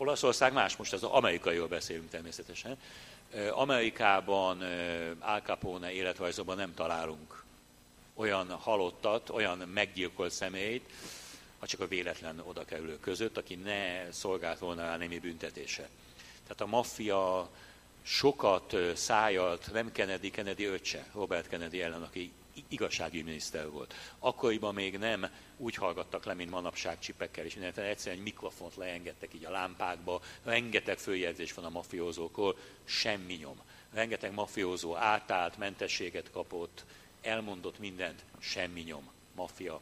Olaszország 0.00 0.52
más, 0.52 0.76
most 0.76 0.92
az 0.92 1.02
amerikairól 1.02 1.68
beszélünk 1.68 2.10
természetesen. 2.10 2.78
Amerikában 3.50 4.62
Al 5.20 5.40
Capone 5.40 5.92
életrajzokban 5.92 6.56
nem 6.56 6.74
találunk 6.74 7.44
olyan 8.14 8.50
halottat, 8.50 9.30
olyan 9.30 9.58
meggyilkolt 9.58 10.32
személyt, 10.32 10.90
ha 11.58 11.66
csak 11.66 11.80
a 11.80 11.86
véletlen 11.88 12.42
oda 12.44 12.64
kerülő 12.64 12.98
között, 13.00 13.36
aki 13.36 13.54
ne 13.54 14.12
szolgált 14.12 14.58
volna 14.58 14.82
rá 14.82 14.96
némi 14.96 15.18
büntetése. 15.18 15.88
Tehát 16.42 16.60
a 16.60 16.66
maffia 16.66 17.50
sokat 18.02 18.76
szájalt, 18.94 19.72
nem 19.72 19.92
Kennedy, 19.92 20.30
Kennedy 20.30 20.64
öccse, 20.64 21.06
Robert 21.12 21.48
Kennedy 21.48 21.82
ellen, 21.82 22.02
aki 22.02 22.32
igazsági 22.68 23.22
miniszter 23.22 23.70
volt. 23.70 23.94
Akkoriban 24.18 24.74
még 24.74 24.98
nem 24.98 25.30
úgy 25.56 25.74
hallgattak 25.74 26.24
le, 26.24 26.34
mint 26.34 26.50
manapság 26.50 26.98
csipekkel, 26.98 27.44
és 27.44 27.54
minden 27.54 27.84
egyszerűen 27.84 28.16
egy 28.16 28.22
mikrofont 28.22 28.76
leengedtek 28.76 29.34
így 29.34 29.44
a 29.44 29.50
lámpákba, 29.50 30.22
rengeteg 30.44 30.98
följegyzés 30.98 31.52
van 31.52 31.64
a 31.64 31.68
mafiózókról, 31.68 32.56
semmi 32.84 33.34
nyom. 33.34 33.60
Rengeteg 33.92 34.32
mafiózó 34.32 34.96
átállt, 34.96 35.58
mentességet 35.58 36.30
kapott, 36.30 36.84
elmondott 37.22 37.78
mindent, 37.78 38.24
semmi 38.38 38.80
nyom. 38.80 39.10
Mafia 39.34 39.80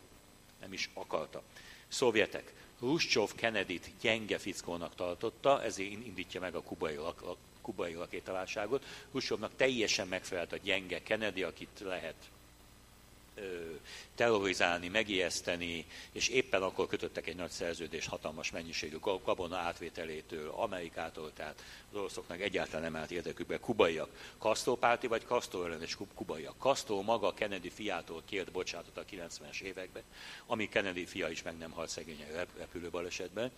nem 0.60 0.72
is 0.72 0.90
akarta. 0.94 1.42
Szovjetek. 1.88 2.52
Ruscsov 2.80 3.34
Kennedy-t 3.34 3.90
gyenge 4.00 4.38
fickónak 4.38 4.94
tartotta, 4.94 5.62
ezért 5.62 5.90
indítja 5.90 6.40
meg 6.40 6.54
a 6.54 6.62
kubai, 6.62 6.94
a 6.94 7.14
kubai 7.60 7.92
rakétaválságot. 7.92 8.84
Ruscsovnak 9.12 9.56
teljesen 9.56 10.08
megfelelt 10.08 10.52
a 10.52 10.56
gyenge 10.56 11.02
Kennedy, 11.02 11.42
akit 11.42 11.80
lehet 11.80 12.14
terrorizálni, 14.14 14.88
megijeszteni, 14.88 15.86
és 16.12 16.28
éppen 16.28 16.62
akkor 16.62 16.86
kötöttek 16.86 17.26
egy 17.26 17.36
nagy 17.36 17.50
szerződést 17.50 18.08
hatalmas 18.08 18.50
mennyiségű 18.50 18.96
kabona 19.24 19.56
átvételétől, 19.56 20.50
Amerikától, 20.50 21.32
tehát 21.32 21.62
az 21.90 21.98
oroszoknak 21.98 22.40
egyáltalán 22.40 22.82
nem 22.82 22.96
állt 22.96 23.10
érdekükbe. 23.10 23.58
Kubaiak, 23.58 24.34
Castro 24.38 24.74
párti 24.76 25.06
vagy 25.06 25.24
Castro 25.26 25.64
ellenes 25.64 25.96
kubaiak. 26.14 26.54
Castro 26.58 27.02
maga 27.02 27.34
Kennedy 27.34 27.70
fiától 27.70 28.22
kért 28.26 28.52
bocsátot 28.52 28.96
a 28.96 29.04
90-es 29.04 29.60
években, 29.60 30.02
ami 30.46 30.68
Kennedy 30.68 31.06
fia 31.06 31.28
is 31.28 31.42
meg 31.42 31.56
nem 31.58 31.70
halt 31.70 31.88
szegény 31.88 32.24
repülőbalesetben. 32.58 33.50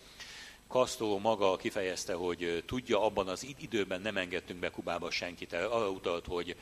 Castro 0.68 1.18
maga 1.18 1.56
kifejezte, 1.56 2.14
hogy 2.14 2.62
tudja, 2.66 3.04
abban 3.04 3.28
az 3.28 3.46
időben 3.58 4.00
nem 4.00 4.16
engedtünk 4.16 4.60
be 4.60 4.70
Kubába 4.70 5.10
senkit. 5.10 5.52
Arra 5.52 5.90
utalt, 5.90 6.26
hogy 6.26 6.56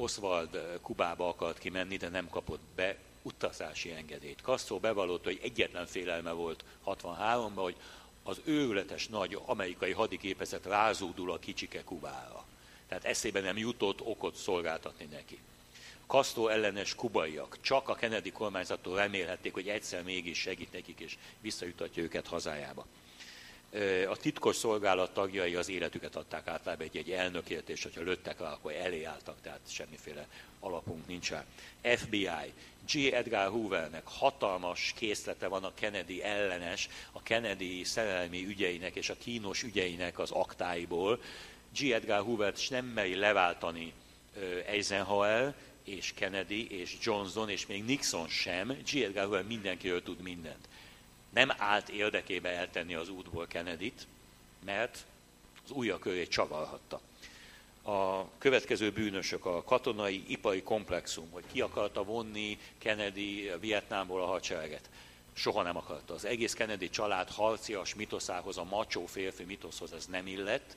Oswald 0.00 0.78
Kubába 0.82 1.28
akart 1.28 1.58
kimenni, 1.58 1.96
de 1.96 2.08
nem 2.08 2.28
kapott 2.28 2.60
be 2.74 2.96
utazási 3.22 3.92
engedélyt. 3.92 4.40
Castro 4.40 4.78
bevallotta, 4.78 5.28
hogy 5.28 5.40
egyetlen 5.42 5.86
félelme 5.86 6.32
volt 6.32 6.64
63-ban, 6.86 7.52
hogy 7.54 7.76
az 8.22 8.40
őrületes 8.44 9.08
nagy 9.08 9.38
amerikai 9.46 9.92
hadiképezet 9.92 10.66
rázódul 10.66 11.32
a 11.32 11.38
kicsike 11.38 11.84
Kubára. 11.84 12.44
Tehát 12.88 13.04
eszébe 13.04 13.40
nem 13.40 13.58
jutott 13.58 14.00
okot 14.00 14.34
szolgáltatni 14.34 15.04
neki. 15.04 15.38
Castro 16.06 16.48
ellenes 16.48 16.94
kubaiak 16.94 17.58
csak 17.60 17.88
a 17.88 17.94
Kennedy 17.94 18.30
kormányzattól 18.30 18.96
remélhették, 18.96 19.52
hogy 19.52 19.68
egyszer 19.68 20.02
mégis 20.02 20.38
segít 20.38 20.72
nekik 20.72 21.00
és 21.00 21.18
visszajutatja 21.40 22.02
őket 22.02 22.26
hazájába 22.26 22.86
a 24.08 24.16
titkos 24.16 24.56
szolgálat 24.56 25.14
tagjai 25.14 25.54
az 25.54 25.68
életüket 25.68 26.16
adták 26.16 26.46
általában 26.46 26.86
egy-egy 26.86 27.10
elnökért, 27.10 27.68
és 27.68 27.82
hogyha 27.82 28.00
lőttek 28.00 28.40
rá, 28.40 28.52
akkor 28.52 28.72
elé 28.72 29.04
álltak, 29.04 29.36
tehát 29.42 29.60
semmiféle 29.68 30.26
alapunk 30.60 31.06
nincsen. 31.06 31.44
FBI, 31.82 32.52
G. 32.92 33.12
Edgar 33.12 33.48
Hoovernek 33.48 34.06
hatalmas 34.06 34.92
készlete 34.96 35.46
van 35.46 35.64
a 35.64 35.74
Kennedy 35.74 36.22
ellenes, 36.22 36.88
a 37.12 37.22
Kennedy 37.22 37.84
szerelmi 37.84 38.46
ügyeinek 38.46 38.94
és 38.94 39.08
a 39.08 39.16
kínos 39.18 39.62
ügyeinek 39.62 40.18
az 40.18 40.30
aktáiból. 40.30 41.20
G. 41.78 41.90
Edgar 41.90 42.22
Hoover 42.22 42.54
nem 42.70 42.84
meri 42.84 43.14
leváltani 43.14 43.92
Eisenhower, 44.66 45.54
és 45.84 46.12
Kennedy, 46.14 46.80
és 46.80 46.96
Johnson, 47.02 47.48
és 47.48 47.66
még 47.66 47.84
Nixon 47.84 48.28
sem. 48.28 48.76
G. 48.92 48.96
Edgar 48.96 49.24
Hoover 49.24 49.44
mindenkiről 49.44 50.02
tud 50.02 50.20
mindent 50.20 50.68
nem 51.30 51.52
állt 51.56 51.88
érdekébe 51.88 52.48
eltenni 52.48 52.94
az 52.94 53.08
útból 53.08 53.46
Kennedy-t, 53.46 54.06
mert 54.64 55.04
az 55.64 55.70
újja 55.70 55.98
körét 55.98 56.28
csavarhatta. 56.28 57.00
A 57.82 58.28
következő 58.38 58.90
bűnösök 58.90 59.46
a 59.46 59.64
katonai 59.64 60.24
ipari 60.26 60.62
komplexum, 60.62 61.30
hogy 61.30 61.44
ki 61.52 61.60
akarta 61.60 62.04
vonni 62.04 62.58
Kennedy 62.78 63.50
Vietnámból 63.60 64.22
a 64.22 64.26
hadsereget. 64.26 64.90
Soha 65.32 65.62
nem 65.62 65.76
akarta. 65.76 66.14
Az 66.14 66.24
egész 66.24 66.52
Kennedy 66.52 66.90
család 66.90 67.30
harcias 67.30 67.94
mitoszához, 67.94 68.58
a 68.58 68.64
macsó 68.64 69.06
férfi 69.06 69.44
mitoszhoz 69.44 69.92
ez 69.92 70.06
nem 70.06 70.26
illett, 70.26 70.76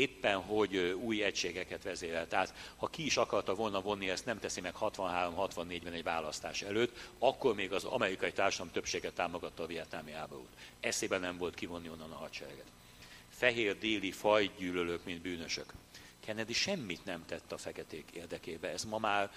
éppen 0.00 0.40
hogy 0.40 0.76
új 0.76 1.22
egységeket 1.22 1.82
vezérel. 1.82 2.28
Tehát 2.28 2.54
ha 2.76 2.86
ki 2.86 3.04
is 3.04 3.16
akarta 3.16 3.54
volna 3.54 3.80
vonni, 3.80 4.10
ezt 4.10 4.24
nem 4.24 4.38
teszi 4.38 4.60
meg 4.60 4.74
63-64-ben 4.80 5.92
egy 5.92 6.02
választás 6.02 6.62
előtt, 6.62 6.96
akkor 7.18 7.54
még 7.54 7.72
az 7.72 7.84
amerikai 7.84 8.32
társadalom 8.32 8.72
többsége 8.72 9.10
támogatta 9.10 9.62
a 9.62 9.66
vietnámi 9.66 10.12
háborút. 10.12 10.48
Eszében 10.80 11.20
nem 11.20 11.36
volt 11.36 11.54
kivonni 11.54 11.88
onnan 11.88 12.10
a 12.10 12.16
hadsereget. 12.16 12.66
Fehér 13.28 13.78
déli 13.78 14.12
fajgyűlölők, 14.12 15.04
mint 15.04 15.20
bűnösök. 15.20 15.72
Kennedy 16.24 16.52
semmit 16.52 17.04
nem 17.04 17.24
tett 17.26 17.52
a 17.52 17.58
feketék 17.58 18.10
érdekébe. 18.12 18.68
Ez 18.68 18.84
ma 18.84 18.98
már 18.98 19.30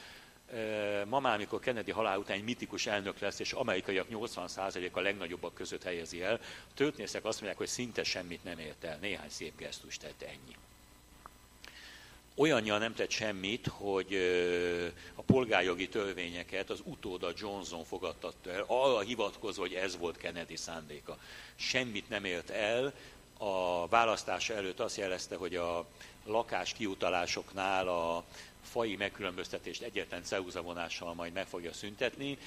ma 1.08 1.20
már, 1.20 1.34
amikor 1.34 1.60
Kennedy 1.60 1.92
halál 1.92 2.18
után 2.18 2.38
egy 2.38 2.44
mitikus 2.44 2.86
elnök 2.86 3.20
lesz, 3.20 3.40
és 3.40 3.52
amerikaiak 3.52 4.08
80%-a 4.12 5.00
legnagyobbak 5.00 5.54
között 5.54 5.84
helyezi 5.84 6.22
el, 6.22 6.40
a 6.70 6.74
történészek 6.74 7.26
azt 7.26 7.38
mondják, 7.38 7.58
hogy 7.58 7.68
szinte 7.68 8.04
semmit 8.04 8.44
nem 8.44 8.60
ért 8.60 8.84
el, 8.84 8.98
néhány 9.02 9.30
szép 9.30 9.58
gesztust 9.58 10.02
tett 10.02 10.22
ennyi. 10.22 10.56
Olyannyian 12.36 12.80
nem 12.80 12.94
tett 12.94 13.10
semmit, 13.10 13.68
hogy 13.68 14.16
a 15.16 15.22
polgárjogi 15.22 15.90
törvényeket 15.90 16.70
az 16.70 16.82
utóda 16.84 17.32
Johnson 17.36 17.84
fogadtatta 17.84 18.52
el, 18.52 18.64
arra 18.68 19.00
hivatkozva, 19.00 19.62
hogy 19.62 19.74
ez 19.74 19.98
volt 19.98 20.18
Kennedy 20.18 20.56
szándéka. 20.56 21.18
Semmit 21.56 22.10
nem 22.10 22.26
ért 22.26 22.50
el, 22.50 22.94
a 23.38 23.88
választása 23.88 24.54
előtt 24.54 24.80
azt 24.80 24.98
jelezte, 24.98 25.36
hogy 25.36 25.56
a 25.56 25.86
lakás 26.26 26.74
kiutalásoknál 26.74 27.88
a 27.88 28.24
fai 28.62 28.96
megkülönböztetést 28.96 29.82
egyetlen 29.82 30.24
ceruza 30.24 30.62
majd 31.14 31.34
meg 31.34 31.48
fogja 31.48 31.74
szüntetni. 31.74 32.38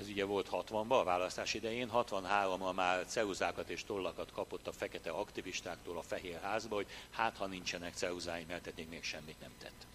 Ez 0.00 0.08
ugye 0.08 0.24
volt 0.24 0.48
60-ban, 0.52 1.00
a 1.00 1.04
választás 1.04 1.54
idején, 1.54 1.90
63-ban 1.94 2.74
már 2.74 3.06
ceruzákat 3.06 3.68
és 3.68 3.84
tollakat 3.84 4.32
kapott 4.32 4.66
a 4.66 4.72
fekete 4.72 5.10
aktivistáktól 5.10 5.98
a 5.98 6.02
Fehér 6.02 6.40
Házba, 6.42 6.74
hogy 6.74 6.86
hát 7.10 7.36
ha 7.36 7.46
nincsenek 7.46 7.94
ceruzáim, 7.94 8.46
mert 8.48 8.66
eddig 8.66 8.88
még 8.88 9.04
semmit 9.04 9.40
nem 9.40 9.52
tett. 9.62 9.86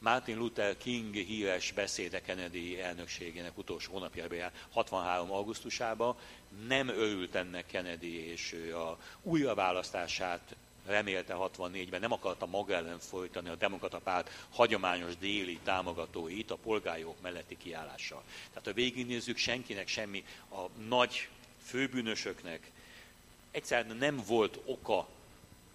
Martin 0.00 0.36
Luther 0.36 0.76
King 0.76 1.14
híres 1.14 1.72
beszéde 1.72 2.20
Kennedy 2.20 2.80
elnökségének 2.80 3.58
utolsó 3.58 3.92
hónapjában, 3.92 4.50
63. 4.72 5.32
augusztusában 5.32 6.16
nem 6.68 6.88
örült 6.88 7.34
ennek 7.34 7.66
Kennedy, 7.66 8.30
és 8.30 8.70
a 8.74 8.98
újraválasztását 9.22 10.56
remélte 10.86 11.34
64-ben, 11.38 12.00
nem 12.00 12.12
akarta 12.12 12.46
maga 12.46 12.74
ellen 12.74 12.98
folytani 12.98 13.48
a 13.48 13.54
demokrata 13.54 13.98
párt 13.98 14.46
hagyományos 14.50 15.16
déli 15.16 15.58
támogatóit 15.62 16.50
a 16.50 16.56
polgárjogok 16.56 17.20
melletti 17.20 17.56
kiállással. 17.56 18.22
Tehát 18.48 18.64
ha 18.64 18.72
végignézzük, 18.72 19.36
senkinek 19.36 19.88
semmi 19.88 20.24
a 20.50 20.80
nagy 20.88 21.28
főbűnösöknek 21.64 22.70
egyszerűen 23.50 23.96
nem 23.96 24.22
volt 24.26 24.58
oka, 24.64 25.08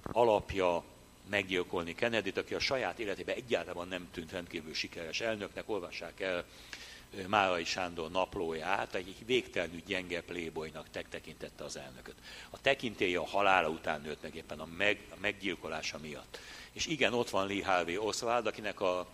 alapja 0.03 0.84
meggyilkolni 1.30 1.95
Kennedy-t, 1.95 2.38
aki 2.38 2.53
a 2.53 2.60
saját 2.60 2.99
életében 2.99 3.35
egyáltalán 3.35 3.88
nem 3.88 4.07
tűnt 4.11 4.31
rendkívül 4.31 4.73
sikeres 4.73 5.22
elnöknek, 5.22 5.69
olvassák 5.69 6.19
el 6.19 6.45
Márai 7.27 7.64
Sándor 7.64 8.11
naplóját, 8.11 8.95
egy 8.95 9.15
végtelenül 9.26 9.81
gyenge 9.85 10.22
playboynak 10.22 10.89
tekintette 11.10 11.64
az 11.64 11.77
elnököt. 11.77 12.15
A 12.49 12.61
tekintélye 12.61 13.19
a 13.19 13.26
halála 13.26 13.69
után 13.69 14.02
nőtt 14.02 14.22
meg 14.22 14.35
éppen 14.35 14.60
a, 14.60 14.65
meg, 14.77 14.99
a 15.10 15.15
meggyilkolása 15.22 15.97
miatt. 15.97 16.39
És 16.72 16.85
igen, 16.85 17.14
ott 17.14 17.30
van 17.30 17.47
Lee 17.47 17.65
Harvey 17.65 17.97
Oswald, 17.97 18.47
akinek 18.47 18.81
a 18.81 19.07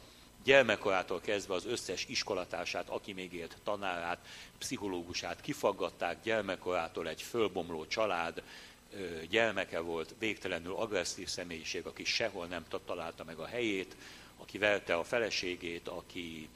gyermekkorától 0.44 1.22
kezdve 1.22 1.54
az 1.54 1.66
összes 1.66 2.06
iskolatársát, 2.06 2.90
aki 2.90 3.14
még 3.14 3.34
élt 3.34 3.58
tanárát, 3.64 4.20
pszichológusát 4.58 5.42
kifaggatták, 5.42 6.18
gyermekkorától 6.24 7.08
egy 7.08 7.22
fölbomló 7.22 7.86
család, 7.86 8.44
gyermeke 9.30 9.80
volt, 9.80 10.16
végtelenül 10.20 10.76
agresszív 10.76 11.28
személyiség, 11.28 11.86
aki 11.86 12.04
sehol 12.04 12.46
nem 12.46 12.66
találta 12.86 13.24
meg 13.24 13.38
a 13.38 13.46
helyét, 13.46 13.96
aki 14.38 14.58
verte 14.58 14.96
a 14.96 15.04
feleségét, 15.04 15.88
aki 15.88 16.50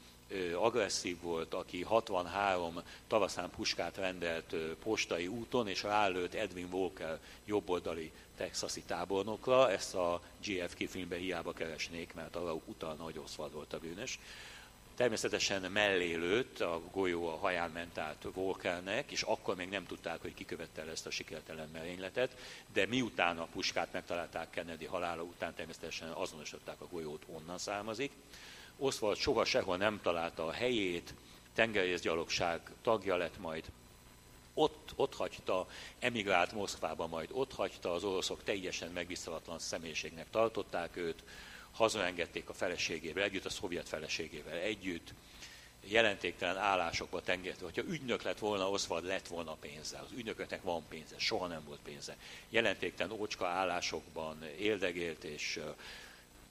agresszív 0.56 1.22
volt, 1.22 1.53
aki 1.53 1.84
63 1.84 2.82
tavaszán 3.07 3.49
puskát 3.49 3.98
rendelt 3.98 4.56
postai 4.84 5.28
úton, 5.28 5.68
és 5.68 5.84
rálőtt 5.84 6.34
Edwin 6.34 6.68
Walker 6.72 7.20
jobboldali 7.45 8.12
texasi 8.38 8.82
tábornokra. 8.82 9.72
Ezt 9.72 9.95
a 9.95 10.22
GFK 10.45 10.90
filmben 10.90 11.20
hiába 11.20 11.53
keresnék, 11.53 12.14
mert 12.14 12.36
arra 12.36 12.53
utalna, 12.66 13.03
hogy 13.03 13.22
Oswald 13.24 13.53
volt 13.53 13.74
a 13.74 13.80
bűnös. 13.80 14.20
Természetesen 14.96 15.72
mellé 15.72 16.44
a 16.60 16.82
golyó 16.92 17.28
a 17.28 17.38
haján 17.38 17.72
ment 17.72 17.98
át 17.98 18.26
Walkernek, 18.34 19.12
és 19.12 19.22
akkor 19.22 19.56
még 19.56 19.70
nem 19.70 19.86
tudták, 19.86 20.22
hogy 20.22 20.34
kikövette 20.34 20.82
el 20.82 20.90
ezt 20.90 21.06
a 21.06 21.10
sikertelen 21.10 21.70
merényletet, 21.74 22.38
de 22.74 22.86
miután 22.86 23.38
a 23.38 23.48
puskát 23.54 23.92
megtalálták 23.92 24.50
Kennedy 24.50 24.86
halála 24.86 25.22
után, 25.22 25.54
természetesen 25.54 26.10
azonosították 26.10 26.82
a 26.82 26.88
golyót, 26.88 27.24
onnan 27.34 27.58
származik. 27.58 28.12
Oswald 28.78 29.18
soha 29.18 29.46
sehol 29.46 29.78
nem 29.78 30.00
találta 30.02 30.46
a 30.46 30.52
helyét, 30.52 31.14
tengerészgyalogság 31.54 32.62
tagja 32.82 33.16
lett 33.16 33.40
majd, 33.40 33.64
ott, 34.54 34.94
ott 34.96 35.16
hagyta, 35.16 35.68
emigrált 36.00 36.52
Moszkvába 36.52 37.08
majd, 37.08 37.30
ott 37.32 37.54
hagyta, 37.54 37.94
az 37.94 38.04
oroszok 38.04 38.44
teljesen 38.44 38.92
megbízhatatlan 38.92 39.60
személyiségnek 39.60 40.30
tartották 40.30 40.96
őt, 40.96 41.24
hazaengedték 41.76 42.50
a 42.50 42.54
feleségével 42.54 43.24
együtt, 43.24 43.46
a 43.46 43.50
szovjet 43.50 43.90
feleségével 43.90 44.58
együtt, 44.58 45.14
jelentéktelen 45.88 46.58
állásokba 46.58 47.22
tengert, 47.22 47.60
hogyha 47.60 47.84
ügynök 47.84 48.22
lett 48.22 48.40
volna, 48.40 48.70
Oswald 48.70 49.06
lett 49.06 49.28
volna 49.28 49.54
pénze. 49.54 49.98
Az 49.98 50.12
ügynököknek 50.18 50.62
van 50.62 50.84
pénze, 50.90 51.16
soha 51.18 51.48
nem 51.48 51.64
volt 51.66 51.80
pénze. 51.84 52.18
Jelentéktelen 52.50 53.12
ócska 53.12 53.48
állásokban 53.48 54.44
éldegélt, 54.58 55.24
és 55.24 55.60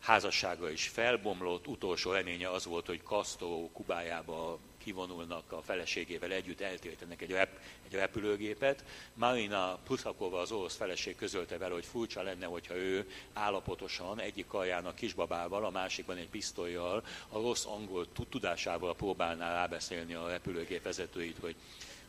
házassága 0.01 0.71
is 0.71 0.89
felbomlott, 0.89 1.67
utolsó 1.67 2.13
reménye 2.13 2.51
az 2.51 2.65
volt, 2.65 2.87
hogy 2.87 3.03
Castro 3.03 3.69
Kubájába 3.73 4.59
kivonulnak 4.85 5.53
a 5.53 5.63
feleségével 5.63 6.33
együtt, 6.33 6.61
eltértenek 6.61 7.23
egy, 7.23 7.31
rep, 7.31 7.59
egy 7.87 7.93
repülőgépet. 7.93 8.85
Marina 9.15 9.79
Puszakova, 9.85 10.41
az 10.41 10.53
orosz 10.53 10.77
feleség 10.77 11.17
közölte 11.17 11.59
vele, 11.59 11.75
hogy 11.75 11.85
furcsa 11.85 12.23
lenne, 12.23 12.47
hogyha 12.47 12.77
ő 12.77 13.11
állapotosan 13.33 14.21
egyik 14.21 14.47
karjának 14.47 14.95
kisbabával, 14.95 15.65
a 15.65 15.71
másikban 15.71 16.17
egy 16.17 16.29
pisztolyjal, 16.29 17.05
a 17.29 17.41
rossz 17.41 17.65
angol 17.65 18.07
tudásával 18.31 18.95
próbálná 18.95 19.53
rábeszélni 19.53 20.15
a 20.15 20.29
repülőgép 20.29 20.83
vezetőit, 20.83 21.39
hogy 21.41 21.57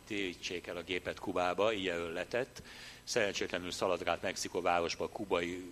térítsék 0.06 0.68
el 0.68 0.77
a 0.77 0.84
gépet 0.84 1.19
Kubába, 1.19 1.72
ilyen 1.72 2.11
letett. 2.11 2.61
Szerencsétlenül 3.03 3.72
szaladgált 3.72 4.22
Mexikó 4.22 4.61
városba 4.61 5.10
kubai 5.10 5.72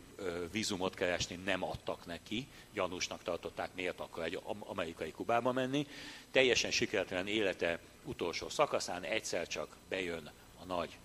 vízumot 0.52 0.96
keresni, 0.96 1.36
nem 1.36 1.64
adtak 1.64 2.06
neki, 2.06 2.48
gyanúsnak 2.74 3.24
tartották, 3.24 3.70
miért 3.76 4.00
akar 4.00 4.24
egy 4.24 4.40
amerikai 4.60 5.12
Kubába 5.12 5.52
menni. 5.52 5.88
Teljesen 6.32 6.72
sikeretlen 6.72 7.28
élete 7.28 7.80
utolsó 8.04 8.50
szakaszán 8.50 9.04
egyszer 9.04 9.48
csak 9.48 9.76
bejön 9.90 10.32
a 10.62 10.66
nagy 10.66 10.98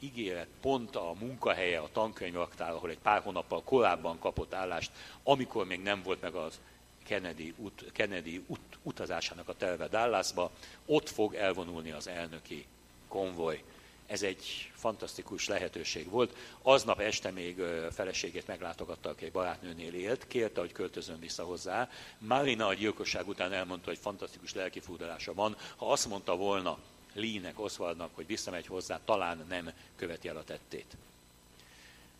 ígéret, 0.00 0.48
pont 0.60 0.96
a 0.96 1.14
munkahelye, 1.18 1.78
a 1.78 1.88
tankönyvaktár, 1.92 2.70
ahol 2.70 2.90
egy 2.90 2.98
pár 2.98 3.22
hónappal 3.22 3.62
korábban 3.62 4.18
kapott 4.18 4.54
állást, 4.54 4.90
amikor 5.22 5.66
még 5.66 5.82
nem 5.82 6.02
volt 6.02 6.20
meg 6.20 6.34
az 6.34 6.60
Kennedy, 7.06 7.54
ut, 7.56 7.84
Kennedy 7.92 8.44
ut, 8.46 8.78
utazásának 8.82 9.48
a 9.48 9.54
terve 9.56 9.88
Dallasba, 9.88 10.50
ott 10.86 11.08
fog 11.08 11.34
elvonulni 11.34 11.90
az 11.90 12.08
elnöki 12.08 12.66
konvoj. 13.08 13.62
Ez 14.06 14.22
egy 14.22 14.70
fantasztikus 14.74 15.48
lehetőség 15.48 16.10
volt. 16.10 16.36
Aznap 16.62 17.00
este 17.00 17.30
még 17.30 17.62
feleségét 17.92 18.46
meglátogatta, 18.46 19.08
aki 19.08 19.24
egy 19.24 19.32
barátnőnél 19.32 19.94
élt, 19.94 20.26
kérte, 20.26 20.60
hogy 20.60 20.72
költözön 20.72 21.20
vissza 21.20 21.44
hozzá. 21.44 21.90
Marina 22.18 22.66
a 22.66 22.74
gyilkosság 22.74 23.28
után 23.28 23.52
elmondta, 23.52 23.88
hogy 23.88 23.98
fantasztikus 23.98 24.54
lelkifúdalása 24.54 25.34
van. 25.34 25.56
Ha 25.76 25.92
azt 25.92 26.08
mondta 26.08 26.36
volna 26.36 26.78
Lee-nek, 27.12 27.60
Oswaldnak, 27.60 28.10
hogy 28.14 28.26
visszamegy 28.26 28.66
hozzá, 28.66 29.00
talán 29.04 29.44
nem 29.48 29.72
követi 29.96 30.28
el 30.28 30.36
a 30.36 30.44
tettét. 30.44 30.96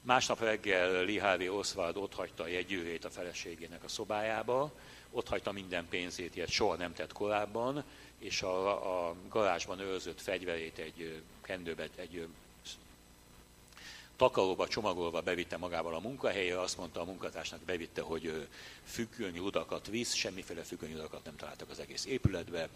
Másnap 0.07 0.41
reggel 0.41 1.05
Lee 1.05 1.21
Harvey 1.21 1.49
Oswald 1.49 1.97
ott 1.97 2.15
hagyta 2.15 2.43
a 2.43 2.47
jegyűrét 2.47 3.05
a 3.05 3.11
feleségének 3.11 3.85
a 3.85 3.89
szobájába, 3.89 4.73
ott 5.11 5.29
hagyta 5.29 5.53
minden 5.53 5.87
pénzét, 5.89 6.37
ilyet 6.37 6.49
soha 6.49 6.77
nem 6.77 6.95
tett 6.95 7.13
korábban, 7.13 7.85
és 8.19 8.43
a, 8.43 9.09
a 9.09 9.15
garázsban 9.29 9.79
őrzött 9.79 10.21
fegyverét 10.21 10.79
egy 10.79 11.23
kendőbe, 11.43 11.89
egy 11.97 12.27
takaróba 14.17 14.69
csomagolva 14.69 15.21
bevitte 15.21 15.57
magával 15.57 15.95
a 15.95 16.01
munkahelyre, 16.01 16.61
azt 16.61 16.79
mondta 16.79 17.01
a 17.01 17.05
munkatársnak, 17.05 17.61
bevitte, 17.61 18.03
hogy 18.03 18.49
függönyrudakat 18.85 19.87
visz, 19.87 20.15
semmiféle 20.15 20.63
függönyrudakat 20.63 21.25
nem 21.25 21.37
találtak 21.37 21.71
az 21.71 21.79
egész 21.79 22.05
épületbe. 22.05 22.69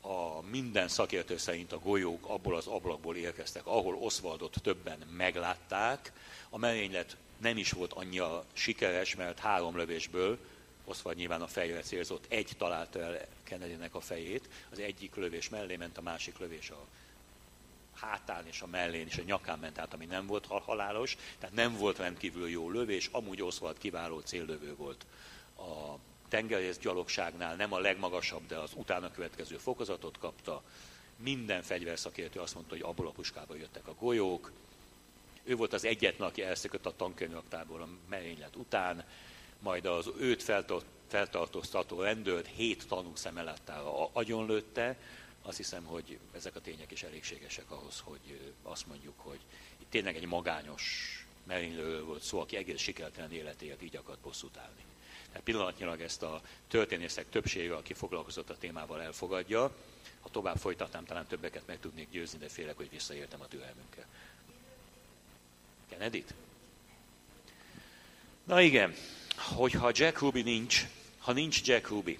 A 0.00 0.40
minden 0.40 0.88
szakértő 0.88 1.36
szerint 1.36 1.72
a 1.72 1.78
golyók 1.78 2.28
abból 2.28 2.56
az 2.56 2.66
ablakból 2.66 3.16
érkeztek, 3.16 3.66
ahol 3.66 3.94
Oswaldot 3.94 4.56
többen 4.62 4.98
meglátták. 5.16 6.12
A 6.50 6.58
merénylet 6.58 7.16
nem 7.38 7.56
is 7.56 7.70
volt 7.70 7.92
annyira 7.92 8.44
sikeres, 8.52 9.14
mert 9.14 9.38
három 9.38 9.76
lövésből 9.76 10.38
Oswald 10.84 11.16
nyilván 11.16 11.42
a 11.42 11.46
fejre 11.46 11.80
célzott, 11.80 12.24
egy 12.28 12.50
találta 12.58 13.00
el 13.00 13.26
Kennedynek 13.42 13.94
a 13.94 14.00
fejét, 14.00 14.48
az 14.70 14.78
egyik 14.78 15.14
lövés 15.14 15.48
mellé 15.48 15.76
ment, 15.76 15.98
a 15.98 16.02
másik 16.02 16.38
lövés 16.38 16.70
a 16.70 16.86
hátán 17.94 18.46
és 18.46 18.60
a 18.60 18.66
mellén 18.66 19.06
és 19.06 19.18
a 19.18 19.22
nyakán 19.22 19.58
ment 19.58 19.78
át, 19.78 19.94
ami 19.94 20.04
nem 20.04 20.26
volt 20.26 20.46
halálos, 20.46 21.16
tehát 21.38 21.54
nem 21.54 21.76
volt 21.76 21.98
rendkívül 21.98 22.48
jó 22.48 22.70
lövés, 22.70 23.08
amúgy 23.12 23.42
Oswald 23.42 23.78
kiváló 23.78 24.20
céllövő 24.20 24.74
volt 24.76 25.06
a 25.56 25.98
tengerész 26.30 26.78
gyalogságnál, 26.78 27.56
nem 27.56 27.72
a 27.72 27.78
legmagasabb, 27.78 28.46
de 28.46 28.56
az 28.56 28.70
utána 28.74 29.10
következő 29.10 29.56
fokozatot 29.56 30.18
kapta. 30.18 30.62
Minden 31.16 31.62
fegyverszakértő 31.62 32.40
azt 32.40 32.54
mondta, 32.54 32.74
hogy 32.74 32.82
abból 32.82 33.06
a 33.06 33.10
puskából 33.10 33.56
jöttek 33.56 33.86
a 33.88 33.94
golyók. 33.94 34.52
Ő 35.44 35.56
volt 35.56 35.72
az 35.72 35.84
egyetlen, 35.84 36.28
aki 36.28 36.42
elszökött 36.42 36.86
a 36.86 36.96
tankönyvaktából 36.96 37.82
a 37.82 37.88
merénylet 38.08 38.56
után, 38.56 39.04
majd 39.58 39.86
az 39.86 40.10
őt 40.18 40.42
feltartóztató 41.08 42.00
rendőrt 42.00 42.46
hét 42.46 42.88
tanú 42.88 43.10
szemelettára 43.14 44.10
agyonlőtte. 44.12 44.96
Azt 45.42 45.56
hiszem, 45.56 45.84
hogy 45.84 46.18
ezek 46.32 46.56
a 46.56 46.60
tények 46.60 46.90
is 46.90 47.02
elégségesek 47.02 47.70
ahhoz, 47.70 48.00
hogy 48.04 48.52
azt 48.62 48.86
mondjuk, 48.86 49.14
hogy 49.16 49.40
itt 49.78 49.90
tényleg 49.90 50.16
egy 50.16 50.26
magányos 50.26 51.14
merénylőről 51.46 52.04
volt 52.04 52.22
szó, 52.22 52.40
aki 52.40 52.56
egész 52.56 52.80
sikertelen 52.80 53.32
életéért 53.32 53.82
így 53.82 53.96
akart 53.96 54.20
bosszút 54.20 54.56
állni. 54.56 54.84
Tehát 55.30 55.44
pillanatnyilag 55.44 56.00
ezt 56.00 56.22
a 56.22 56.40
történészek 56.68 57.28
többsége, 57.28 57.74
aki 57.74 57.94
foglalkozott 57.94 58.50
a 58.50 58.58
témával, 58.58 59.02
elfogadja. 59.02 59.62
Ha 60.20 60.28
tovább 60.30 60.56
folytatnám, 60.56 61.04
talán 61.04 61.26
többeket 61.26 61.62
meg 61.66 61.80
tudnék 61.80 62.10
győzni, 62.10 62.38
de 62.38 62.48
félek, 62.48 62.76
hogy 62.76 62.90
visszaértem 62.90 63.40
a 63.40 63.48
türelmünkkel. 63.48 64.06
kennedy? 65.88 66.24
Na 68.44 68.60
igen, 68.60 68.94
hogyha 69.36 69.90
Jack 69.94 70.18
Ruby 70.18 70.42
nincs, 70.42 70.86
ha 71.18 71.32
nincs 71.32 71.66
Jack 71.66 71.88
Ruby, 71.88 72.18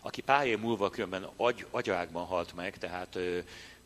aki 0.00 0.20
pár 0.20 0.46
év 0.46 0.58
múlva 0.58 0.90
különben 0.90 1.28
agy, 1.36 1.66
agyákban 1.70 2.26
halt 2.26 2.54
meg, 2.54 2.78
tehát 2.78 3.18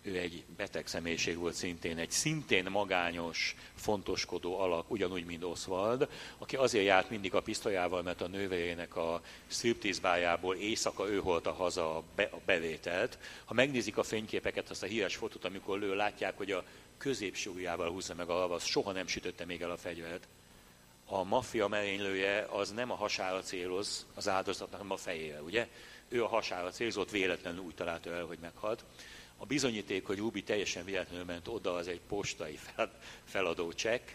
ő, 0.03 0.19
egy 0.19 0.45
beteg 0.57 0.87
személyiség 0.87 1.37
volt 1.37 1.55
szintén, 1.55 1.99
egy 1.99 2.11
szintén 2.11 2.67
magányos, 2.71 3.57
fontoskodó 3.75 4.59
alak, 4.59 4.91
ugyanúgy, 4.91 5.25
mint 5.25 5.45
Oswald, 5.45 6.09
aki 6.39 6.57
azért 6.57 6.85
járt 6.85 7.11
mindig 7.11 7.35
a 7.35 7.41
pisztolyával, 7.41 8.03
mert 8.03 8.21
a 8.21 8.27
nővérének 8.27 8.97
a 8.97 9.23
striptease 9.47 10.39
éjszaka 10.59 11.09
ő 11.09 11.21
a 11.23 11.53
haza 11.53 11.97
a, 11.97 12.03
be, 12.15 12.23
a 12.23 12.41
bevételt. 12.45 13.19
Ha 13.45 13.55
megnézik 13.55 13.97
a 13.97 14.03
fényképeket, 14.03 14.71
azt 14.71 14.83
a 14.83 14.87
híres 14.87 15.17
fotót, 15.17 15.45
amikor 15.45 15.79
lő, 15.79 15.95
látják, 15.95 16.37
hogy 16.37 16.53
a 16.53 16.65
középsúlyával 16.99 17.91
húzza 17.91 18.15
meg 18.15 18.29
a 18.29 18.39
lavasz, 18.39 18.65
soha 18.65 18.93
nem 18.93 19.07
sütötte 19.07 19.45
még 19.45 19.63
el 19.63 19.71
a 19.71 19.77
fegyvert 19.77 20.29
a 21.11 21.25
maffia 21.25 21.69
merénylője 21.69 22.47
az 22.51 22.71
nem 22.71 22.91
a 22.91 22.95
hasára 22.95 23.41
céloz 23.41 24.07
az 24.15 24.29
áldozatnak, 24.29 24.81
hanem 24.81 24.93
a 24.93 24.97
fejére, 24.97 25.43
ugye? 25.43 25.69
Ő 26.09 26.25
a 26.25 26.29
hasára 26.29 26.71
célzott, 26.71 27.11
véletlenül 27.11 27.61
úgy 27.61 27.75
találta 27.75 28.13
el, 28.13 28.25
hogy 28.25 28.39
meghalt. 28.41 28.85
A 29.43 29.47
bizonyíték, 29.47 30.07
hogy 30.07 30.19
Ruby 30.19 30.43
teljesen 30.43 30.85
véletlenül 30.85 31.25
ment 31.25 31.49
oda, 31.49 31.75
az 31.75 31.89
egy 31.89 32.01
postai 32.09 32.59
feladó 33.25 33.73
csekk. 33.73 34.09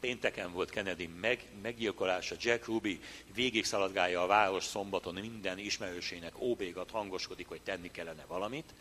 Pénteken 0.00 0.52
volt 0.52 0.70
Kennedy 0.70 1.06
meg, 1.06 1.44
meggyilkolása, 1.62 2.34
Jack 2.40 2.66
Ruby 2.66 3.00
végig 3.34 3.64
szaladgálja 3.64 4.22
a 4.22 4.26
város 4.26 4.64
szombaton, 4.64 5.14
minden 5.14 5.58
ismerősének 5.58 6.40
óbégat 6.40 6.90
hangoskodik, 6.90 7.48
hogy 7.48 7.60
tenni 7.60 7.90
kellene 7.90 8.24
valamit 8.26 8.72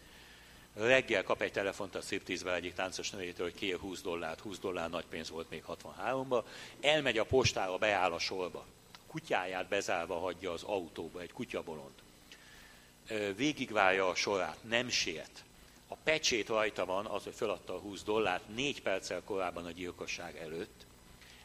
reggel 0.76 1.24
kap 1.24 1.42
egy 1.42 1.52
telefont 1.52 1.96
a 1.96 2.02
striptease 2.02 2.54
egyik 2.54 2.74
táncos 2.74 3.12
nőjétől, 3.12 3.46
hogy 3.46 3.60
kér 3.60 3.78
20 3.78 4.02
dollárt, 4.02 4.40
20 4.40 4.60
dollár 4.60 4.90
nagy 4.90 5.06
pénz 5.06 5.30
volt 5.30 5.50
még 5.50 5.64
63-ba, 5.68 6.44
elmegy 6.82 7.18
a 7.18 7.26
postára, 7.26 7.78
beáll 7.78 8.12
a 8.12 8.20
sorba. 8.20 8.66
Kutyáját 9.08 9.68
bezárva 9.68 10.20
hagyja 10.20 10.52
az 10.52 10.64
autóba, 10.64 11.22
egy 11.22 11.32
kutyabolond. 11.32 12.05
Végigvárja 13.36 14.08
a 14.08 14.16
sorát, 14.16 14.58
nem 14.62 14.90
siet. 14.90 15.44
A 15.88 15.96
pecsét 15.96 16.48
rajta 16.48 16.86
van, 16.86 17.06
az, 17.06 17.24
hogy 17.24 17.34
feladta 17.36 17.74
a 17.74 17.80
20 17.80 18.04
dollárt 18.04 18.56
négy 18.56 18.82
perccel 18.82 19.22
korábban 19.26 19.66
a 19.66 19.72
gyilkosság 19.72 20.38
előtt, 20.38 20.86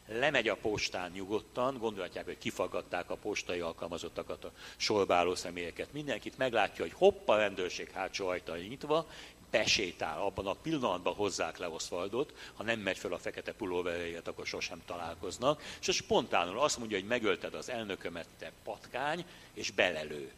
lemegy 0.07 0.47
a 0.47 0.55
postán 0.55 1.11
nyugodtan, 1.11 1.77
gondolhatják, 1.77 2.25
hogy 2.25 2.37
kifaggatták 2.37 3.09
a 3.09 3.15
postai 3.15 3.59
alkalmazottakat, 3.59 4.43
a 4.43 4.51
sorbáló 4.75 5.35
személyeket, 5.35 5.93
mindenkit 5.93 6.37
meglátja, 6.37 6.83
hogy 6.83 6.93
hoppa, 6.93 7.35
rendőrség 7.35 7.91
hátsó 7.91 8.27
ajta 8.27 8.57
nyitva, 8.57 9.07
besétál, 9.51 10.21
abban 10.21 10.47
a 10.47 10.53
pillanatban 10.53 11.13
hozzák 11.13 11.57
le 11.57 11.69
Oswaldot, 11.69 12.33
ha 12.55 12.63
nem 12.63 12.79
megy 12.79 12.97
fel 12.97 13.13
a 13.13 13.17
fekete 13.17 13.53
pulóveréjét, 13.53 14.27
akkor 14.27 14.45
sosem 14.45 14.81
találkoznak, 14.85 15.61
és 15.87 15.95
spontánul 15.95 16.59
azt 16.59 16.77
mondja, 16.77 16.97
hogy 16.97 17.07
megölted 17.07 17.53
az 17.53 17.69
elnökömet, 17.69 18.27
te 18.39 18.51
patkány, 18.63 19.25
és 19.53 19.71
belelő 19.71 20.31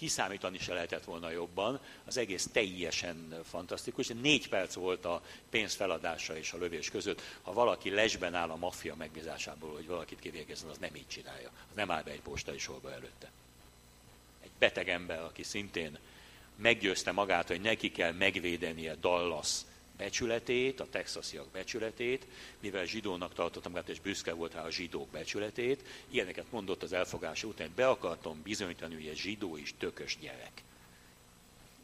kiszámítani 0.00 0.58
se 0.58 0.74
lehetett 0.74 1.04
volna 1.04 1.30
jobban, 1.30 1.80
az 2.04 2.16
egész 2.16 2.48
teljesen 2.52 3.40
fantasztikus. 3.44 4.06
Négy 4.06 4.48
perc 4.48 4.74
volt 4.74 5.04
a 5.04 5.22
pénz 5.50 5.74
feladása 5.74 6.36
és 6.36 6.52
a 6.52 6.58
lövés 6.58 6.90
között. 6.90 7.22
Ha 7.42 7.52
valaki 7.52 7.90
lesben 7.90 8.34
áll 8.34 8.50
a 8.50 8.56
maffia 8.56 8.94
megbízásából, 8.94 9.72
hogy 9.74 9.86
valakit 9.86 10.20
kivégezzen, 10.20 10.68
az 10.68 10.78
nem 10.78 10.94
így 10.94 11.08
csinálja. 11.08 11.48
Az 11.48 11.76
nem 11.76 11.90
áll 11.90 12.02
be 12.02 12.10
egy 12.10 12.20
postai 12.20 12.58
sorba 12.58 12.92
előtte. 12.92 13.30
Egy 14.42 14.50
beteg 14.58 14.88
ember, 14.88 15.20
aki 15.20 15.42
szintén 15.42 15.98
meggyőzte 16.56 17.12
magát, 17.12 17.48
hogy 17.48 17.60
neki 17.60 17.90
kell 17.90 18.12
megvédenie 18.12 18.94
Dallas 18.94 19.50
becsületét, 20.00 20.80
a 20.80 20.86
texasiak 20.90 21.48
becsületét, 21.48 22.26
mivel 22.60 22.84
zsidónak 22.84 23.34
tartottam 23.34 23.72
magát, 23.72 23.88
és 23.88 24.00
büszke 24.00 24.32
volt 24.32 24.54
rá 24.54 24.64
a 24.64 24.70
zsidók 24.70 25.08
becsületét, 25.08 25.84
ilyeneket 26.08 26.50
mondott 26.50 26.82
az 26.82 26.92
elfogás 26.92 27.44
után, 27.44 27.72
be 27.74 27.88
akartam 27.88 28.42
bizonyítani, 28.42 28.94
hogy 28.94 29.06
egy 29.06 29.16
zsidó 29.16 29.56
is 29.56 29.74
tökös 29.78 30.18
gyerek. 30.20 30.62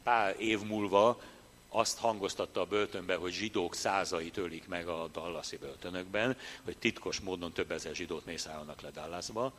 Pár 0.03 0.35
év 0.39 0.61
múlva 0.61 1.21
azt 1.69 1.97
hangoztatta 1.97 2.61
a 2.61 2.65
börtönbe, 2.65 3.15
hogy 3.15 3.33
zsidók 3.33 3.75
százai 3.75 4.29
tölik 4.29 4.67
meg 4.67 4.87
a 4.87 5.07
Dallasi 5.07 5.57
börtönökben, 5.57 6.37
hogy 6.63 6.77
titkos 6.77 7.19
módon 7.19 7.53
több 7.53 7.71
ezer 7.71 7.95
zsidót 7.95 8.25
mészárolnak 8.25 8.81
le 8.81 8.91
Dallasba, 8.91 9.53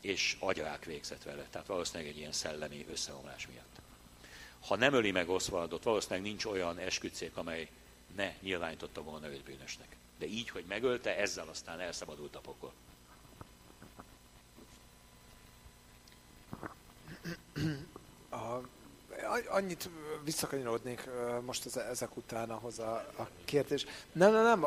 és 0.00 0.36
agyarák 0.38 0.84
végzett 0.84 1.22
vele. 1.22 1.46
Tehát 1.50 1.66
valószínűleg 1.66 2.12
egy 2.12 2.18
ilyen 2.18 2.32
szellemi 2.32 2.86
összeomlás 2.90 3.46
miatt. 3.46 3.87
Ha 4.66 4.76
nem 4.76 4.92
öli 4.92 5.10
meg 5.10 5.28
Oswaldot, 5.28 5.82
valószínűleg 5.82 6.22
nincs 6.22 6.44
olyan 6.44 6.78
esküdszék, 6.78 7.36
amely 7.36 7.68
ne 8.16 8.32
nyilvánította 8.40 9.02
volna 9.02 9.28
őt 9.28 9.44
bűnösnek. 9.44 9.96
De 10.18 10.26
így, 10.26 10.48
hogy 10.50 10.64
megölte, 10.68 11.16
ezzel 11.16 11.48
aztán 11.48 11.80
elszabadult 11.80 12.36
a 12.36 12.40
pokol. 12.40 12.72
A, 18.30 18.60
annyit 19.48 19.88
visszakanyarodnék 20.24 21.08
most 21.44 21.76
ezek 21.76 22.16
után 22.16 22.50
ahhoz 22.50 22.78
a, 22.78 22.92
a 23.18 23.28
kérdés. 23.44 23.86
Nem, 24.12 24.32
nem, 24.32 24.42
nem, 24.42 24.62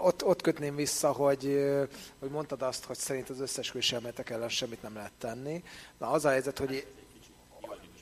ott, 0.00 0.24
ott 0.24 0.42
kötném 0.42 0.76
vissza, 0.76 1.12
hogy, 1.12 1.64
hogy 2.18 2.30
mondtad 2.30 2.62
azt, 2.62 2.84
hogy 2.84 2.96
szerint 2.96 3.30
az 3.30 3.40
összes 3.40 3.92
elméletek 3.92 4.30
ellen 4.30 4.48
semmit 4.48 4.82
nem 4.82 4.94
lehet 4.94 5.12
tenni. 5.18 5.64
Na 5.98 6.10
az 6.10 6.24
a 6.24 6.28
helyzet, 6.28 6.58
hogy 6.58 6.86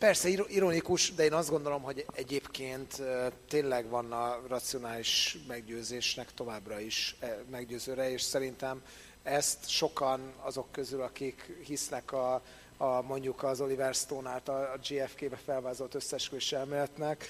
Persze 0.03 0.29
ironikus, 0.29 1.15
de 1.15 1.25
én 1.25 1.33
azt 1.33 1.51
gondolom, 1.51 1.83
hogy 1.83 2.07
egyébként 2.13 3.03
tényleg 3.49 3.89
van 3.89 4.13
a 4.13 4.41
racionális 4.49 5.39
meggyőzésnek 5.49 6.35
továbbra 6.35 6.81
is 6.81 7.17
meggyőzőre, 7.51 8.11
és 8.11 8.23
szerintem 8.23 8.83
ezt 9.23 9.69
sokan 9.69 10.33
azok 10.41 10.73
közül, 10.73 11.03
akik 11.03 11.57
hisznek 11.65 12.13
a, 12.13 12.43
a, 12.77 13.03
mondjuk 13.03 13.43
az 13.43 13.61
Oliver 13.61 13.95
Stone 13.95 14.31
által 14.31 14.63
a 14.63 14.79
GFK-be 14.89 15.37
felvázolt 15.45 15.95
összesküvés 15.95 16.53
elméletnek, 16.53 17.25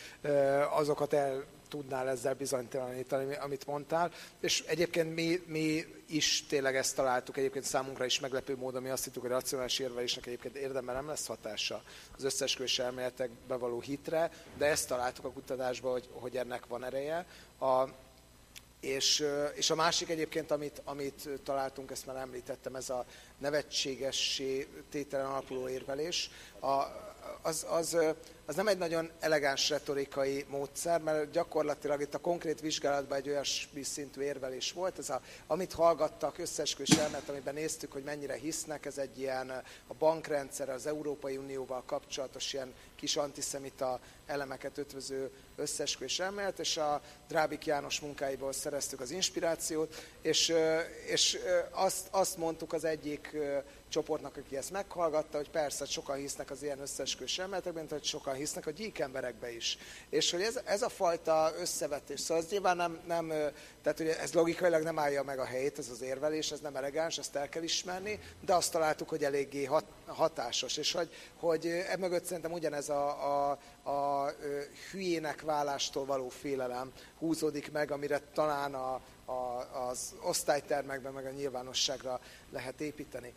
azokat 0.70 1.12
el 1.12 1.44
tudnál 1.72 2.08
ezzel 2.08 2.34
bizonytalanítani, 2.34 3.34
amit 3.34 3.66
mondtál. 3.66 4.10
És 4.40 4.64
egyébként 4.66 5.14
mi, 5.14 5.42
mi 5.46 5.84
is 6.06 6.46
tényleg 6.46 6.76
ezt 6.76 6.96
találtuk, 6.96 7.36
egyébként 7.36 7.64
számunkra 7.64 8.04
is 8.04 8.20
meglepő 8.20 8.56
módon, 8.56 8.82
mi 8.82 8.88
azt 8.88 9.04
hittük, 9.04 9.22
hogy 9.22 9.30
a 9.30 9.34
racionális 9.34 9.78
érvelésnek 9.78 10.26
egyébként 10.26 10.56
érdemben 10.56 10.94
nem 10.94 11.06
lesz 11.06 11.26
hatása 11.26 11.82
az 12.16 12.24
összesküvés 12.24 12.78
elméletekbe 12.78 13.56
való 13.56 13.80
hitre, 13.80 14.30
de 14.56 14.66
ezt 14.66 14.88
találtuk 14.88 15.24
a 15.24 15.30
kutatásban, 15.30 15.92
hogy, 15.92 16.08
hogy 16.12 16.36
ennek 16.36 16.66
van 16.66 16.84
ereje. 16.84 17.26
A, 17.60 17.88
és, 18.80 19.24
és 19.54 19.70
a 19.70 19.74
másik 19.74 20.08
egyébként, 20.08 20.50
amit, 20.50 20.80
amit 20.84 21.28
találtunk, 21.44 21.90
ezt 21.90 22.06
már 22.06 22.16
említettem, 22.16 22.74
ez 22.74 22.90
a 22.90 23.04
nevetségessé 23.38 24.68
tételen 24.90 25.26
alapuló 25.26 25.68
érvelés. 25.68 26.30
A, 26.60 26.82
az, 27.42 27.66
az, 27.68 27.96
az 28.46 28.54
nem 28.54 28.68
egy 28.68 28.78
nagyon 28.78 29.10
elegáns 29.20 29.68
retorikai 29.68 30.44
módszer, 30.48 31.00
mert 31.00 31.30
gyakorlatilag 31.30 32.00
itt 32.00 32.14
a 32.14 32.18
konkrét 32.18 32.60
vizsgálatban 32.60 33.18
egy 33.18 33.28
olyasmi 33.28 33.82
szintű 33.82 34.20
érvelés 34.20 34.72
volt, 34.72 34.98
ez 34.98 35.10
a, 35.10 35.20
amit 35.46 35.72
hallgattak 35.72 36.38
összesküvés 36.38 36.96
elmet, 36.96 37.28
amiben 37.28 37.54
néztük, 37.54 37.92
hogy 37.92 38.02
mennyire 38.02 38.34
hisznek, 38.34 38.86
ez 38.86 38.98
egy 38.98 39.18
ilyen 39.18 39.50
a 39.86 39.94
bankrendszer, 39.98 40.68
az 40.68 40.86
Európai 40.86 41.36
Unióval 41.36 41.82
kapcsolatos 41.86 42.52
ilyen 42.52 42.74
kis 42.96 43.16
antiszemita 43.16 44.00
elemeket 44.26 44.78
ötvöző 44.78 45.30
összesküvés 45.56 46.18
elmélet, 46.18 46.58
és 46.58 46.76
a 46.76 47.02
Drábik 47.28 47.66
János 47.66 48.00
munkáiból 48.00 48.52
szereztük 48.52 49.00
az 49.00 49.10
inspirációt, 49.10 49.94
és, 50.20 50.54
és 51.06 51.38
azt, 51.70 52.06
azt 52.10 52.36
mondtuk 52.36 52.72
az 52.72 52.84
egyik 52.84 53.36
csoportnak, 53.88 54.36
aki 54.36 54.56
ezt 54.56 54.70
meghallgatta, 54.70 55.36
hogy 55.36 55.50
persze 55.50 55.84
sokan 55.84 56.16
hisznek 56.16 56.50
az 56.50 56.62
ilyen 56.62 56.80
összesküvés 56.80 57.38
elméletekben, 57.38 57.86
hogy 57.90 58.04
sokan 58.04 58.31
hisznek 58.32 58.66
a 58.66 58.70
gyík 58.70 58.98
emberekbe 58.98 59.54
is. 59.54 59.78
És 60.08 60.30
hogy 60.30 60.42
ez, 60.42 60.60
ez 60.64 60.82
a 60.82 60.88
fajta 60.88 61.52
összevetés, 61.60 62.20
szóval 62.20 62.42
ez 62.42 62.50
nyilván 62.50 62.76
nem, 62.76 63.00
nem, 63.06 63.28
tehát 63.82 63.98
hogy 63.98 64.06
ez 64.06 64.32
logikailag 64.32 64.82
nem 64.82 64.98
állja 64.98 65.22
meg 65.22 65.38
a 65.38 65.44
helyét, 65.44 65.78
ez 65.78 65.88
az 65.88 66.02
érvelés, 66.02 66.50
ez 66.50 66.60
nem 66.60 66.76
elegáns, 66.76 67.18
ezt 67.18 67.36
el 67.36 67.48
kell 67.48 67.62
ismerni, 67.62 68.20
de 68.40 68.54
azt 68.54 68.72
találtuk, 68.72 69.08
hogy 69.08 69.24
eléggé 69.24 69.64
hat, 69.64 69.84
hatásos, 70.06 70.76
és 70.76 70.92
hogy, 70.92 71.08
hogy 71.36 71.66
emögött 71.66 72.24
szerintem 72.24 72.52
ugyanez 72.52 72.88
a, 72.88 73.50
a, 73.50 73.58
a 73.90 74.32
hülyének 74.90 75.40
válástól 75.40 76.04
való 76.04 76.28
félelem 76.28 76.92
húzódik 77.18 77.72
meg, 77.72 77.90
amire 77.90 78.20
talán 78.34 78.74
a, 78.74 79.00
a, 79.24 79.66
az 79.88 80.14
osztálytermekben, 80.22 81.12
meg 81.12 81.26
a 81.26 81.30
nyilvánosságra 81.30 82.20
lehet 82.50 82.80
építeni. 82.80 83.34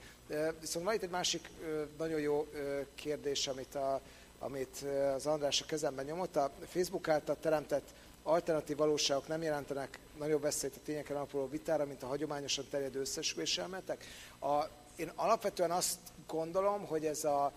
Viszont 0.59 0.85
van 0.85 0.93
itt 0.93 1.03
egy 1.03 1.09
másik 1.09 1.49
nagyon 1.97 2.19
jó 2.19 2.47
kérdés, 2.95 3.47
amit, 3.47 3.75
a, 3.75 4.01
amit 4.45 4.85
az 5.15 5.25
András 5.25 5.61
a 5.61 5.65
kezemben 5.65 6.05
nyomott. 6.05 6.35
A 6.35 6.51
Facebook 6.67 7.07
által 7.07 7.37
teremtett 7.41 7.87
alternatív 8.23 8.77
valóságok 8.77 9.27
nem 9.27 9.41
jelentenek 9.41 9.99
nagyobb 10.17 10.41
veszélyt 10.41 10.75
a 10.75 10.79
tényeken 10.85 11.15
alapuló 11.15 11.47
vitára, 11.47 11.85
mint 11.85 12.03
a 12.03 12.07
hagyományosan 12.07 12.65
terjedő 12.69 12.99
összesülés 12.99 13.57
elméletek. 13.57 14.05
A, 14.39 14.63
én 14.95 15.11
alapvetően 15.15 15.71
azt 15.71 15.97
gondolom, 16.27 16.85
hogy 16.85 17.05
ez 17.05 17.23
a, 17.23 17.53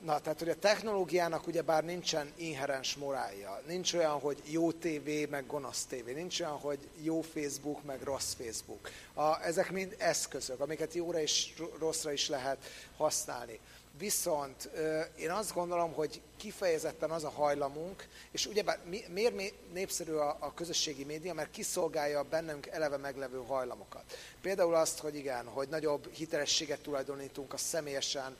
Na, 0.00 0.20
tehát 0.20 0.38
hogy 0.38 0.48
a 0.48 0.58
technológiának 0.58 1.46
ugyebár 1.46 1.84
nincsen 1.84 2.32
inherens 2.36 2.96
morálja. 2.96 3.62
Nincs 3.66 3.94
olyan, 3.94 4.20
hogy 4.20 4.42
jó 4.44 4.72
tévé, 4.72 5.24
meg 5.24 5.46
gonosz 5.46 5.84
tévé. 5.84 6.12
Nincs 6.12 6.40
olyan, 6.40 6.58
hogy 6.58 6.78
jó 7.02 7.20
Facebook, 7.20 7.84
meg 7.84 8.02
rossz 8.02 8.34
Facebook. 8.34 8.90
A, 9.14 9.44
ezek 9.44 9.70
mind 9.70 9.94
eszközök, 9.98 10.60
amiket 10.60 10.94
jóra 10.94 11.20
és 11.20 11.54
rosszra 11.78 12.12
is 12.12 12.28
lehet 12.28 12.58
használni. 12.96 13.60
Viszont 13.98 14.70
én 15.16 15.30
azt 15.30 15.54
gondolom, 15.54 15.92
hogy 15.92 16.20
kifejezetten 16.36 17.10
az 17.10 17.24
a 17.24 17.30
hajlamunk, 17.30 18.08
és 18.30 18.46
ugyebár 18.46 18.78
miért 19.08 19.54
népszerű 19.72 20.12
a, 20.12 20.36
a 20.40 20.54
közösségi 20.54 21.04
média, 21.04 21.34
mert 21.34 21.50
kiszolgálja 21.50 22.22
bennünk 22.22 22.66
eleve 22.66 22.96
meglevő 22.96 23.42
hajlamokat. 23.46 24.02
Például 24.40 24.74
azt, 24.74 24.98
hogy 24.98 25.16
igen, 25.16 25.46
hogy 25.46 25.68
nagyobb 25.68 26.12
hitelességet 26.12 26.80
tulajdonítunk 26.80 27.52
a 27.52 27.56
személyesen 27.56 28.36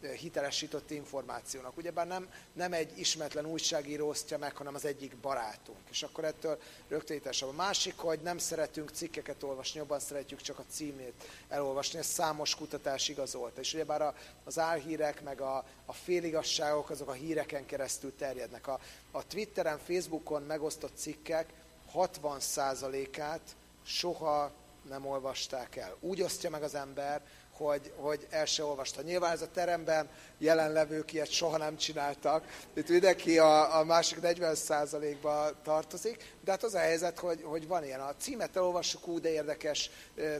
hitelesített 0.00 0.90
információnak. 0.90 1.76
Ugyebár 1.76 2.06
nem, 2.06 2.28
nem 2.52 2.72
egy 2.72 2.98
ismeretlen 2.98 3.46
újságíró 3.46 4.08
osztja 4.08 4.38
meg, 4.38 4.56
hanem 4.56 4.74
az 4.74 4.84
egyik 4.84 5.16
barátunk. 5.16 5.78
És 5.90 6.02
akkor 6.02 6.24
ettől 6.24 6.58
rögtön 6.88 7.20
A 7.40 7.52
másik, 7.56 7.96
hogy 7.96 8.20
nem 8.20 8.38
szeretünk 8.38 8.90
cikkeket 8.90 9.42
olvasni, 9.42 9.78
jobban 9.78 10.00
szeretjük 10.00 10.40
csak 10.40 10.58
a 10.58 10.64
címét 10.70 11.24
elolvasni. 11.48 11.98
Ez 11.98 12.06
számos 12.06 12.54
kutatás 12.54 13.08
igazolta. 13.08 13.60
És 13.60 13.74
ugyebár 13.74 14.14
az 14.44 14.58
álhírek, 14.58 15.22
meg 15.22 15.40
a, 15.40 15.64
a 15.86 15.92
féligasságok, 15.92 16.90
azok 16.90 17.08
a 17.08 17.12
híreken 17.12 17.66
keresztül 17.66 18.14
terjednek. 18.16 18.66
A, 18.66 18.80
a 19.10 19.26
Twitteren, 19.26 19.78
Facebookon 19.78 20.42
megosztott 20.42 20.96
cikkek 20.96 21.52
60%-át 21.94 23.56
soha 23.84 24.52
nem 24.88 25.06
olvasták 25.06 25.76
el. 25.76 25.96
Úgy 26.00 26.22
osztja 26.22 26.50
meg 26.50 26.62
az 26.62 26.74
ember, 26.74 27.22
hogy, 27.58 27.92
hogy 27.96 28.26
el 28.30 28.44
se 28.44 28.64
olvasta. 28.64 29.02
Nyilván 29.02 29.32
ez 29.32 29.42
a 29.42 29.50
teremben 29.50 30.08
jelenlevők 30.38 31.12
ilyet 31.12 31.30
soha 31.30 31.56
nem 31.56 31.76
csináltak. 31.76 32.44
Itt 32.74 32.88
mindenki 32.88 33.38
a, 33.38 33.78
a 33.78 33.84
másik 33.84 34.18
40%-ba 34.22 35.50
tartozik, 35.62 36.34
de 36.44 36.50
hát 36.50 36.62
az 36.62 36.74
a 36.74 36.78
helyzet, 36.78 37.18
hogy, 37.18 37.42
hogy 37.42 37.66
van 37.66 37.84
ilyen. 37.84 38.00
A 38.00 38.14
címet 38.18 38.56
elolvassuk 38.56 39.08
úgy, 39.08 39.20
de 39.20 39.30
érdekes, 39.30 39.90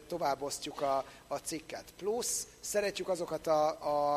továbbosztjuk 0.09 0.81
a, 0.81 1.05
a 1.29 1.37
cikket. 1.37 1.85
Plusz 1.97 2.47
szeretjük 2.61 3.09
azokat 3.09 3.47
a, 3.47 3.69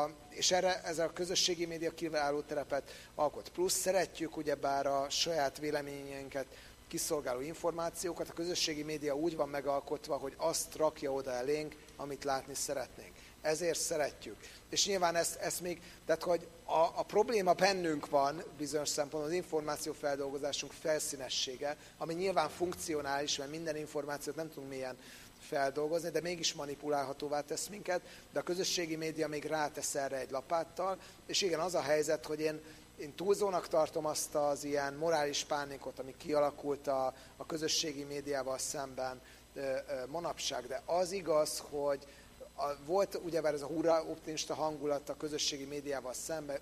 a 0.02 0.10
és 0.28 0.50
erre 0.50 0.82
ez 0.82 0.98
a 0.98 1.12
közösségi 1.12 1.66
média 1.66 1.94
kiváló 1.94 2.40
terepet 2.40 2.90
alkot. 3.14 3.48
Plusz 3.48 3.74
szeretjük 3.74 4.36
ugyebár 4.36 4.86
a 4.86 5.06
saját 5.10 5.58
véleményeinket 5.58 6.46
kiszolgáló 6.88 7.40
információkat. 7.40 8.28
A 8.28 8.32
közösségi 8.32 8.82
média 8.82 9.16
úgy 9.16 9.36
van 9.36 9.48
megalkotva, 9.48 10.16
hogy 10.16 10.34
azt 10.36 10.76
rakja 10.76 11.12
oda 11.12 11.30
elénk, 11.30 11.76
amit 12.02 12.24
látni 12.24 12.54
szeretnénk. 12.54 13.12
Ezért 13.42 13.78
szeretjük. 13.78 14.36
És 14.70 14.86
nyilván 14.86 15.16
ezt, 15.16 15.36
ezt 15.36 15.60
még, 15.60 15.80
tehát 16.06 16.22
hogy 16.22 16.46
a, 16.64 16.78
a 16.94 17.02
probléma 17.02 17.52
bennünk 17.52 18.08
van 18.08 18.42
bizonyos 18.58 18.88
szempontból, 18.88 19.30
az 19.30 19.36
információfeldolgozásunk 19.36 20.72
felszínessége, 20.72 21.76
ami 21.98 22.14
nyilván 22.14 22.48
funkcionális, 22.48 23.36
mert 23.36 23.50
minden 23.50 23.76
információt 23.76 24.36
nem 24.36 24.48
tudunk 24.48 24.68
milyen 24.68 24.96
feldolgozni, 25.40 26.10
de 26.10 26.20
mégis 26.20 26.54
manipulálhatóvá 26.54 27.40
tesz 27.40 27.66
minket, 27.66 28.00
de 28.32 28.38
a 28.38 28.42
közösségi 28.42 28.96
média 28.96 29.28
még 29.28 29.44
rátesz 29.44 29.94
erre 29.94 30.16
egy 30.16 30.30
lapáttal, 30.30 30.98
és 31.26 31.42
igen, 31.42 31.60
az 31.60 31.74
a 31.74 31.82
helyzet, 31.82 32.26
hogy 32.26 32.40
én 32.40 32.60
én 32.96 33.14
túlzónak 33.14 33.68
tartom 33.68 34.06
azt 34.06 34.34
az 34.34 34.64
ilyen 34.64 34.94
morális 34.94 35.44
pánikot, 35.44 35.98
ami 35.98 36.14
kialakult 36.16 36.86
a, 36.86 37.14
a 37.36 37.46
közösségi 37.46 38.04
médiával 38.04 38.58
szemben 38.58 39.20
manapság, 40.06 40.66
de 40.66 40.82
az 40.86 41.12
igaz, 41.12 41.62
hogy 41.70 42.06
a, 42.54 42.84
volt 42.86 43.20
ugyebár 43.24 43.54
ez 43.54 43.62
a 43.62 43.66
hurra 43.66 44.04
optimista 44.04 44.54
hangulat 44.54 45.08
a 45.08 45.16
közösségi 45.16 45.64
médiával 45.64 46.12
szemben, 46.12 46.58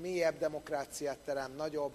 mélyebb 0.00 0.38
demokráciát 0.38 1.18
terem, 1.18 1.52
nagyobb, 1.56 1.92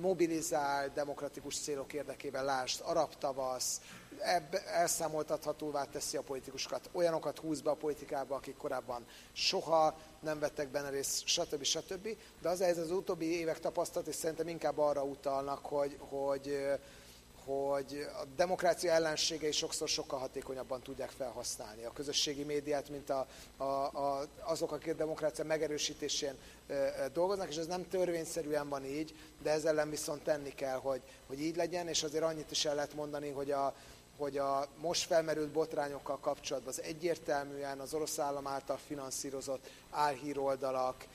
mobilizál 0.00 0.90
demokratikus 0.94 1.58
célok 1.58 1.92
érdekében, 1.92 2.44
lásd, 2.44 2.80
arab 2.84 3.14
tavasz, 3.18 3.80
ebbe 4.18 4.66
elszámoltathatóvá 4.66 5.84
teszi 5.84 6.16
a 6.16 6.22
politikusokat, 6.22 6.88
olyanokat 6.92 7.38
húz 7.38 7.60
be 7.60 7.70
a 7.70 7.74
politikába, 7.74 8.34
akik 8.34 8.56
korábban 8.56 9.06
soha 9.32 9.98
nem 10.20 10.38
vettek 10.38 10.68
benne 10.68 10.88
részt, 10.88 11.26
stb. 11.26 11.62
stb. 11.62 12.08
De 12.42 12.48
az 12.48 12.60
ez 12.60 12.78
az 12.78 12.90
utóbbi 12.90 13.38
évek 13.38 13.60
tapasztalat, 13.60 14.08
és 14.08 14.14
szerintem 14.14 14.48
inkább 14.48 14.78
arra 14.78 15.02
utalnak, 15.02 15.66
hogy, 15.66 15.96
hogy, 15.98 16.68
hogy 17.50 18.06
a 18.20 18.24
demokrácia 18.36 18.92
ellenségei 18.92 19.52
sokszor 19.52 19.88
sokkal 19.88 20.18
hatékonyabban 20.18 20.82
tudják 20.82 21.10
felhasználni 21.10 21.84
a 21.84 21.92
közösségi 21.92 22.44
médiát, 22.44 22.88
mint 22.88 23.10
a, 23.10 23.26
a, 23.56 23.64
a, 23.64 24.26
azok, 24.40 24.72
akik 24.72 24.92
a 24.92 24.96
demokrácia 24.96 25.44
megerősítésén 25.44 26.34
e, 26.66 26.74
e, 26.74 27.08
dolgoznak, 27.08 27.48
és 27.48 27.56
ez 27.56 27.66
nem 27.66 27.88
törvényszerűen 27.88 28.68
van 28.68 28.84
így, 28.84 29.14
de 29.42 29.50
ezzel 29.50 29.70
ellen 29.70 29.90
viszont 29.90 30.22
tenni 30.22 30.54
kell, 30.54 30.78
hogy, 30.78 31.00
hogy 31.26 31.40
így 31.40 31.56
legyen, 31.56 31.88
és 31.88 32.02
azért 32.02 32.24
annyit 32.24 32.50
is 32.50 32.64
el 32.64 32.74
lehet 32.74 32.94
mondani, 32.94 33.30
hogy 33.30 33.50
a, 33.50 33.74
hogy 34.18 34.38
a 34.38 34.66
most 34.80 35.06
felmerült 35.06 35.50
botrányokkal 35.50 36.18
kapcsolatban 36.18 36.72
az 36.72 36.82
egyértelműen 36.82 37.78
az 37.78 37.94
orosz 37.94 38.18
állam 38.18 38.46
által 38.46 38.78
finanszírozott 38.86 39.70
álhíroldalak, 39.90 41.06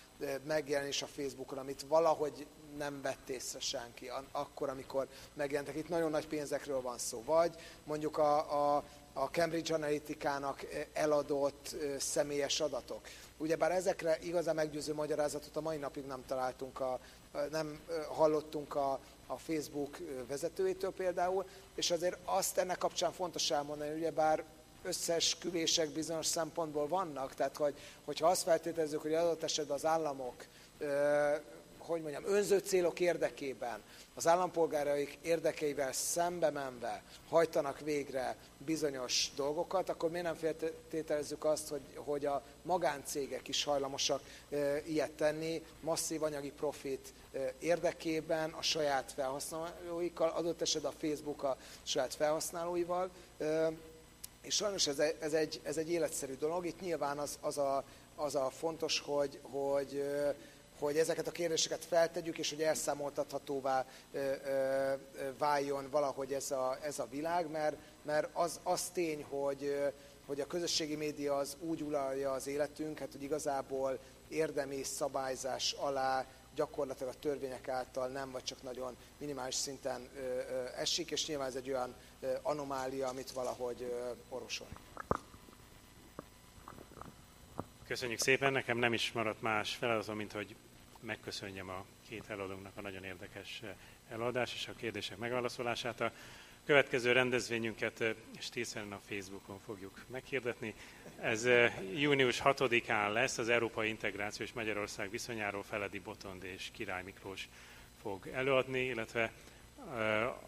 megjelenés 0.47 1.01
a 1.01 1.05
Facebookon, 1.05 1.57
amit 1.57 1.85
valahogy 1.87 2.47
nem 2.77 3.01
vett 3.01 3.29
észre 3.29 3.59
senki, 3.59 4.11
akkor, 4.31 4.69
amikor 4.69 5.07
megjelentek. 5.33 5.75
Itt 5.75 5.89
nagyon 5.89 6.11
nagy 6.11 6.27
pénzekről 6.27 6.81
van 6.81 6.97
szó. 6.97 7.23
Vagy 7.25 7.55
mondjuk 7.83 8.17
a, 8.17 8.37
a, 8.75 8.83
a 9.13 9.25
Cambridge 9.25 9.73
Analytica-nak 9.73 10.65
eladott 10.93 11.75
személyes 11.97 12.59
adatok. 12.59 13.07
Ugyebár 13.37 13.71
ezekre 13.71 14.17
igazán 14.21 14.55
meggyőző 14.55 14.93
magyarázatot 14.93 15.55
a 15.55 15.61
mai 15.61 15.77
napig 15.77 16.05
nem 16.05 16.23
találtunk, 16.27 16.79
a, 16.79 16.99
nem 17.51 17.79
hallottunk 18.07 18.75
a, 18.75 18.99
a 19.27 19.37
Facebook 19.37 19.97
vezetőjétől 20.27 20.91
például, 20.91 21.45
és 21.75 21.91
azért 21.91 22.17
azt 22.25 22.57
ennek 22.57 22.77
kapcsán 22.77 23.11
fontos 23.11 23.51
elmondani, 23.51 23.97
ugyebár 23.97 24.43
összesküvések 24.83 25.89
bizonyos 25.89 26.25
szempontból 26.25 26.87
vannak, 26.87 27.33
tehát 27.33 27.57
hogy, 27.57 27.73
hogyha 28.05 28.27
azt 28.27 28.43
feltételezzük, 28.43 29.01
hogy 29.01 29.13
adott 29.13 29.43
esetben 29.43 29.75
az 29.75 29.85
államok 29.85 30.45
hogy 31.85 32.01
mondjam, 32.01 32.23
önző 32.25 32.57
célok 32.57 32.99
érdekében, 32.99 33.83
az 34.15 34.27
állampolgáraik 34.27 35.17
érdekeivel 35.21 35.93
szembe 35.93 36.49
menve 36.49 37.03
hajtanak 37.29 37.79
végre 37.79 38.37
bizonyos 38.57 39.31
dolgokat, 39.35 39.89
akkor 39.89 40.09
miért 40.09 40.25
nem 40.25 40.35
feltételezzük 40.35 41.45
azt, 41.45 41.67
hogy, 41.67 41.81
hogy 41.95 42.25
a 42.25 42.43
magáncégek 42.61 43.47
is 43.47 43.63
hajlamosak 43.63 44.21
e, 44.49 44.81
ilyet 44.85 45.11
tenni, 45.11 45.61
masszív 45.81 46.23
anyagi 46.23 46.51
profit 46.51 47.13
e, 47.33 47.53
érdekében, 47.59 48.49
a 48.49 48.61
saját 48.61 49.11
felhasználóikkal, 49.11 50.29
adott 50.29 50.61
esetben 50.61 50.91
a 50.91 50.99
Facebook 50.99 51.43
a 51.43 51.57
saját 51.83 52.13
felhasználóival, 52.13 53.09
e, 53.37 53.71
és 54.41 54.55
sajnos 54.55 54.87
ez, 54.87 54.99
ez, 55.19 55.33
egy, 55.33 55.59
ez 55.63 55.77
egy 55.77 55.89
életszerű 55.89 56.35
dolog. 56.35 56.65
Itt 56.65 56.81
nyilván 56.81 57.17
az, 57.17 57.37
az, 57.41 57.57
a, 57.57 57.83
az 58.15 58.35
a 58.35 58.49
fontos, 58.49 58.99
hogy, 58.99 59.39
hogy 59.41 60.03
hogy 60.79 60.97
ezeket 60.97 61.27
a 61.27 61.31
kérdéseket 61.31 61.85
feltegyük, 61.85 62.37
és 62.37 62.49
hogy 62.49 62.61
elszámoltathatóvá 62.61 63.85
váljon 65.37 65.89
valahogy 65.89 66.33
ez 66.33 66.51
a, 66.51 66.77
ez 66.81 66.99
a 66.99 67.07
világ, 67.09 67.51
mert, 67.51 67.75
mert 68.01 68.29
az, 68.33 68.59
az 68.63 68.89
tény, 68.89 69.23
hogy, 69.23 69.91
hogy 70.25 70.39
a 70.39 70.47
közösségi 70.47 70.95
média 70.95 71.35
az 71.35 71.57
úgy 71.59 71.81
uralja 71.81 72.31
az 72.31 72.47
életünket, 72.47 73.11
hogy 73.11 73.23
igazából 73.23 73.99
érdemi 74.27 74.83
szabályzás 74.83 75.71
alá 75.71 76.25
gyakorlatilag 76.55 77.13
a 77.13 77.19
törvények 77.19 77.67
által 77.67 78.07
nem, 78.07 78.31
vagy 78.31 78.43
csak 78.43 78.63
nagyon 78.63 78.95
minimális 79.17 79.55
szinten 79.55 80.09
ö, 80.15 80.19
ö, 80.19 80.63
esik, 80.77 81.11
és 81.11 81.27
nyilván 81.27 81.47
ez 81.47 81.55
egy 81.55 81.69
olyan 81.69 81.95
ö, 82.19 82.33
anomália, 82.41 83.07
amit 83.07 83.31
valahogy 83.31 83.81
ö, 83.81 84.11
orvosolni. 84.29 84.73
Köszönjük 87.87 88.19
szépen, 88.19 88.51
nekem 88.51 88.77
nem 88.77 88.93
is 88.93 89.11
maradt 89.11 89.41
más 89.41 89.75
feladatom, 89.75 90.15
mint 90.15 90.31
hogy 90.31 90.55
megköszönjem 91.05 91.69
a 91.69 91.85
két 92.07 92.23
előadónknak 92.27 92.77
a 92.77 92.81
nagyon 92.81 93.03
érdekes 93.03 93.59
eh, 93.63 93.69
előadás 94.09 94.53
és 94.53 94.67
a 94.67 94.73
kérdések 94.73 95.17
megválaszolását. 95.17 96.01
A 96.01 96.11
következő 96.65 97.11
rendezvényünket 97.11 98.01
eh, 98.01 98.15
Stészeren 98.39 98.91
a 98.91 98.99
Facebookon 99.07 99.59
fogjuk 99.65 100.05
meghirdetni. 100.07 100.73
Ez 101.19 101.45
eh, 101.45 101.73
június 101.95 102.41
6-án 102.43 103.11
lesz, 103.11 103.37
az 103.37 103.49
Európai 103.49 103.89
Integráció 103.89 104.45
és 104.45 104.53
Magyarország 104.53 105.09
viszonyáról 105.09 105.63
Feledi 105.63 105.99
Botond 105.99 106.43
és 106.43 106.69
Király 106.71 107.03
Miklós 107.03 107.49
fog 108.01 108.27
előadni, 108.27 108.85
illetve 108.85 109.31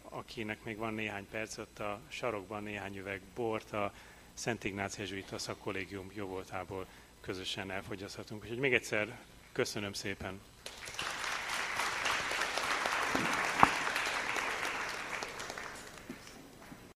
akinek 0.02 0.64
még 0.64 0.76
van 0.76 0.94
néhány 0.94 1.26
perc, 1.30 1.58
ott 1.58 1.78
a 1.78 2.00
sarokban 2.08 2.62
néhány 2.62 2.96
üveg 2.96 3.20
bort 3.34 3.72
a 3.72 3.92
Szent 4.34 4.64
Ignác 4.64 4.98
Jezsuita 4.98 5.38
szakkollégium 5.38 6.10
jóvoltából 6.14 6.86
közösen 7.20 7.70
elfogyaszthatunk. 7.70 8.42
Úgyhogy 8.42 8.58
még 8.58 8.74
egyszer 8.74 9.18
köszönöm 9.58 9.92
szépen 9.92 10.40